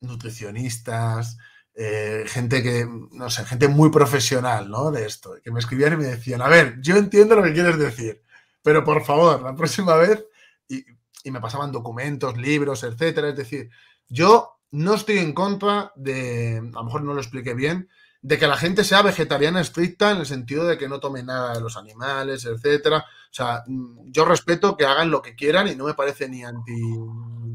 nutricionistas, 0.00 1.38
eh, 1.74 2.24
gente 2.26 2.62
que, 2.62 2.88
no 3.12 3.30
sé, 3.30 3.44
gente 3.44 3.68
muy 3.68 3.90
profesional, 3.90 4.70
¿no? 4.70 4.90
De 4.90 5.06
esto, 5.06 5.34
que 5.42 5.50
me 5.50 5.60
escribían 5.60 5.94
y 5.94 5.96
me 5.96 6.04
decían, 6.04 6.42
a 6.42 6.48
ver, 6.48 6.80
yo 6.80 6.96
entiendo 6.96 7.36
lo 7.36 7.42
que 7.42 7.52
quieres 7.52 7.78
decir, 7.78 8.22
pero 8.62 8.84
por 8.84 9.04
favor, 9.04 9.42
la 9.42 9.54
próxima 9.54 9.94
vez, 9.96 10.24
y, 10.68 10.84
y 11.24 11.30
me 11.30 11.40
pasaban 11.40 11.72
documentos, 11.72 12.36
libros, 12.36 12.82
etcétera, 12.82 13.28
es 13.28 13.36
decir, 13.36 13.70
yo 14.08 14.58
no 14.70 14.94
estoy 14.94 15.18
en 15.18 15.32
contra 15.32 15.92
de, 15.96 16.58
a 16.58 16.78
lo 16.78 16.84
mejor 16.84 17.02
no 17.02 17.14
lo 17.14 17.20
expliqué 17.20 17.54
bien, 17.54 17.88
de 18.22 18.38
que 18.38 18.48
la 18.48 18.56
gente 18.56 18.82
sea 18.82 19.02
vegetariana 19.02 19.60
estricta 19.60 20.10
en 20.10 20.18
el 20.18 20.26
sentido 20.26 20.66
de 20.66 20.76
que 20.76 20.88
no 20.88 20.98
tome 20.98 21.22
nada 21.22 21.54
de 21.54 21.60
los 21.60 21.76
animales, 21.76 22.44
etcétera. 22.44 22.98
O 22.98 23.32
sea, 23.32 23.62
mm, 23.66 24.10
yo 24.10 24.24
respeto 24.24 24.76
que 24.76 24.84
hagan 24.84 25.10
lo 25.10 25.22
que 25.22 25.36
quieran 25.36 25.68
y 25.68 25.76
no 25.76 25.84
me 25.84 25.94
parece 25.94 26.28
ni 26.28 26.42
anti 26.42 26.72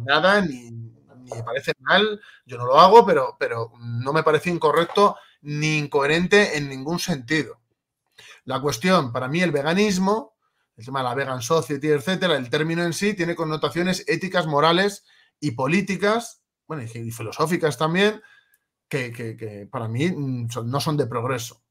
nada, 0.06 0.42
ni, 0.42 0.72
me 1.36 1.44
parece 1.44 1.74
mal, 1.80 2.22
yo 2.46 2.58
no 2.58 2.66
lo 2.66 2.80
hago, 2.80 3.06
pero, 3.06 3.36
pero 3.40 3.72
no 3.80 4.14
me 4.14 4.24
parece 4.24 4.50
incorrecto 4.50 5.18
ni 5.42 5.78
incoherente 5.78 6.58
en 6.58 6.70
ningún 6.70 7.00
sentido. 7.00 7.60
La 8.46 8.62
cuestión, 8.62 9.12
para 9.12 9.28
mí 9.28 9.42
el 9.42 9.52
veganismo, 9.52 10.36
el 10.78 10.86
tema 10.86 11.00
de 11.00 11.10
la 11.10 11.16
vegan 11.16 11.42
society, 11.42 11.88
etcétera, 11.90 12.36
el 12.36 12.50
término 12.50 12.84
en 12.84 12.94
sí 12.94 13.14
tiene 13.14 13.36
connotaciones 13.36 14.04
éticas, 14.08 14.48
morales 14.48 15.06
y 15.40 15.52
políticas, 15.52 16.42
bueno, 16.68 16.84
y 16.84 17.12
filosóficas 17.12 17.78
también, 17.78 18.22
que, 18.88 19.68
para 19.72 19.88
mí 19.88 20.10
mm, 20.10 20.48
no 20.66 20.80
son 20.80 20.98
de 20.98 21.08
progreso 21.08 21.64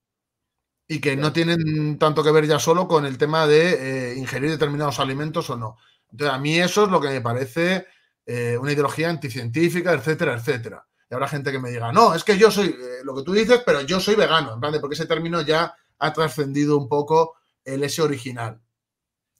y 0.89 1.01
que 1.01 1.17
no 1.17 1.33
tienen 1.33 1.99
tanto 1.99 2.25
que 2.25 2.33
ver 2.33 2.47
ya 2.47 2.59
solo 2.59 2.89
con 2.89 3.07
el 3.07 3.19
tema 3.19 3.47
de 3.47 4.13
eh, 4.13 4.17
ingerir 4.17 4.51
determinados 4.51 4.99
alimentos 4.99 5.49
o 5.51 5.57
no. 5.57 5.77
Entonces, 6.11 6.35
a 6.35 6.39
mí 6.39 6.59
eso 6.59 6.85
es 6.85 6.91
lo 6.91 7.01
que 7.01 7.09
me 7.09 7.21
parece 7.21 7.87
eh, 8.33 8.57
una 8.57 8.73
ideología 8.73 9.11
anticientífica, 9.11 9.93
etcétera, 9.93 10.35
etcétera. 10.35 10.87
Y 11.11 11.15
habrá 11.15 11.27
gente 11.27 11.51
que 11.51 11.59
me 11.59 11.71
diga, 11.71 11.93
no, 11.93 12.15
es 12.15 12.23
que 12.23 12.39
yo 12.39 12.51
soy 12.51 12.69
eh, 12.69 13.01
lo 13.03 13.15
que 13.17 13.23
tú 13.23 13.33
dices, 13.33 13.63
pero 13.67 13.81
yo 13.81 13.99
soy 13.99 14.15
vegano, 14.15 14.55
en 14.55 14.61
plan 14.61 14.73
de 14.73 14.79
porque 14.79 14.95
ese 14.95 15.07
término 15.07 15.41
ya 15.41 15.75
ha 15.99 16.13
trascendido 16.13 16.79
un 16.79 16.89
poco 16.89 17.35
el 17.65 17.83
ese 17.83 18.03
original. 18.03 18.61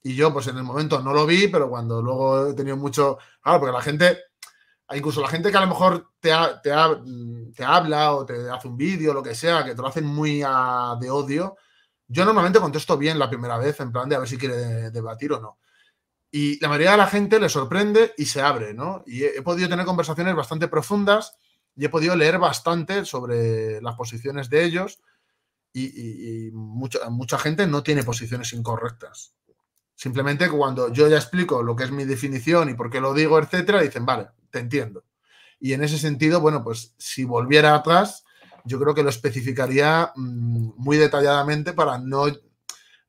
Y 0.03 0.15
yo, 0.15 0.33
pues 0.33 0.49
en 0.49 0.57
el 0.57 0.65
momento 0.65 1.01
no 1.01 1.13
lo 1.13 1.27
vi, 1.27 1.49
pero 1.49 1.69
cuando 1.69 2.03
luego 2.03 2.49
he 2.49 2.55
tenido 2.55 2.77
mucho. 2.77 3.19
Claro, 3.43 3.61
porque 3.61 3.73
la 3.73 3.83
gente 3.83 4.19
incluso 4.97 5.21
la 5.21 5.29
gente 5.29 5.51
que 5.51 5.57
a 5.57 5.61
lo 5.61 5.67
mejor 5.69 6.11
te, 6.19 6.33
te, 6.63 6.71
te 7.55 7.65
habla 7.65 8.15
o 8.15 8.27
te 8.27 8.51
hace 8.51 8.69
un 8.69 8.77
vídeo, 8.77 9.15
lo 9.15 9.23
que 9.23 9.35
sea, 9.35 9.65
que 9.65 9.75
te 9.75 9.83
lo 9.83 9.89
hacen 9.89 10.05
muy 10.05 10.41
de 10.41 11.11
odio, 11.11 11.57
yo 12.09 12.25
normalmente 12.25 12.59
contesto 12.59 12.99
bien 12.99 13.19
la 13.19 13.31
primera 13.31 13.57
vez, 13.57 13.79
en 13.81 13.93
plan 13.93 14.09
de 14.09 14.17
a 14.17 14.19
ver 14.19 14.29
si 14.29 14.37
quiere 14.37 14.91
debatir 14.91 15.33
o 15.33 15.41
no. 15.41 15.59
Y 16.31 16.61
la 16.61 16.69
mayoría 16.69 16.93
de 16.93 16.97
la 16.97 17.07
gente 17.07 17.41
le 17.41 17.49
sorprende 17.49 18.15
y 18.17 18.27
se 18.27 18.41
abre, 18.41 18.73
¿no? 18.73 19.03
Y 19.07 19.25
he, 19.25 19.43
podido 19.43 19.69
tener 19.69 19.85
conversaciones 19.85 20.35
bastante 20.35 20.69
profundas 20.69 21.37
y 21.75 21.85
he 21.85 21.89
podido 21.89 22.15
leer 22.15 22.39
bastante 22.39 23.05
sobre 23.05 23.81
las 23.81 23.97
posiciones 23.97 24.49
de 24.49 24.65
ellos 24.65 25.01
y, 25.73 26.51
mucha, 26.53 27.11
mucha 27.11 27.39
gente 27.39 27.67
no 27.67 27.83
tiene 27.83 28.05
posiciones 28.05 28.53
incorrectas. 28.53 29.35
Simplemente 29.95 30.49
cuando 30.49 30.93
yo 30.93 31.09
ya 31.09 31.17
explico 31.17 31.63
lo 31.63 31.77
que 31.77 31.85
es 31.85 31.91
mi 31.91 32.05
definición 32.05 32.71
y 32.71 32.75
por 32.75 32.91
qué 32.91 33.01
lo 33.01 33.13
digo, 33.13 33.39
etcétera, 33.39 33.83
dicen, 33.83 34.07
vale, 34.07 34.29
te 34.51 34.61
entiendo. 34.61 35.05
Y 35.59 35.75
en 35.75 35.85
ese 35.85 35.99
sentido, 35.99 36.41
bueno, 36.41 36.65
pues 36.65 36.95
si 36.97 37.25
volviera 37.25 37.75
atrás, 37.75 38.25
yo 38.65 38.81
creo 38.81 38.95
que 38.95 39.03
lo 39.03 39.11
especificaría 39.11 40.13
mm, 40.15 40.73
muy 40.77 40.97
detalladamente 40.97 41.73
para 41.73 41.99
no, 41.99 42.27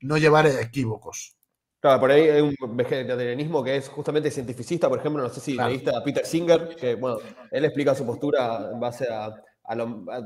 no 0.01 0.17
llevar 0.17 0.47
equívocos. 0.47 1.37
Claro, 1.81 1.99
por 1.99 2.11
ahí 2.11 2.29
hay 2.29 2.41
un 2.41 2.55
vegetarianismo 2.77 3.63
que 3.63 3.75
es 3.75 3.89
justamente 3.89 4.29
cientificista, 4.29 4.87
por 4.87 4.99
ejemplo, 4.99 5.23
no 5.23 5.29
sé 5.29 5.39
si 5.39 5.53
leíste 5.53 5.89
a 5.89 6.03
Peter 6.03 6.23
Singer, 6.23 6.75
que 6.75 6.93
bueno, 6.93 7.17
él 7.49 7.65
explica 7.65 7.95
su 7.95 8.05
postura 8.05 8.69
en 8.71 8.79
base 8.79 9.07
a, 9.11 9.33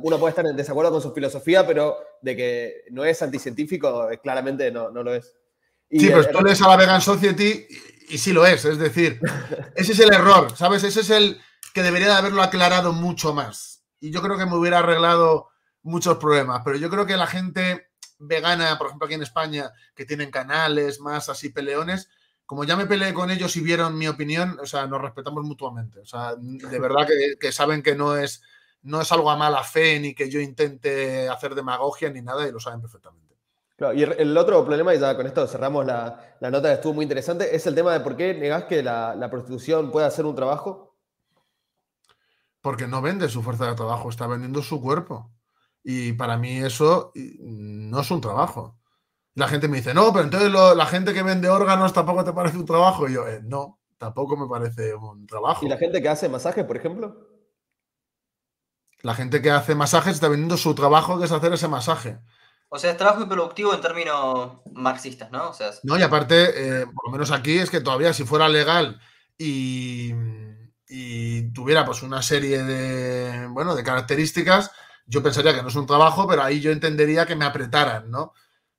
uno 0.01 0.19
puede 0.19 0.31
estar 0.31 0.45
en 0.45 0.57
desacuerdo 0.57 0.91
con 0.91 1.01
su 1.01 1.13
filosofía, 1.13 1.65
pero 1.65 1.95
de 2.21 2.35
que 2.35 2.73
no 2.91 3.05
es 3.05 3.21
anticientífico, 3.21 4.09
claramente 4.21 4.69
no, 4.69 4.91
no 4.91 5.01
lo 5.01 5.15
es. 5.15 5.33
sí, 5.89 6.09
pero 6.09 6.27
tú 6.27 6.43
lees 6.43 6.61
a 6.61 6.67
la 6.67 6.75
Vegan 6.75 7.01
Society 7.01 7.65
y 8.09 8.17
sí 8.17 8.33
lo 8.33 8.45
es, 8.45 8.65
es 8.65 8.77
decir, 8.77 9.21
ese 9.75 9.93
es 9.93 9.99
el 9.99 10.13
error, 10.13 10.53
¿sabes? 10.57 10.83
Ese 10.83 11.01
es 11.01 11.09
el 11.09 11.39
que 11.73 11.83
debería 11.83 12.07
de 12.07 12.13
haberlo 12.15 12.41
aclarado 12.41 12.91
mucho 12.91 13.33
más. 13.33 13.83
Y 14.01 14.11
yo 14.11 14.21
creo 14.21 14.37
que 14.37 14.45
me 14.45 14.57
hubiera 14.57 14.79
arreglado 14.79 15.47
muchos 15.83 16.17
problemas, 16.17 16.63
pero 16.65 16.77
yo 16.77 16.89
creo 16.89 17.05
que 17.05 17.15
la 17.15 17.27
gente 17.27 17.87
vegana, 18.17 18.77
por 18.77 18.87
ejemplo, 18.87 19.05
aquí 19.05 19.15
en 19.15 19.23
España, 19.23 19.71
que 19.95 20.05
tienen 20.05 20.31
canales 20.31 20.99
más 20.99 21.29
así 21.29 21.49
peleones, 21.49 22.09
como 22.45 22.63
ya 22.63 22.75
me 22.75 22.85
peleé 22.85 23.13
con 23.13 23.31
ellos 23.31 23.55
y 23.55 23.61
vieron 23.61 23.97
mi 23.97 24.07
opinión, 24.07 24.59
o 24.61 24.65
sea, 24.65 24.87
nos 24.87 25.01
respetamos 25.01 25.43
mutuamente. 25.43 25.99
O 25.99 26.05
sea, 26.05 26.35
de 26.35 26.79
verdad 26.79 27.07
que, 27.07 27.37
que 27.39 27.51
saben 27.51 27.81
que 27.81 27.95
no 27.95 28.15
es, 28.15 28.43
no 28.83 29.01
es 29.01 29.11
algo 29.11 29.31
a 29.31 29.37
mala 29.37 29.63
fe, 29.63 29.99
ni 29.99 30.13
que 30.13 30.29
yo 30.29 30.39
intente 30.39 31.27
hacer 31.29 31.55
demagogia, 31.55 32.09
ni 32.09 32.21
nada, 32.21 32.47
y 32.47 32.51
lo 32.51 32.59
saben 32.59 32.81
perfectamente 32.81 33.25
y 33.77 34.03
el 34.03 34.37
otro 34.37 34.63
problema, 34.63 34.95
y 34.95 34.99
ya 34.99 35.15
con 35.17 35.27
esto 35.27 35.45
cerramos 35.47 35.85
la, 35.85 36.37
nota 36.39 36.69
que 36.69 36.75
estuvo 36.75 36.93
muy 36.93 37.03
interesante, 37.03 37.53
es 37.53 37.67
el 37.67 37.75
tema 37.75 37.91
de 37.91 37.99
por 37.99 38.15
qué 38.15 38.33
negás 38.33 38.65
que 38.65 38.81
la, 38.81 39.27
prostitución 39.29 39.91
puede 39.91 40.07
hacer 40.07 40.25
un 40.25 40.35
trabajo. 40.35 40.95
Porque 42.61 42.87
no 42.87 43.01
vende 43.01 43.27
su 43.29 43.43
fuerza 43.43 43.67
de 43.67 43.75
trabajo, 43.75 44.09
está 44.09 44.27
vendiendo 44.27 44.63
su 44.63 44.81
cuerpo. 44.81 45.29
Y 45.87 46.13
para 46.13 46.35
mí 46.35 46.57
eso 46.57 47.11
no 47.13 47.99
es 48.01 48.09
un 48.09 48.19
trabajo. 48.19 48.79
La 49.35 49.47
gente 49.47 49.67
me 49.67 49.77
dice, 49.77 49.93
no, 49.93 50.11
pero 50.11 50.25
entonces 50.25 50.51
la 50.51 50.85
gente 50.87 51.13
que 51.13 51.21
vende 51.21 51.47
órganos 51.47 51.93
tampoco 51.93 52.23
te 52.23 52.33
parece 52.33 52.57
un 52.57 52.65
trabajo. 52.65 53.07
Y 53.07 53.13
yo, 53.13 53.27
eh, 53.27 53.41
no, 53.43 53.79
tampoco 53.99 54.35
me 54.35 54.47
parece 54.47 54.95
un 54.95 55.27
trabajo. 55.27 55.63
¿Y 55.63 55.69
la 55.69 55.77
gente 55.77 56.01
que 56.01 56.09
hace 56.09 56.27
masajes, 56.27 56.65
por 56.65 56.75
ejemplo? 56.75 57.29
La 59.03 59.13
gente 59.13 59.43
que 59.43 59.51
hace 59.51 59.75
masajes 59.75 60.15
está 60.15 60.27
vendiendo 60.27 60.57
su 60.57 60.73
trabajo, 60.73 61.19
que 61.19 61.25
es 61.25 61.31
hacer 61.31 61.53
ese 61.53 61.67
masaje. 61.67 62.17
O 62.69 62.79
sea, 62.79 62.89
es 62.89 62.97
trabajo 62.97 63.21
y 63.21 63.27
productivo 63.27 63.71
en 63.75 63.81
términos 63.81 64.53
marxistas, 64.73 65.29
¿no? 65.29 65.51
O 65.51 65.53
sea, 65.53 65.69
No, 65.83 65.99
y 65.99 66.01
aparte, 66.01 66.81
eh, 66.81 66.85
por 66.87 67.05
lo 67.05 67.11
menos 67.11 67.29
aquí, 67.29 67.59
es 67.59 67.69
que 67.69 67.81
todavía 67.81 68.11
si 68.11 68.23
fuera 68.23 68.49
legal 68.49 68.99
y, 69.37 70.11
tuviera 71.53 71.85
pues 71.85 72.01
una 72.01 72.21
serie 72.23 72.63
de, 72.63 73.47
bueno, 73.47 73.75
de 73.75 73.83
características, 73.83 74.71
yo 75.05 75.21
pensaría 75.21 75.53
que 75.53 75.61
no 75.61 75.69
es 75.69 75.75
un 75.75 75.85
trabajo, 75.85 76.27
pero 76.27 76.43
ahí 76.43 76.59
yo 76.59 76.71
entendería 76.71 77.25
que 77.25 77.35
me 77.35 77.45
apretaran, 77.45 78.09
¿no? 78.09 78.33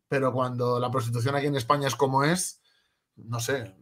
Pero 0.08 0.32
cuando 0.32 0.78
la 0.78 0.90
prostitución 0.90 1.34
aquí 1.34 1.46
en 1.46 1.56
España 1.56 1.88
es 1.88 1.96
como 1.96 2.24
es, 2.24 2.60
no 3.16 3.40
sé, 3.40 3.74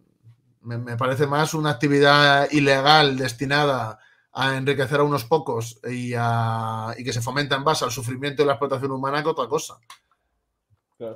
me, 0.60 0.96
parece 0.96 1.26
más 1.26 1.54
una 1.54 1.70
actividad 1.70 2.50
ilegal 2.50 3.16
destinada 3.16 3.98
a 4.32 4.56
enriquecer 4.56 5.00
a 5.00 5.04
unos 5.04 5.24
pocos 5.24 5.78
y, 5.84 6.14
y 6.14 7.04
que 7.04 7.12
se 7.12 7.20
fomenta 7.20 7.56
en 7.56 7.64
base 7.64 7.84
al 7.84 7.90
sufrimiento 7.90 8.42
y 8.42 8.46
la 8.46 8.52
explotación 8.52 8.90
humana 8.90 9.22
que 9.22 9.28
otra 9.28 9.46
cosa. 9.46 9.78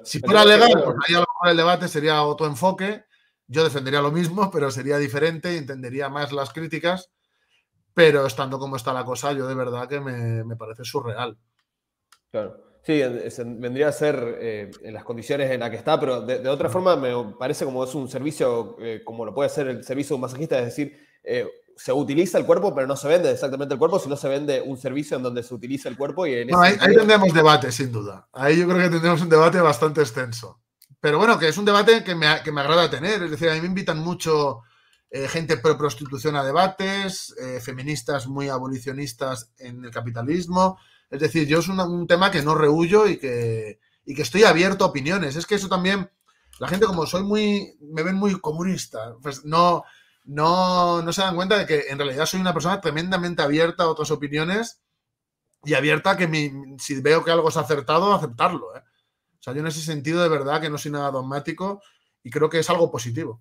Si 0.05 0.21
fuera 0.21 0.45
legal, 0.45 0.71
pues 0.73 0.97
ahí 1.07 1.15
a 1.15 1.21
lo 1.21 1.27
mejor 1.27 1.49
el 1.49 1.57
debate 1.57 1.89
sería 1.89 2.23
otro 2.23 2.47
enfoque. 2.47 3.05
Yo 3.47 3.65
defendería 3.65 4.03
lo 4.03 4.11
mismo, 4.11 4.51
pero 4.51 4.71
sería 4.71 4.99
diferente 4.99 5.55
y 5.55 5.59
entendería 5.59 6.09
más 6.09 6.33
las 6.33 6.53
críticas. 6.53 7.11
Pero 7.99 8.27
estando 8.27 8.61
como 8.61 8.77
está 8.77 8.93
la 8.93 9.05
cosa, 9.05 9.33
yo 9.33 9.49
de 9.49 9.57
verdad 9.57 9.89
que 9.89 9.99
me, 9.99 10.55
parece 10.55 10.85
surreal. 10.85 11.37
Claro. 12.31 12.57
Sí, 12.81 13.03
vendría 13.59 13.89
a 13.89 13.93
ser 13.93 14.39
eh, 14.41 14.71
en 14.85 14.95
las 14.95 15.03
condiciones 15.03 15.51
en 15.51 15.59
las 15.59 15.69
que 15.69 15.79
está, 15.79 15.99
pero 15.99 16.21
de, 16.21 16.49
otra 16.49 16.69
forma 16.69 16.95
me 16.95 17.11
parece 17.37 17.65
como 17.65 17.83
es 17.83 17.93
un 17.97 18.09
servicio, 18.09 18.77
eh, 18.81 19.03
como 19.05 19.25
lo 19.25 19.35
puede 19.35 19.49
ser 19.49 19.67
el 19.67 19.83
servicio 19.83 20.11
de 20.11 20.15
un 20.15 20.21
masajista, 20.21 20.61
es 20.61 20.67
decir, 20.67 20.97
eh, 21.25 21.49
se 21.77 21.93
utiliza 21.93 22.39
el 22.39 22.47
cuerpo, 22.47 22.73
pero 22.73 22.87
no 22.87 22.95
se 22.95 23.09
vende 23.09 23.33
exactamente 23.33 23.75
el 23.75 23.81
cuerpo, 23.81 23.99
sino 23.99 24.15
se 24.15 24.29
vende 24.29 24.61
un 24.61 24.79
servicio 24.79 25.17
en 25.17 25.25
donde 25.25 25.43
se 25.43 25.53
utiliza 25.53 25.89
el 25.89 25.97
cuerpo. 25.97 26.25
Y 26.25 26.35
en 26.35 26.55
ahí, 26.55 26.79
tendremos 26.79 27.35
debate, 27.35 27.73
sin 27.73 27.91
duda. 27.91 28.29
Ahí 28.33 28.61
yo 28.61 28.69
creo 28.69 28.79
que 28.79 28.91
tendremos 28.91 29.23
un 29.23 29.29
debate 29.29 29.61
bastante 29.61 30.03
extenso. 30.03 30.61
Pero 31.01 31.19
bueno, 31.19 31.37
que 31.37 31.49
es 31.49 31.59
un 31.59 31.65
debate 31.65 32.05
que 32.05 32.15
me, 32.15 32.29
que 32.45 32.53
me 32.53 32.61
agrada 32.61 32.89
tener. 32.89 33.25
Es 33.25 33.31
decir, 33.33 33.49
a 33.49 33.55
mí 33.55 33.61
me 33.61 33.67
invitan 33.67 33.99
mucho 33.99 34.63
eh, 35.11 35.27
gente 35.29 35.57
pro 35.57 35.79
prostitución 35.79 36.37
a 36.37 36.45
debates, 36.45 37.35
eh, 37.41 37.61
feministas 37.61 38.27
muy 38.27 38.49
abolicionistas 38.49 39.53
en 39.59 39.85
el 39.85 39.91
capitalismo. 39.91 40.79
Es 41.11 41.21
decir, 41.21 41.47
yo 41.47 41.61
es 41.61 41.69
un, 41.69 42.07
tema 42.07 42.31
que 42.31 42.43
no 42.43 42.55
rehuyo 42.55 43.07
y 43.07 43.19
que, 43.19 43.81
y 44.05 44.15
que 44.15 44.23
estoy 44.23 44.45
abierto 44.45 44.85
a 44.85 44.89
opiniones. 44.89 45.37
Es 45.37 45.47
que 45.47 45.55
eso 45.55 45.69
también, 45.69 46.11
la 46.61 46.69
gente 46.69 46.87
como 46.87 47.07
soy 47.07 47.23
muy, 47.23 47.77
me 47.81 48.03
ven 48.03 48.17
muy 48.17 48.39
comunista, 48.39 49.15
pues 49.23 49.45
no, 49.47 49.85
no, 50.25 51.11
se 51.11 51.23
dan 51.23 51.37
cuenta 51.37 51.57
de 51.57 51.67
que 51.67 51.89
en 51.89 51.99
realidad 51.99 52.27
soy 52.27 52.41
una 52.41 52.53
persona 52.53 52.81
tremendamente 52.81 53.41
abierta 53.41 53.85
a 53.85 53.89
otras 53.89 54.11
opiniones 54.11 54.83
y 55.65 55.73
abierta 55.73 56.11
a 56.11 56.17
que 56.19 56.53
si 56.79 57.01
veo 57.01 57.25
que 57.25 57.31
algo 57.31 57.49
es 57.49 57.57
acertado, 57.57 58.13
aceptarlo. 58.13 58.77
¿eh? 58.77 58.83
O 59.41 59.43
sea, 59.43 59.55
yo 59.55 59.61
en 59.61 59.69
ese 59.69 59.81
sentido 59.81 60.23
de 60.23 60.29
verdad 60.29 60.61
que 60.61 60.69
no 60.69 60.77
soy 60.77 60.93
nada 60.93 61.11
dogmático 61.11 61.81
y 62.23 62.29
creo 62.31 62.51
que 62.51 62.59
es 62.59 62.69
algo 62.69 62.91
positivo. 62.91 63.41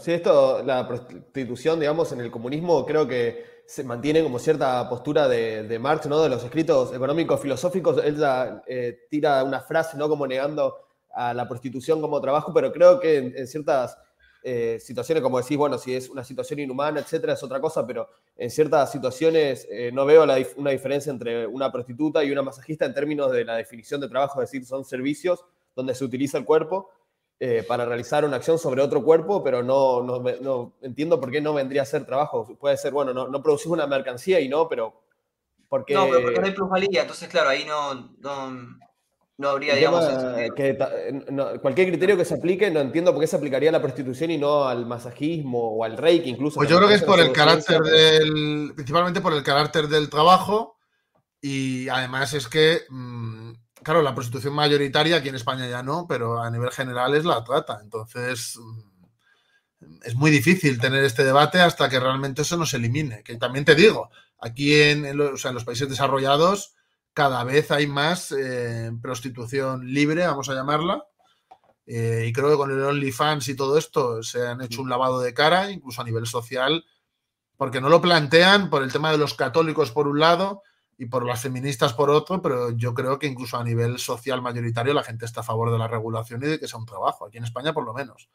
Sí, 0.00 0.10
esto, 0.10 0.60
la 0.64 0.88
prostitución, 0.88 1.78
digamos, 1.78 2.10
en 2.10 2.20
el 2.20 2.32
comunismo 2.32 2.84
creo 2.84 3.06
que 3.06 3.62
se 3.64 3.84
mantiene 3.84 4.24
como 4.24 4.40
cierta 4.40 4.88
postura 4.88 5.28
de, 5.28 5.78
Marx, 5.78 6.06
¿no? 6.08 6.20
De 6.20 6.28
los 6.28 6.42
escritos 6.42 6.92
económicos 6.92 7.40
filosóficos. 7.40 8.02
Él 8.02 8.20
eh, 8.66 9.06
tira 9.08 9.44
una 9.44 9.60
frase, 9.60 9.96
¿no? 9.96 10.08
Como 10.08 10.26
negando 10.26 10.74
a 11.12 11.32
la 11.32 11.46
prostitución 11.46 12.00
como 12.00 12.20
trabajo, 12.20 12.52
pero 12.52 12.72
creo 12.72 12.98
que 12.98 13.18
en, 13.18 13.46
ciertas 13.46 13.96
eh, 14.42 14.78
situaciones, 14.80 15.22
como 15.22 15.40
decís, 15.40 15.56
bueno, 15.56 15.78
si 15.78 15.94
es 15.94 16.08
una 16.08 16.24
situación 16.24 16.58
inhumana, 16.58 16.98
etcétera, 16.98 17.34
es 17.34 17.42
otra 17.44 17.60
cosa, 17.60 17.86
pero 17.86 18.08
en 18.36 18.50
ciertas 18.50 18.90
situaciones 18.90 19.68
eh, 19.70 19.92
no 19.92 20.04
veo 20.06 20.24
una 20.56 20.70
diferencia 20.70 21.12
entre 21.12 21.46
una 21.46 21.70
prostituta 21.70 22.24
y 22.24 22.32
una 22.32 22.42
masajista 22.42 22.84
en 22.84 22.94
términos 22.94 23.30
de 23.30 23.44
la 23.44 23.54
definición 23.54 24.00
de 24.00 24.08
trabajo, 24.08 24.42
es 24.42 24.50
decir, 24.50 24.66
son 24.66 24.84
servicios 24.84 25.44
donde 25.76 25.94
se 25.94 26.04
utiliza 26.04 26.36
el 26.38 26.44
cuerpo 26.44 26.90
eh, 27.40 27.64
para 27.66 27.84
realizar 27.84 28.24
una 28.24 28.36
acción 28.36 28.58
sobre 28.58 28.82
otro 28.82 29.04
cuerpo, 29.04 29.44
pero 29.44 29.62
no, 29.62 30.02
no, 30.02 30.72
entiendo 30.82 31.20
por 31.20 31.30
qué 31.30 31.40
no 31.40 31.54
vendría 31.54 31.82
a 31.82 31.86
ser 31.86 32.04
trabajo. 32.04 32.48
Puede 32.58 32.76
ser, 32.76 32.92
bueno, 32.92 33.14
no, 33.14 33.28
no 33.28 33.40
producís 33.40 33.66
una 33.66 33.86
mercancía 33.86 34.40
y 34.40 34.48
no, 34.48 34.68
pero 34.68 35.02
porque... 35.68 35.94
No, 35.94 36.08
pero 36.08 36.22
porque 36.22 36.40
no 36.40 36.46
hay 36.46 36.52
plusvalía, 36.52 37.02
entonces 37.02 37.28
claro, 37.28 37.50
ahí 37.50 37.64
no, 37.64 38.10
no, 39.36 39.48
habría, 39.48 39.76
digamos... 39.76 40.04
Que, 40.56 40.76
cualquier 41.62 41.90
criterio 41.90 42.16
que 42.16 42.24
se 42.24 42.34
aplique, 42.34 42.72
no 42.72 42.80
entiendo 42.80 43.12
por 43.12 43.20
qué 43.20 43.28
se 43.28 43.36
aplicaría 43.36 43.68
a 43.68 43.72
la 43.72 43.82
prostitución 43.82 44.32
y 44.32 44.38
no 44.38 44.64
al 44.64 44.84
masajismo 44.84 45.76
o 45.76 45.84
al 45.84 45.96
reiki 45.96 46.30
incluso. 46.30 46.56
Pues 46.56 46.68
yo 46.68 46.78
creo 46.78 46.88
que 46.88 46.96
es 46.96 47.04
por 47.04 47.20
el 47.20 47.30
carácter 47.30 47.80
del... 47.82 48.72
principalmente 48.74 49.20
por 49.20 49.32
el 49.32 49.44
carácter 49.44 49.86
del 49.86 50.10
trabajo 50.10 50.76
y 51.40 51.88
además 51.88 52.34
es 52.34 52.48
que... 52.48 52.80
Mm, 52.88 53.52
claro, 53.88 54.02
la 54.02 54.14
prostitución 54.14 54.52
mayoritaria 54.52 55.16
aquí 55.16 55.30
en 55.30 55.36
España 55.36 55.66
ya 55.66 55.82
no, 55.82 56.06
pero 56.06 56.42
a 56.42 56.50
nivel 56.50 56.70
general 56.72 57.14
es 57.14 57.24
la 57.24 57.42
trata. 57.42 57.80
Entonces, 57.82 58.58
mm, 58.60 60.00
es 60.04 60.14
muy 60.14 60.30
difícil 60.30 60.78
tener 60.78 61.02
este 61.04 61.24
debate 61.24 61.58
hasta 61.62 61.88
que 61.88 61.98
realmente 61.98 62.42
eso 62.42 62.58
no 62.58 62.66
se 62.66 62.76
elimine. 62.76 63.22
Que 63.22 63.36
también 63.36 63.64
te 63.64 63.74
digo, 63.74 64.10
aquí 64.40 64.74
en, 64.74 65.16
los, 65.16 65.64
países 65.64 65.88
desarrollados 65.88 66.74
cada 67.14 67.44
vez 67.44 67.70
hay 67.70 67.86
más 67.86 68.30
eh, 68.32 68.92
prostitución 69.00 69.90
libre, 69.90 70.26
vamos 70.26 70.50
a 70.50 70.54
llamarla. 70.54 71.02
Eh, 71.86 72.26
y 72.28 72.32
creo 72.34 72.50
que 72.50 72.56
con 72.58 72.70
el 72.70 72.84
OnlyFans 72.84 73.48
y 73.48 73.56
todo 73.56 73.78
esto 73.78 74.22
se 74.22 74.46
han 74.46 74.60
hecho 74.60 74.82
un 74.82 74.90
lavado 74.90 75.20
de 75.20 75.32
cara, 75.32 75.70
incluso 75.70 76.02
a 76.02 76.04
nivel 76.04 76.26
social, 76.26 76.84
porque 77.56 77.80
no 77.80 77.88
lo 77.88 78.02
plantean 78.02 78.68
por 78.68 78.82
el 78.82 78.92
tema 78.92 79.10
de 79.12 79.16
los 79.16 79.32
católicos 79.32 79.92
por 79.92 80.08
un 80.08 80.20
lado 80.20 80.62
y 81.00 81.06
por 81.06 81.24
las 81.24 81.40
feministas 81.40 81.94
por 81.94 82.10
otro, 82.10 82.42
pero 82.42 82.70
yo 82.72 82.92
creo 82.92 83.20
que 83.20 83.28
incluso 83.28 83.56
a 83.56 83.62
nivel 83.62 84.00
social 84.00 84.42
mayoritario 84.42 84.92
la 84.92 85.04
gente 85.04 85.24
está 85.24 85.40
a 85.40 85.44
favor 85.44 85.70
de 85.70 85.78
la 85.78 85.86
regulación 85.86 86.42
y 86.42 86.46
de 86.46 86.58
que 86.58 86.66
sea 86.66 86.80
un 86.80 86.86
trabajo, 86.86 87.24
aquí 87.24 87.38
en 87.38 87.44
España 87.44 87.72
por 87.72 87.84
lo 87.84 87.94
menos. 87.94 88.28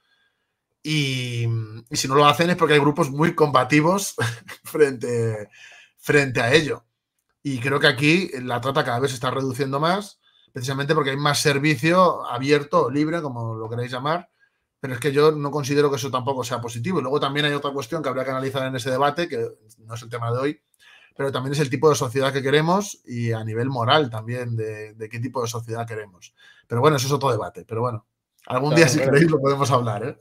Y, 0.82 1.46
si 1.92 2.08
no 2.08 2.16
lo 2.16 2.26
hacen 2.26 2.50
es 2.50 2.56
porque 2.56 2.76
hay 2.76 2.80
grupos 2.80 3.12
muy 3.12 3.36
combativos 3.36 4.16
frente, 4.64 5.50
frente 5.98 6.42
a 6.42 6.54
ello. 6.54 6.86
Y 7.42 7.60
creo 7.60 7.82
que 7.82 7.88
aquí 7.88 8.32
la 8.42 8.62
trata 8.62 8.86
cada 8.86 9.00
vez 9.00 9.12
se 9.12 9.16
está 9.16 9.30
reduciendo 9.30 9.82
más, 9.82 10.22
precisamente 10.54 10.96
porque 10.96 11.10
hay 11.10 11.18
más 11.18 11.40
servicio 11.42 12.26
abierto, 12.26 12.90
libre, 12.90 13.22
como 13.22 13.56
lo 13.56 13.70
queráis 13.70 13.92
llamar, 13.92 14.30
pero 14.80 14.94
es 14.94 15.02
que 15.02 15.12
yo 15.12 15.34
no 15.34 15.52
considero 15.52 15.90
que 15.90 15.98
eso 15.98 16.10
tampoco 16.10 16.46
sea 16.46 16.62
positivo. 16.62 17.00
Y 17.00 17.02
luego 17.02 17.20
también 17.20 17.46
hay 17.46 17.54
otra 17.54 17.72
cuestión 17.72 18.02
que 18.02 18.08
habría 18.08 18.24
que 18.24 18.32
analizar 18.32 18.66
en 18.66 18.76
ese 18.78 18.90
debate, 18.90 19.28
que 19.28 19.50
no 19.80 19.96
es 19.96 20.02
el 20.02 20.10
tema 20.10 20.32
de 20.32 20.40
hoy, 20.40 20.62
pero 21.16 21.32
también 21.32 21.54
es 21.54 21.60
el 21.60 21.70
tipo 21.70 21.90
de 21.90 21.96
sociedad 21.96 22.34
que 22.34 22.42
queremos 22.42 23.02
y 23.06 23.32
a 23.32 23.44
nivel 23.44 23.70
moral 23.70 24.10
también 24.10 24.56
de, 24.56 24.96
qué 25.10 25.20
tipo 25.20 25.42
de 25.42 25.48
sociedad 25.48 25.88
queremos. 25.88 26.34
Pero 26.68 26.82
bueno, 26.82 26.98
eso 26.98 27.08
es 27.08 27.14
otro 27.14 27.32
debate. 27.32 27.66
Pero 27.68 27.82
bueno, 27.82 28.06
algún 28.48 28.74
día 28.74 28.88
si 28.88 29.00
queréis 29.00 29.30
lo 29.30 29.40
podemos 29.40 29.70
hablar. 29.72 30.04
¿eh? 30.04 30.18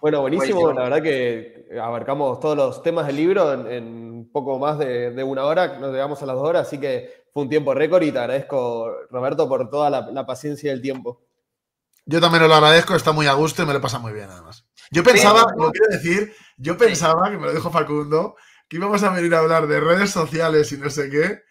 Bueno, 0.00 0.22
buenísimo. 0.22 0.72
La 0.72 0.84
verdad 0.84 1.02
que 1.02 1.68
abarcamos 1.80 2.40
todos 2.40 2.56
los 2.56 2.82
temas 2.82 3.06
del 3.06 3.16
libro 3.16 3.52
en, 3.68 4.12
un 4.22 4.30
poco 4.32 4.58
más 4.58 4.78
de, 4.78 5.22
una 5.22 5.44
hora, 5.44 5.78
nos 5.78 5.92
llegamos 5.92 6.22
a 6.22 6.26
las 6.26 6.36
dos 6.36 6.48
horas, 6.48 6.66
así 6.66 6.78
que 6.78 7.24
fue 7.32 7.42
un 7.42 7.48
tiempo 7.48 7.74
récord 7.74 8.02
y 8.02 8.12
te 8.12 8.18
agradezco, 8.18 8.90
Roberto, 9.10 9.48
por 9.48 9.68
toda 9.68 9.90
la, 9.90 10.26
paciencia 10.26 10.70
y 10.70 10.74
el 10.74 10.82
tiempo. 10.82 11.22
Yo 12.04 12.20
también 12.20 12.46
lo 12.48 12.54
agradezco, 12.54 12.94
está 12.94 13.12
muy 13.12 13.26
a 13.26 13.32
gusto 13.34 13.62
y 13.62 13.66
me 13.66 13.72
lo 13.72 13.80
pasa 13.80 13.98
muy 13.98 14.12
bien 14.12 14.28
además. 14.30 14.66
Yo 14.90 15.02
pensaba, 15.02 15.46
lo 15.56 15.70
quiero 15.70 15.88
decir, 15.90 16.32
yo 16.56 16.76
pensaba, 16.76 17.30
que 17.30 17.38
me 17.38 17.46
lo 17.46 17.54
dijo 17.54 17.70
Facundo, 17.70 18.36
que 18.72 18.78
íbamos 18.78 19.02
a 19.02 19.10
venir 19.10 19.34
a 19.34 19.40
hablar 19.40 19.66
de 19.66 19.80
redes 19.80 20.12
sociales 20.12 20.72
y 20.72 20.78
no 20.78 20.88
sé 20.88 21.10
qué, 21.10 21.42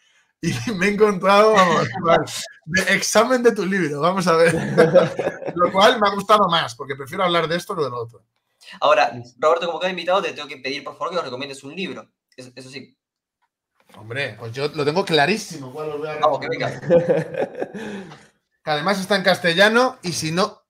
y 0.42 0.72
me 0.72 0.88
he 0.88 0.94
encontrado, 0.94 1.54
vamos, 1.54 1.88
de 2.66 2.96
examen 2.96 3.44
de 3.44 3.52
tu 3.52 3.64
libro, 3.64 4.02
vamos 4.02 4.26
a 4.26 4.36
ver. 4.38 4.56
lo 5.56 5.72
cual 5.72 6.02
me 6.02 6.08
ha 6.08 6.16
gustado 6.16 6.48
más, 6.50 6.74
porque 6.74 6.96
prefiero 6.96 7.24
hablar 7.24 7.48
de 7.48 7.58
esto 7.58 7.76
que 7.76 7.84
de 7.84 7.92
lo 7.92 8.00
otro. 8.00 8.26
Ahora, 8.80 9.14
Roberto, 9.38 9.68
como 9.68 9.80
cada 9.80 9.92
invitado, 9.92 10.20
te 10.24 10.34
tengo 10.34 10.48
que 10.48 10.58
pedir, 10.58 10.84
por 10.84 10.94
favor, 10.94 11.10
que 11.10 11.16
nos 11.18 11.26
recomiendes 11.26 11.64
un 11.64 11.76
libro. 11.76 12.10
Eso, 12.36 12.70
sí. 12.72 12.98
Hombre, 13.98 14.36
pues 14.40 14.52
yo 14.52 14.68
lo 14.70 14.84
tengo 14.84 15.06
clarísimo. 15.06 15.72
Vamos, 15.72 16.40
que 16.40 16.48
venga. 16.50 16.82
Que 18.64 18.72
además 18.72 19.00
está 19.00 19.16
en 19.16 19.24
castellano 19.24 20.00
y 20.02 20.12
si 20.14 20.32
no. 20.32 20.64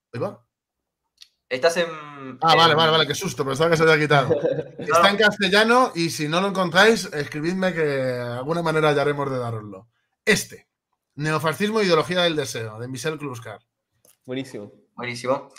Estás 1.48 1.78
en. 1.78 2.11
Ah, 2.42 2.56
vale, 2.56 2.76
vale, 2.76 2.92
vale, 2.92 3.08
qué 3.08 3.16
susto, 3.16 3.46
pensaba 3.46 3.70
que 3.70 3.78
se 3.78 3.84
había 3.84 4.00
quitado. 4.00 4.36
Está 4.80 5.10
en 5.10 5.18
castellano 5.18 5.92
y 5.96 6.10
si 6.10 6.28
no 6.28 6.42
lo 6.42 6.48
encontráis, 6.48 7.06
escribidme 7.14 7.74
que 7.74 7.84
de 7.84 8.22
alguna 8.22 8.62
manera 8.62 8.90
hallaremos 8.90 9.30
de 9.30 9.38
daroslo. 9.38 9.88
Este, 10.26 10.68
Neofascismo 11.16 11.80
e 11.80 11.86
Ideología 11.86 12.22
del 12.24 12.36
Deseo, 12.36 12.80
de 12.80 12.88
Michel 12.88 13.18
Kluskar. 13.18 13.60
Buenísimo. 14.26 14.72
Buenísimo. 14.96 15.50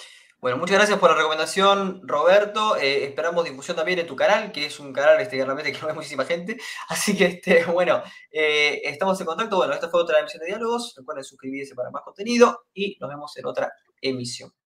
Bueno, 0.43 0.57
muchas 0.57 0.77
gracias 0.77 0.99
por 0.99 1.09
la 1.09 1.17
recomendación, 1.17 2.01
Roberto. 2.03 2.77
Eh, 2.77 3.05
esperamos 3.05 3.45
difusión 3.45 3.77
también 3.77 4.01
en 4.01 4.09
tu 4.09 4.17
canal, 4.17 4.51
que 4.51 4.67
es 4.67 4.81
un 4.81 4.93
canal 4.93 5.21
este, 5.21 5.37
que 5.37 5.45
realmente 5.45 5.71
que 5.73 5.81
no 5.81 5.87
ve 5.87 5.95
muchísima 5.95 6.25
gente. 6.25 6.57
Así 6.89 7.17
que, 7.17 7.27
este, 7.27 7.65
bueno, 7.67 8.03
eh, 8.29 8.81
estamos 8.83 9.21
en 9.21 9.27
contacto. 9.27 9.57
Bueno, 9.57 9.73
esta 9.73 9.89
fue 9.89 10.03
otra 10.03 10.19
emisión 10.19 10.41
de 10.41 10.47
diálogos. 10.47 10.95
Recuerden 10.97 11.23
suscribirse 11.23 11.77
para 11.77 11.93
más 11.93 12.03
contenido 12.03 12.65
y 12.75 12.97
nos 13.01 13.09
vemos 13.09 13.37
en 13.37 13.47
otra 13.47 13.73
emisión. 14.01 14.53